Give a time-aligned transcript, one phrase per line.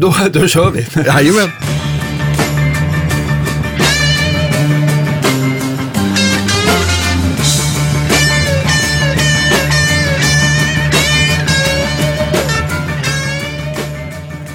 [0.00, 0.86] Då, då kör vi.
[1.06, 1.50] Jajamän.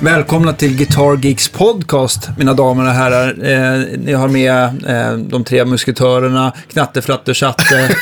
[0.02, 3.28] Välkomna till Guitar Geeks podcast, mina damer och herrar.
[3.28, 7.96] Eh, ni har med eh, de tre musketörerna, Knatte, Flatte, Chatte.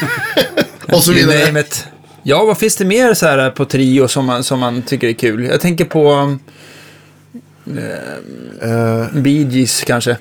[0.93, 1.63] Och så vidare.
[2.23, 5.13] Ja, vad finns det mer så här på trio som man, som man tycker är
[5.13, 5.45] kul?
[5.45, 6.37] Jag tänker på
[7.68, 10.17] Eh, Bee Gees kanske.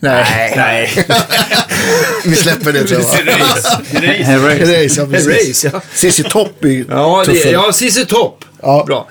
[0.00, 0.90] Nej, nej.
[2.24, 3.28] vi släpper det tror jag.
[3.28, 4.38] Race.
[5.16, 5.80] Race, ja ja.
[5.94, 8.44] Cissi Topp är Ja, det, ja Cissi Topp.
[8.62, 8.84] Ja.
[8.86, 9.08] Bra.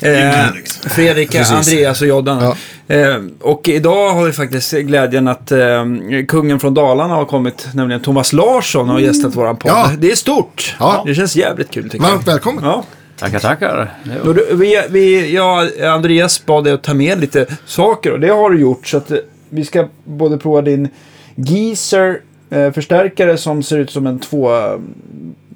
[0.00, 0.46] Eh,
[0.82, 1.52] Fredrik, Precis.
[1.52, 2.54] Andreas och Joddan.
[2.88, 5.84] Eh, och idag har vi faktiskt glädjen att eh,
[6.28, 9.70] kungen från Dalarna har kommit, nämligen Thomas Larsson har gästat våran podd.
[9.70, 9.90] Ja.
[9.98, 10.76] Det är stort.
[10.78, 11.02] Ja.
[11.06, 12.32] Det känns jävligt kul tycker Varmt jag.
[12.32, 12.64] välkommen.
[12.64, 12.84] Ja.
[13.20, 13.94] Tackar, tackar.
[14.52, 18.60] Vi, vi, ja, Andreas bad dig att ta med lite saker och det har du
[18.60, 18.86] gjort.
[18.86, 20.88] Så att eh, vi ska både prova din
[21.34, 22.20] Geezer
[22.50, 24.50] eh, förstärkare som ser ut som en två,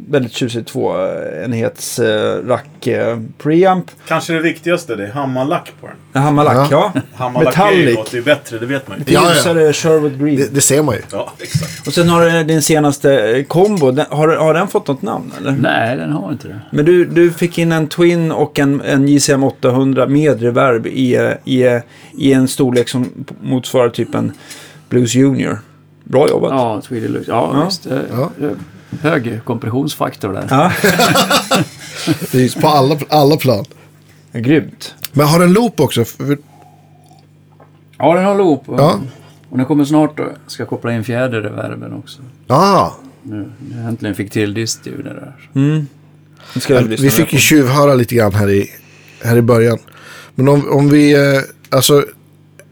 [0.08, 3.90] väldigt tjusig tvåenhets eh, rack eh, preamp.
[4.08, 5.96] Kanske det viktigaste, det är hammarlack på den.
[6.12, 6.92] En Hammarlack, ja.
[7.14, 7.96] Hammarlackering Metallic.
[7.96, 9.14] låter ju bättre, det vet man ju.
[9.14, 9.34] Ja, ja.
[9.34, 10.36] Ljusare Sherwood Green.
[10.36, 11.00] Det, det ser man ju.
[11.12, 11.86] Ja, exakt.
[11.86, 13.90] Och sen har du din senaste eh, kombo.
[13.90, 15.52] Den, har, har den fått något namn eller?
[15.52, 16.60] Nej, den har inte det.
[16.70, 21.36] Men du, du fick in en Twin och en, en JCM 800 med reverb i,
[21.44, 21.80] i,
[22.18, 24.32] i en storlek som motsvarar typ en
[24.88, 25.58] Blues Junior.
[26.04, 26.50] Bra jobbat.
[26.50, 27.28] Ja, Lux.
[27.28, 27.64] Ja, Ja.
[27.64, 27.82] visst.
[27.84, 28.30] Det, Ja.
[28.38, 28.56] det,
[29.00, 30.46] hög kompressionsfaktor där.
[30.50, 30.72] Ja,
[32.20, 33.64] Precis, på alla, alla plan.
[34.32, 34.94] grymt.
[35.12, 36.04] Men har den loop också?
[37.98, 38.68] Ja, den har loop.
[38.68, 39.00] Och, Ja.
[39.48, 42.22] och den kommer snart och ska koppla in fjärde reverben också.
[42.46, 42.90] ah,
[43.22, 45.32] Nu, nu äntligen fick till distljud där.
[45.54, 45.86] Mm.
[46.98, 48.70] Vi fick ju tjuvhöra lite grann här i,
[49.22, 49.78] här i början.
[50.34, 52.04] Men om, om vi, eh, alltså,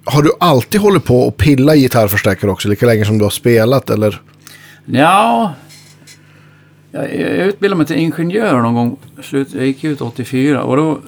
[0.05, 2.69] har du alltid hållit på och pilla i gitarrförstärkare också?
[2.69, 4.21] Lika länge som du har spelat eller?
[4.85, 5.55] Ja,
[6.91, 8.97] jag, jag utbildade mig till ingenjör någon gång.
[9.23, 10.99] Slut, jag gick ut 84 och då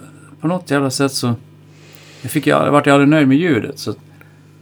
[0.40, 1.34] på något jävla sätt så...
[2.22, 3.78] Jag, fick, jag vart jag aldrig nöjd med ljudet.
[3.78, 3.94] Så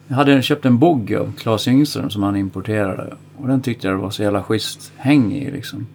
[0.09, 3.15] jag hade köpt en Bogge av Claes Yngström som han importerade.
[3.37, 5.87] Och den tyckte jag var så jävla schysst häng i liksom.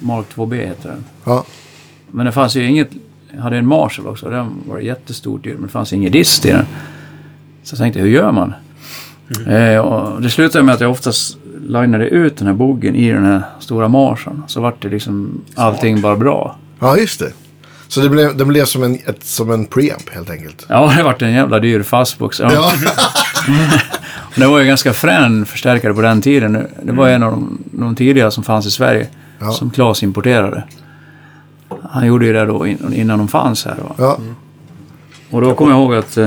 [0.00, 1.04] Mark 2B heter den.
[1.24, 1.44] Ja,
[2.10, 2.90] Men det fanns ju inget...
[3.34, 4.30] Jag hade en Marshall också.
[4.30, 5.54] Den var jättestort ljud.
[5.54, 6.66] Men det fanns ingen dist i den.
[7.62, 8.54] Så jag tänkte, hur gör man?
[9.48, 11.36] Eh, och det slutade med att jag oftast
[11.66, 14.42] linade ut den här boggen i den här stora Marshallen.
[14.46, 16.56] Så vart det liksom allting bara bra.
[16.80, 17.32] ja just det.
[17.88, 20.66] Så det blev, den blev som en, ett, som en preamp helt enkelt.
[20.68, 22.40] Ja, det vart en jävla dyr fastbox.
[22.40, 22.50] Ja.
[24.36, 26.66] Det var ju ganska frän förstärkare på den tiden.
[26.82, 29.08] Det var en av de, de tidiga som fanns i Sverige.
[29.38, 29.50] Ja.
[29.50, 30.62] Som Claes importerade.
[31.90, 33.76] Han gjorde ju det då in- innan de fanns här.
[33.98, 34.18] Ja,
[35.30, 36.18] Och då kommer jag ihåg att...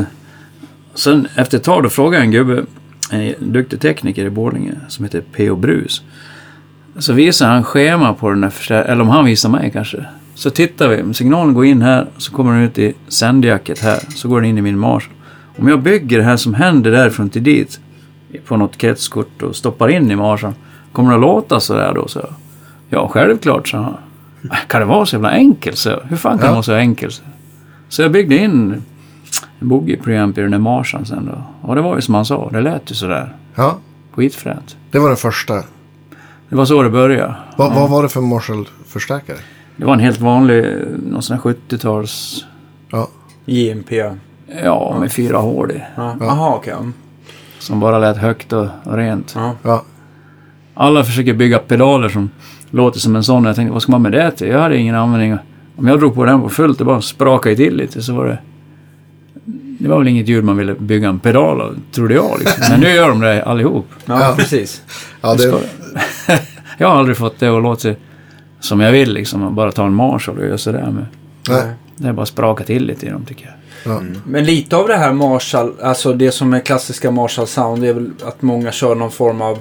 [0.95, 2.65] Sen efter ett tag då frågade jag en gubbe,
[3.11, 5.55] en duktig tekniker i Borlänge, som heter P.O.
[5.55, 6.01] Brus.
[6.97, 10.05] Så visade han schema på den förstär- eller om han visade mig kanske.
[10.35, 14.27] Så tittar vi, signalen går in här, så kommer den ut i sändjacket här, så
[14.27, 15.13] går den in i min Marshall.
[15.57, 17.79] Om jag bygger det här som händer därifrån till dit,
[18.47, 20.53] på något kretskort och stoppar in i Marshall,
[20.91, 22.07] kommer det att låta sådär då?
[22.07, 22.29] Så jag,
[22.89, 23.97] ja, självklart, sa han.
[24.67, 25.77] Kan det vara så jävla enkelt?
[25.77, 26.47] Så, jag, Hur fan kan Ja.
[26.49, 27.23] det vara så enkelt?
[27.89, 28.81] Så jag byggde in
[29.59, 31.67] en boogie preamp i den där Marshallen sen då.
[31.69, 33.35] Och det var ju som han sa, det lät ju sådär.
[33.55, 33.77] ja.
[34.11, 34.77] Skitfränt.
[34.91, 35.53] Det var den första.
[36.49, 37.35] Det var så det började.
[37.57, 39.37] Va, Vad var det för Marshall-förstärkare?
[39.77, 40.65] Det var en helt vanlig,
[41.11, 42.45] någon sån här 70-tals,
[42.91, 43.07] Ja,
[43.45, 43.91] JMP.
[44.63, 45.81] ja, med fyra hål i.
[45.95, 46.15] Ja.
[46.19, 46.73] Jaha, okej.
[47.59, 49.33] Som bara lät högt och, rent.
[49.35, 49.55] Ja.
[49.63, 49.83] ja,
[50.73, 52.29] Alla försöker bygga pedaler som
[52.69, 53.45] låter som en sån.
[53.45, 54.47] Jag tänkte, vad ska man med det till?
[54.47, 55.37] Jag hade ingen användning.
[55.75, 58.01] Om jag drog på den på fullt, det bara sprakade till lite.
[58.01, 58.37] Så var det...
[59.79, 62.39] Det var väl inget ljud man ville bygga en pedal av, trodde jag.
[62.39, 62.63] Liksom.
[62.69, 63.87] Men nu gör de det allihop.
[64.05, 64.33] Ja, Ja.
[64.37, 64.81] precis.
[65.21, 65.53] ja det,
[66.77, 67.89] jag har aldrig fått det att låta
[68.59, 69.55] som jag vill liksom.
[69.55, 71.05] Bara ta en Marshall och göra sådär med.
[71.49, 71.63] nej,
[71.97, 73.93] Det är bara spraka till lite i dem tycker jag.
[73.95, 74.01] ja.
[74.25, 77.93] Men lite av det här Marshall, alltså det som är klassiska Marshall sound, det är
[77.93, 79.59] väl att många kör någon form av eh,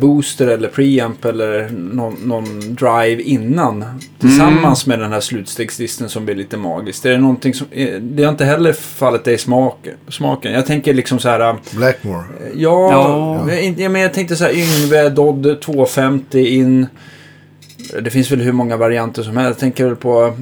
[0.00, 3.84] booster eller preamp eller någon, någon drive innan.
[4.20, 7.06] Tillsammans med den här slutstegsdisten som blir lite magiskt.
[7.06, 10.52] Är det någonting som, eh, det har inte heller fallit dig i smak, smaken.
[10.52, 12.24] Jag tänker liksom så här, eh, Blackmore.
[12.54, 13.52] ja, Ja.
[13.78, 16.86] Jag, men jag tänkte så här Yngve, Dodd 250 in.
[18.02, 19.48] Det finns väl hur många varianter som helst.
[19.48, 20.34] Jag tänker väl på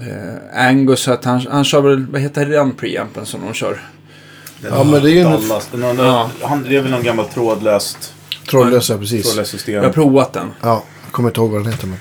[0.00, 3.80] eh, Angus, att han, han kör väl, vad heter den preampen som de kör?
[4.70, 5.68] Ja, men det är ju Dallas.
[5.72, 6.30] Den har, Ja.
[6.42, 8.13] han, det är väl någon gammal trådlöst,
[8.50, 9.26] trådlösa, precis.
[9.26, 9.74] trådlöst system.
[9.74, 10.46] Jag har provat den.
[10.60, 11.86] Ja, jag kommer inte ihåg vad den heter.
[11.86, 11.98] Men...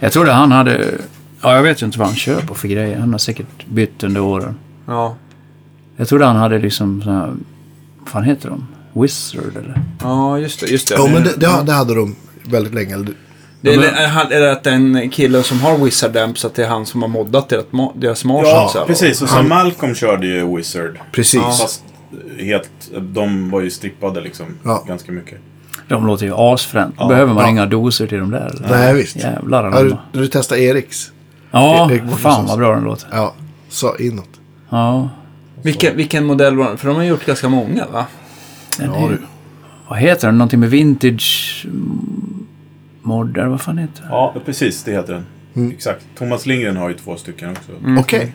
[0.00, 0.94] Jag trodde han hade...
[1.42, 2.98] Ja, jag vet ju inte vad han kör på för grejer.
[2.98, 4.54] Han har säkert bytt under åren.
[4.86, 5.16] Ja.
[5.96, 7.32] Jag trodde han hade liksom såna här,
[8.00, 8.66] vad fan heter de?
[9.02, 9.82] Wizard eller?
[10.02, 10.66] Ja, just det.
[10.66, 10.94] Just det.
[10.94, 12.94] Ja, men det, det, det hade de väldigt länge.
[12.94, 13.14] Eller-
[13.60, 16.64] Det är, Ja, men- är, det att den killen som har Wizard Amps, att det
[16.64, 17.64] är han som har moddat deras,
[17.94, 18.70] deras Marshall?
[18.74, 19.22] Ja, precis.
[19.22, 20.98] Och så Malcolm körde ju Wizard.
[21.12, 21.40] Precis.
[21.42, 21.84] Fast
[22.38, 22.70] helt,
[23.00, 24.46] de var ju strippade liksom.
[24.64, 24.84] Ja.
[24.88, 25.38] Ganska mycket.
[25.88, 26.94] De låter ju asfränt.
[26.98, 27.50] Ja, behöver man ja.
[27.50, 28.46] inga doser till dem där.
[28.46, 28.68] eller?
[28.68, 29.16] Nej, visst.
[29.16, 29.98] Jävlar anamma.
[30.12, 31.12] du, du testat Eriks?
[31.50, 32.22] Ja, Erik Mårtenssons.
[32.22, 33.08] fan vad bra den låter.
[33.12, 33.34] Ja,
[33.68, 34.30] så inåt.
[34.70, 35.10] Ja.
[35.62, 36.76] Vilken, vilken modell var det?
[36.76, 38.06] För de har gjort ganska många, va?
[38.78, 39.18] Den Ja, är- du.
[39.88, 40.38] Vad heter den?
[40.38, 42.46] Någonting med vintage mm,
[43.02, 44.08] mod, eller vad fan heter det?
[44.10, 44.84] Ja, precis.
[44.84, 45.26] Det heter den.
[45.54, 45.70] Mm.
[45.70, 46.04] Exakt.
[46.18, 47.72] Thomas Lindgren har ju två stycken också.
[47.98, 48.20] Okej.
[48.20, 48.32] Så det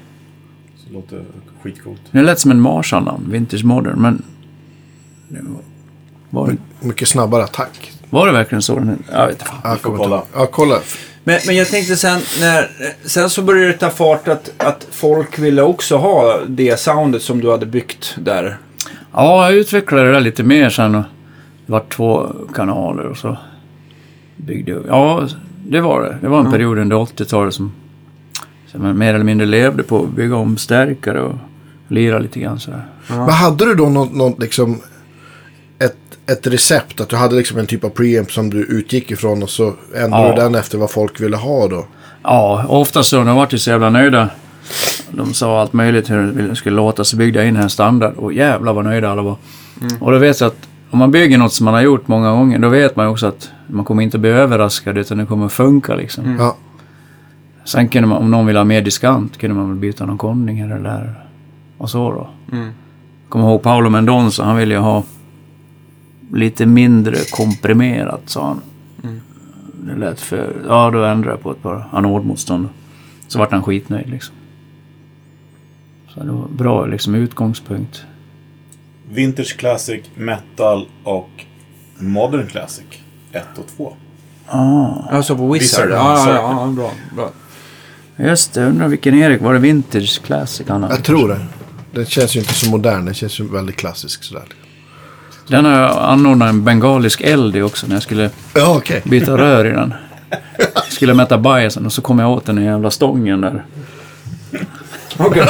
[0.92, 1.24] låter
[1.62, 2.02] skitcoolt.
[2.12, 4.24] Det lät som en Marshall-namn, vintage modern, men...
[6.30, 7.92] Var det, Mycket snabbare attack.
[8.10, 8.96] var det verkligen så?
[9.12, 9.52] Jag vet inte.
[9.64, 10.24] Ja, får kolla.
[10.34, 10.80] Ja, kolla.
[11.24, 12.70] Men, men jag tänkte sen, när,
[13.06, 17.42] sen så började det ta fart att, att folk ville också ha det soundet som
[17.42, 18.58] du hade byggt där.
[19.14, 20.96] Ja, jag utvecklade det där lite mer sen.
[20.96, 21.04] Och
[21.66, 23.38] det var två kanaler och så
[24.36, 24.84] byggde jag.
[24.88, 25.28] Ja,
[25.68, 26.18] det var det.
[26.22, 27.72] Det var en period under 80-talet som,
[28.72, 31.36] som jag mer eller mindre levde på att bygga om stärkare och
[31.88, 32.86] lira lite grann sådär.
[33.08, 34.82] Men hade du då något, något liksom...
[35.80, 35.98] Ett,
[36.32, 37.02] ett recept?
[37.02, 40.28] Att du hade liksom en typ av preamp som du utgick ifrån och så ändrade
[40.28, 40.36] Ja.
[40.36, 41.86] du den efter vad folk ville ha då?
[42.24, 43.24] Ja, ofta så.
[43.24, 44.30] De vart ju så jävla nöjda.
[45.12, 48.14] De sa allt möjligt hur det skulle låta, så byggde jag in en standard.
[48.18, 49.36] Och jävlar vad nöjda alla var.
[50.00, 52.60] Och då vet jag att om man bygger något som man har gjort många gånger,
[52.60, 55.54] då vet man ju också att man kommer inte bli överraskad, utan det kommer att
[55.54, 56.36] funka liksom.
[56.40, 56.56] Ja.
[57.66, 60.62] Sen kunde man, om någon vill ha mer diskant, kunde man väl byta någon konning
[60.64, 61.26] här eller där.
[61.78, 62.30] Och så då.
[62.58, 62.72] Mm.
[63.30, 65.04] Kommer ihåg Paolo Mendonça, han ville ju ha
[66.34, 68.62] lite mindre komprimerat, sa han.
[69.86, 70.56] Det lät för...
[70.68, 72.70] Ja, då ändrade jag på ett par anodmotstånd.
[73.28, 74.36] Så vart han skitnöjd liksom.
[76.14, 78.04] Så det var bra liksom utgångspunkt.
[79.10, 81.30] Vintage Classic, Metal och
[81.98, 82.86] Modern Classic.
[83.32, 83.94] 1 och 2.
[84.48, 85.88] Ah, Alltså på Wizard?
[85.88, 86.34] Wizard, ja, ja.
[86.34, 86.92] ja, ja, bra.
[87.16, 87.30] bra.
[88.28, 88.66] Just det.
[88.66, 90.96] Undrar vilken Erik, var det Vintage Classic han hade?
[90.96, 91.40] Jag tror det.
[91.92, 93.06] Den känns ju inte så modern.
[93.06, 94.44] Den känns ju väldigt klassisk sådär.
[95.48, 99.02] Den har jag anordnat en bengalisk eld i också när jag skulle Ja, okej.
[99.06, 99.94] byta rör i den.
[100.90, 103.66] Skulle mäta bajsen och så kom jag åt den i jävla stången där.
[105.26, 105.44] Okej.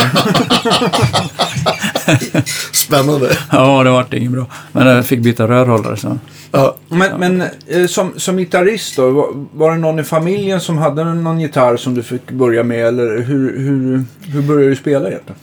[2.73, 3.37] Spännande.
[3.51, 4.45] Ja, det vart inget bra.
[4.71, 6.17] Men jag fick byta rörhållare så.
[6.51, 6.75] Ja.
[6.89, 11.03] Men, men eh, som, som gitarrist då, var, var det någon i familjen som hade
[11.03, 12.87] någon gitarr som du fick börja med?
[12.87, 15.39] Eller hur, hur, hur började du spela egentligen?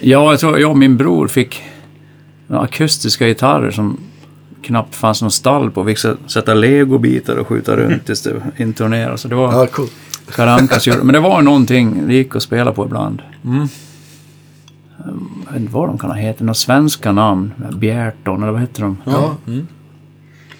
[0.00, 1.62] Ja, jag tror jag och min bror fick
[2.48, 4.00] akustiska gitarrer som
[4.62, 5.82] knappt fanns någon stall på.
[5.82, 9.18] Vi fick sätta legobitar och skjuta runt tills det intonerade.
[9.18, 9.88] Så det var Ja, cool.
[10.34, 11.02] Kalle Ankas gjorde.
[11.02, 13.22] Men det var någonting det gick att spela på ibland.
[13.44, 13.68] Mm.
[15.46, 16.40] Jag vet inte vad de kan ha hetat.
[16.40, 17.52] Några svenska namn.
[17.76, 18.96] Bjärton eller vad heter de?
[19.04, 19.36] Ja.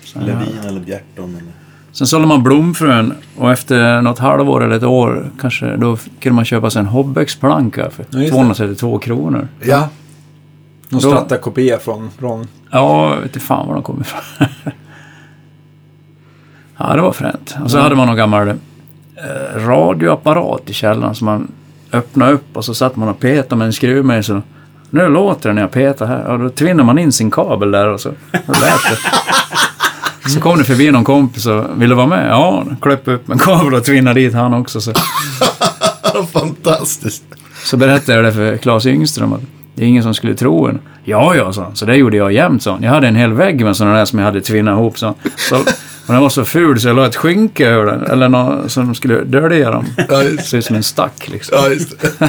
[0.05, 0.26] Så, ja.
[0.26, 1.53] Levin eller Bjärton eller...
[1.93, 6.44] Sen sålde man blomfrön och efter något halvår eller ett år kanske då kunde man
[6.44, 8.38] köpa sig en Hobbex-planka för Ja, just det.
[8.38, 9.49] 232 kronor.
[9.61, 9.88] Ja.
[10.88, 12.47] Någon Strata-kopia från, från...
[12.70, 14.20] Ja, jag vet inte fan var de kom ifrån.
[16.79, 17.56] ja, det var fränt.
[17.65, 18.53] Och så hade man någon gammal
[19.56, 21.53] radioapparat i källaren som man
[21.93, 24.41] öppnade upp och så satt man och petade med en skruvmejsel.
[24.91, 26.25] Nu låter det när jag petar här.
[26.25, 28.98] Och då tvinnar man in sin kabel där och så lät det.
[30.29, 32.29] Så kom det förbi någon kompis och ville vara med.
[32.31, 34.81] Ja, klöpp upp en kabel och tvinnade dit han också.
[34.81, 34.93] Så,
[36.32, 37.25] Fantastiskt.
[37.65, 39.41] så berättade jag det för Claes Yngström att
[39.75, 40.79] det är ingen som skulle tro en.
[41.05, 41.77] Ja, ja, sa han.
[41.77, 42.82] Så det gjorde jag jämt, sa han.
[42.82, 45.15] Jag hade en hel vägg med sådana där som jag hade tvinnat ihop, sa han.
[45.37, 45.56] Så,
[46.08, 48.03] och den var så ful så jag la ett skynke över den.
[48.06, 49.84] Eller något som skulle dölja dem.
[50.08, 51.58] Ja, just, Ser ut som en stack liksom.
[51.60, 52.29] ja, just det.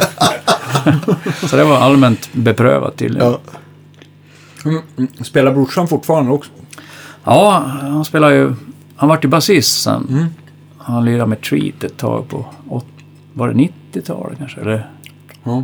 [1.47, 3.27] Så det var allmänt beprövat tydligen.
[3.27, 3.39] Ja.
[4.65, 5.09] Mm, mm.
[5.23, 6.51] Spelar brorsan fortfarande också?
[7.23, 8.53] Ja, han spelar ju...
[8.95, 10.07] Han vart ju basist sen.
[10.09, 10.25] Mm.
[10.77, 12.45] Han lirade med Treat ett tag på...
[13.33, 14.61] Var det 90-talet kanske?
[14.61, 14.89] Eller
[15.43, 15.63] Ja.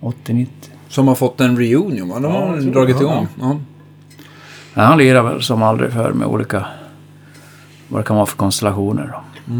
[0.00, 0.46] 80-90?
[0.88, 2.20] Som har fått en reunion, va?
[2.20, 3.28] De har dragit igång.
[3.40, 3.56] Ja.
[4.74, 6.66] Ja, han lirar väl som aldrig förr med olika...
[7.90, 9.54] Vad det kan vara för konstellationer då.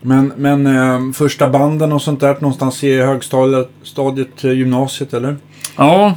[0.00, 5.36] Men, men eh, första banden och sånt där någonstans i högstadiet, stadiet, eh, gymnasiet eller?
[5.76, 6.14] Ja,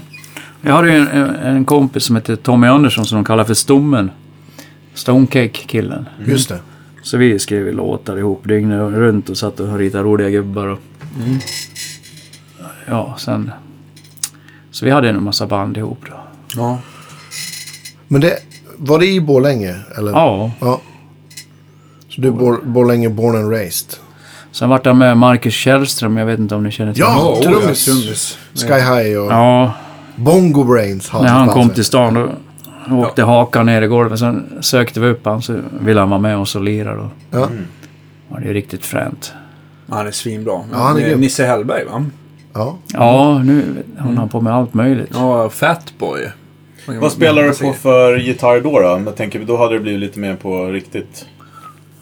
[0.62, 4.12] jag hade ju en, en kompis som hette Tommy Andersson som de kallar för Stommen.
[4.94, 6.06] Stonecake-killen.
[6.26, 6.60] Just det.
[7.04, 10.68] Så vi skrev ju låtar ihop dygnet runt och satt och ritade roliga gubbar.
[10.68, 10.80] Och,
[12.90, 13.52] Ja, sen...
[14.72, 16.20] Så vi hade en massa band ihop då.
[16.56, 16.80] Ja.
[18.08, 18.40] Men det,
[18.78, 19.76] var det i Borlänge?
[19.98, 20.12] Eller?
[20.12, 20.82] Ja, ja.
[22.10, 23.94] Så du är Bor, Borlänge born and raised?
[24.52, 27.34] Sen vart han med Marcus Källström, jag vet inte om ni känner till Ja, honom.
[27.34, 27.42] Oh,
[27.74, 28.38] trummis.
[28.54, 29.74] Sky High och Ja,
[30.16, 31.14] Bongo Brains.
[31.14, 32.30] när han kom till stan då
[32.96, 34.20] åkte hakan ner i golvet.
[34.20, 37.10] Sen sökte vi upp han så ville han vara med oss och lira då.
[37.32, 37.48] Ja.
[38.30, 39.34] Ja, det är riktigt fränt.
[39.90, 40.62] Han är svinbra.
[40.72, 41.20] Ja, han är grym.
[41.20, 42.06] Nisse Hellberg va?
[42.54, 42.78] Ja.
[42.94, 43.64] Ja, nu
[44.00, 45.10] håller han på med allt möjligt.
[45.14, 46.28] Ja, Fatboy.
[46.88, 48.80] Vad spelar du på för gitarr då?
[48.80, 49.02] då?
[49.06, 51.26] Jag tänker, då hade det blivit lite mer på riktigt.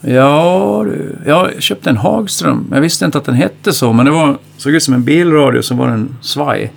[0.02, 1.18] Ja, du.
[1.26, 2.68] Jag köpte en Hagström.
[2.72, 5.62] Jag visste inte att den hette så, men det var, såg ut som en bilradio
[5.62, 6.72] så var den svaj.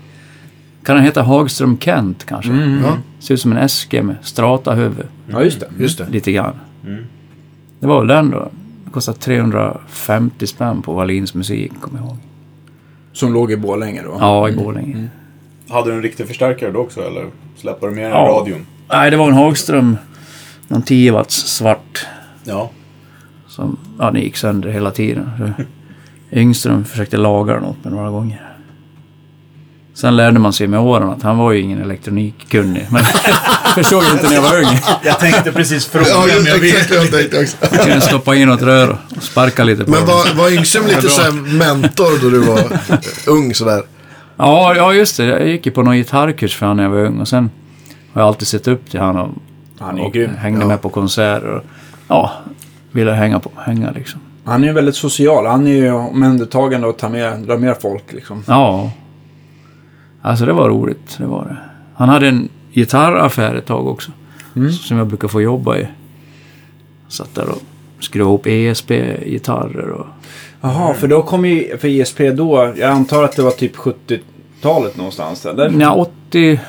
[0.84, 2.52] Kan den heta Hagström Kent kanske?
[2.84, 5.06] ja, Ser ut som en SG med strata huvud.
[5.30, 5.66] Ja, just det.
[5.78, 6.06] just det.
[6.10, 6.54] Lite grann.
[7.80, 8.50] Det var väl den då.
[8.84, 12.16] Det kostade 350 spänn på Wallins musik, kommer jag ihåg.
[13.12, 14.16] Som låg i Borlänge då.
[14.20, 15.08] Ja, i Borlänge.
[15.70, 17.26] Hade du en riktig förstärkare då också eller?
[17.56, 18.16] Släppte du mer än Ja.
[18.40, 18.66] radion?
[18.92, 19.96] Nej, det var en Hagström.
[20.68, 22.06] Någon 10 watts svart.
[22.44, 22.70] Ja.
[23.48, 25.30] Som, ja, den gick sönder hela tiden.
[26.32, 28.44] Yngström försökte laga den åt mig några gånger.
[29.94, 32.86] Sen lärde man sig med åren att han var ju ingen elektronikkunnig.
[32.90, 33.04] Men
[33.74, 34.78] förstod inte när jag var ung.
[35.04, 37.56] Jag tänkte precis fråga Ja, men just, jag vet exakt jag tänkte också.
[37.60, 40.08] Jag kunde stoppa in något rör och sparka lite på Men den.
[40.08, 42.60] var, var Yngström lite såhär mentor då du var
[43.26, 43.82] ung sådär?
[44.38, 45.24] Ja, ja, just det.
[45.24, 47.20] Jag gick ju på någon gitarrkurs för han när jag var ung.
[47.20, 47.50] Och sen
[48.12, 49.28] har jag alltid sett upp till han och,
[49.78, 50.66] Han och hängde Ja.
[50.66, 51.48] med på konserter.
[51.56, 51.62] Och,
[52.08, 52.32] ja,
[52.92, 54.20] ville hänga, på, hänga liksom.
[54.44, 55.46] Han är ju väldigt social.
[55.46, 58.42] Han är ju omhändertagande och tar med, drar med folk liksom.
[58.46, 58.90] Ja.
[60.22, 61.56] Alltså det var roligt, det var det.
[61.94, 64.10] Han hade en gitarraffär ett tag också.
[64.80, 65.88] Som jag brukar få jobba i.
[67.08, 67.62] Satt där och
[68.00, 70.06] skruvade ihop ESP-gitarrer och...
[70.60, 74.96] Jaha, för då kom ju, för ESP då, jag antar att det var typ 70-talet
[74.96, 75.70] någonstans eller?
[75.80, 76.60] Ja, 84.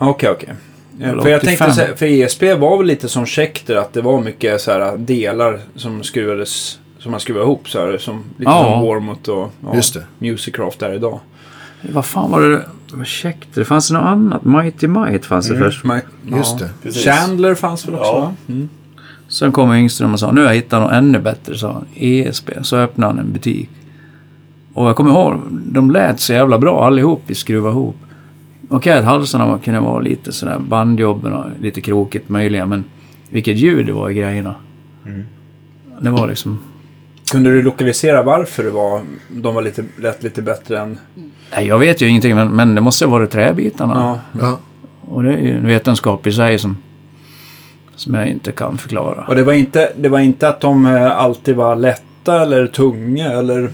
[0.00, 0.54] Okej, okej.
[0.98, 1.86] Ja, Eller För jag tänkte 85.
[1.86, 5.60] här, för ESP var väl lite som Schecter att det var mycket så här delar
[5.76, 8.64] som skruvades, som man skruvade ihop så här, som, lite Ja.
[8.64, 10.04] som Warmouth och ja, Just det.
[10.18, 11.20] Musicraft där idag.
[11.92, 12.64] Vad fan var det?
[13.04, 13.48] Käckt.
[13.54, 14.44] Det fanns något annat.
[14.44, 15.84] Mighty Might fanns det först.
[15.84, 16.00] Man,
[16.36, 16.70] Just det.
[16.82, 17.04] Precis.
[17.04, 18.18] Chandler fanns väl också Ja.
[18.20, 18.34] va?
[18.48, 18.68] Mm.
[19.34, 21.84] Sen kom Yngström och sa nu har jag hittat något ännu bättre, sa han.
[21.94, 22.50] ESP.
[22.62, 23.70] Så öppnade han en butik.
[24.74, 27.96] Och jag kommer ihåg, de lät så jävla bra allihop i skruva ihop.
[28.68, 32.84] Okej att halsarna var- kunde vara lite sådär bandjobben och lite krokigt möjliga, men
[33.30, 34.54] vilket ljud det var i grejerna.
[36.00, 36.58] Det var liksom...
[37.32, 39.00] Kunde du lokalisera varför det var,
[39.30, 40.98] de var lite, lät lite bättre än...
[41.56, 43.94] Nej, jag vet ju ingenting, men, men det måste ha varit träbitarna.
[43.94, 44.40] Ja.
[44.40, 44.58] Ja.
[45.00, 46.76] Och det är ju en vetenskap i sig som,
[47.96, 49.24] som jag inte kan förklara.
[49.28, 53.32] Och det var inte, det var inte att de eh, alltid var lätta eller tunga
[53.32, 53.70] eller...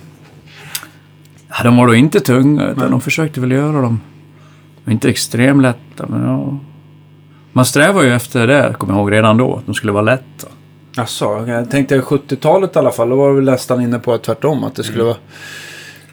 [1.49, 4.01] Ja, de var då inte tunga, utan de försökte väl göra dem.
[4.89, 6.59] Inte extremt lätta, men ja.
[7.53, 9.57] Man strävar ju efter det, kommer jag ihåg, redan då.
[9.57, 10.49] Att de skulle vara lätta.
[10.97, 14.65] Alltså, jag tänkte 70-talet i alla fall, då var vi nästan inne på tvärtom.
[14.65, 15.17] Att det skulle vara...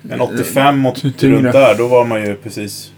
[0.01, 1.35] Men 85 och Tyngre.
[1.35, 2.91] runt där, då var man ju precis...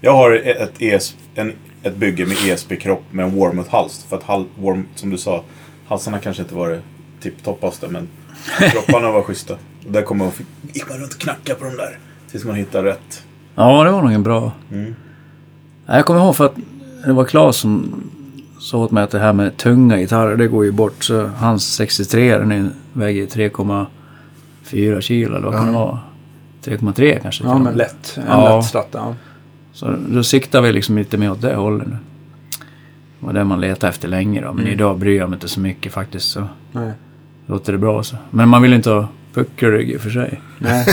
[0.00, 1.52] Jag har ett, ES, en,
[1.86, 4.06] ett bygge med ESP-kropp med en Warmouth-hals.
[4.08, 5.42] För att, hal, warm, som du sa,
[5.88, 6.80] halsarna kanske inte var det
[7.20, 8.08] tipptoppaste, men
[8.72, 9.54] kropparna var schyssta.
[9.86, 10.30] Och där kom man,
[10.72, 11.98] gick man runt och knackade på dem där.
[12.30, 13.22] Tills man hittade rätt.
[13.54, 14.52] Ja, det var nog en bra...
[14.72, 14.94] Mm.
[15.86, 16.54] Ja, Jag kommer ihåg för att
[17.06, 18.02] det var Claes som
[18.60, 21.04] sa åt mig att det här med tunga gitarrer, det går ju bort.
[21.04, 25.98] Så hans 63 den är- väger 3,4 kilo, eller vad kan det vara?
[26.64, 27.44] 3,3 kanske?
[27.44, 28.16] Ja, men lätt.
[28.16, 28.56] En Ja.
[28.56, 29.14] lätt slatta.
[29.76, 31.96] Så då siktar vi liksom lite mer åt det hållet nu.
[33.20, 34.46] Det var det man letade efter länge då.
[34.52, 34.72] Men Mm.
[34.72, 36.28] idag bryr jag mig inte så mycket faktiskt.
[36.28, 36.92] Så Nej.
[37.46, 38.16] låter det bra så.
[38.30, 40.40] Men man vill inte ha puckelrygg i och för sig.
[40.58, 40.86] Nej.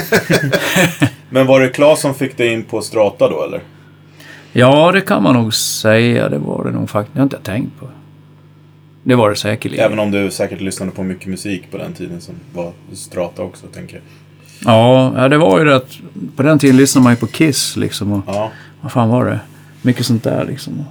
[1.29, 3.61] Men var det Claes som fick dig in på Strata då, eller?
[4.51, 6.29] Ja, det kan man nog säga.
[6.29, 7.13] Det var det nog faktiskt.
[7.13, 7.87] Det har inte jag tänkt på.
[9.03, 9.85] Det var det säkerligen.
[9.85, 13.67] Även om du säkert lyssnade på mycket musik på den tiden som var Strata också,
[13.67, 14.03] tänker jag.
[14.65, 15.97] Ja, ja, det var ju det att
[16.35, 18.11] på den tiden lyssnade man ju på Kiss liksom.
[18.13, 18.51] Och, Ja.
[18.83, 19.39] Vad fan var det?
[19.81, 20.85] Mycket sånt där liksom.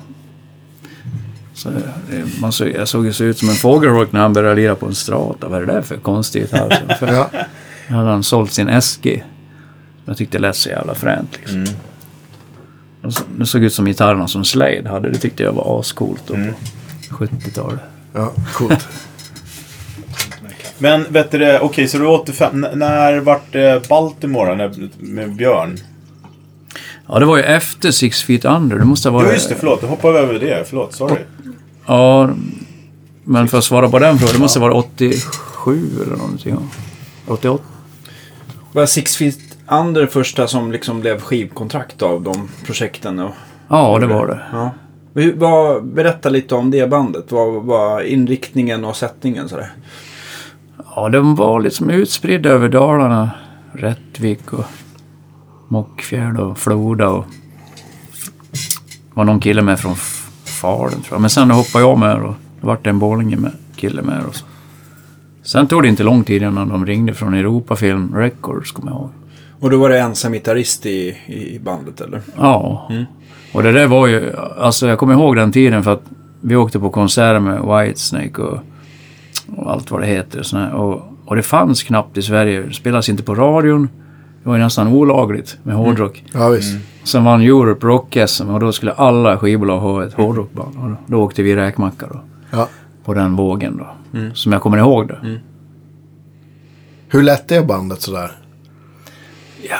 [1.54, 4.54] Så, det- man såg, jag såg ju så ut som en fågelholk när han började
[4.54, 5.49] lira på en strata.
[5.49, 6.42] Vad är det där för konstigt?
[6.42, 6.96] gitarr?
[6.99, 7.30] För Ja.
[7.96, 9.25] hade han sålt sin SG.
[10.04, 11.56] Jag tyckte det lät så jävla fränt liksom.
[13.02, 13.12] Mm.
[13.12, 15.11] Så- Det såg ut som gitarrerna som Slade hade.
[15.11, 16.54] Det tyckte jag var ascoolt då Mm.
[17.11, 17.80] på 70-talet.
[18.12, 18.88] ja, coolt.
[20.78, 22.64] Men vet du okej så du är 85.
[22.64, 25.78] N- när vart det Baltimore med Björn?
[27.06, 28.78] Ja, det var ju efter Six Feet Under.
[28.78, 29.26] Det måste ha varit...
[29.28, 29.80] Jo just det, förlåt.
[29.80, 30.64] Då hoppade vi över det.
[30.68, 31.16] Förlåt, sorry.
[31.87, 32.30] Ja,
[33.25, 34.35] men för att svara på den frågan.
[34.35, 36.54] Det måste vara 87 eller någonting.
[37.26, 37.32] ja.
[37.35, 37.64] 88.
[38.73, 39.38] Var Six Feet
[39.71, 43.18] Under första som liksom blev skivkontrakt av de projekten?
[43.18, 43.30] Och,
[43.68, 44.40] Ja, det var det.
[44.52, 44.71] ja.
[45.35, 47.25] Vad, berätta lite om det bandet.
[47.32, 49.49] Vad var inriktningen och sättningen?
[49.49, 49.73] Sådär.
[50.97, 53.30] Ja, de var liksom utspridda över Dalarna.
[53.73, 54.64] Rättvik och
[55.73, 57.25] Mockfjärd och Floda och...
[59.14, 59.95] var någon kille med från
[60.45, 61.21] Falun tror jag.
[61.21, 64.45] Men sen hoppade jag med och det vart en Borlänge med kille med och så.
[65.43, 69.11] Sen tog det inte lång tid innan de ringde från Europafilm Records, kommer jag ihåg.
[69.61, 72.21] Och då var det ensam gitarrist i, i bandet eller?
[72.37, 72.91] Ja.
[73.52, 76.05] Och det där var ju, alltså jag kommer ihåg den tiden för att
[76.41, 78.59] vi åkte på konserter med Whitesnake och,
[79.57, 80.75] och allt vad det heter.
[80.75, 80.88] och.
[80.88, 82.62] Och, och det fanns knappt i Sverige.
[82.62, 83.88] Det spelades inte på radion.
[84.42, 86.25] Det var ju nästan olagligt med hårdrock.
[86.32, 86.76] Ja, visst.
[87.04, 90.76] Sen vann Europe Rock-SM och då skulle alla skivbolag ha ett hårdrockband.
[90.78, 92.20] Och då, åkte vi räkmacka då.
[92.50, 92.68] Ja.
[93.04, 93.87] På den vågen då.
[94.34, 95.38] Som jag kommer ihåg det.
[97.08, 98.32] Hur lätt är bandet sådär?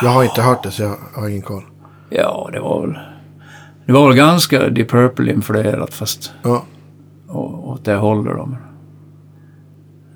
[0.02, 1.62] Jag har inte hört det så jag har ingen koll.
[2.11, 2.99] Ja, det var väl...
[3.87, 6.64] Det var väl ganska Deep Purple-influerat fast Ja.
[7.28, 8.57] åt det hållet då.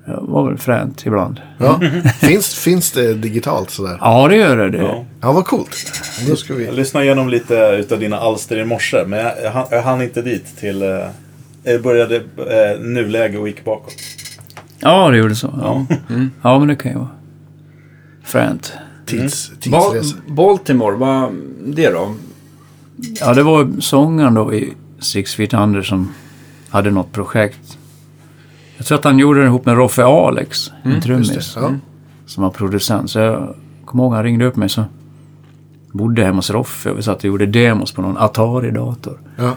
[0.07, 1.41] Det var väl fränt ibland.
[1.57, 1.79] ja.
[2.19, 3.97] finns, finns det digitalt sådär?
[4.01, 4.77] Ja, det gör det.
[4.77, 5.05] Ja.
[5.21, 6.01] Ja, vad coolt.
[6.29, 6.71] Då ska Jag vi...
[6.71, 10.21] lyssnade igenom lite utav dina alster i morse, men jag, jag, hann- jag hann inte
[10.21, 10.81] dit till...
[10.81, 10.99] Eh,
[11.63, 13.93] jag började eh, nuläge och gick bakåt.
[14.79, 15.53] Ja, det gjorde så.
[15.61, 15.85] Ja,
[16.41, 17.09] ja men det kan ju vara
[18.23, 18.73] fränt.
[19.05, 19.55] Tids, Ba
[19.91, 20.15] tidsresa.
[20.27, 21.31] Baltimore, vad
[21.65, 22.15] det då?
[23.19, 26.13] Ja, det var sångaren då i Six Feet Under som
[26.69, 27.77] hade något projekt.
[28.77, 31.53] Jag tror att han gjorde det ihop med Roffe Alex, en Just trummis.
[31.55, 31.73] Ja.
[32.25, 33.11] som var producent.
[33.11, 33.55] Så jag
[33.85, 34.83] kommer ihåg han ringde upp mig så
[35.91, 39.19] bodde hemma hos Roffe och vi satt och gjorde demos på någon Atari-dator.
[39.35, 39.51] Ja.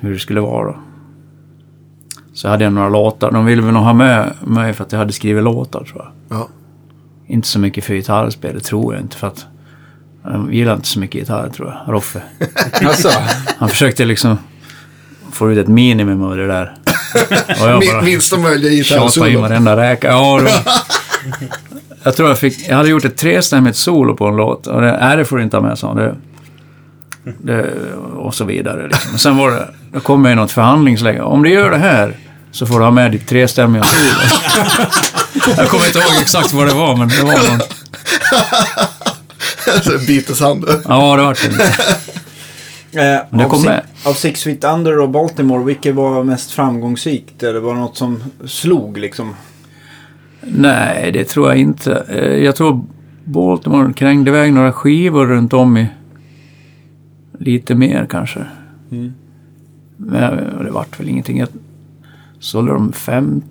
[0.00, 0.76] Hur det skulle vara då.
[2.32, 3.30] Så hade jag några låtar.
[3.30, 6.38] De ville väl nog ha med mig för att jag hade skrivit låtar tror jag.
[6.38, 6.48] Ja.
[7.26, 9.16] Inte så mycket för gitarrspel, det tror jag inte.
[9.16, 9.46] För att
[10.22, 12.22] de gillar inte så mycket gitarr tror jag, Roffe.
[12.84, 13.08] Alltså,
[13.58, 14.38] Han försökte liksom
[15.30, 16.74] få ut ett minimum av det där.
[18.02, 19.40] Minsta möjliga tjatade in gitarrsolo.
[19.40, 20.08] varenda räka.
[20.08, 20.42] Ja, var...
[22.02, 22.68] Jag tror jag fick...
[22.68, 24.66] Jag hade gjort ett trestämmigt solo på en låt.
[24.66, 25.94] Och det, nej, det får du inte ha med, sa.
[25.94, 26.14] Det,
[27.42, 27.66] det,
[28.16, 28.88] och så vidare.
[28.88, 29.10] Liksom.
[29.10, 29.68] Men sen var det...
[29.92, 31.20] Då kom jag i något förhandlingsläge.
[31.20, 32.16] Om du gör det här
[32.52, 34.10] så får du ha med ditt trestämmiga solo.
[35.56, 37.60] jag kommer inte ihåg exakt vad det var, men det var någon...
[40.06, 40.64] Beatles-hand.
[40.88, 41.76] Ja, det var det.
[42.98, 43.68] Eh, av, kom si-
[44.08, 47.42] av Six Feet Under och Baltimore, vilket var mest framgångsrikt?
[47.42, 49.34] Eller var det något som slog liksom?
[50.40, 52.04] Nej, det tror jag inte.
[52.08, 52.84] Eh, Jag tror
[53.24, 55.86] Baltimore krängde iväg några skivor runt om i...
[57.38, 58.40] Lite mer kanske.
[59.96, 61.38] Men eh, det vart väl ingenting.
[61.38, 61.48] Jag
[62.38, 63.46] sålde de 50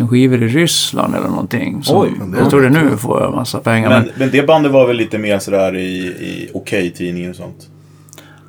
[0.00, 1.82] 000 skivor i Ryssland eller någonting.
[1.82, 3.88] Så Oj, men det jag tror det nu får jag massa pengar.
[3.88, 7.68] Men, Men, men det bandet var väl lite mer sådär i, i Okej-tidningen och sånt.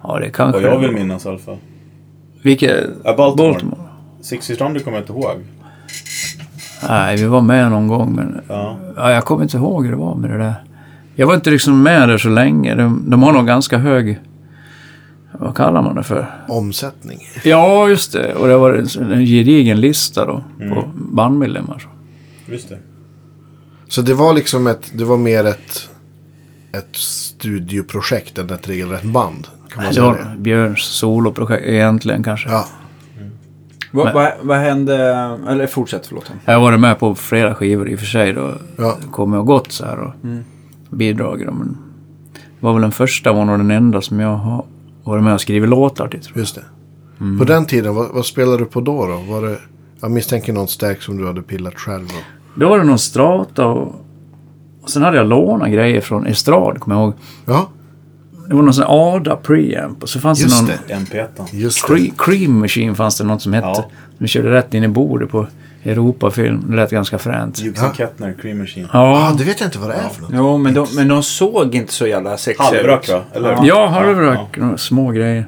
[0.04, 0.62] Ja, det kanske...
[0.62, 1.58] Vad jag vill minnas i alla fall.
[2.42, 2.90] Vilket?
[3.04, 3.52] Ja, Baltimore.
[3.52, 3.82] Baltimore.
[4.22, 5.44] Six Feet Under kommer jag inte ihåg.
[6.90, 8.42] Nej, vi var med någon gång men...
[8.48, 8.78] Ja.
[8.96, 10.64] Ja, jag kommer inte ihåg hur det var med det där.
[11.16, 12.76] Jag var inte liksom med där så länge.
[12.76, 14.20] De, de har nog ganska hög...
[15.32, 16.28] Vad kallar man det för?
[16.48, 17.20] Omsättning.
[17.44, 18.36] Ja, just det.
[18.36, 21.88] Och det var en, en gedigen lista då på bandmedlemmar.
[22.46, 22.80] Just det.
[23.88, 25.90] Så det var liksom ett, det var mer ett,
[26.74, 29.48] ett studioprojekt än ett regelrätt band.
[29.74, 30.36] Kan man Det var det?
[30.38, 32.50] Björns soloprojekt egentligen kanske.
[32.50, 32.66] Ja.
[33.92, 34.96] Vad, vad, vad hände?
[35.48, 36.32] Eller fortsätt, förlåt.
[36.46, 38.52] Jag har varit med på flera skivor i och för sig då.
[38.78, 38.98] Ja.
[39.12, 40.14] Kommit och gått så här och
[40.90, 41.48] bidragit.
[41.48, 41.78] då, Men
[42.34, 44.66] det var väl den första var nog den enda som jag har
[45.04, 46.40] varit med och skrivit låtar till tror jag.
[46.42, 46.64] Just det.
[47.40, 49.08] På den tiden, vad, vad spelade du på då?
[49.08, 49.34] då?
[49.34, 49.58] Var det,
[50.02, 52.08] jag misstänker någon stack som du hade pillat själv.
[52.08, 52.16] Då.
[52.56, 53.96] Då var det någon strata och,
[54.82, 57.14] och sen hade jag lånat grejer från Estrad, kommer jag ihåg.
[57.46, 57.70] Ja,
[58.52, 61.16] Det var någon sån ADA preamp och så fanns Just det någon det.
[61.16, 61.28] MP1.
[61.52, 61.94] just det.
[61.94, 63.68] Cre- Cream Machine fanns det något som hette.
[63.68, 63.90] Ja.
[64.18, 65.48] Vi körde rätt in i bordet på
[65.84, 66.64] Europafilm.
[66.70, 67.60] Det lät ganska fränt.
[67.60, 68.88] Hughes and Kettner, Cream Machine.
[68.92, 70.32] Ah, Ja, det vet jag inte vad det är för något.
[70.34, 73.10] Jo, men de, men de såg inte så jävla sexiga Halvrök ut.
[73.10, 73.22] va?
[73.34, 73.50] Eller?
[73.52, 73.60] Ja.
[73.66, 74.58] ja halvrök.
[74.58, 75.46] Några små grejer.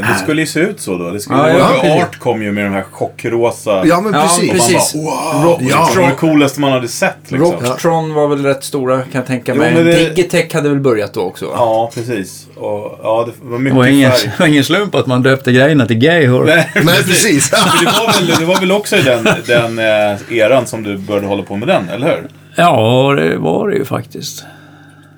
[0.00, 1.10] Det skulle ju se ut så då.
[1.10, 2.02] Det skulle Ja, ja, ja, precis.
[2.02, 3.86] Art kom ju med de här chockrosa...
[3.86, 4.50] Ja, men Ja, precis.
[4.50, 4.94] precis.
[4.94, 5.88] Man Rock, Ja.
[5.94, 7.52] Det var det coolaste man hade sett liksom.
[7.52, 9.74] Rocktron var väl rätt stora kan jag tänka Jo, mig.
[9.74, 11.52] men det- Digitech hade väl börjat då också va?
[11.56, 12.46] Ja, precis.
[12.56, 14.22] Och, ja, det var mycket var ingen, färg.
[14.36, 16.46] det var ingen slump att man döpte grejerna till gay horror.
[16.46, 17.50] Nej, Nej, precis.
[17.50, 17.56] Det,
[17.86, 21.42] var väl, det var väl också i den, den eh, eran som du började hålla
[21.42, 22.28] på med den, eller hur?
[22.56, 24.44] Ja, det var det ju faktiskt.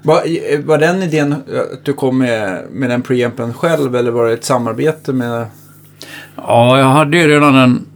[0.09, 4.33] Var, var den idén att du kom med, med den preampen själv eller var det
[4.33, 5.47] ett samarbete med...
[6.37, 7.87] Ja, jag hade ju redan en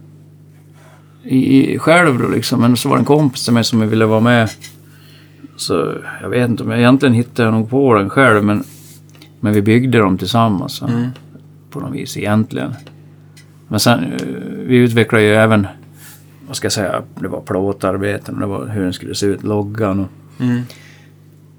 [1.23, 2.61] i, själv då liksom.
[2.61, 4.49] Men så var det en kompis till mig som ville vara med.
[5.55, 8.43] Så jag vet inte om jag egentligen hittade jag nog på den själv.
[8.43, 8.63] Men,
[9.39, 10.73] men vi byggde dem tillsammans.
[10.75, 10.89] så,
[11.69, 12.73] På något vis egentligen.
[13.67, 14.27] Men sen, eh,
[14.67, 15.67] vi utvecklade ju även
[16.47, 19.43] vad ska jag säga, det var plåtarbeten och det var hur den skulle se ut,
[19.43, 20.07] loggan och,
[20.39, 20.61] Mm.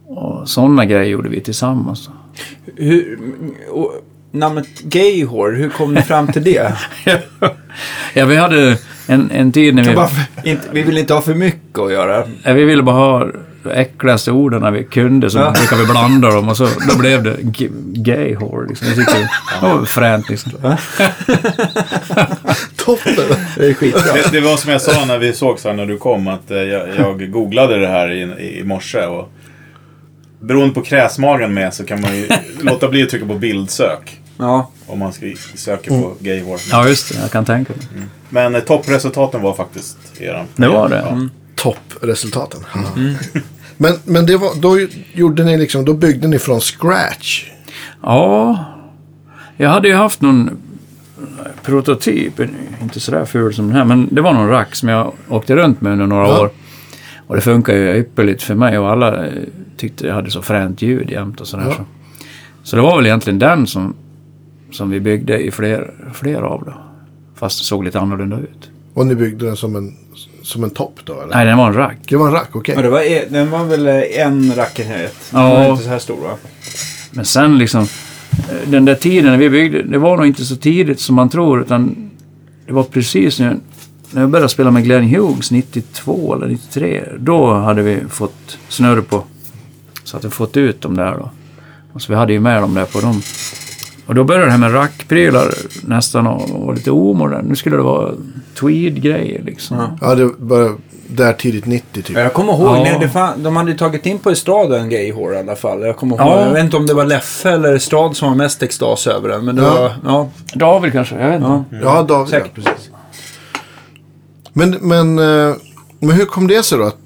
[0.06, 2.10] Och sådana grejer gjorde vi tillsammans.
[2.76, 3.18] Hur,
[3.70, 3.92] och,
[4.30, 6.72] namnet Gayhor, hur kom ni fram till det?
[8.14, 9.94] ja, vi hade en, en tid när vi...
[9.94, 10.08] Bara
[10.44, 12.24] inte, vi vill inte ha för mycket att göra.
[12.42, 13.26] Ja, vi ville bara ha
[13.62, 15.50] de äckligaste orden när vi kunde, så Ja.
[15.58, 18.68] brukade vi blanda dem och så då blev det g- gay whore.
[18.68, 18.86] Liksom.
[18.86, 19.18] Jag tyckte
[19.60, 20.52] det var fränt liksom.
[22.76, 23.14] Toppen!
[23.56, 24.12] Det är skitbra.
[24.12, 26.50] Det, det var som jag sa när vi såg så här när du kom att
[26.50, 28.20] eh, jag, jag googlade det här i,
[28.58, 29.28] i morse och
[30.46, 32.28] beroende på kräsmagen med så kan man ju
[32.60, 36.60] låta bli att trycka på bildsök Ja, om man ska söka på gay hår.
[36.70, 37.20] Ja, just det.
[37.20, 38.06] Jag kan tänka mig.
[38.28, 40.46] Men eh, toppresultaten var faktiskt eran.
[40.56, 40.96] Det var det?
[40.96, 41.08] Ja.
[41.08, 41.30] Mm.
[41.54, 42.60] Toppresultaten.
[43.76, 44.78] Men, men det var, då
[45.12, 47.44] gjorde ni liksom, då byggde ni från scratch.
[48.02, 48.64] Ja,
[49.56, 50.50] jag hade ju haft någon
[51.62, 52.40] prototyp,
[52.82, 55.80] inte sådär ful som den här, men det var någon rack som jag åkte runt
[55.80, 56.40] med under några Ja.
[56.40, 56.50] år.
[57.26, 59.32] Och det funkar ju ypperligt för mig och alla eh,
[59.76, 61.64] tyckte jag hade så fränt ljud jämt och sådär.
[61.68, 61.74] Ja.
[61.74, 61.84] Så.
[62.62, 63.94] så det var väl egentligen den som,
[64.72, 66.74] som vi byggde i fler, fler av då.
[67.34, 68.70] Fast det såg lite annorlunda ut.
[68.94, 69.94] Och ni byggde den som en,
[70.42, 71.34] som en topp då eller?
[71.34, 71.98] Nej, den var en rack.
[72.08, 72.76] Det var en rack, okej.
[72.82, 75.14] det var, e- den var väl eh, en rackenhet.
[75.30, 75.54] Den Ja.
[75.54, 76.36] var inte så här stor va?
[77.10, 80.56] Men sen liksom, eh, den där tiden när vi byggde, det var nog inte så
[80.56, 82.10] tidigt som man tror, utan
[82.66, 83.56] det var precis när,
[84.10, 87.04] när jag började spela med Glenn Hughes 92 eller 93.
[87.18, 89.24] Då hade vi fått snurr på,
[90.04, 91.30] så att vi fått ut dem där då.
[91.92, 93.22] Och så vi hade ju med dem där på dem.
[94.06, 97.48] Och då började det här med rackprylar nästan och, och lite omodernt.
[97.48, 98.12] Nu skulle det vara
[98.60, 99.76] tweed-grejer liksom.
[99.76, 99.98] Ja.
[100.00, 100.72] Ja, det var
[101.06, 102.16] där tidigt 90 typ.
[102.16, 102.82] Ja, Jag kommer ihåg, Ja.
[102.82, 105.80] nej, det fan, de hade ju tagit in på Estraden Gayhor i alla fall.
[105.82, 106.44] Jag kommer ihåg, Ja.
[106.46, 109.44] jag vet inte om det var Leffe eller Estrad som var mest extas över den.
[109.44, 109.74] Men det Ja.
[109.74, 111.64] var, ja, David kanske, jag vet inte.
[111.70, 112.28] ja, Ja, David.
[112.30, 112.62] säkert ja.
[112.62, 112.90] precis.
[114.52, 115.54] Men, men, eh,
[116.00, 116.84] men hur kom det sig då?
[116.84, 116.98] Att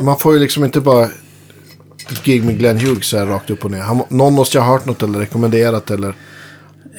[0.00, 1.08] man får ju liksom inte bara
[2.12, 3.80] ett gig med Glenn Hughes här rakt upp och ner.
[3.80, 6.14] Han, någon måste ju ha hört något eller rekommenderat eller...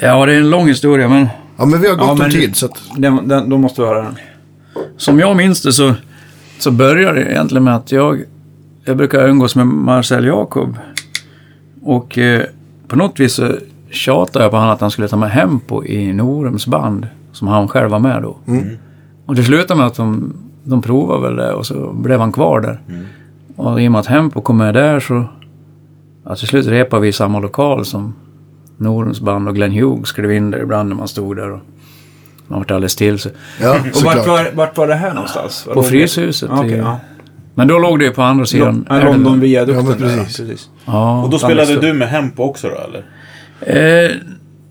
[0.01, 2.31] Ja, det är en lång historia men Ja, men vi har Ja, gott men- om
[2.31, 2.81] tid så att...
[2.97, 4.15] Den, den, då måste vi höra den.
[4.97, 5.93] Som jag minns det så,
[6.59, 8.23] så började det egentligen med att jag,
[8.85, 10.77] jag brukar umgås med Marcel Jacob.
[11.83, 12.41] Och eh,
[12.87, 13.55] på något vis så
[13.91, 17.07] tjatade jag på honom att han skulle ta med Hempo i Norums band.
[17.31, 18.37] Som han själv var med då.
[19.25, 22.61] Och det slutade med att de, de provade väl det och så blev han kvar
[22.61, 22.79] där.
[23.59, 25.25] Och i och med att Hempo kom med där så...
[26.25, 28.15] Ja, till slut repade vi i samma lokal som
[28.77, 31.51] Norums band och Glenn Hughes skrev in där ibland när man stod där.
[31.51, 31.59] Och
[32.47, 33.31] man vart alldeles till sig.
[33.61, 35.67] Ja, Och vart var, vart var det här någonstans?
[35.67, 35.83] Var På?
[35.83, 36.49] Fryshuset.
[36.53, 36.99] Okej, i- ja.
[37.55, 38.85] Men då låg det ju på andra sidan.
[38.89, 39.05] Älven.
[39.13, 39.85] London viadukten.
[39.85, 40.37] Ja, men där, precis.
[40.37, 40.69] precis.
[40.85, 41.23] Ja.
[41.23, 43.05] Och då spelade du med Hempo också då eller?
[44.05, 44.11] Eh,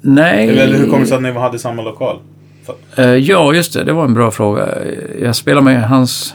[0.01, 0.48] nej.
[0.48, 2.16] Eller hur kom det sig att ni hade samma lokal?
[2.96, 3.85] Eh, ja, just det.
[3.85, 4.68] Det var en bra fråga.
[5.22, 6.35] Jag spelade med hans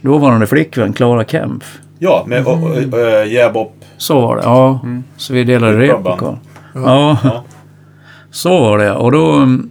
[0.00, 1.64] dåvarande flickvän Clara Kemp.
[2.04, 3.84] Ja, med och, och, Jäbop.
[3.96, 4.80] Så var det, ja.
[5.16, 6.36] Så vi delade replokal.
[6.74, 7.18] Ja.
[7.24, 7.44] Ja.
[8.30, 8.92] så var det.
[8.92, 9.32] Och då...
[9.32, 9.70] mm,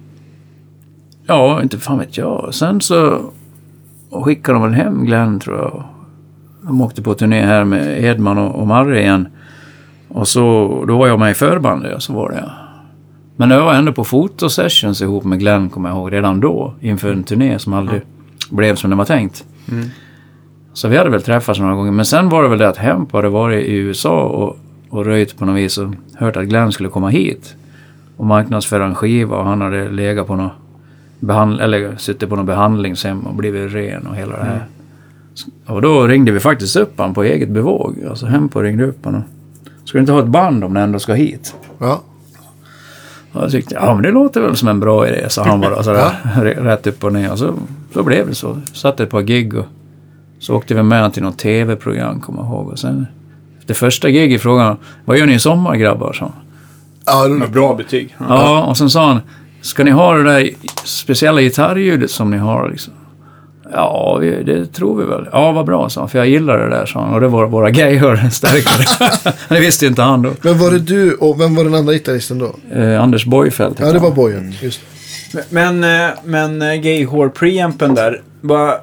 [1.27, 2.49] Ja, inte fan vet jag.
[2.53, 3.19] Sen så
[4.11, 5.83] skickade de väl hem Glenn, tror jag.
[6.61, 9.27] De åkte på turné här med Edman och, och Marre igen.
[10.07, 12.51] Och så, då var jag med i förbandet, så var det.
[13.35, 16.73] Men jag var ändå på fotosessions ihop med Glenn, kommer jag ihåg, redan då.
[16.79, 18.01] Inför en turné som aldrig
[18.49, 19.45] blev som det var tänkt.
[20.73, 21.91] Så vi hade väl träffats några gånger.
[21.91, 24.57] Men sen var det väl det att Hemp hade varit i USA och,
[24.89, 27.55] och röjt på något vis och hört att Glenn skulle komma hit.
[28.17, 30.51] Och marknadsföra en skiva och han hade legat på något
[31.19, 34.65] behandl- eller suttit på något behandlingshem och blivit ren och hela det här.
[35.65, 37.95] Och då ringde vi faktiskt upp han på eget bevåg.
[38.09, 39.23] Alltså Hempo ringde upp honom.
[39.85, 41.55] Ska du inte ha ett band om ni ändå ska hit?
[41.79, 42.01] Ja.
[43.33, 45.83] Och jag tyckte, ja men det låter väl som en bra idé, sa han bara
[45.83, 47.31] sådär, r- rätt upp och ner.
[47.31, 47.53] Och så,
[47.93, 48.57] så blev det så.
[48.73, 49.65] Satt ett par gig och
[50.41, 52.67] så åkte vi med till något tv-program, kommer jag ihåg.
[52.69, 53.07] Och sen,
[53.59, 56.17] efter första gig i frågan, vad gör ni i sommar grabbar?
[56.19, 56.31] han.
[57.05, 58.15] Ja, det- Med bra betyg.
[58.29, 59.19] Ja, och sen sa han,
[59.61, 60.49] ska ni ha det där
[60.85, 62.93] speciella gitarrljudet som ni har liksom?
[63.73, 65.27] Ja, det tror vi väl.
[65.31, 66.09] Ja, vad bra, sa han.
[66.09, 67.13] För jag gillar det där, sa han.
[67.13, 69.33] Och det var våra gayhör-stärkare.
[69.49, 70.31] det visste inte han då.
[70.41, 72.55] Men var det du och vem var den andra gitarristen då?
[72.75, 74.15] Eh, Anders Borgfeldt Ja, det var han.
[74.15, 74.53] Bojen.
[74.61, 74.81] Just
[75.33, 75.45] det.
[75.49, 78.21] Men, eh, men eh, Gayhor preampen där.
[78.41, 78.77] Var,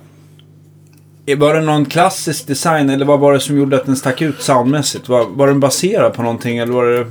[1.34, 4.42] var det någon klassisk design eller vad var det som gjorde att den stack ut
[4.42, 5.08] soundmässigt?
[5.08, 7.06] Var, var den baserad på någonting eller var det...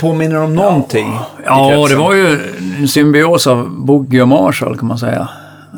[0.00, 1.08] Påminner om någonting?
[1.08, 2.38] i Ja, det var ju
[2.78, 5.28] en symbios av Boogie och Marshall kan man säga.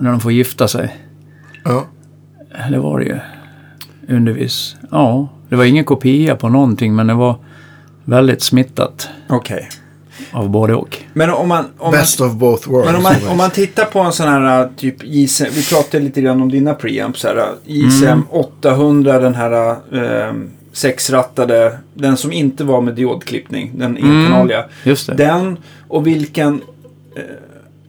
[0.01, 0.97] När de får gifta sig.
[1.65, 1.87] Ja.
[2.71, 3.19] Det var det ju.
[4.17, 4.77] Undervis.
[4.91, 7.37] Ja, det var ingen kopia på någonting men det var
[8.05, 9.09] väldigt smittat.
[9.29, 9.69] Okej.
[10.33, 10.99] Av både och.
[11.13, 11.65] Men om man...
[11.65, 12.87] Om man Best of both worlds.
[12.87, 16.21] Men om man, om man tittar på en sån här typ JCM, vi pratade lite
[16.21, 17.47] grann om dina preamps här.
[17.65, 20.35] JCM 800, den här eh,
[20.73, 24.65] sexrattade, den som inte var med diodklippning, den enkanaliga.
[24.85, 25.15] Just det.
[25.15, 25.57] Den
[25.89, 26.63] och vilken,
[27.17, 27.23] eh,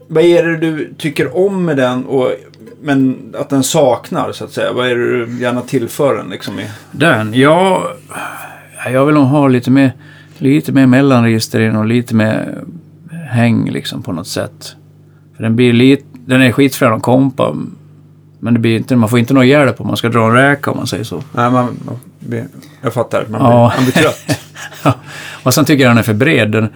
[0.07, 2.31] vad är det du tycker om med den och
[2.83, 4.73] men att den saknar så att säga?
[4.73, 6.67] Vad är det du gärna tillför den liksom i?
[6.91, 7.83] Den, ja...
[8.85, 9.93] Jag vill nog ha lite mer,
[10.41, 12.57] lite mer mellanregistrering och lite mer
[13.29, 14.75] häng liksom på något sätt.
[15.35, 17.55] För den blir lite, den är skitfrän att kompa.
[18.39, 20.71] Men det blir inte, man får inte någon hjälp om man ska dra en räka
[20.71, 21.15] om man säger så.
[21.35, 22.47] Nej, man, man blir-
[22.81, 23.25] jag fattar.
[23.29, 23.73] Man, Ja.
[23.77, 24.97] blir, man blir trött.
[25.43, 26.51] och sen tycker jag den är för bred.
[26.51, 26.67] Den,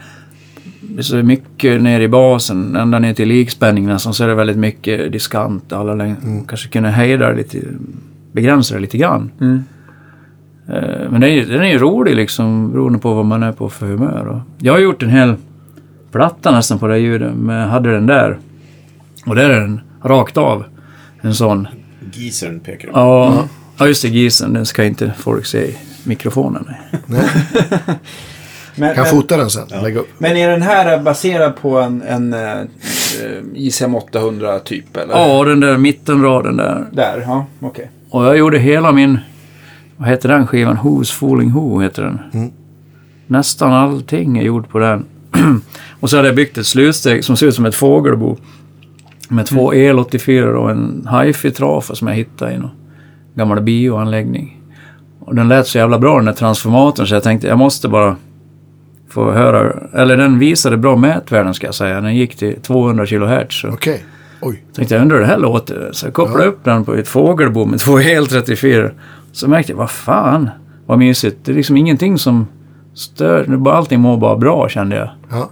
[0.82, 4.36] det är så mycket ner i basen, ända ner till likspänning nästan, så är det
[4.36, 5.74] väldigt mycket diskant.
[5.74, 7.58] Alla läng- kanske kunde hejda det lite,
[8.32, 9.32] begränsa det lite grann.
[9.42, 9.64] Mm.
[10.70, 13.52] Eh, Men den är, ju- den är ju rolig liksom, beroende på vad man är
[13.52, 14.42] på för humör.
[14.58, 15.36] Jag har gjort en hel
[16.12, 18.38] platta nästan på det ljudet, men jag hade den där.
[19.26, 20.64] Och där är den rakt av.
[21.22, 21.68] En sån.
[22.14, 22.92] Geezern pekar du.
[22.94, 23.44] Ja,
[23.78, 24.54] ja just det, gisen.
[24.54, 26.66] Den ska inte folk se i mikrofonen.
[27.06, 27.26] nej.
[28.78, 29.96] Men, kan men, fota den sen.
[29.98, 30.08] Upp.
[30.18, 32.58] men är den här baserad på en, en eh,
[33.54, 35.14] ICM 800 typ eller?
[35.14, 36.86] Ja, den där mittenraden där.
[36.92, 37.90] Där, ja, okej.
[38.10, 39.20] Och jag gjorde hela min,
[39.98, 40.78] vad heter den skivan?
[40.78, 42.20] Who's Fooling Who heter den.
[42.34, 42.52] Mm.
[43.28, 45.06] Nästan allting är gjort på den.
[46.00, 48.38] och så hade jag byggt ett slutsteg som ser ut som ett fågelbo.
[49.30, 52.70] Med två El84 och en hifi-trafa som jag hittade i någon
[53.36, 54.62] gammal bioanläggning.
[55.20, 58.16] Och den lät så jävla bra den där transformatorn så jag tänkte jag måste bara
[59.10, 62.02] få höra, eller den visade bra mätvärden ska jag säga.
[62.02, 63.64] Den gick till 200 kHz.
[63.64, 64.04] Okej.
[64.42, 64.64] Oj.
[64.76, 65.90] tänkte jag undrar hur det här låter.
[65.92, 66.50] Så jag kopplade Ja.
[66.50, 68.90] upp den på ett fågelbo med två el 34.
[69.36, 70.50] Så märkte jag, vad fan,
[70.86, 71.38] vad mysigt.
[71.46, 72.48] Det är liksom ingenting som
[72.94, 75.10] stör, allting mår bara bra kände jag.
[75.30, 75.50] Ja.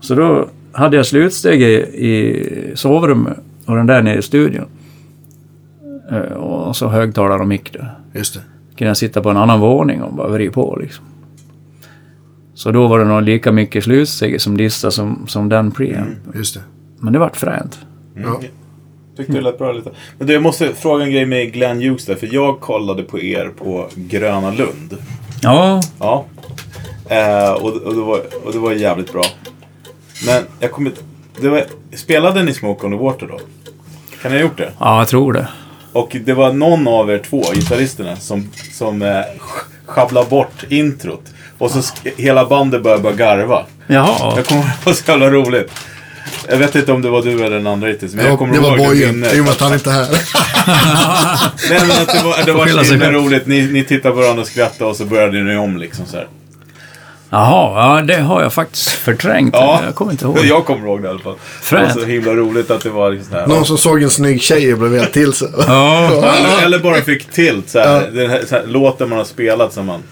[0.00, 1.74] Så då hade jag slutsteg i,
[2.06, 3.36] i sovrummet
[3.66, 4.64] och den där nere i studion.
[6.10, 7.94] Eh, Och så högtalare och mick där.
[8.14, 8.40] Just det.
[8.78, 11.04] Kunde jag sitta på en annan våning och bara vrida på liksom.
[12.54, 16.08] Så då var det nog lika mycket slutsteg som dista som, som den preamp.
[16.34, 16.60] Just det.
[16.98, 17.78] Men det vart fränt.
[18.14, 18.40] Ja.
[19.18, 19.90] Tyckte det lät bra lite.
[20.18, 22.14] Men du, jag måste fråga en grej med Glenn Hughes där.
[22.14, 24.96] För jag kollade på er på Gröna Lund.
[25.42, 26.24] Ja, Ja.
[27.08, 29.24] Eh, och, och, det var, och det var jävligt bra.
[30.26, 30.92] Men jag kommer
[31.40, 33.38] det var, Spelade ni Smoke on the Water då?
[34.22, 34.72] Kan ni ha gjort det?
[34.78, 35.48] ja jag tror det.
[35.92, 39.20] Och det var någon av er två, gitarristerna, som, som eh,
[39.86, 41.22] sjabblade bort introt.
[41.58, 43.64] Och så hela bandet började bara garva.
[43.86, 44.32] Jaha.
[44.36, 45.72] Jag kommer ihåg det var så jävla roligt.
[46.50, 48.54] Jag vet inte om det var du eller den andra hittills, men jag Ja, kommer
[48.54, 49.24] det var bojen.
[49.24, 50.08] I och med att han inte är här.
[51.70, 53.46] Nej men att det var, det var så himla roligt.
[53.46, 56.28] Ni, ni tittade på varandra och skrattade och så började ni om liksom så här.
[57.30, 59.54] Jaha, ja, det har jag faktiskt förträngt.
[59.54, 59.80] Ja.
[59.84, 60.38] Jag kommer inte ihåg.
[60.44, 61.32] Jag kommer ihåg det i alla fall.
[61.70, 62.00] Det var Fränt.
[62.00, 63.46] så himla roligt att det var liksom här.
[63.46, 65.48] Någon som såg en snygg tjej och blev helt till sig.
[65.66, 68.10] Ja, Eller, eller bara fick tilt så här, Ja.
[68.20, 70.02] Den här, så här låten man har spelat som man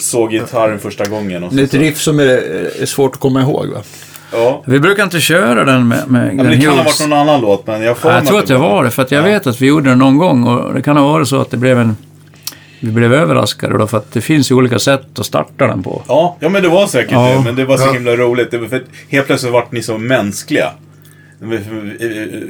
[0.00, 1.44] såg gitarren första gången.
[1.44, 2.24] Och så, Det är ett riff som är,
[2.82, 3.82] är svårt att komma ihåg va?
[4.32, 4.62] Ja.
[4.66, 7.00] vi brukar inte köra den med, med Ja, men det kan ha Hughes.
[7.00, 9.02] varit någon annan låt, men jag får Ja, jag tror att det var det, för
[9.02, 9.24] att jag Ja.
[9.24, 11.56] vet att vi gjorde det någon gång och det kan ha varit så att det
[11.56, 11.96] blev en...
[12.80, 16.02] Vi blev överraskade då, för att det finns ju olika sätt att starta den på.
[16.08, 17.28] Ja, ja, men det var säkert Ja.
[17.36, 17.40] det.
[17.44, 17.92] Men det var så Ja.
[17.92, 18.50] himla roligt.
[18.50, 20.70] Det var för helt plötsligt vart ni så mänskliga.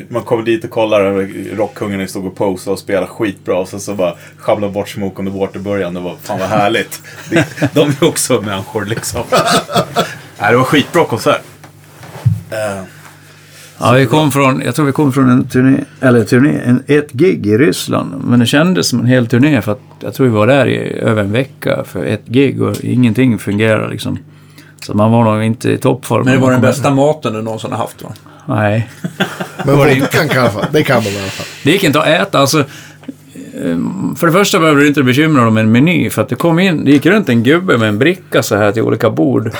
[0.09, 3.59] Man kom dit och kollade, rockkungarna stod och posade och spelade skitbra.
[3.59, 5.95] Och sen så bara sjabblade bort Smoke on the Water i början.
[5.95, 7.03] Det var fan vad härligt.
[7.73, 9.23] De är också människor liksom.
[10.41, 11.43] Nej, det var skitbra konsert.
[13.79, 17.13] Ja, vi kom från, jag tror vi kom från en turné, eller turné, en, ett
[17.13, 18.25] gig i Ryssland.
[18.25, 20.99] Men det kändes som en hel turné för att jag tror vi var där i
[21.01, 24.19] över en vecka för ett gig och ingenting fungerade liksom.
[24.81, 26.25] Så man var nog inte i toppform.
[26.25, 28.13] Men det var den bästa maten du någonsin har haft va?
[28.47, 28.91] Nej.
[29.65, 30.51] Men vodkan kan.
[30.73, 31.47] Det kan man i alla fall.
[31.65, 32.39] Det gick inte att äta.
[32.39, 32.65] Alltså,
[34.17, 36.11] för det första behöver du inte bekymra dig om en meny.
[36.11, 38.73] För att det kom in, det gick runt en gubbe med en bricka så här
[38.73, 39.51] till olika bord.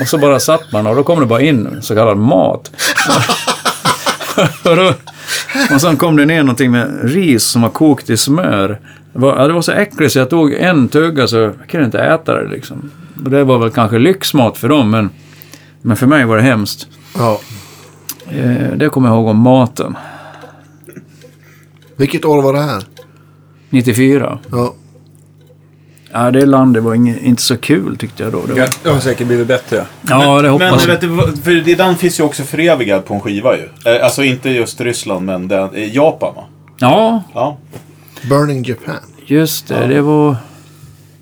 [0.00, 2.70] Och så bara satt man och då kom det bara in så kallad mat.
[4.64, 4.92] och, då,
[5.74, 8.80] och sen kom det ner någonting med ris som var kokt i smör.
[9.12, 11.98] Det var, det var så äckligt så jag tog en tugga så jag kunde inte
[11.98, 12.90] äta det liksom.
[13.24, 15.10] Och det var väl kanske lyxmat för dem men,
[15.82, 16.88] men för mig var det hemskt.
[17.18, 17.40] Ja.
[18.30, 19.96] Eh, det kommer jag ihåg om maten.
[21.96, 22.82] Vilket år var det här?
[23.70, 24.38] 94.
[24.50, 24.74] Ja.
[26.12, 28.42] Ja, det landet var inge, inte så kul tyckte jag då.
[28.46, 29.86] Det var, Det har säkert blivit bättre.
[30.08, 30.92] ja, det Men hoppas jag.
[30.92, 33.62] vet du, vad- för det- den finns ju också förevigad på en skiva ju.
[33.96, 36.44] Eh, Alltså inte just Ryssland, men den, eh, Japan va?
[36.78, 37.58] Ja, Ja.
[38.28, 38.94] Burning Japan.
[39.26, 39.86] just det.
[39.86, 40.36] Det var...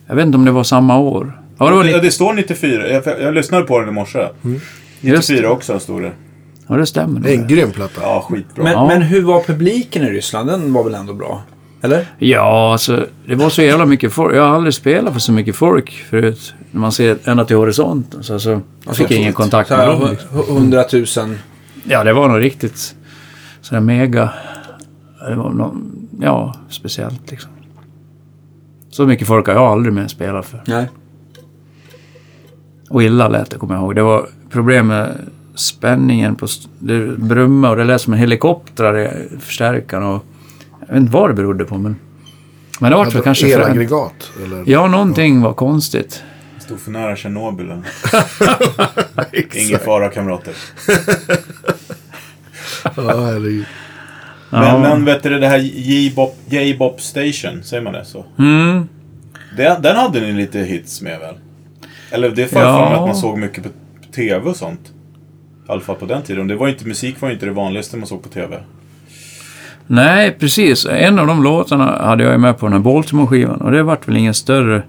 [0.07, 1.40] Jag vet inte om det var samma år.
[1.59, 2.88] Ja, det var Ja, ni- det står 94.
[2.88, 4.28] Jag, jag lyssnade på den i morse.
[5.00, 6.12] Just 94 också stod det.
[6.68, 7.20] Ja, det stämmer.
[7.20, 8.00] Det är en grym platta.
[8.02, 8.64] Ja, skitbra.
[8.64, 8.87] Men, Ja.
[8.88, 10.48] men hur var publiken i Ryssland?
[10.48, 11.42] Den var väl ändå bra?
[11.85, 12.07] Eller?
[12.18, 14.35] Ja, alltså det var så jävla mycket folk.
[14.37, 16.55] Jag har aldrig spelat för så mycket folk förut.
[16.70, 18.23] När man ser ända till horisonten.
[18.23, 20.09] Så alltså, jag fick ingen kontakt med dem.
[20.11, 20.29] liksom.
[20.31, 21.38] hu- hundratusen.
[21.85, 22.94] Ja, det var nog riktigt
[23.61, 24.31] sådär mega...
[25.29, 27.51] Det var någon, ja, speciellt liksom.
[28.90, 30.62] Så mycket folk har jag aldrig mer spelat för.
[30.66, 30.90] Nej.
[32.90, 33.94] Och illa lät det, kommer jag ihåg.
[33.94, 35.11] Det var problem med
[35.55, 36.47] spänningen på...
[36.79, 40.03] Det brummade och det lät som en helikopter i förstärkaren.
[40.05, 40.25] Och,
[40.87, 41.97] jag vet inte vad det berodde på, men...
[42.81, 43.47] Men det var väl kanske...
[43.49, 44.31] för- Elaggregat?
[44.44, 44.62] Eller?
[44.66, 46.23] Ja, någonting var konstigt.
[46.59, 47.73] Stod för nära Tjernobyl.
[49.55, 50.55] Ingen fara kamrater.
[52.97, 53.64] Ja, herregud.
[54.51, 55.59] Men, men vet du det här
[56.49, 58.25] J-Bop, Station, säger man det så?
[58.38, 58.88] Mm.
[59.57, 61.35] Den, den hade ni lite hits med väl?
[62.11, 63.70] Eller det får jag för mig att man såg mycket på
[64.14, 64.81] TV och sånt.
[65.68, 66.47] I alla fall på den tiden.
[66.49, 68.61] Det var inte, musik var ju inte det vanligaste man såg på TV.
[69.87, 70.87] Nej, precis.
[70.87, 74.16] En av de låtarna hade jag med på den här Baltimore-skivan och det vart väl
[74.16, 74.83] ingen större...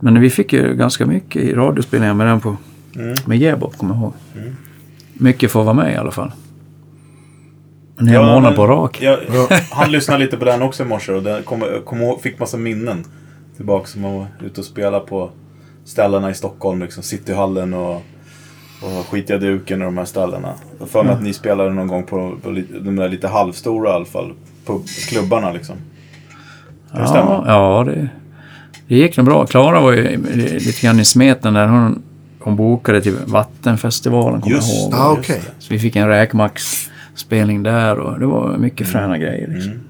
[0.00, 2.56] Men vi fick ju ganska mycket i radiospelningar med den på...
[2.96, 3.14] Mm.
[3.26, 4.12] Med Jebop, kommer jag ihåg.
[5.12, 6.32] Mycket får vara med i alla fall.
[7.98, 9.02] En hel Ja, månad på rak.
[9.02, 9.18] Jag,
[9.70, 13.04] han lyssnade lite på den också i morse och den kom, kom, fick massa minnen.
[13.56, 15.30] Tillbaka som man var ute och spelade på
[15.84, 16.80] ställena i Stockholm.
[16.80, 18.02] Liksom Cityhallen och,
[18.82, 20.54] och Skitiga duken och de här ställena.
[20.78, 22.36] Jag för mig att ni spelade någon gång på,
[22.80, 24.32] de där lite halvstora i alla fall.
[24.64, 25.76] På klubbarna liksom.
[26.92, 27.44] Kan det stämma?
[27.46, 28.08] Ja, ja det,
[28.88, 29.46] det gick nog bra.
[29.46, 30.16] Klara var ju
[30.58, 31.66] lite grann i smeten där.
[31.66, 32.02] Hon,
[32.38, 34.92] hon bokade till Vattenfestivalen, kommer jag Just ihåg.
[34.92, 35.40] Ja, okej.
[35.44, 35.62] det.
[35.62, 39.48] Så vi fick en räkmax-spelning där och det var mycket fräna grejer.
[39.48, 39.72] Liksom.
[39.72, 39.84] Mm.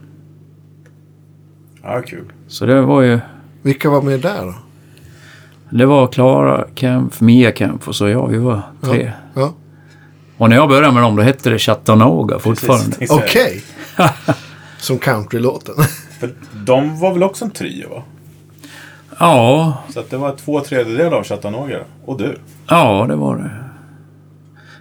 [1.82, 2.24] Ja, kul.
[2.48, 3.20] Så det var ju...
[3.62, 4.54] Vilka var med där då?
[5.70, 8.28] Det var Klara Kempf, Mia Kempf och så jag.
[8.28, 9.12] Vi var tre.
[9.34, 9.52] Ja.
[10.36, 12.96] Och när jag började med dem då hette det Chattanooga fortfarande.
[13.10, 13.62] Okej.
[14.78, 15.74] Som countrylåten.
[16.20, 16.30] För
[16.64, 18.02] de var väl också en trio va?
[19.18, 21.78] Ja, Så att det var två tredjedelar av Chattanooga.
[22.04, 22.38] Och du.
[22.68, 23.50] ja det var det.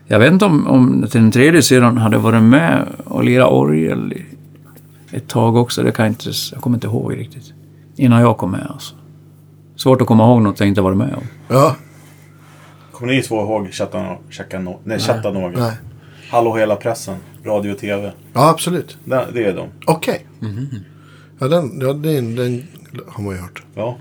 [0.07, 4.13] Jag vet inte om, om till den tredje sidan hade varit med och lirat orgel
[5.11, 5.83] ett tag också.
[5.83, 6.29] Det kan jag inte...
[6.51, 7.53] Jag kommer inte ihåg riktigt.
[7.95, 8.95] Innan jag kom med alltså.
[9.77, 11.23] Svårt att komma ihåg något jag inte varit med om.
[11.47, 11.75] Ja.
[12.91, 13.69] Kommer ni två ihåg
[14.31, 14.77] Chattanooga?
[14.83, 15.59] Nej, Chattanooga.
[15.59, 15.73] Nej.
[16.31, 17.15] Hallå hela pressen.
[17.45, 18.11] Radio och TV.
[18.33, 18.97] Ja, absolut.
[19.05, 19.67] Det, det är de.
[19.85, 20.25] Okej.
[21.39, 22.63] Ja, den, ja den, den
[23.07, 23.63] har man ju hört.
[23.75, 23.97] Ja.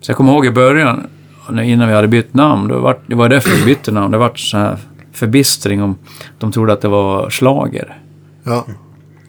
[0.00, 1.06] Så jag kommer ihåg i början,
[1.50, 4.10] när- innan vi hade bytt namn, då var, det var därför vi bytte namn.
[4.12, 4.78] Det var så här
[5.12, 5.98] förbistring om
[6.38, 7.98] de trodde att det var slager.
[8.44, 8.66] Ja.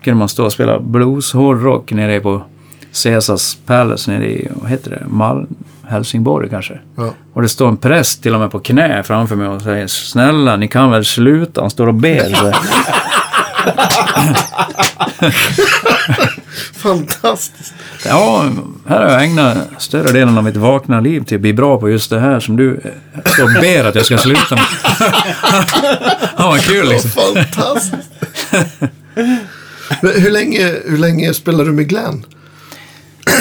[0.04, 2.42] kunde man stå och spela blues, hårdrock nere på
[3.04, 5.48] Caesars Palace nere i, vad heter det, Malm,
[5.88, 6.80] Helsingborg kanske.
[6.96, 7.14] Ja.
[7.34, 10.56] Och det står en präst till och med på knä framför mig och säger snälla
[10.56, 12.56] ni kan väl sluta, han står och ber.
[16.74, 17.74] Fantastiskt.
[18.06, 18.46] Ja,
[18.88, 21.90] här har jag ägnat större delen av mitt vakna liv till att bli bra på
[21.90, 22.92] just det här som du eh,
[23.32, 24.66] står och ber att jag ska sluta med.
[26.38, 27.12] ja, vad kul liksom.
[27.12, 28.10] Fantastiskt.
[30.02, 32.26] Hur, länge, hur länge spelar du med Glenn?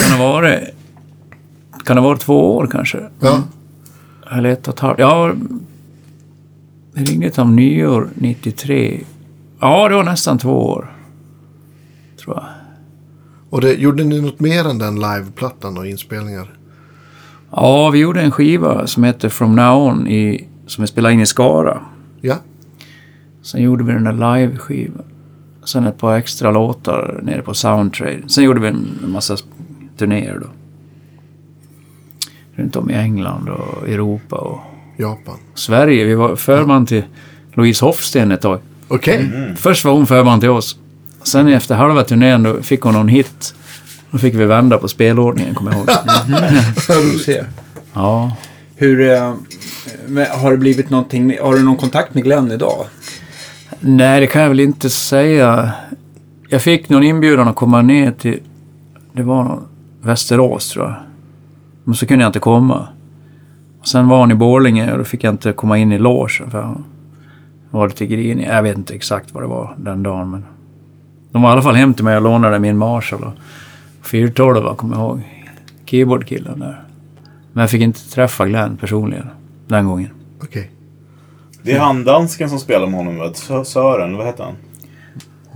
[0.01, 0.59] Kan det vara,
[1.85, 2.99] kan det vara två år kanske?
[3.19, 3.43] Ja.
[4.31, 4.99] Eller ett och ett halvt.
[4.99, 5.33] Ja,
[6.93, 9.03] det ringde till om nyår 93.
[9.59, 10.95] Ja, det var nästan två år.
[12.23, 12.45] Tror jag.
[13.49, 16.53] Och det, gjorde ni något mer än den liveplattan och inspelningar?
[17.51, 21.21] Ja, vi gjorde en skiva som heter From Now On i, som vi spelade in
[21.21, 21.81] i Skara.
[22.21, 22.35] Ja.
[23.41, 25.03] Sen gjorde vi den där live-skivan.
[25.63, 28.21] Sen ett par extra låtar nere på Soundtrade.
[28.27, 29.37] Sen gjorde vi en massa
[29.97, 30.47] turnéer då.
[32.55, 34.59] Runt om i England och Europa och
[34.97, 35.37] Japan.
[35.55, 36.05] Sverige.
[36.05, 37.03] Vi var förman till
[37.53, 38.59] Louise Hofsten ett tag.
[38.87, 39.31] Okej.
[39.55, 40.77] Först var hon förman till oss.
[41.23, 43.55] Sen efter halva turnén då fick hon någon hit.
[44.11, 45.89] Då fick vi vända på spelordningen, kommer jag ihåg.
[47.13, 47.45] Du ser.
[47.93, 48.35] Ja.
[48.75, 49.33] Hur, eh,
[50.41, 52.85] har det blivit någonting, med- har du någon kontakt med Glenn idag?
[53.79, 55.71] Nej, det kan jag väl inte säga.
[56.49, 58.39] Jag fick någon inbjudan att komma ner till,
[59.13, 59.67] det var någon,
[60.05, 60.95] Västerås tror jag.
[61.83, 62.87] Men så kunde jag inte komma.
[63.83, 66.61] Sen var han i Borlänge och då fick jag inte komma in i logen för
[66.61, 66.83] han
[67.69, 68.47] var lite grinig.
[68.47, 70.45] Jag vet inte exakt vad det var den dagen men.
[71.31, 73.33] De var i alla fall hem till mig och lånade min Marshall och
[74.07, 75.21] 412 kommer jag ihåg.
[75.85, 76.83] Keyboardkillen där.
[77.53, 79.27] Men jag fick inte träffa Glenn personligen
[79.67, 80.09] den gången.
[80.43, 80.71] Okej.
[81.63, 83.33] Det är han dansken som spelar med honom,
[83.65, 84.55] Sören, vad heter han?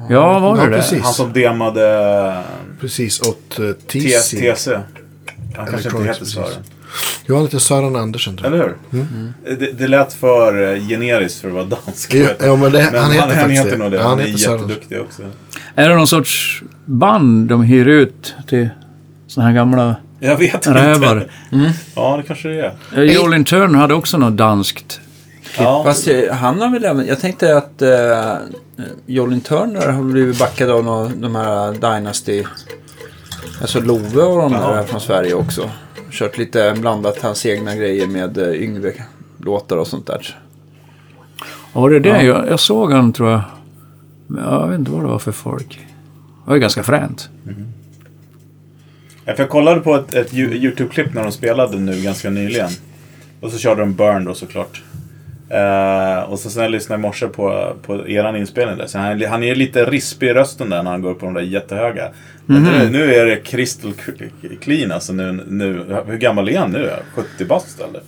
[0.09, 1.03] Ja, var det Ja, det?
[1.03, 2.43] Han som demade
[2.79, 4.53] Precis åt uh, TC.
[4.55, 4.71] TC.
[5.55, 6.25] Han kanske inte heter.
[6.25, 6.63] Sören.
[7.25, 8.63] Johan heter Sören Andersen tror jag.
[8.63, 8.75] Eller
[9.45, 9.55] hur?
[9.55, 12.13] Det, det lät för eh, generiskt för att vara dansk.
[12.13, 13.77] Ja, ja, men det, Men han heter han, faktiskt heter det.
[13.83, 13.97] nog det.
[13.97, 14.59] Han, han är heter Sören.
[14.59, 15.21] jätteduktig också.
[15.75, 18.69] Är det någon sorts band de hyr ut till
[19.27, 21.27] såna här gamla Jag vet rävar?
[21.51, 21.73] inte.
[21.95, 22.73] Ja, det kanske det är.
[22.97, 24.99] Eh, Jolin Turner hade också något danskt.
[25.57, 25.83] Ja.
[25.83, 27.07] Fast eh, han har väl även...
[27.07, 28.35] Jag tänkte att eh,
[29.05, 32.43] Jolin Turner har blivit backad av de här Dynasty...
[33.61, 35.69] Alltså Love och de där från Sverige också.
[36.11, 38.93] Kört lite blandat hans egna grejer med eh, Yngve
[39.37, 40.37] låtar och sånt där.
[41.73, 42.23] Ja, det är det.
[42.23, 43.41] Jag, jag såg han tror jag.
[44.27, 45.69] Men jag vet inte vad det var för folk.
[45.69, 47.29] Det var ju ganska fränt.
[49.25, 52.69] Ja, för jag kollade på ett, ett Yo- YouTube-klipp när de spelade nu ganska nyligen.
[53.41, 54.83] Och så körde de Burn då såklart.
[55.49, 58.87] Eh, och så sen jag lyssnade i morse på, på eran inspelning där.
[58.87, 61.33] Så han, han är lite rispig i rösten där när han går upp på de
[61.33, 62.09] där jättehöga.
[62.45, 63.93] Men nu, nu är det crystal
[64.61, 65.13] clean alltså.
[65.13, 66.91] Nu, nu, hur gammal är han nu?
[67.13, 68.01] 70 bast eller?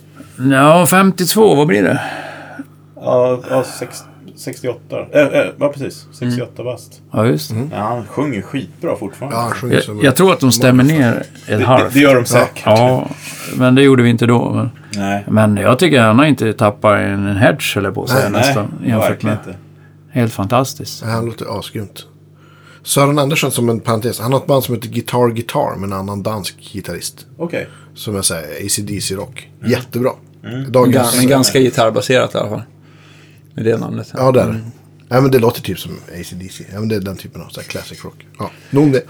[0.56, 2.00] Ja, 52, vad blir det?
[2.96, 4.04] Ja, ja sex,
[4.36, 5.06] 68.
[5.12, 6.06] Eh, eh, ja, precis.
[6.12, 7.00] 68 bast.
[7.12, 7.68] Ja, just det.
[7.72, 9.36] Ja, han sjunger skitbra fortfarande.
[9.36, 10.04] Ja, han sjunger så Jag, bra.
[10.04, 11.94] jag tror att de stämmer ner ett det, det, halvt.
[11.94, 12.62] det gör de säkert.
[12.66, 13.08] Ja,
[13.56, 14.50] men det gjorde vi inte då.
[14.50, 15.24] Men, Nej.
[15.28, 18.74] men jag tycker han har inte tappat en en hedge, eller på säga, Nej, nästan.
[18.80, 19.46] Nej, jämfört verkligen med.
[19.46, 19.58] inte.
[20.10, 21.02] Helt fantastiskt.
[21.06, 22.06] Ja, Han låter asgrymt.
[22.84, 24.20] Sören Andersen som en parentes.
[24.20, 27.26] Han har ett band som heter Guitar Guitar med en annan dansk gitarrist.
[27.38, 27.68] Okej.
[27.94, 29.48] Som jag säger, ACDC Rock.
[29.66, 30.10] Jättebra.
[30.42, 31.16] Ga- Dagens...
[31.16, 32.62] Men ganska gitarrbaserat i alla fall.
[33.54, 34.12] Med det namnet.
[34.16, 34.60] Ja, det är det.
[35.08, 36.64] Ja, men det låter typ som ACDC.
[36.72, 38.26] Ja, men det är den typen av så här, classic rock.
[38.38, 39.02] Ja, nog det.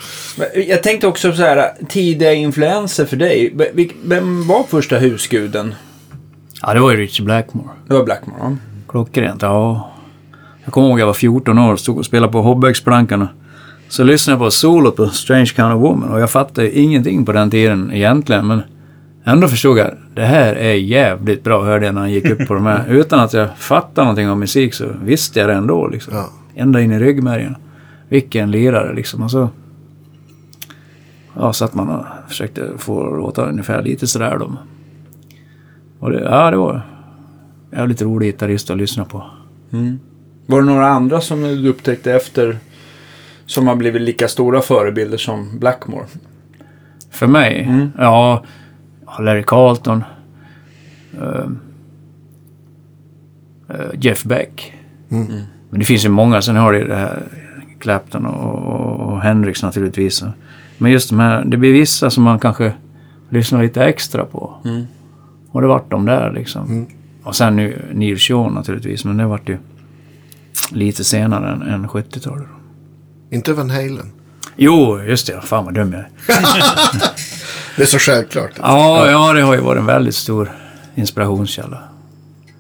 [0.69, 3.55] Jag tänkte också så här, tidiga influenser för dig.
[4.05, 5.75] Vem var första husguden?
[6.63, 7.69] Ja, det var ju Richie Blackmore.
[7.89, 8.57] Det var Blackmore, va?
[8.89, 9.91] Klockrent, ja.
[10.65, 13.29] Jag kommer ihåg jag var 14 år och stod och spelade på Hobbex-plankan.
[13.89, 17.33] Så lyssnade jag på solot på Strange Kind of Woman och jag fattade ingenting på
[17.33, 18.47] den tiden egentligen.
[18.47, 18.63] Men
[19.25, 22.55] ändå förstod jag det här är jävligt bra, hörde jag när han gick upp på
[22.55, 22.85] de här.
[22.89, 25.89] Utan att jag fattade någonting om musik så visste jag det ändå.
[25.89, 26.15] Liksom.
[26.15, 26.31] Ja.
[26.55, 27.57] Ända in i ryggmärgen.
[28.09, 29.23] Vilken lirare liksom.
[29.23, 29.49] Och så
[31.35, 34.57] ja, satt man och försökte få låta ungefär lite sådär då.
[35.99, 36.83] Och det, ja, det var
[37.73, 39.25] jävligt rolig gitarrist att lyssna på.
[40.47, 42.59] Var det några andra som du upptäckte efter
[43.47, 46.07] som har blivit lika stora förebilder som Blackmore?
[47.11, 47.71] För mig?
[47.99, 48.45] Ja,
[49.21, 50.05] Larry Carlton.
[51.21, 51.47] eh,
[53.69, 54.75] eh, Jeff Beck.
[55.71, 56.43] Men det finns ju många.
[56.43, 57.23] Sen har du det här
[57.79, 60.25] Clapton och, och, Hendrix naturligtvis.
[60.79, 62.73] Men just de här, det blir vissa som man kanske
[63.31, 64.55] lyssnar lite extra på.
[65.51, 66.87] Och det vart de där liksom.
[67.23, 69.05] Och sen nu Neil Sean naturligtvis.
[69.05, 69.59] Men det vart ju
[70.71, 72.47] lite senare än, än 70-talet.
[73.31, 74.13] Inte Van Halen.
[74.57, 75.41] Jo, just det.
[75.41, 76.09] Fan vad dum jag är.
[77.77, 78.51] Det är så självklart.
[78.63, 80.53] Ja, ja, det har ju varit en väldigt stor
[80.95, 81.79] inspirationskälla.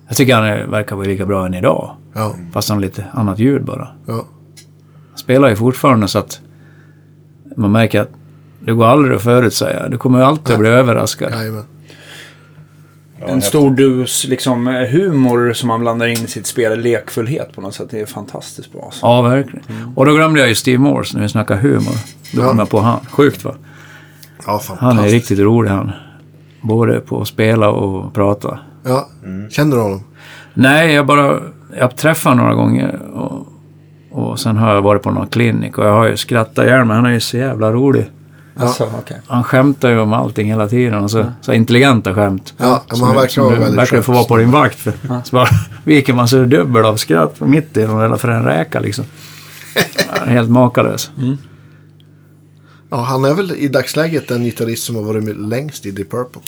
[0.09, 1.97] Jag tycker han är, verkar vara lika bra än idag.
[2.15, 3.89] Ja, Fast han har lite annat ljud bara.
[4.07, 4.27] ja.
[5.11, 6.41] Han spelar ju fortfarande så att
[7.57, 8.11] man märker att
[8.61, 9.89] det går aldrig att förutsäga.
[9.89, 11.33] Du kommer ju alltid att bli överraskad.
[11.33, 11.65] Jajamän.
[13.21, 16.81] Ja, en stor dus liksom, eh, humor som man blandar in i sitt spel.
[16.81, 17.89] Lekfullhet på något sätt.
[17.91, 18.83] Det är fantastiskt bra.
[18.85, 19.07] Alltså.
[19.07, 19.65] Ja, verkligen.
[19.97, 21.95] Och då glömde jag ju Steve Morse när vi snackade humor.
[22.33, 22.49] Då Ja.
[22.49, 23.01] kom jag på han.
[23.11, 23.55] Sjukt va?
[24.47, 25.93] Ja, Han är riktigt rolig han.
[26.61, 28.59] Både på att spela och prata.
[28.85, 29.09] Ja,
[29.51, 30.05] känner du honom?
[30.55, 31.41] Nej, jag bara...
[31.79, 33.47] Jag träffade honom några gånger och,
[34.11, 36.97] och sen har jag varit på någon klinik och jag har ju skrattat ihjäl mig.
[36.97, 38.11] Han är ju så jävla rolig.
[38.57, 39.21] Alltså, okej.
[39.27, 42.55] Han skämtar ju om allting hela tiden och så, så intelligenta skämt.
[42.57, 44.03] Ja, men han verkar vara väldigt verkligen skön.
[44.03, 44.93] får vara på din vakt för.
[45.25, 45.49] Så bara
[45.85, 49.05] viker man sig dubbel av skratt mitt i den eller för en räka liksom.
[50.09, 51.11] Ja, Helt makalös.
[52.93, 56.11] Ja, han är väl i dagsläget den gitarrist som har varit med längst i Deep
[56.11, 56.43] Purple.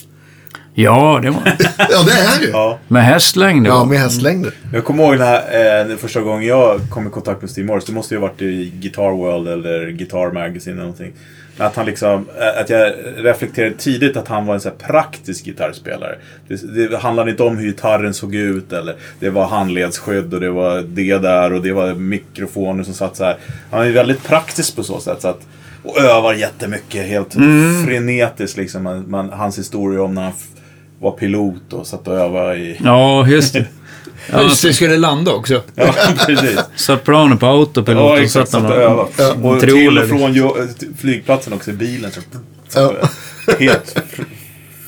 [0.75, 1.43] Ja, det var
[1.79, 2.49] Ja, det är han ju.
[2.49, 2.79] Ja.
[2.89, 3.67] Med hästlängd.
[3.67, 4.55] Ja, med hästlängder.
[4.73, 7.67] Jag kommer ihåg den här, eh, den första gången jag kom i kontakt med Steve
[7.67, 7.87] Morse.
[7.87, 11.13] Det måste ju ha varit i Guitar World eller Guitar Magazine eller någonting.
[11.57, 14.77] Men Att, han liksom, eh, att jag reflekterade tidigt att han var en så här
[14.77, 16.17] praktisk gitarrspelare.
[16.49, 20.51] Det, det handlade inte om hur gitarren såg ut eller det var handledsskydd och det
[20.51, 23.37] var det där och det var mikrofoner som satt så här.
[23.71, 25.23] Han är väldigt praktisk på så sätt.
[25.23, 25.41] Så att,
[25.85, 27.33] och övar jättemycket, helt
[27.87, 28.83] frenetiskt liksom.
[28.83, 30.33] Man, man, hans historia om när han
[31.01, 32.81] var pilot och satt och övade i...
[32.85, 33.67] ja just det.
[34.33, 35.63] Ja, Just det, skulle landa också.
[35.75, 35.95] Ja,
[36.27, 36.59] precis.
[36.77, 38.51] satt planet på autopilot Ja, och exakt.
[38.51, 39.33] satt Satt han och övade.
[39.43, 42.11] och Och till och från jo- till flygplatsen också i bilen.
[42.11, 42.21] Så,
[42.69, 42.95] så,
[43.59, 44.21] Helt f-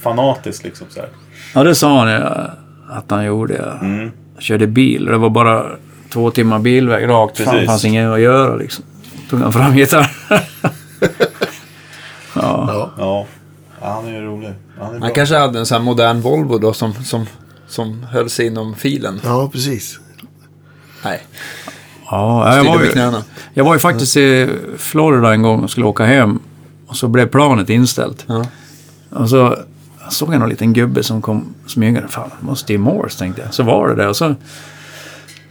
[0.02, 1.08] fanatiskt liksom så här.
[1.54, 2.50] Ja, det sa han ja,
[2.90, 3.54] att han gjorde.
[3.80, 3.86] Ja.
[3.86, 4.10] Mm.
[4.38, 5.04] Körde bil.
[5.04, 5.66] Det var bara
[6.12, 7.46] två timmar bilväg rakt fram.
[7.54, 7.66] Precis.
[7.66, 8.84] fanns inget att göra liksom.
[9.30, 10.10] Tog han fram gitarr.
[12.46, 12.90] Ja.
[12.98, 13.26] Ja.
[13.80, 14.52] Han är ju rolig.
[14.80, 17.26] Han är Han kanske hade en sån här modern Volvo då som, som,
[17.68, 19.20] som höll sig inom filen.
[19.24, 20.00] Ja, precis.
[21.04, 21.22] Nej,
[22.10, 23.22] Ja, jag var, ju,
[23.54, 26.40] jag var ju faktiskt i Florida en gång och skulle åka hem.
[26.86, 28.24] Och så blev planet inställt.
[28.26, 28.46] Ja.
[29.10, 29.56] Och så
[30.08, 32.08] såg jag någon liten gubbe som kom smygande.
[32.08, 33.54] Fan, det måste Steve Morse tänkte jag.
[33.54, 34.08] Så var det det.
[34.08, 34.34] Och så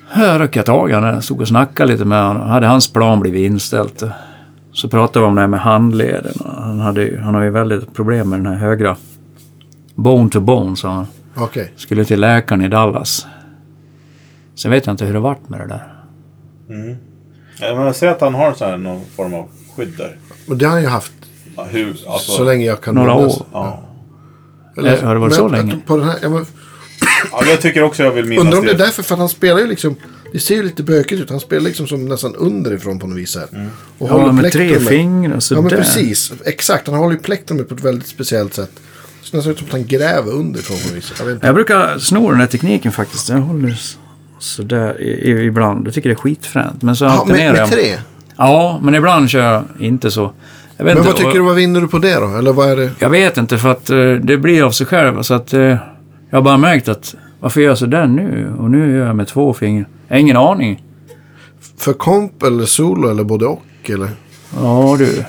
[0.09, 1.21] här röck jag tag i honom.
[1.21, 2.49] Stod och snackade lite med honom.
[2.49, 4.03] Hade hans plan blivit inställt.
[4.75, 6.33] Så pratade vi om det här med handleden.
[6.39, 8.97] Och Han, hade, han har ju väldigt problem med den här högra.
[9.95, 11.05] Bone to bone, sa han.
[11.35, 11.71] Okej.
[11.75, 13.25] Skulle till läkaren i Dallas.
[14.55, 15.93] Sen vet jag inte hur det vart med det där.
[17.59, 20.17] Ja, men jag ser att han har så här någon form av skydd där.
[20.47, 21.11] Men det har han ju haft
[21.57, 23.37] Ja, Hur, alltså, så länge jag kan Några minnas.
[23.37, 23.45] år.
[23.51, 23.81] Ja.
[24.77, 25.77] Eller- har det varit men så länge?
[25.85, 26.45] På den här, ja, men,
[27.31, 29.59] ja, jag tycker också jag vill minnas undrar om det är därför, för han spelar
[29.59, 29.95] ju liksom...
[30.31, 31.29] Det ser ju lite bökigt ut.
[31.29, 33.47] Han spelar liksom som nästan underifrån på något vis här.
[33.53, 33.67] Mm.
[33.97, 36.33] Och Ja, med tre fingrar så Ja, men precis.
[36.45, 36.87] Exakt.
[36.87, 38.71] Han håller ju plektrumet på ett väldigt speciellt sätt.
[39.21, 41.13] Det ser nästan ut som att han gräver underifrån på något vis.
[41.19, 41.37] Jag.
[41.41, 43.29] Jag brukar sno den här tekniken faktiskt.
[43.29, 43.79] Jag håller
[44.39, 45.87] sådär ibland.
[45.87, 46.81] Jag tycker det är skitfränt.
[46.81, 47.97] Men så Ja, med, med tre?
[48.37, 50.33] Ja, men ibland kör jag inte så.
[50.77, 52.37] Men vad tycker du, vad vinner du på det då?
[52.37, 52.91] Eller vad är det?
[52.99, 55.21] Jag vet inte för att eh, det blir av sig själv.
[55.21, 55.77] Så att eh, jag
[56.31, 58.53] har bara märkt att varför gör jag sådär nu?
[58.59, 59.87] Och nu gör jag med två fingrar.
[60.07, 60.83] Jag har ingen aning.
[61.77, 63.61] För komp eller solo eller både och?
[63.83, 64.09] Eller?
[64.61, 65.23] Ja du.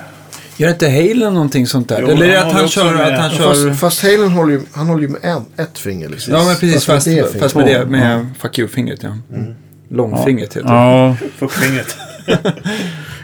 [0.57, 1.99] Gör inte Halen någonting sånt där?
[2.03, 2.95] Jo, eller är det han att han kör...
[2.95, 3.69] Att han Ja, kör...
[3.71, 6.35] Fast, fast Halen håller ju, han håller ju med en, ett finger liksom.
[6.35, 6.85] Ja, men precis.
[6.85, 7.89] Fast, med det fast, fingret.
[7.89, 9.11] med det med fuck you-fingret, ja.
[9.89, 10.75] Långfingret heter det.
[10.75, 11.97] Ja, Fuckfingret.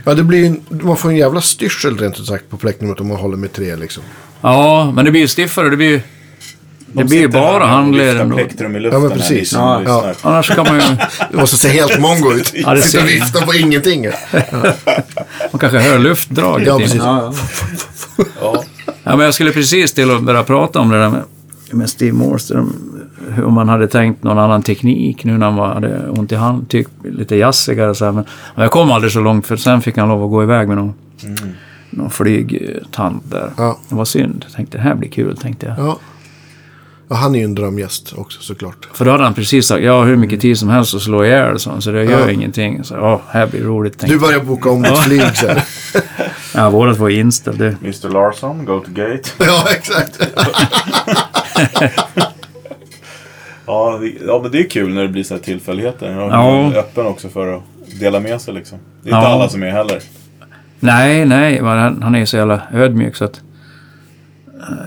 [0.04, 3.16] Ja, det blir man får en jävla styrsel rent ut sagt på plektrumet om man
[3.16, 4.02] håller med tre liksom.
[4.40, 5.70] ja, men det blir ju stiffare.
[5.70, 6.00] Det blir ju...
[6.92, 8.36] Det blir ju bara handleden då.
[8.36, 9.38] plektrum i luften Ja, men precis.
[9.38, 10.12] ni som Ja, ja.
[10.22, 10.82] Annars kan man ju...
[11.30, 12.52] Det måste se helt mongo ut.
[12.54, 14.06] Ja, det Sitta och ser- vifta på ingenting.
[15.52, 16.66] Man kanske hör luftdraget.
[16.68, 16.94] Ja, precis.
[17.02, 17.32] Ja,
[18.18, 18.24] ja.
[18.40, 18.64] Ja.
[19.04, 21.22] Ja, men jag skulle precis till att börja prata om det där med,
[21.70, 22.54] med Steve Morse.
[22.54, 22.74] de-
[23.34, 26.68] Hur man hade tänkt någon annan teknik nu när han var, hade ont i hand.
[26.68, 28.12] Typ lite jazzigare så här.
[28.12, 28.24] Men,
[28.54, 30.76] men jag kom aldrig så långt för sen fick han lov att gå iväg med
[30.76, 30.94] någon,
[31.90, 33.50] någon flygtant där.
[33.56, 33.78] Ja.
[33.88, 34.44] Det var synd.
[34.48, 35.96] Jag tänkte det här blir kul tänkte jag.
[37.12, 38.88] Ja, han är ju en drömgäst också såklart.
[38.94, 41.58] För då hade han precis sagt ja hur mycket tid som helst att slå ihjäl
[41.58, 42.30] så, så det gör Ja.
[42.30, 42.84] ingenting.
[42.84, 45.56] Så ja, här blir roligt Du börjar boka om ditt flyg jag.
[46.54, 47.58] Ja, vårat var inställt.
[47.58, 49.22] Det, Mr Larsson, go to gate.
[49.38, 50.20] Ja, exakt.
[53.66, 56.18] Ja, det, ja, men det är kul när det blir så här tillfälligheter.
[56.18, 56.62] Och Ja.
[56.62, 57.62] Man är öppen också för att
[58.00, 58.78] dela med sig liksom.
[59.02, 59.32] Det är inte Ja.
[59.34, 59.98] alla som är heller.
[60.80, 61.58] Nej, nej,
[62.02, 63.40] han är ju så jävla ödmjuk så att...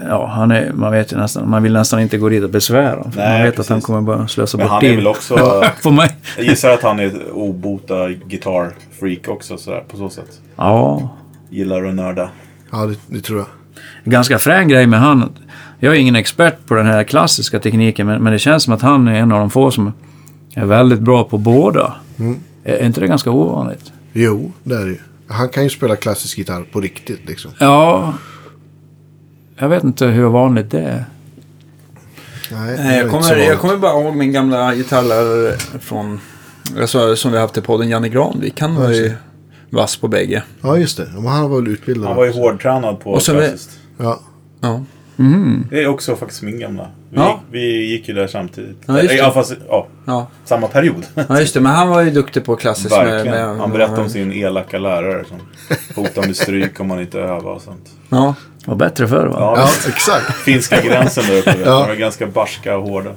[0.10, 2.90] Ja, han är, man vet ju nästan, man vill nästan inte gå dit och besvära
[2.90, 3.12] honom.
[3.16, 3.70] Man vet att precis.
[3.70, 4.96] han kommer bara slösa Men bort han är tid.
[4.96, 5.64] väl också...
[5.84, 6.16] På mig.
[6.38, 10.40] Jag gissar att han är ett obota gitarrfreak också sådär, på så sätt.
[10.56, 11.10] Ja,
[11.50, 12.30] Gillar att nörda.
[12.72, 13.48] Ja, det, det tror jag.
[14.14, 15.30] ganska frän grej med han.
[15.80, 18.82] Jag är ingen expert på den här klassiska tekniken, men, men det känns som att
[18.82, 19.94] han är en av de få som
[20.54, 21.94] är väldigt bra på båda.
[22.20, 22.40] Mm.
[22.64, 23.92] Är, är inte det ganska ovanligt?
[24.14, 24.98] Jo, det är det ju.
[25.28, 27.52] Han kan ju spela klassisk gitarr på riktigt liksom.
[27.60, 28.14] Ja,
[29.58, 31.06] jag vet inte hur vanligt det är.
[32.52, 36.20] Nej, det är jag, kommer, jag kommer bara ihåg min gamla gitarrlärare från...
[36.82, 38.62] Alltså, som vi haft i podden, Janne Granvik.
[38.62, 39.14] Han var ju
[39.70, 40.44] vass på bägge.
[40.62, 41.08] Ja, just det.
[41.14, 42.08] Men han var väl utbildad.
[42.08, 43.80] Han var ju hårdtränad på klassiskt.
[43.98, 44.20] Ja.
[44.62, 44.84] Ja.
[45.18, 45.64] Mm-hmm.
[45.70, 46.88] Det är också faktiskt min gamla.
[47.10, 47.28] Vi, Ja.
[47.30, 48.78] gick, vi gick ju där samtidigt.
[48.86, 49.16] Ja, just det.
[49.16, 50.28] Ja, fast, ja, Ja.
[50.46, 51.06] samma period.
[51.30, 51.62] ja, just det.
[51.62, 52.92] Men han var ju duktig på klassiskt.
[52.98, 53.38] Med, Verkligen.
[53.48, 55.38] med, Han berättade om sin elaka lärare som
[56.04, 57.90] hotade med stryk om man inte övade och sånt.
[58.10, 58.36] Ja.
[58.66, 59.36] Var bättre förr va?
[59.40, 60.36] Ja, ja, exakt.
[60.38, 61.58] Finska gränsen där uppe.
[61.66, 61.86] Ja.
[61.88, 63.12] De är ganska barska och hårda.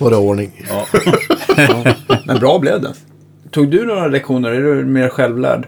[0.00, 0.66] Var det ordning.
[0.68, 0.86] Ja.
[2.24, 2.94] Men bra blev det.
[3.50, 4.50] Tog du några lektioner?
[4.50, 5.66] Är du mer självlärd?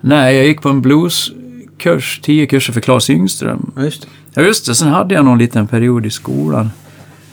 [0.00, 3.72] Nej, jag gick på en blueskurs, tio kurser för Claes Yngström.
[3.76, 4.08] Ja, just det.
[4.34, 6.70] Ja just det, sen hade jag någon liten period i skolan.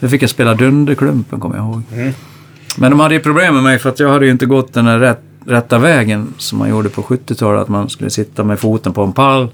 [0.00, 1.82] Då fick jag spela Dunderklumpen kommer jag ihåg.
[2.76, 4.86] Men de hade ju problem med mig för att jag hade ju inte gått den
[4.86, 7.62] här rätt, rätta vägen som man gjorde på 70-talet.
[7.62, 9.48] Att man skulle sitta med foten på en pall,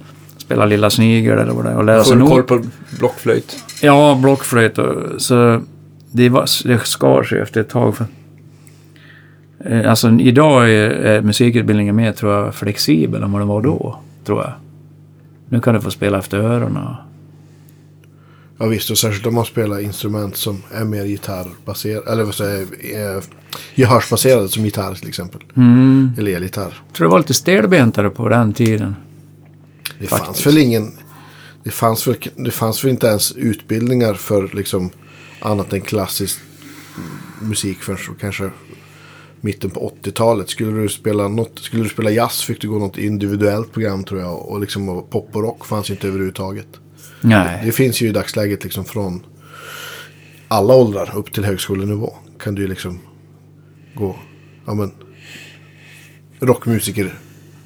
[0.52, 2.62] spela Lilla Snigel eller vad det är och lära sig Full koll på
[2.98, 3.64] blockflöjt.
[3.82, 5.62] Ja, blockflöjt och så
[6.10, 7.96] det, var, det skar sig efter ett tag.
[7.96, 8.06] För,
[9.64, 13.98] eh, alltså idag är, är musikutbildningen mer tror jag flexibel än vad den var då,
[14.24, 14.52] tror jag.
[15.48, 16.94] Nu kan du få spela efter öronen.
[18.58, 22.12] Ja visst, och särskilt om man spelar instrument som är mer gitarrbaserade.
[22.12, 23.16] Eller vad säger jag?
[23.16, 23.22] Eh,
[23.74, 25.40] gehörsbaserade som gitarr till exempel.
[25.56, 26.10] Mm.
[26.18, 26.74] Eller elgitarr.
[26.96, 28.96] tror det var lite stelbentare på den tiden.
[30.02, 30.26] Det Faktiskt.
[30.26, 30.92] fanns väl ingen...
[31.64, 34.90] Det fanns väl, det fanns väl inte ens utbildningar för liksom
[35.40, 36.40] annat än klassisk
[37.40, 38.50] musik förrän kanske
[39.40, 40.50] mitten på 80-talet.
[40.50, 44.20] Skulle du spela något, skulle du spela jazz fick du gå något individuellt program tror
[44.20, 44.48] jag.
[44.48, 46.68] Och liksom och pop och rock fanns inte överhuvudtaget.
[47.20, 47.62] Nej.
[47.64, 49.26] Det finns ju i dagsläget liksom från
[50.48, 52.14] alla åldrar upp till högskolenivå.
[52.38, 52.98] Kan du ju liksom
[53.94, 54.16] gå,
[54.66, 54.92] ja men,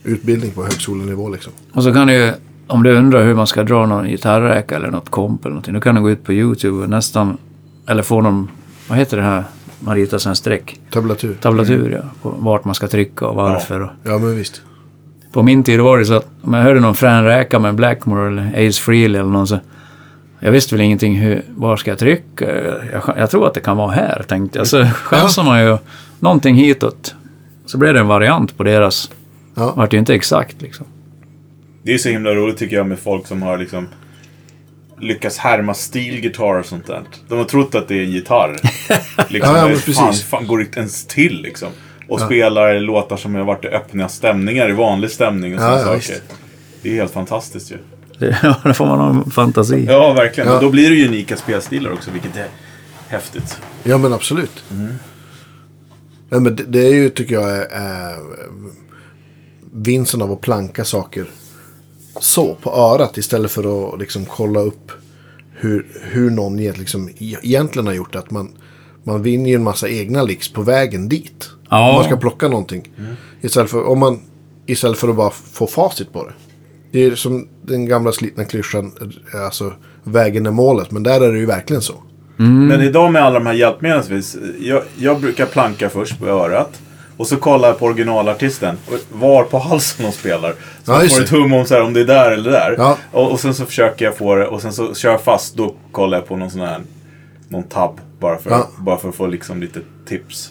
[0.06, 1.52] rockmusikerutbildning på högskolenivå liksom.
[1.72, 2.32] Och så kan du ju,
[2.66, 5.74] om du undrar hur man ska dra någon gitarrräka eller något komp eller någonting.
[5.74, 7.38] Då kan du gå ut på YouTube och nästan,
[7.88, 8.50] eller få någon,
[8.88, 9.44] vad heter det här,
[9.80, 10.80] man ritar sen streck.
[10.90, 11.36] Tablatur.
[11.40, 13.80] Tablatur ja, på vart man ska trycka och varför.
[13.80, 14.62] Och Ja men visst.
[15.32, 18.28] På min tid var det så att om jag hörde någon frän räka med Blackmore
[18.28, 19.58] eller Ace Frehley eller någon så
[20.40, 22.44] jag visste väl ingenting hur, var ska jag trycka?
[22.92, 24.66] Jag, jag tror att det kan vara här, tänkte jag.
[24.66, 25.78] Så chansar man ju
[26.20, 27.14] någonting hitåt.
[27.66, 29.10] Så blev det en variant på deras.
[29.56, 29.72] Ja.
[29.76, 30.86] Vart ju inte exakt liksom.
[31.82, 33.88] Det är så himla roligt tycker jag med folk som har liksom
[35.00, 37.02] lyckats härma steel guitar och sånt där.
[37.28, 38.56] De har trott att det är en gitarr.
[39.28, 40.22] Liksom, Ja, ja, fan, precis.
[40.24, 41.68] fan går det ens till liksom.
[42.08, 45.78] Och spelar låtar som har varit i öppna stämningar, i vanlig stämning och Ja, sådana
[45.80, 45.96] ja, saker.
[45.96, 46.22] visst.
[46.82, 47.76] Det är helt fantastiskt ju.
[48.42, 49.84] Ja, där får man ha en fantasi.
[49.88, 50.48] Ja, verkligen.
[50.48, 50.54] Ja.
[50.54, 52.46] Men då blir det ju unika spelstilar också, vilket är
[53.08, 53.60] häftigt.
[53.82, 54.64] Ja men absolut.
[56.30, 58.16] Ja, men det, det är ju tycker jag är, är
[59.76, 61.26] vinsten av att planka saker
[62.20, 64.92] så på örat istället för att liksom kolla upp
[65.52, 68.18] hur, hur någon liksom, e- egentligen har gjort det.
[68.18, 68.52] Att man,
[69.04, 71.50] man vinner ju en massa egna licks på vägen dit.
[71.70, 71.88] Ja.
[71.88, 72.88] Om man ska plocka någonting.
[73.40, 74.20] Istället, för, om man,
[74.66, 76.32] istället för att bara få facit på det.
[76.92, 78.92] Det är som den gamla slitna klyschan,
[79.44, 79.72] alltså
[80.04, 80.90] vägen är målet.
[80.90, 81.94] Men där är det ju verkligen så.
[82.68, 84.22] Men idag med alla de här hjälpmedlen,
[84.60, 86.80] jag, jag brukar planka först på örat.
[87.16, 88.78] Och så kollar jag på originalartisten.
[89.12, 90.54] Var på halsen de spelar.
[90.84, 91.24] Så Ja, just får det.
[91.26, 92.74] ett hum om så här, om det är där eller där.
[92.78, 92.98] Ja.
[93.12, 94.46] Och, och sen så försöker jag få det.
[94.46, 95.54] Och sen så kör jag fast.
[95.56, 96.80] Då kollar jag på någon sån här
[97.48, 98.00] någon tab.
[98.20, 98.70] Bara för, Ja.
[98.78, 100.50] bara för att få liksom lite tips.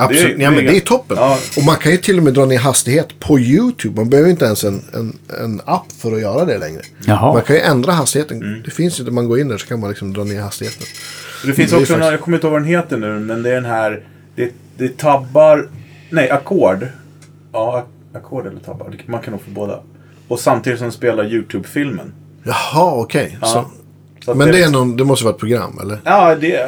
[0.00, 1.16] Absolut, Det är- ja, men det är är toppen.
[1.20, 1.38] Ja.
[1.56, 3.96] Och man kan ju till och med dra ner hastighet på YouTube.
[4.00, 6.80] Man behöver inte ens en, en, en app för att göra det längre.
[7.06, 7.32] Jaha.
[7.32, 8.42] Man kan ju ändra hastigheten.
[8.42, 8.62] Mm.
[8.64, 10.86] Det finns ju, när man går in där så kan man liksom dra ner hastigheten.
[11.46, 13.18] Det finns Det är också, faktiskt- någon, jag kommer inte ihåg vad den heter nu,
[13.18, 14.02] men det är den här,
[14.36, 15.68] det, det tabbar,
[16.10, 16.86] nej ackord.
[17.52, 19.80] Ja, ackord eller tabbar, man kan nog få båda.
[20.28, 22.12] Och samtidigt som spelar YouTube-filmen.
[22.42, 23.38] Jaha, okej.
[23.40, 23.46] Ja.
[23.46, 25.98] Så- Men det, är någon, det måste vara ett program, eller?
[26.04, 26.60] Ja, det,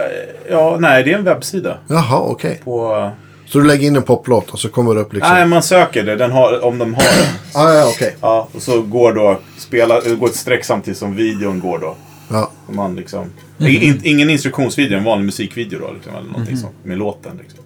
[0.50, 1.78] ja, nej, det är en webbsida.
[1.88, 2.60] Jaha, okej.
[2.64, 3.10] På,
[3.46, 5.34] Så du lägger in en poplåt och så kommer det upp liksom...
[5.34, 7.26] nej, man söker det, den har, om de har den.
[7.54, 8.16] Ah, ja, okej.
[8.20, 11.94] Ja, och så går då, spela, går ett streck samtidigt som videon går då.
[12.30, 12.50] Ja.
[12.68, 13.24] Man liksom,
[13.58, 17.32] in, ingen instruktionsvideo, en vanlig musikvideo då, liksom, eller någonting sånt, med låten.
[17.42, 17.59] Liksom.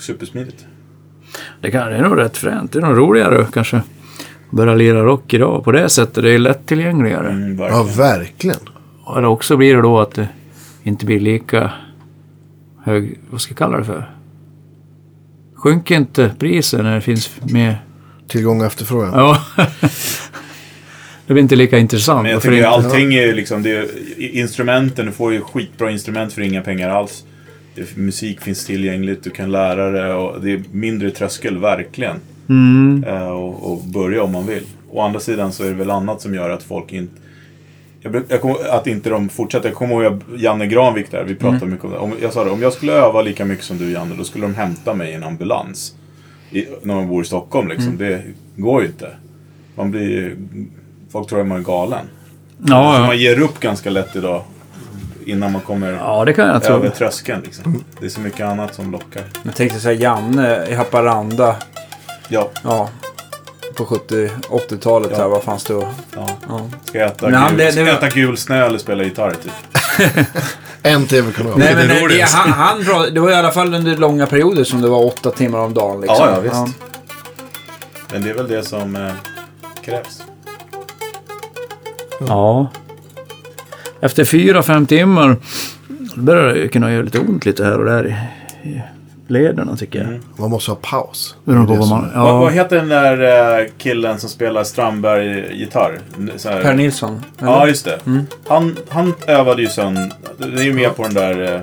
[0.00, 0.66] Supersmidigt.
[1.60, 2.72] Det, kan, det är nog rätt fränt.
[2.72, 3.82] Det är nog roligare kanske.
[4.50, 6.24] Börja lira rock idag på det sättet.
[6.24, 7.30] Det är lättillgängligare.
[7.30, 7.96] Mm, ja, verkligen.
[7.96, 8.58] verkligen.
[9.04, 10.28] Och det också blir det då att det
[10.82, 11.72] inte blir lika
[12.84, 14.10] hög, vad ska jag kalla det för?
[15.54, 17.76] Sjunker inte priset när det finns med?
[18.28, 19.12] Tillgång och efterfrågan.
[19.14, 19.42] Ja.
[21.26, 22.22] det blir inte lika intressant.
[22.22, 23.86] Men jag tycker allting är liksom, det är,
[24.18, 27.24] instrumenten, du får ju skitbra instrument för inga pengar alls.
[27.94, 32.16] Musik finns tillgängligt, du kan lära det och det är mindre tröskel, verkligen.
[32.48, 33.04] Mm.
[33.04, 34.62] Eh, och, och börja om man vill.
[34.90, 37.20] Å andra sidan så är det väl annat som gör att folk inte...
[38.00, 39.68] Jag, jag kommer, att inte de fortsätter.
[39.68, 41.98] Jag kommer ihåg Janne Granvik där, vi pratade mycket om det.
[41.98, 44.44] Om, jag sa det, om jag skulle öva lika mycket som du Janne, då skulle
[44.44, 45.94] de hämta mig i en ambulans.
[46.50, 47.96] I, när man bor i Stockholm liksom.
[47.96, 48.22] Det
[48.56, 49.08] går ju inte.
[49.74, 50.36] Man blir
[51.16, 52.06] Folk tror att man är galen.
[52.66, 53.06] Ja, ja.
[53.06, 54.42] man ger upp ganska lätt idag.
[55.26, 56.74] Innan man kommer ja, det kan jag tro.
[56.74, 57.40] över tröskeln.
[57.44, 57.84] Liksom.
[58.00, 59.22] Det är så mycket annat som lockar.
[59.42, 61.56] Jag tänkte säga Janne i Haparanda.
[62.28, 62.88] Ja, Ja.
[63.76, 65.16] På 70-80-talet Ja.
[65.18, 65.28] här.
[65.28, 65.88] Vad fanns det då?
[66.16, 66.28] ja.
[66.48, 66.60] Ja.
[66.84, 69.52] Ska äta, Men gul, det- ska äta gul snö eller spela gitarr typ?
[70.82, 71.52] En tv-kanal.
[71.58, 72.34] Nej, men det det, det, roligast.
[72.34, 75.30] han, han, pra- det var i alla fall under långa perioder som det var åtta
[75.30, 76.00] timmar om dagen.
[76.00, 76.16] Liksom.
[76.20, 76.78] Ja, ja, visst.
[78.12, 79.12] Men det är väl det som eh,
[79.84, 80.22] krävs.
[82.28, 82.66] Ja.
[84.06, 85.36] Efter fyra, fem timmar
[86.16, 88.82] börjar det kunna göra lite ont lite här och där i, i
[89.28, 90.08] lederna tycker jag.
[90.08, 90.20] Mm.
[90.38, 91.36] Man måste ha paus.
[91.44, 91.88] Det är vad det man...
[91.88, 92.54] som- Vad, vad Ja.
[92.54, 95.98] heter den där eh, killen som spelar Strandberg-gitarr?
[96.42, 97.22] Per Nilsson.
[97.38, 97.50] eller?
[97.50, 97.98] Ja, just det.
[98.48, 100.10] Han, han övade ju sönder...
[100.38, 101.60] Det är ju med på den där...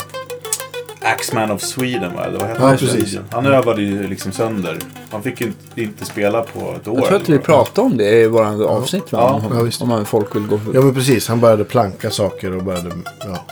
[1.03, 2.25] Axman of Sweden, va?
[2.25, 3.17] Eller vad heter Ja, precis.
[3.31, 4.77] Han övade ju liksom sönder.
[5.11, 6.95] Han fick ju inte, inte spela på ett år.
[6.99, 9.11] Jag tror att vi pratade om det i våra avsnitt.
[9.11, 9.19] Va?
[9.21, 9.33] Ja.
[9.49, 9.81] Om, Ja, visst.
[9.81, 10.73] om man- folk vill gå för...
[10.73, 13.45] Ja men precis, han började planka saker och började, ja.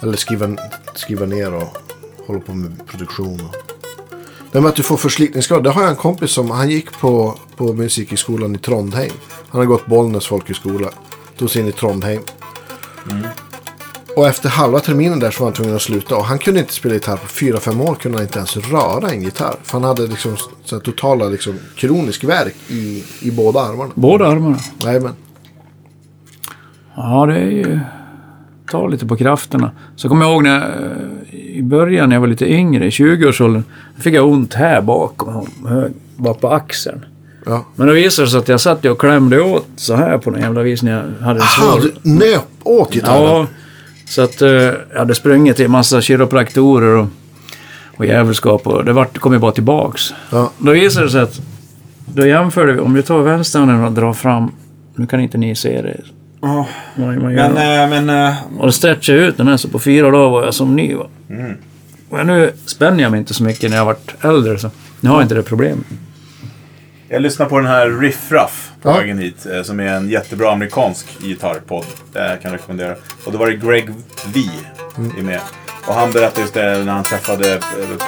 [0.00, 0.56] Eller skriva,
[0.94, 1.76] skriva ner och
[2.26, 3.40] hålla på med produktion.
[3.40, 3.56] Och.
[4.52, 7.38] Det med att du får förslitningsskador, det har jag en kompis som, han gick på,
[7.56, 9.12] på musikskolan i Trondheim.
[9.48, 10.88] Han har gått Bollnäs folkhögskola,
[11.38, 12.20] tog sig in i Trondheim.
[14.18, 16.16] Och efter halva terminen där så var han tvungen att sluta.
[16.16, 17.94] Och han kunde inte spela gitarr på fyra fem år.
[17.94, 19.56] Kunde han inte ens röra en gitarr.
[19.62, 23.90] För han hade liksom så totala liksom, kronisk värk i, i båda armarna.
[23.94, 24.58] Båda armarna.
[24.84, 25.14] Jajamän.
[26.96, 27.80] Ja, det är ju...
[28.70, 29.70] tar lite på krafterna.
[29.96, 32.90] Så kommer jag ihåg när jag, eh, i början när jag var lite yngre, i
[32.90, 33.64] 20-årsåldern,
[33.96, 35.46] då fick jag ont här bakom,
[36.16, 37.04] bara på axeln.
[37.46, 37.64] Ja.
[37.76, 40.40] Men då visade det sig att jag satt och klämde åt så här på någon
[40.40, 41.80] jävla vis när jag hade en Aha, svår...
[41.80, 43.24] du nöp åt gitarren?
[43.24, 43.46] Ja,
[44.08, 47.06] så att eh, jag hade sprungit till en massa kiropraktorer och,
[47.96, 50.14] och jävelskap och det vart, kom ju bara tillbaks.
[50.30, 50.50] Ja.
[50.58, 51.40] Då visade det sig att,
[52.06, 54.52] då jämförde vi, om du tar vänsterhanden och drar fram,
[54.94, 56.00] nu kan inte ni se det.
[56.40, 57.50] Ja, vad man gör.
[57.50, 60.30] men, eh, men eh, Och då stretchade jag ut den här så på fyra dagar
[60.30, 60.94] var jag som ny.
[60.94, 61.06] Va?
[62.10, 65.16] Och nu spänner jag mig inte så mycket när jag varit äldre så nu har
[65.16, 65.86] jag inte det problemet.
[67.08, 68.96] Jag lyssnar på den här Riff Raff på Ja.
[68.96, 69.46] vägen hit.
[69.46, 71.84] eh, Som är en jättebra amerikansk gitarrpodd.
[72.12, 72.94] Jag kan rekommendera.
[73.24, 73.90] Och då var det Greg
[74.34, 74.40] V
[74.98, 75.26] Mm.
[75.26, 75.40] med.
[75.86, 77.60] Och han berättade just det när han träffade eh,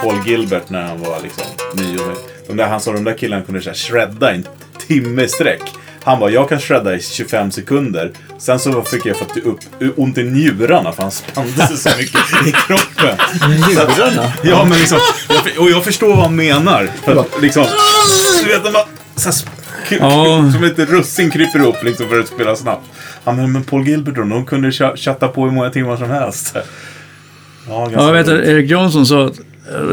[0.02, 1.44] Paul Gilbert när han var liksom
[1.74, 1.98] ny.
[1.98, 4.46] Och de där, han sa de där killarna kunde så här shredda en
[4.86, 5.62] timme i sträck.
[6.04, 8.10] Han bara, jag kan shredda i 25 sekunder.
[8.38, 9.58] Sen så fick jag fått upp
[9.96, 13.16] ont i njurarna för han spände sig så mycket i kroppen.
[13.68, 14.32] Njurarna?
[14.42, 14.98] Ja, men liksom.
[15.58, 16.90] Och jag förstår vad han menar.
[17.04, 17.66] För att, liksom,
[18.42, 18.82] du vet, när man,
[19.16, 19.30] så
[20.00, 20.52] Ja.
[20.52, 22.86] som ett russin kryper upp liksom för att spela snabbt.
[23.24, 26.10] Ja, men, men Paul Gilbert då, de kunde cha- chatta på hur många timmar som
[26.10, 26.52] helst.
[26.54, 26.62] Ja,
[27.68, 28.34] Ja, jag vet att.
[28.44, 29.40] Erik Johnson sa att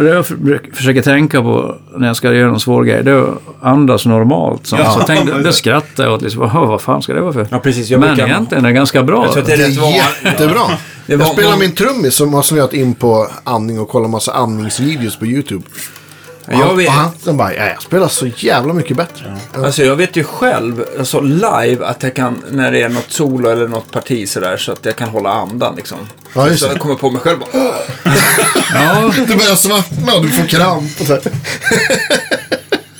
[0.01, 3.21] det jag för- försöker tänka på när jag ska göra någon svår grej, det är
[3.23, 4.67] att andas normalt.
[4.67, 6.21] Så, Ja, så tänkte, men- det skrattar jag åt.
[6.21, 7.47] Liksom, "Åh, vad fan ska det vara för?
[7.51, 7.89] ja, precis.
[7.89, 9.23] Jag Men brukar- egentligen är det ganska bra.
[9.23, 10.61] Jag tror att det är Det är jättebra.
[11.07, 14.31] Det var- jag spelar min trummis som har snöat in på andning och kollar massa
[14.33, 15.63] andningsvideos på YouTube.
[16.51, 19.37] Jag vet- och han han bara, ja, jag spelar så jävla mycket bättre.
[19.55, 23.49] Alltså jag vet ju själv, alltså live, att jag kan, när det är något solo
[23.49, 25.97] eller något parti sådär, så att jag kan hålla andan liksom.
[26.35, 27.63] Ja, just så jag kommer på mig själv bara!
[28.73, 30.91] Ja, Du börjar svartna och du får kramp.
[31.01, 31.21] Och så här.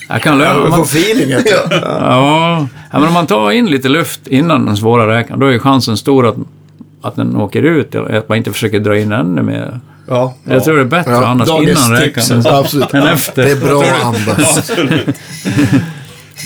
[0.08, 1.28] jag kan lösa jag får man, feeling.
[1.36, 1.50] vet du.
[1.80, 5.50] ja, ja, men om man tar in lite luft innan den svåra räkan, då är
[5.50, 6.36] ju chansen stor att,
[7.02, 7.94] att den åker ut.
[7.94, 9.80] eller Att man inte försöker dra in ännu mer.
[10.08, 12.94] Ja, Jag tror det är bättre Ja, annars dagens innan ja, absolut.
[12.94, 13.44] än efter.
[13.44, 14.58] Det är bra att andas.
[14.58, 15.16] Absolut.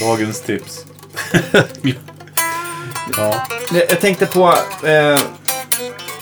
[0.01, 0.85] Dagens tips.
[3.17, 3.47] ja.
[3.73, 4.55] Jag jag tänkte på
[4.87, 5.21] eh,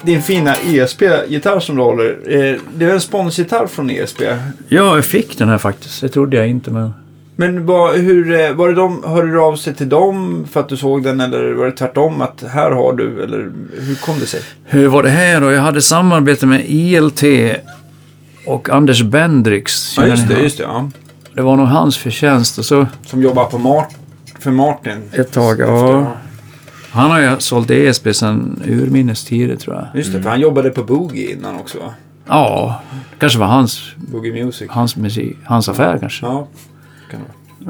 [0.03, 2.19] din fina ESP-gitarr som du håller.
[2.27, 4.21] Eh, det är en sponsgitarr från ESP.
[4.69, 6.01] Ja, jag fick den här faktiskt.
[6.01, 6.95] Det trodde jag inte, men...
[7.41, 10.69] Men vad, hur, eh, var det de, hörde du av sig till dem för att
[10.69, 14.27] du såg den eller var det tvärtom att här har du eller hur kom det
[14.27, 14.41] sig?
[14.65, 15.53] Hur var det här då?
[15.53, 17.23] Jag hade samarbete med ILT
[18.47, 19.97] och Anders Bendrix.
[19.97, 20.63] Ja just det, just det.
[20.63, 20.91] Ja.
[21.35, 22.59] Det var nog hans förtjänst.
[22.59, 23.89] Och så Som jobbar på Mart
[24.39, 25.03] för Martin.
[25.13, 26.13] ett tag, ja.
[26.91, 29.87] Han har ju sålt ESP sedan urminnes tider tror jag.
[29.95, 31.95] Just det, för han jobbade på Boogie innan också va?
[32.27, 32.83] Ja,
[33.19, 34.67] kanske var hans, Boogie Music.
[34.71, 36.27] hans musik, hans affär kanske.
[36.27, 36.49] Ja.
[37.11, 37.17] Det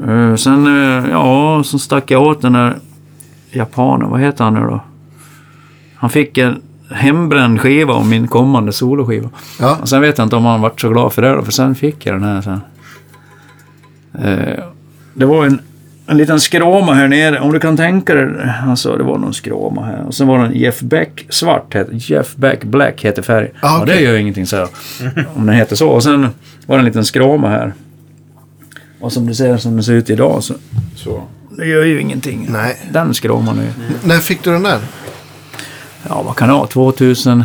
[0.05, 0.29] vara.
[0.29, 2.75] Eh, sen, eh, ja, så stack jag åt den där
[3.51, 4.83] japanen, vad heter han nu då?
[5.95, 6.61] Han fick en
[6.91, 9.29] hembränd skiva om min kommande soloskiva.
[9.59, 9.77] Ja.
[9.81, 11.75] Och sen vet jag inte om han vart så glad för det då, för sen
[11.75, 12.61] fick jag den här sen.
[14.19, 14.63] Eh,
[15.13, 15.59] det var en,
[16.07, 18.51] en liten skråma här nere, om du kan tänka dig.
[18.67, 20.03] Alltså det var någon skråma här.
[20.07, 23.51] Och sen var det en Jeff Beck svart, heter, Jeff Beck Black heter färg.
[23.61, 24.67] Ah, Ja, det gör ju ingenting så här,
[25.35, 25.89] om den heter så.
[25.89, 26.27] Och sen
[26.65, 27.73] var det en liten skråma här.
[29.01, 30.53] Och som du ser, som det ser ut idag så
[30.95, 31.23] Så.
[31.57, 32.47] det gör ju ingenting.
[32.49, 32.77] Nej.
[32.91, 33.69] Den skråman är ju...
[34.03, 34.79] När fick du den där?
[36.09, 36.67] Ja, vad kan det vara?
[36.67, 37.43] 2000...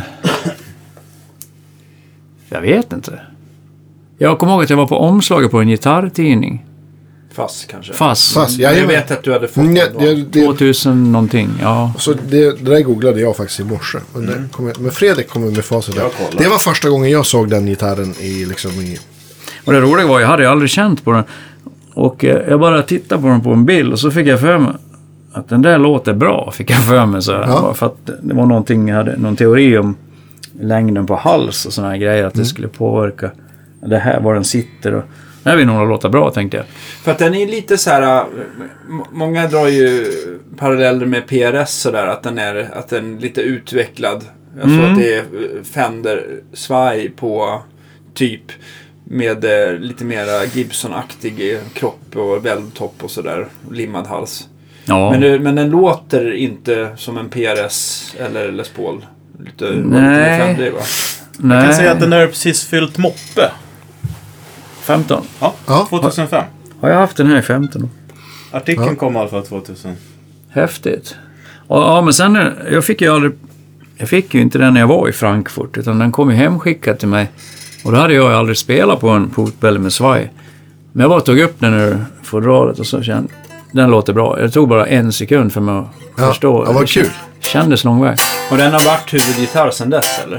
[2.49, 3.21] Jag vet inte.
[4.19, 6.65] Jag kommer ihåg att jag var på omslaget på en gitarrtidning.
[7.33, 7.93] Fast kanske.
[7.93, 8.35] Fass.
[8.35, 8.89] Fast, Jag jajamän.
[8.97, 10.01] vet att du hade fått Mm, den då.
[10.01, 11.93] det, det, 2000 någonting, ja.
[11.99, 13.99] så det, det där googlade jag faktiskt i morse.
[14.15, 15.95] Men, det kom, men Fredrik kommer med facit.
[15.97, 16.11] Jag.
[16.39, 18.99] Det var första gången jag såg den gitarren i, liksom, i
[19.67, 21.25] Och det roliga var, jag hade ju aldrig känt på den.
[21.95, 24.59] Och eh, jag bara tittade på den på en bild och så fick jag för
[24.59, 24.73] mig
[25.33, 27.23] att den där låter bra, fick jag för mig.
[27.23, 27.45] Så här.
[27.47, 27.75] Ja.
[27.75, 29.97] För att det var någonting, jag hade någon teori om
[30.61, 33.31] längden på hals och sådana här grejer, att det skulle påverka
[33.87, 34.95] det här, var den sitter.
[34.95, 35.03] Och,
[35.43, 36.67] det här vill nog låta bra, tänkte jag.
[37.03, 38.21] För att den är lite så här.
[38.91, 40.07] m- Många drar ju
[40.59, 42.07] paralleller med PRS sådär.
[42.07, 44.25] Att den är att den är lite utvecklad.
[44.57, 44.93] Jag tror Mm.
[44.93, 47.62] att det är äh, Fender-svaj på
[48.14, 48.43] typ.
[49.09, 53.47] Med eh, lite mera Gibson-aktig eh, kropp och välvtopp och sådär.
[53.71, 54.49] Limmad hals.
[54.85, 55.11] Ja.
[55.11, 59.07] Men, det, men den låter inte som en PRS eller Les Paul.
[59.45, 60.39] Lite, lite Nej.
[60.39, 60.81] mer Fender, va?
[61.39, 63.51] Nej, Jag kan säga att den är precis fyllt moppe.
[64.81, 65.23] 15.
[65.41, 65.87] Ja, Ja.
[65.91, 66.45] 2005.
[66.81, 67.89] Har jag haft den här i 15 år?
[68.53, 68.95] Artikeln Ja.
[68.95, 69.93] kom i alla fall 2000.
[70.51, 71.15] Häftigt.
[71.67, 72.43] Och, ja, men sen, eh,
[72.73, 73.33] jag fick ju aldrig,
[73.97, 76.99] jag fick ju inte den när jag var i Frankfurt, utan den kom ju hemskickad
[76.99, 77.29] till mig.
[77.87, 80.32] Och då hade jag aldrig spelat på en portbälle med svaj.
[80.93, 83.28] Men jag bara tog upp den ur fodralet och så kände
[83.72, 84.37] den låter bra.
[84.37, 85.87] Det tog bara en sekund för mig att
[86.18, 86.64] Ja, förstå.
[86.66, 87.11] ja, vad kul.
[87.41, 88.18] kändes lång väg.
[88.51, 90.39] Och den har varit huvudgitarr sedan dess eller?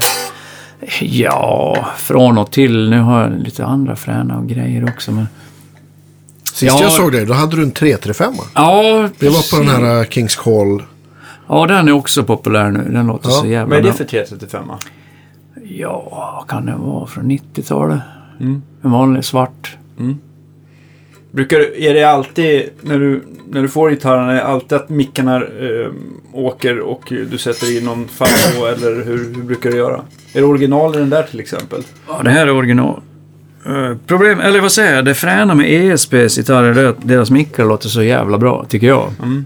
[1.01, 2.89] Ja, från och till.
[2.89, 5.11] Nu har jag lite andra fräna och grejer också.
[5.11, 5.27] Men...
[6.53, 6.79] Sist Ja.
[6.81, 8.33] jag såg dig, då hade du en 335.
[8.55, 10.83] Ja, Det var på den här uh, Kings Call.
[11.47, 12.89] Ja, den är också populär nu.
[12.91, 13.35] Den låter Ja.
[13.35, 13.97] så jävla Vad är det bra.
[13.97, 14.63] för 335?
[15.69, 17.07] Ja, vad kan den vara?
[17.07, 17.99] Från 90-talet?
[18.39, 18.61] Mm.
[18.81, 19.77] En vanlig svart.
[21.31, 24.89] Brukar du, är det alltid, när du, när du får gitarren, är det alltid att
[24.89, 25.91] mickarna eh,
[26.33, 27.01] åker och
[27.31, 30.01] du sätter i någon fallo eller hur, hur brukar du göra?
[30.33, 31.81] Är det original i den där till exempel?
[32.07, 33.01] Ja, det här är original.
[33.65, 35.05] Eh, problem, eller vad säger jag?
[35.05, 39.11] Det fräna med ESPs gitarrer är att deras mickar låter så jävla bra, tycker jag.
[39.23, 39.45] Mm.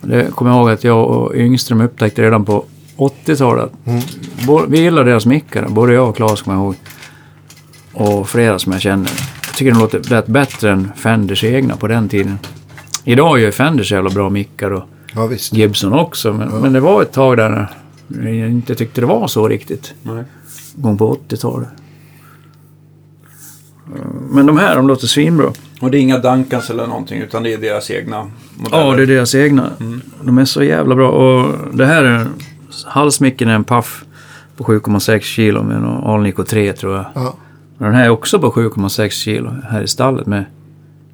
[0.00, 2.64] Det kommer jag ihåg att jag och Yngström upptäckte redan på
[2.96, 3.72] 80-talet.
[3.84, 4.02] Mm.
[4.68, 6.74] Vi gillar deras mickar, både jag och Claes kommer jag ihåg.
[7.92, 9.10] Och flera som jag känner.
[9.46, 12.38] Jag tycker de låter rätt bättre än Fenders egna på den tiden.
[13.04, 14.84] Idag gör ju Fenders jävla bra mickar och
[15.14, 15.52] Ja, visst.
[15.52, 16.32] Gibson också.
[16.32, 17.68] Men, men det var ett tag där
[18.06, 19.94] när jag inte tyckte det var så riktigt.
[20.02, 20.24] Nej.
[20.74, 21.68] Gång på 80-talet.
[23.96, 25.52] Eh, Men de här, de låter svinbra.
[25.80, 28.84] Och det är inga Duncans eller någonting utan det är deras egna modeller?
[28.84, 29.70] Ja, det är deras egna.
[30.22, 31.08] De är så jävla bra.
[31.10, 32.26] Och det här är...
[32.86, 34.04] Halsmicken är en Puff
[34.56, 37.04] på 7,6 kilo med en Alnico 3 tror jag.
[37.14, 37.34] Ja.
[37.78, 40.44] Den här är också på 7,6 kilo här i stallet med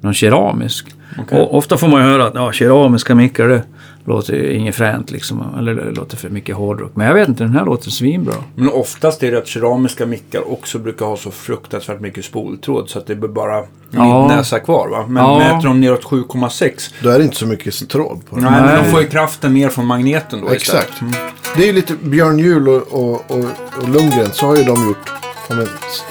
[0.01, 0.95] någon keramisk.
[1.31, 3.63] Och ofta får man ju höra att ja, keramiska mickar det
[4.05, 5.43] låter ju inget fränt liksom.
[5.57, 6.91] Eller det låter för mycket hårdrock.
[6.95, 8.33] Men jag vet inte, den här låter svinbra.
[8.55, 12.99] Men oftast är det att keramiska mickar också brukar ha så fruktansvärt mycket spoltråd så
[12.99, 14.27] att det blir bara Ja.
[14.27, 15.05] näsa kvar va?
[15.07, 15.37] Men Ja.
[15.37, 18.43] mäter de neråt 7,6 Då är det inte så mycket tråd på den.
[18.45, 18.83] Nej, men Nej.
[18.83, 20.89] de får ju kraften mer från magneten då Exakt.
[20.93, 21.01] istället.
[21.01, 21.29] Mm.
[21.55, 23.45] Det är ju lite Björn Juhl och, och, och,
[23.81, 25.11] och Lundgren så har ju de gjort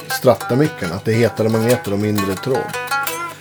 [0.07, 0.91] strattamicken.
[0.91, 2.57] Att det är hetare magneter och mindre tråd.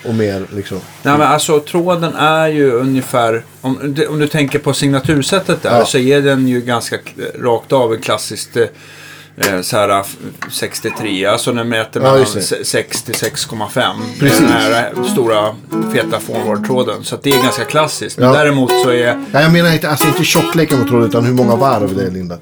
[0.05, 0.81] Och mer liksom.
[1.03, 5.85] Nej men alltså tråden är ju ungefär, om, om du tänker på signatursättet där Ja.
[5.85, 6.97] så är den ju ganska
[7.39, 8.57] rakt av en klassiskt
[9.37, 10.17] eh, eh, så här f-
[10.51, 13.93] 63, alltså den mäter Ja, mellan se- 6 till 6,5.
[14.21, 14.39] Precis.
[14.39, 15.47] Den här stora
[15.93, 17.05] feta forward-tråden.
[17.05, 18.19] Så att det är ganska klassiskt.
[18.19, 18.35] Men Ja.
[18.35, 19.15] däremot så är...
[19.33, 22.11] Nej, jag menar inte, alltså inte tjockleken på tråden utan hur många varv det är
[22.11, 22.41] lindat.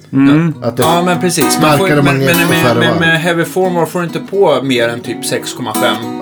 [0.62, 1.58] Att det, Ja men precis.
[1.62, 3.00] Man får, men, men, men varv.
[3.00, 5.72] med heavy forward får du inte på mer än typ 6,5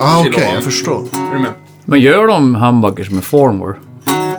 [0.01, 0.45] ah, okej, kilo.
[0.53, 0.99] jag förstår.
[1.13, 1.51] Är du med?
[1.85, 3.75] Men gör de humbuckers med formware?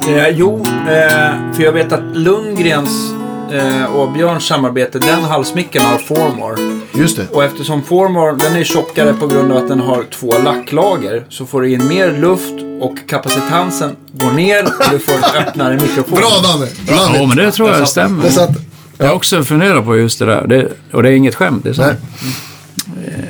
[0.09, 3.11] Eh, jo, eh, för jag vet att Lundgrens
[3.53, 6.55] eh, och Björns samarbete, den halsmicken har Formar.
[6.99, 7.27] Just det.
[7.33, 11.47] Och eftersom Formar, den är tjockare på grund av att den har två lacklager så
[11.47, 16.19] får du in mer luft och kapacitansen går ner och du får en öppnare mikrofon.
[16.19, 16.67] Bra Danne!
[16.89, 18.29] Ja, men det tror jag Det stämmer.
[18.29, 18.51] satt...
[18.99, 20.47] Jag har också funderat på just det där.
[20.47, 21.65] Det, och det är inget skämt.
[21.65, 21.99] Det är sant.
[22.23, 22.31] Nej.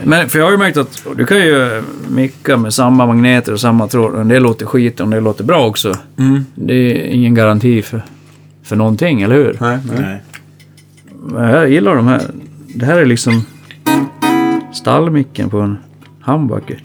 [0.05, 3.61] Men för jag har ju märkt att du kan ju micka med samma magneter och
[3.61, 4.15] samma tråd.
[4.15, 5.95] Och det låter skit om det låter bra också.
[6.19, 6.47] Mm.
[6.55, 8.03] Det är ingen garanti för,
[8.69, 9.57] för någonting, eller hur?
[9.61, 10.23] Nej, nej.
[11.23, 12.23] Men jag gillar de här.
[12.75, 13.45] Det här är liksom
[14.73, 15.79] stallmicken på en
[16.25, 16.83] humbucker.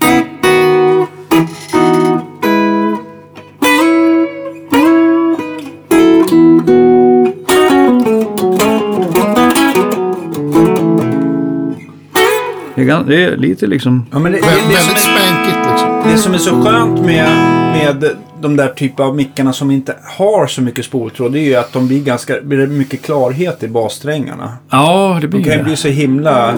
[13.05, 14.05] Det är, är lite liksom...
[14.11, 15.92] Ja, men det, som väldigt är, spankigt liksom.
[16.05, 17.29] Det som är så skönt med,
[17.73, 21.55] med de där typer av mickarna som inte har så mycket spoltråd det är ju
[21.55, 24.57] att de blir ganska blir mycket klarhet i bassträngarna.
[24.69, 25.63] Ja, det De blir kan ju det.
[25.63, 26.53] bli så himla...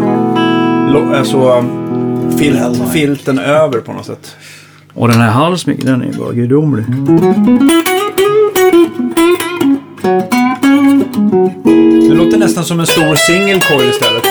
[1.16, 1.66] Alltså,
[2.40, 2.60] fil,
[2.94, 4.36] filten över på något sätt.
[4.94, 6.86] Och den här halsmicken, den är ju bara gudomlig.
[12.10, 14.24] Det låter nästan som en stor single coil istället.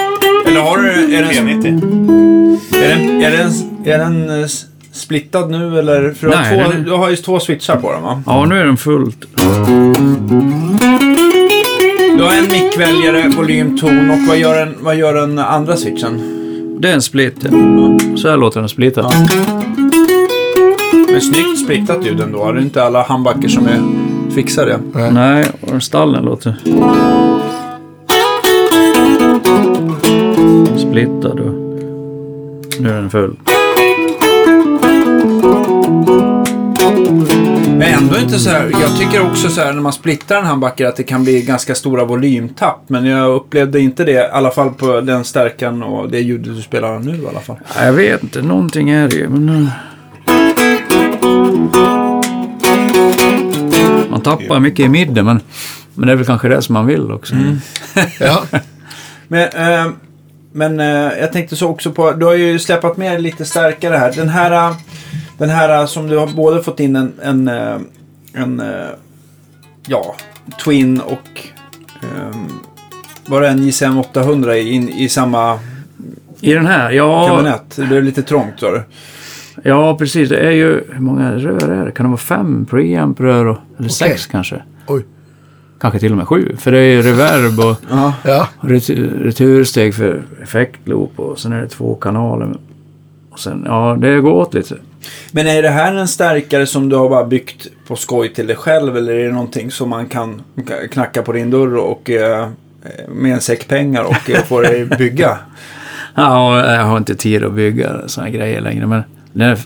[0.47, 1.17] Eller har du...
[1.17, 2.59] Är den, P90.
[2.77, 3.51] är den, är den,
[3.85, 4.49] är den
[4.95, 6.11] splittad nu eller?
[6.13, 8.23] För du, Nej, har två, den är- du har ju två switchar på den va?
[8.27, 9.19] Ja, nu är den fullt.
[12.17, 16.21] Du har en mickväljare, volym, ton och vad gör den, vad gör den andra switchen?
[16.81, 17.37] Det är en split.
[17.51, 17.51] ja.
[18.17, 19.13] Så här låter den splittad.
[21.11, 22.53] Men snyggt splittat ljud ändå.
[22.53, 23.83] Det är inte alla handbacker som är
[24.35, 24.79] fixade.
[25.13, 26.55] Nej, och stallen låter...
[30.79, 31.55] Splittad och...
[32.81, 33.37] Nu är den full.
[37.79, 38.71] Men ändå inte så här.
[38.81, 41.75] Jag tycker också så här när man splittar en handbacker att det kan bli ganska
[41.75, 42.85] stora volymtapp.
[42.87, 46.63] Men jag upplevde inte det, i alla fall på den stärkan och det ljudet du
[46.63, 47.57] spelar nu i alla fall.
[47.77, 49.29] Jag vet inte, någonting är det ju.
[49.29, 49.49] Men...
[49.49, 49.69] eh,
[54.11, 55.41] Man tappar mycket i midden, men,
[55.95, 57.35] men det är väl kanske det som man vill också.
[58.21, 58.43] Ja.
[59.29, 59.93] Men, eh,
[60.53, 64.13] men eh, jag tänkte så också på, du har ju släpat med lite starkare här.
[64.17, 64.77] Den här, eh,
[65.39, 67.77] den här eh, som du har både fått in en, en, eh,
[68.33, 68.67] en eh,
[69.87, 70.15] ja,
[70.65, 71.41] Twin och
[72.03, 72.49] ehm,
[73.27, 75.59] var det en JCM 800 i, i samma
[76.41, 77.77] I den här, ja, kabinett?
[77.77, 78.83] Det blev lite trångt sa du.
[79.63, 80.29] ja precis.
[80.29, 81.91] Det är ju, hur många rör är det?
[81.93, 83.45] Kan det vara fem preamp-rör?
[83.47, 84.63] och- Eller sex kanske?
[84.87, 85.05] Oj.
[85.81, 86.57] Kanske till och med sju.
[86.59, 87.77] För det är ju reverb och.
[88.25, 92.57] Ja, retur, retursteg för effektloop och sen är det två kanaler.
[93.31, 94.77] Och sen, ja, det går åt lite.
[95.33, 98.57] Men är det här en stärkare som du har bara byggt på skoj till dig
[98.57, 100.43] själv eller är det någonting som man kan
[100.91, 102.49] knacka på din dörr och eh,
[103.09, 105.39] med en säck pengar och eh, få dig bygga?
[106.17, 108.87] Ja, jag har inte tid att bygga här grejer längre.
[108.87, 109.03] Men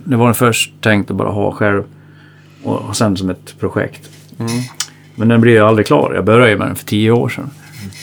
[0.05, 1.83] det, var först tänkt att bara ha själv.
[2.63, 4.11] Och, och sen som ett projekt.
[5.15, 6.13] Men den blir ju aldrig klar.
[6.15, 7.51] Jag började ju med den för tio år sedan.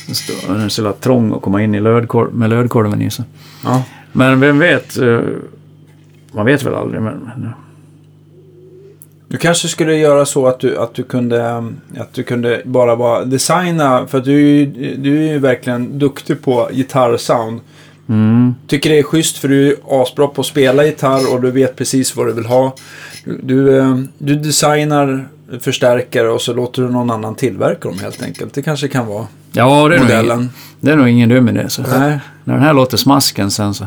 [0.07, 3.25] Den Den är så trång att komma in i lödkorv, med lödkorven i sig.
[3.63, 3.83] Ja.
[4.11, 4.97] Men vem vet?
[6.36, 7.01] Man vet väl aldrig.
[7.01, 7.49] Men, men,
[9.27, 11.55] Du kanske skulle göra så att du, att du, kunde,
[11.97, 14.65] att du kunde bara, bara designa, för att du,
[14.97, 17.59] du är ju verkligen duktig på gitarrsound.
[18.09, 21.51] mm, Tycker det är schysst för du är asbra på att spela gitarr och du
[21.51, 22.75] vet precis vad du vill ha.
[23.25, 25.27] Du, du, eh, du designar
[25.59, 28.53] förstärkare och så låter du någon annan tillverka dem helt enkelt.
[28.53, 30.49] Det kanske kan vara ja, det är, nog modellen.
[30.79, 31.69] det är nog ingen dum idé.
[31.69, 31.81] Så.
[31.81, 33.86] Nej, När den här låter smasken sen så.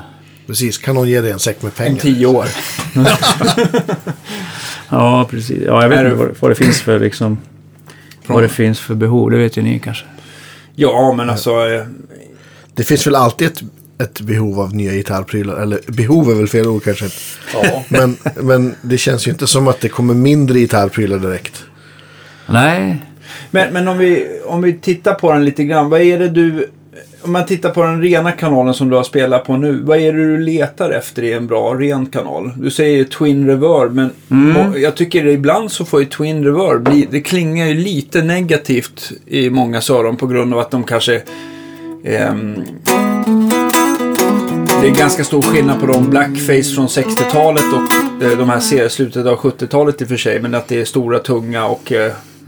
[0.49, 0.78] Precis.
[0.78, 2.01] Kan någon ge dig en säck med om pengar?
[2.01, 2.46] tio år.
[4.90, 5.62] Ja, precis.
[5.66, 7.38] Ja, jag vet inte du- vad, vad det finns för liksom...
[8.26, 10.05] Vad det finns för behov, det vet ju ni kanske.
[10.74, 11.51] Ja, men alltså.
[11.51, 11.82] eh,
[12.74, 13.62] Det finns väl alltid ett,
[14.03, 15.57] ett behov av nya gitarrprylar.
[15.62, 17.09] Eller behov är väl fel ord kanske.
[17.55, 17.84] Ja.
[17.88, 21.64] Men, men det känns ju inte som att det kommer mindre gitarrprylar direkt.
[22.46, 22.96] Nej,
[23.51, 25.90] Men, men om, vi, om vi tittar på den lite grann.
[25.90, 26.70] Vad är det du...
[27.22, 29.80] Om man tittar på den rena kanalen som du har spelat på nu.
[29.82, 32.52] Vad är det du letar efter i en bra ren kanal?
[32.56, 34.10] Du säger Twin Reverb men
[34.56, 39.12] och jag tycker ibland så får ju Twin Reverb bli, Det klingar ju lite negativt
[39.26, 41.22] i många öron på grund av att de kanske...
[42.04, 42.54] ehm,
[44.80, 48.88] det är ganska stor skillnad på de blackface från 60-talet och eh, de här ser
[48.88, 50.40] slutet av 70-talet i och för sig.
[50.40, 51.92] Men att det är stora, tunga och,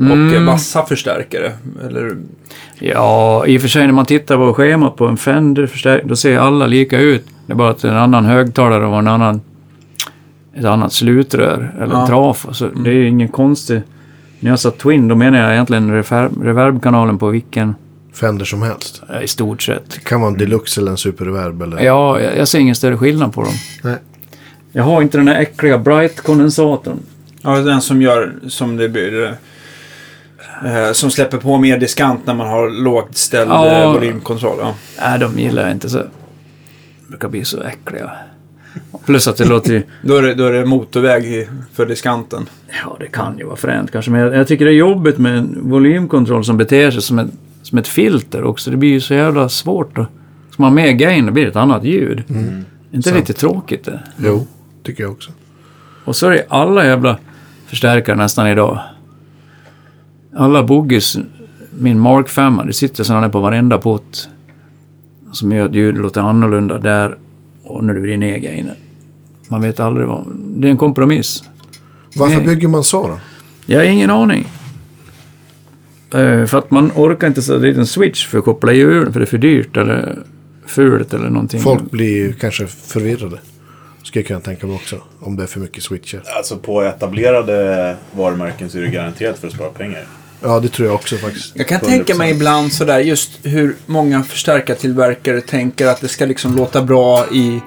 [0.01, 1.53] eh, och vassa förstärkare.
[1.87, 2.17] Eller,
[2.79, 6.17] ja i och för sig när man tittar på schemat på en Fender förstärkning, då
[6.17, 7.25] ser alla lika ut.
[7.47, 9.41] Det är bara att en annan högtalare och en annan,
[10.55, 12.07] ett annat slutrör eller Ja.
[12.07, 12.53] trafo.
[12.55, 13.83] Så det är ju ingen konstig...
[14.43, 17.75] När jag sa Twin, då menar jag egentligen reverb, reverbkanalen på vilken,
[18.13, 19.03] Fender som helst.
[19.23, 19.91] i stort sett.
[19.91, 21.63] Det kan vara en deluxe eller en superreverb.
[21.63, 21.81] Eller...
[21.81, 23.53] Ja, jag, jag ser ingen större skillnad på dem.
[23.85, 23.97] Nej.
[24.73, 26.99] Jag har inte den här äckliga Bright-kondensatorn.
[27.43, 29.35] ja, den som gör som det blir...
[30.65, 33.67] Eh, som släpper på mer diskant när man har lågt ställd Ja.
[33.83, 34.57] eh, volymkontroll.
[34.61, 34.75] Ja.
[35.01, 35.99] Nej, de gillar jag inte så.
[35.99, 36.09] De
[37.09, 38.11] brukar bli så äckliga.
[39.07, 39.83] Plus att det låter ju...
[40.03, 42.49] Då, är det, då är det motorväg för diskanten.
[42.85, 44.11] Ja, det kan ju vara fränt kanske.
[44.11, 47.31] Men jag, jag tycker det är jobbigt med en volymkontroll som beter sig som ett,
[47.63, 48.71] som ett filter också.
[48.71, 50.07] Det blir ju så jävla svårt att...
[50.51, 52.23] Ska man ha mer gain, då blir det ett annat ljud.
[52.31, 52.65] Mm.
[52.93, 54.01] Inte lite tråkigt det?
[54.17, 54.47] Jo,
[54.83, 55.31] tycker jag också.
[56.05, 57.19] Och så är det alla jävla
[57.67, 58.81] förstärkare nästan idag.
[60.35, 61.19] Alla boogies,
[61.71, 64.29] min Mark 5, det sitter sådana på varenda pott.
[65.33, 67.19] Som gör att ljudet låter annorlunda där
[67.65, 68.77] och när du blir ner gainen.
[69.49, 70.27] Man vet aldrig vad...
[70.35, 71.43] Det är en kompromiss.
[72.17, 72.47] Varför Nej.
[72.47, 73.19] bygger man så då?
[73.67, 74.47] Jag har ingen aning.
[76.15, 79.13] Eh, för att man orkar inte sätta dit en switch för att koppla i hjulen
[79.13, 80.19] för det är för dyrt eller
[80.67, 81.61] fult eller någonting.
[81.61, 83.39] Folk blir ju kanske förvirrade.
[84.03, 84.97] Skulle jag kunna tänka mig också.
[85.21, 86.23] Om det är för mycket switcher.
[86.37, 90.05] Alltså på etablerade varumärken så är det garanterat för att spara pengar.
[90.43, 91.53] Ja, det tror jag också faktiskt.
[91.57, 91.87] Jag kan 100%.
[91.87, 97.27] tänka mig ibland sådär just hur många förstärkartillverkare tänker att det ska liksom låta bra
[97.33, 97.61] i,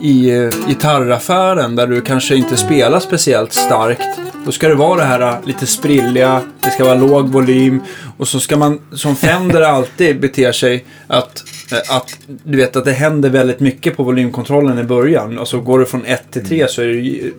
[0.00, 4.02] i eh, gitarraffären där du kanske inte spelar speciellt starkt.
[4.44, 7.82] Då ska det vara det här eh, lite sprilliga, det ska vara låg volym
[8.18, 12.84] och så ska man som Fender alltid beter sig att, eh, att du vet att
[12.84, 15.38] det händer väldigt mycket på volymkontrollen i början.
[15.38, 17.30] Alltså går du från 1 till 3 så är det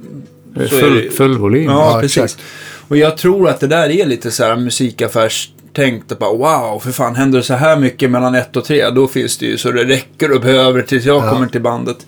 [0.55, 1.63] full, det- full volym.
[1.63, 2.17] Ja, Ja, precis.
[2.23, 2.41] exakt.
[2.87, 6.11] Och jag tror att det där är lite så här musikaffärstänkt.
[6.11, 9.07] Att bara wow, för fan händer det så här mycket mellan ett och tre, då
[9.07, 11.29] finns det ju så det räcker och behöver tills jag Ja.
[11.31, 12.05] kommer till bandet.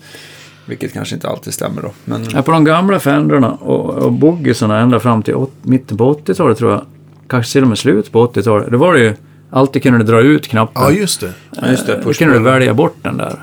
[0.66, 1.90] Vilket kanske inte alltid stämmer då.
[2.04, 6.14] Men Ja, på de gamla Fendrarna och, och boogiesarna ända fram till åt, mitten på
[6.14, 6.84] 80-talet tror jag.
[7.28, 8.68] Kanske till och med slut på 80-talet.
[8.72, 9.14] Då var det ju
[9.50, 10.82] alltid kunde du dra ut knappen.
[10.82, 11.32] Ja, just det.
[11.62, 13.34] ja, just det, Då push kunde du välja bort den där.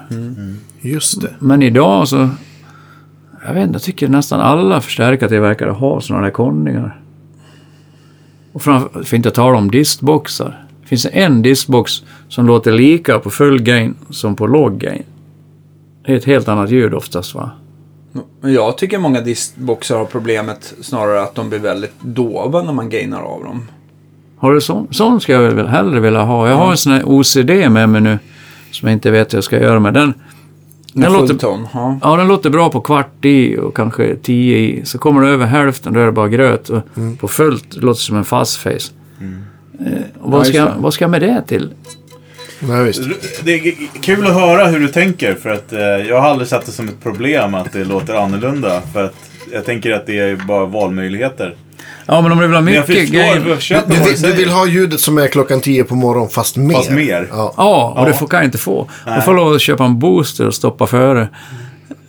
[0.82, 1.30] Just det.
[1.40, 2.30] Men idag så...
[3.48, 7.02] Jag vet inte, jag tycker nästan alla förstärkartillverkare har sådana där konningar.
[8.54, 10.66] Och framför, för att inte tala om distboxar.
[10.82, 11.92] Det finns en distbox
[12.30, 15.04] som låter lika på full gain som på låg gain.
[16.06, 17.52] Det är ett helt annat ljud oftast va?
[18.42, 23.22] Jag tycker många distboxar har problemet snarare att de blir väldigt dova när man gainar
[23.22, 23.68] av dem.
[24.38, 24.88] Har du sån?
[24.92, 26.50] Sån ska jag väl hellre vilja ha.
[26.50, 28.20] Jag har en sån här OCD med mig nu.
[28.72, 29.94] Som jag inte vet hur jag ska göra med.
[29.94, 30.14] Den,
[31.02, 31.68] den, låter, fullton.
[31.74, 32.00] Ja.
[32.02, 34.86] ja, den låter bra på kvart i och kanske tio i.
[34.86, 36.70] Så kommer det över hälften, då är det bara gröt.
[36.70, 36.82] Och
[37.20, 38.70] På fullt det låter som en fast face.
[38.70, 39.92] Eh,
[40.22, 40.74] och vad, Ja, ska, det.
[40.78, 41.74] vad ska jag med det till?
[42.60, 43.02] Nej, visst.
[43.44, 46.66] Det är kul att höra hur du tänker för att eh, jag har aldrig sett
[46.66, 48.82] det som ett problem att det låter annorlunda.
[48.94, 49.16] För att
[49.54, 51.56] jag tänker att det är bara valmöjligheter.
[52.06, 54.68] Ja, men om du vill ha Men mycket jag köper Du, vill, du vill ha
[54.68, 56.76] ljudet som är klockan 10 på morgonen fast mer.
[56.76, 57.28] Fast mer.
[57.32, 57.54] Ja.
[57.58, 58.06] Ja, och Ja.
[58.06, 58.90] det får, kan jag inte få.
[59.16, 61.28] Du får lov att köpa en booster och stoppa före.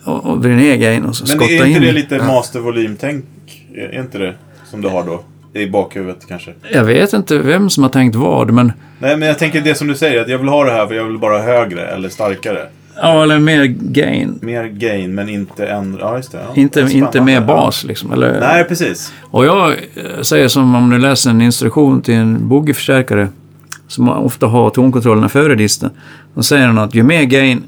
[0.03, 1.85] Och, och vrida ner gain och så Men skotta det är inte in.
[1.85, 3.25] det lite mastervolym-tänk?
[3.75, 4.33] Är inte det
[4.71, 5.23] som du har då?
[5.53, 6.53] I bakhuvudet kanske?
[6.71, 8.71] Jag vet inte vem som har tänkt vad, men...
[8.99, 10.95] Nej, men jag tänker det som du säger, att jag vill ha det här för
[10.95, 12.67] jag vill bara högre eller starkare.
[13.01, 14.39] Ja, eller mer gain.
[14.41, 15.99] Mer gain, men inte ändra...
[16.01, 16.37] Ja, just det.
[16.37, 18.11] Ja, Inte, det inte mer bas liksom.
[18.11, 19.13] Eller, Nej, precis.
[19.21, 23.27] Och jag eh, säger som om du läser en instruktion till en boogieförstärkare
[23.87, 25.89] som ofta har tonkontrollerna före disten.
[26.33, 27.63] Då säger han att ju mer gain,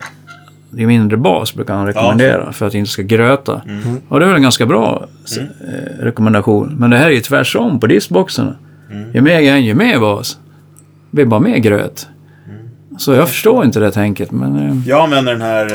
[0.75, 3.61] ju mindre bas brukar han rekommendera för att det inte ska gröta.
[4.07, 5.07] Och det är väl en ganska bra
[5.39, 6.75] eh, rekommendation.
[6.79, 8.55] Men det här är ju tvärsom på distboxarna.
[9.13, 10.37] Ju mer gain, ju mer bas.
[11.11, 12.07] Det blir bara mer gröt.
[12.99, 14.55] Så jag förstår inte det tänket, men...
[14.55, 15.65] eh, Jag använder den här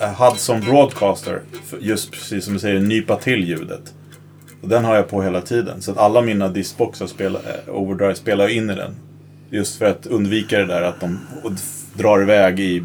[0.00, 1.40] uh, Hudson Broadcaster.
[1.80, 3.94] Just precis som du säger, nypa till ljudet.
[4.62, 5.82] Och den har jag på hela tiden.
[5.82, 8.90] Så att alla mina distboxar spelar, eh, overdrive spelar in i den.
[9.50, 11.18] Just för att undvika det där att de
[11.94, 12.82] drar iväg i...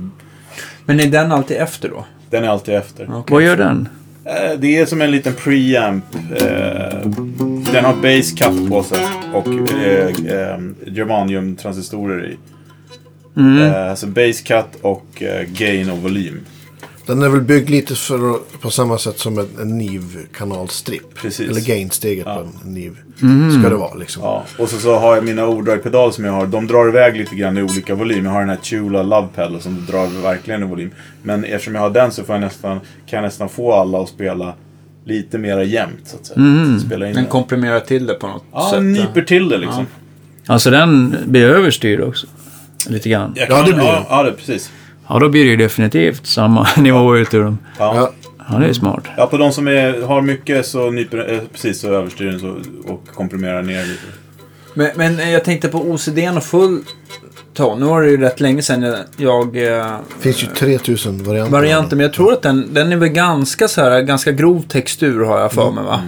[0.85, 2.05] Men är den alltid efter då?
[2.29, 3.03] Den är alltid efter.
[3.09, 3.33] Okej.
[3.33, 3.89] Vad gör den?
[4.25, 6.03] Eh, Det är som en liten preamp.
[6.35, 7.07] eh,
[7.73, 12.37] Den har base cut på sig och eh, eh, germanium-transistorer i.
[13.37, 16.39] Eh, Så base cut och eh, gain och volym.
[17.07, 21.13] Den är väl byggd lite för, på samma sätt som en, en NIV-kanalstripp.
[21.15, 21.49] Precis.
[21.49, 22.35] Eller gain-steget Ja.
[22.35, 22.95] på en NIV.
[23.59, 24.23] Ska det vara liksom.
[24.23, 26.47] Ja, och så, så har jag mina overdrive-pedaler som jag har.
[26.47, 28.25] De drar iväg lite grann i olika volym.
[28.25, 30.91] Jag har den här Chula Love Pedal som drar verkligen i volym.
[31.23, 34.09] Men eftersom jag har den så får jag nästan, kan jag nästan få alla att
[34.09, 34.53] spela
[35.05, 36.01] lite mera jämnt.
[36.07, 36.79] Så att säga.
[36.85, 38.83] Spela in Den komprimerar till det på något Ja, sätt.
[38.83, 39.85] nyper till det liksom.
[40.47, 42.27] Alltså den blir överstyrd också.
[42.89, 43.33] Lite grann.
[43.35, 44.05] Jag Ja, det blir ja, det.
[44.09, 44.71] ja, det precis.
[45.07, 47.57] Ja, då blir det ju definitivt samma nivå ut ur dem.
[47.79, 47.93] Ja.
[47.95, 48.11] Ja.
[48.51, 49.03] Ja, det är smart.
[49.17, 52.57] Ja, på de som är, har mycket så nyper eh, precis så överstyr den så,
[52.91, 54.01] och komprimerar ner lite.
[54.73, 56.79] Men, men eh, jag tänkte på OCD och full
[57.53, 57.79] ton.
[57.79, 59.57] Nu var det ju rätt länge sedan jag...
[59.57, 59.85] Eh,
[60.17, 61.51] Det finns ju 3000 varianter.
[61.51, 65.23] varianter, men jag tror att den, den är väl ganska så här, ganska grov textur
[65.23, 66.01] har jag för mig va?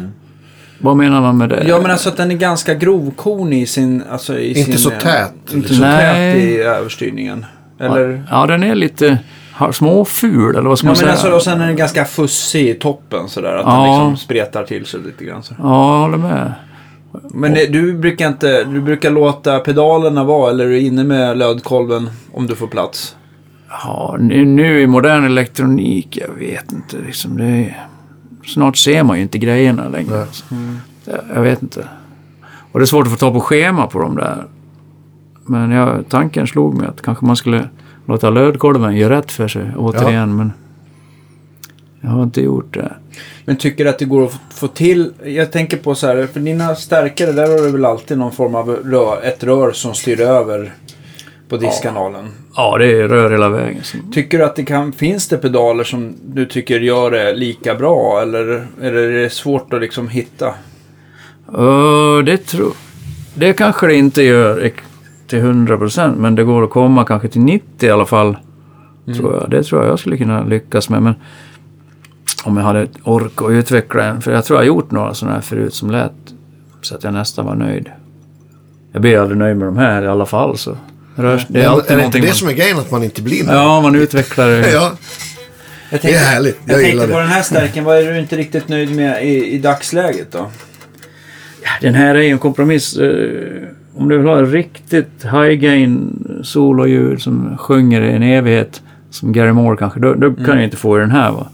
[0.80, 1.64] Vad menar man med det?
[1.68, 4.04] Ja men alltså att den är ganska grovkornig i sin...
[4.12, 5.76] Alltså, i Inte sin, så eh, tät, Inte liksom.
[5.76, 6.34] så Nej.
[6.34, 7.46] tät i överstyrningen.
[7.80, 8.24] Eller?
[8.32, 9.18] Ja, den är lite
[9.72, 11.12] småful, eller vad ska Ja, man säga?
[11.12, 13.56] alltså, och sen är den ganska fussig i toppen sådär.
[13.56, 13.84] Att Ja.
[13.84, 15.44] den liksom spretar till sig lite grann.
[15.44, 15.54] Så.
[15.58, 16.54] Ja, jag håller med.
[17.34, 18.64] Men det, du brukar inte...
[18.64, 23.16] Du brukar låta pedalerna vara, eller är du inne med lödkolven om du får plats?
[23.70, 26.98] Ja, nu, nu i modern elektronik, jag vet inte.
[27.06, 27.88] Liksom, det är,
[28.48, 30.22] snart ser man ju inte grejerna längre.
[30.22, 30.46] Alltså.
[31.34, 31.88] Jag, vet inte.
[32.72, 34.46] Och det är svårt att få ta på schema på de där.
[35.46, 37.70] Men jag, tanken slog mig att kanske man skulle
[38.06, 40.36] låta lödkolven göra rätt för sig återigen.
[40.36, 40.54] Men
[42.02, 42.94] jag har inte gjort det.
[43.46, 45.14] Men tycker att det går att få- få till...
[45.26, 48.56] Jag tänker på så här, för dina stärkare där har du väl alltid någon form
[48.56, 50.74] av rör, ett rör som styr över
[51.50, 52.26] på diskkanalen.
[52.26, 52.32] Ja,
[52.78, 53.82] det är rör hela vägen.
[54.14, 58.22] Tycker du att det kan, finns det pedaler som du tycker gör det lika bra?
[58.22, 60.54] Eller är det svårt att liksom hitta?
[61.58, 62.74] Uh, det tror
[63.34, 64.72] Det kanske det inte gör
[65.28, 68.38] till 100% men det går att komma kanske till 90 i alla fall.
[69.18, 69.50] Tror jag.
[69.50, 71.04] Det tror jag jag skulle kunna lyckas med.
[71.04, 71.16] Men
[72.46, 74.22] om jag hade ork att utveckla en.
[74.22, 76.12] För jag tror jag har gjort några sådana här förut som lät
[76.82, 77.92] så att jag nästan var nöjd.
[78.92, 80.58] Jag blir aldrig nöjd med de här i alla fall.
[80.58, 80.78] Så.
[81.16, 82.36] Rörs, det är alltid är det inte det man...
[82.36, 83.58] som är grejen att man inte blir nöjd?
[83.58, 84.72] Ja, man utvecklar det.
[84.74, 84.92] ja.
[85.92, 86.58] Jag Det är härligt.
[86.66, 87.20] Jag, Jag, tänkte på det.
[87.20, 90.52] den här stärken, vad är du inte riktigt nöjd med i, i dagsläget då?
[91.82, 92.98] Den här är ju en kompromiss.
[92.98, 99.52] eh, Om du vill ha riktigt high-gain sololjud som sjunger i en evighet, som Gary
[99.52, 101.32] Moore kanske, då, då kan jag inte få i den här.
[101.32, 101.48] Va?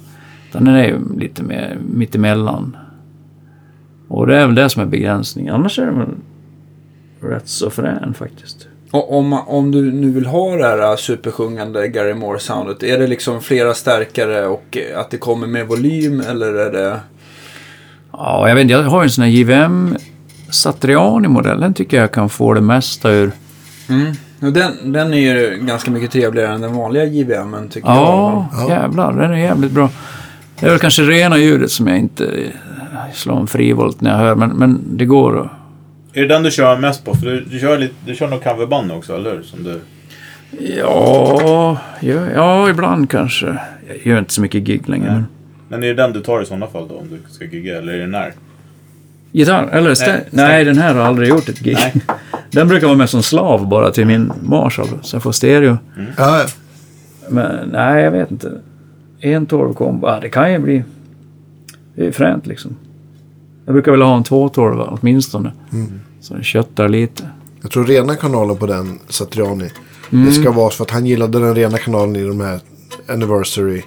[0.49, 2.77] Utan den är ju lite mer mittemellan.
[4.07, 5.53] Och det är väl det som är begränsningen.
[5.53, 6.09] Annars är den väl
[7.31, 8.67] rätt så frän faktiskt.
[8.91, 13.41] Och om, om du nu vill ha det här supersjungande Gary Moore-soundet, är det liksom
[13.41, 16.99] flera stärkare och eh, att det kommer med volym eller är det...
[18.11, 19.97] Ja, jag vet inte, jag har ju en sån här JVM
[20.49, 21.59] Satriani-modell.
[21.59, 23.31] Den tycker jag kan få det mesta ur.
[23.89, 24.13] Mm.
[24.41, 28.69] Och den, den är ju ganska mycket trevligare än den vanliga JVM tycker Ja, Ja.
[28.69, 29.13] jävlar.
[29.13, 29.89] Den är jävligt bra.
[30.59, 32.30] Det är väl kanske rena ljudet som jag inte
[33.13, 35.51] slår en frivolt när jag hör, men, men det går att
[36.13, 37.15] Är det den du kör mest på?
[37.15, 39.43] För du, du, kör, lite, du kör nog coverband också, eller hur?
[39.43, 39.79] Som du...
[40.77, 43.45] Ja, ja, ja, ibland kanske.
[43.88, 45.05] Jag gör inte så mycket gig längre.
[45.05, 45.13] Nej.
[45.13, 45.25] Men...
[45.69, 47.77] Men är det den du tar i sådana fall då, om du ska gigga?
[47.77, 48.33] Eller är det när?
[49.31, 49.69] Gitarr?
[49.71, 51.75] Eller stä- Nej, nej, den här har aldrig gjort ett gig.
[51.79, 51.93] Nej.
[52.51, 55.77] Den brukar vara med som slav bara till min Marshall, så jag får stereo.
[56.17, 56.45] Ja, ja.
[57.29, 58.51] Men nej, jag vet inte.
[59.19, 60.83] En 12 kombo, ja, det kan ju bli...
[61.95, 62.75] Det är fränt liksom.
[63.72, 65.52] Jag brukar väl ha en 212 åtminstone.
[66.22, 67.30] Så den köttar lite.
[67.61, 69.69] Jag tror rena kanalen på den, Satriani.
[70.11, 70.26] Mm.
[70.26, 72.60] Det ska vara för att han gillade den rena kanalen i de här
[73.10, 73.81] Anniversary.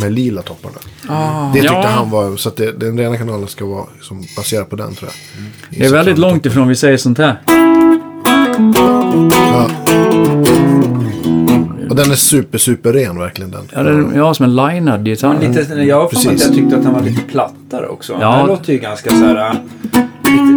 [0.00, 0.74] Här lila topparna.
[1.08, 1.46] Ah.
[1.52, 1.86] Det tyckte Ja.
[1.86, 5.10] han var, så att det, den rena kanalen ska vara som baserad på den tror
[5.10, 5.44] jag.
[5.76, 7.42] I Det är väldigt långt ifrån vi säger sånt här.
[9.32, 9.70] Ja.
[11.90, 13.60] Och den är super, super ren verkligen den.
[13.72, 15.36] Ja, det är ja, som en linad gitarr.
[15.40, 16.44] Lite, jag att Precis.
[16.46, 18.12] jag tyckte att den var lite plattare också.
[18.20, 18.36] Ja.
[18.36, 19.50] Den låter ju ganska så här...
[19.50, 19.54] äh,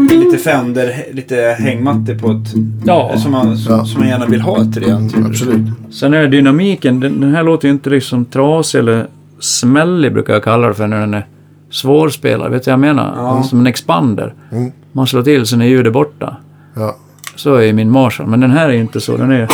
[0.02, 2.54] Lite, lite Fender, lite hängmatte på ett...
[2.86, 3.12] Ja.
[3.18, 3.86] Som man, som, Ja.
[3.86, 5.16] som man gärna vill ha ett rent.
[5.26, 5.68] Absolut.
[5.92, 9.08] Sen är dynamiken, den, den här låter ju inte liksom trasig eller
[9.40, 11.26] smällig brukar jag kalla det för när den är
[11.70, 12.52] svårspelad.
[12.52, 13.14] Vet du vad jag menar?
[13.18, 13.44] Ja.
[13.44, 14.34] Som en expander.
[14.52, 14.72] Mm.
[14.92, 16.38] Man slår till så är ljudet borta.
[16.76, 16.96] Ja.
[17.36, 19.18] Så är min Marshall, men den här är inte så.
[19.18, 19.48] Den är...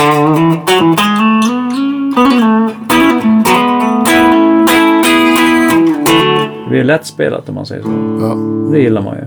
[6.78, 7.90] blir lättspelat om man säger så.
[8.22, 8.36] Ja.
[8.72, 9.24] Det gillar man ju.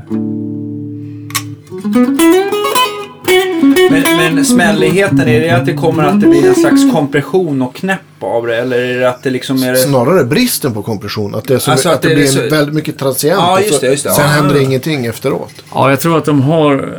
[3.91, 7.75] Men, men smälligheten, är det att det kommer att det blir en slags kompression och
[7.75, 8.57] knäpp av det?
[8.57, 9.71] Eller är det att det liksom är...
[9.73, 9.77] Det...
[9.77, 11.35] Snarare bristen på kompression.
[11.35, 13.39] Att det, är så, Alltså att att det, det blir så- väldigt mycket transient.
[13.41, 14.11] Ja, just det, just det.
[14.11, 14.31] Sen Ja.
[14.31, 15.53] händer det ingenting efteråt.
[15.75, 16.99] Ja, jag tror att de har...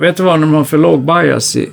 [0.00, 1.68] Vet du vad, när de har för låg bias i,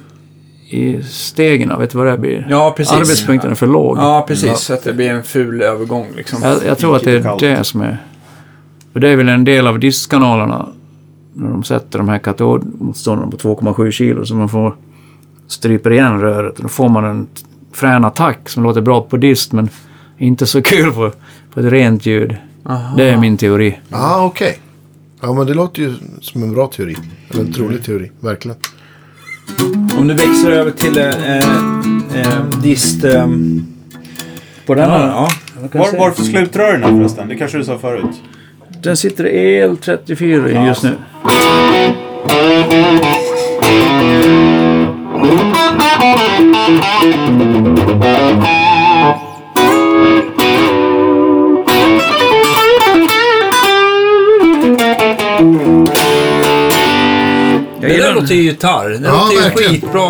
[0.70, 2.48] i stegen, vet du vad det blir?
[2.50, 2.94] Ja, precis.
[2.94, 3.98] Arbetspunkten är för låg.
[3.98, 4.58] Ja, precis.
[4.58, 6.40] Så att det blir en ful övergång liksom.
[6.44, 7.98] Jag, jag tror att det är det som är...
[8.98, 10.70] För det är väl en del av diskkanalerna
[11.34, 14.76] när de sätter de här katodmotståndarna på 2,7 kilo så man får
[15.48, 16.58] stryper igen röret.
[16.58, 17.28] Då får man en
[17.72, 19.70] frän attack som låter bra på dist men
[20.18, 21.12] inte så kul på,
[21.54, 22.36] på ett rent ljud.
[22.66, 22.98] Aha.
[22.98, 23.80] Det är min teori.
[23.90, 24.60] Ja, ah, okej.
[25.22, 26.96] Ja, men det låter ju som en bra teori.
[27.30, 28.58] Eller en trolig teori, verkligen.
[29.98, 31.40] Om du växlar över till eh,
[32.22, 33.04] eh, dist...
[33.04, 33.28] Eh,
[34.66, 35.08] På den ja, här?
[35.08, 35.30] ja.
[35.72, 37.28] kan Var, varför slutrören förresten?
[37.28, 38.22] Det kanske du sa förut?
[38.84, 40.92] Den sitter i EL34 i just nu.
[57.82, 58.90] Jag Det gillar låter ju gitarr.
[58.90, 59.72] Det Ja, låter ju verkligen.
[59.72, 60.08] skitbra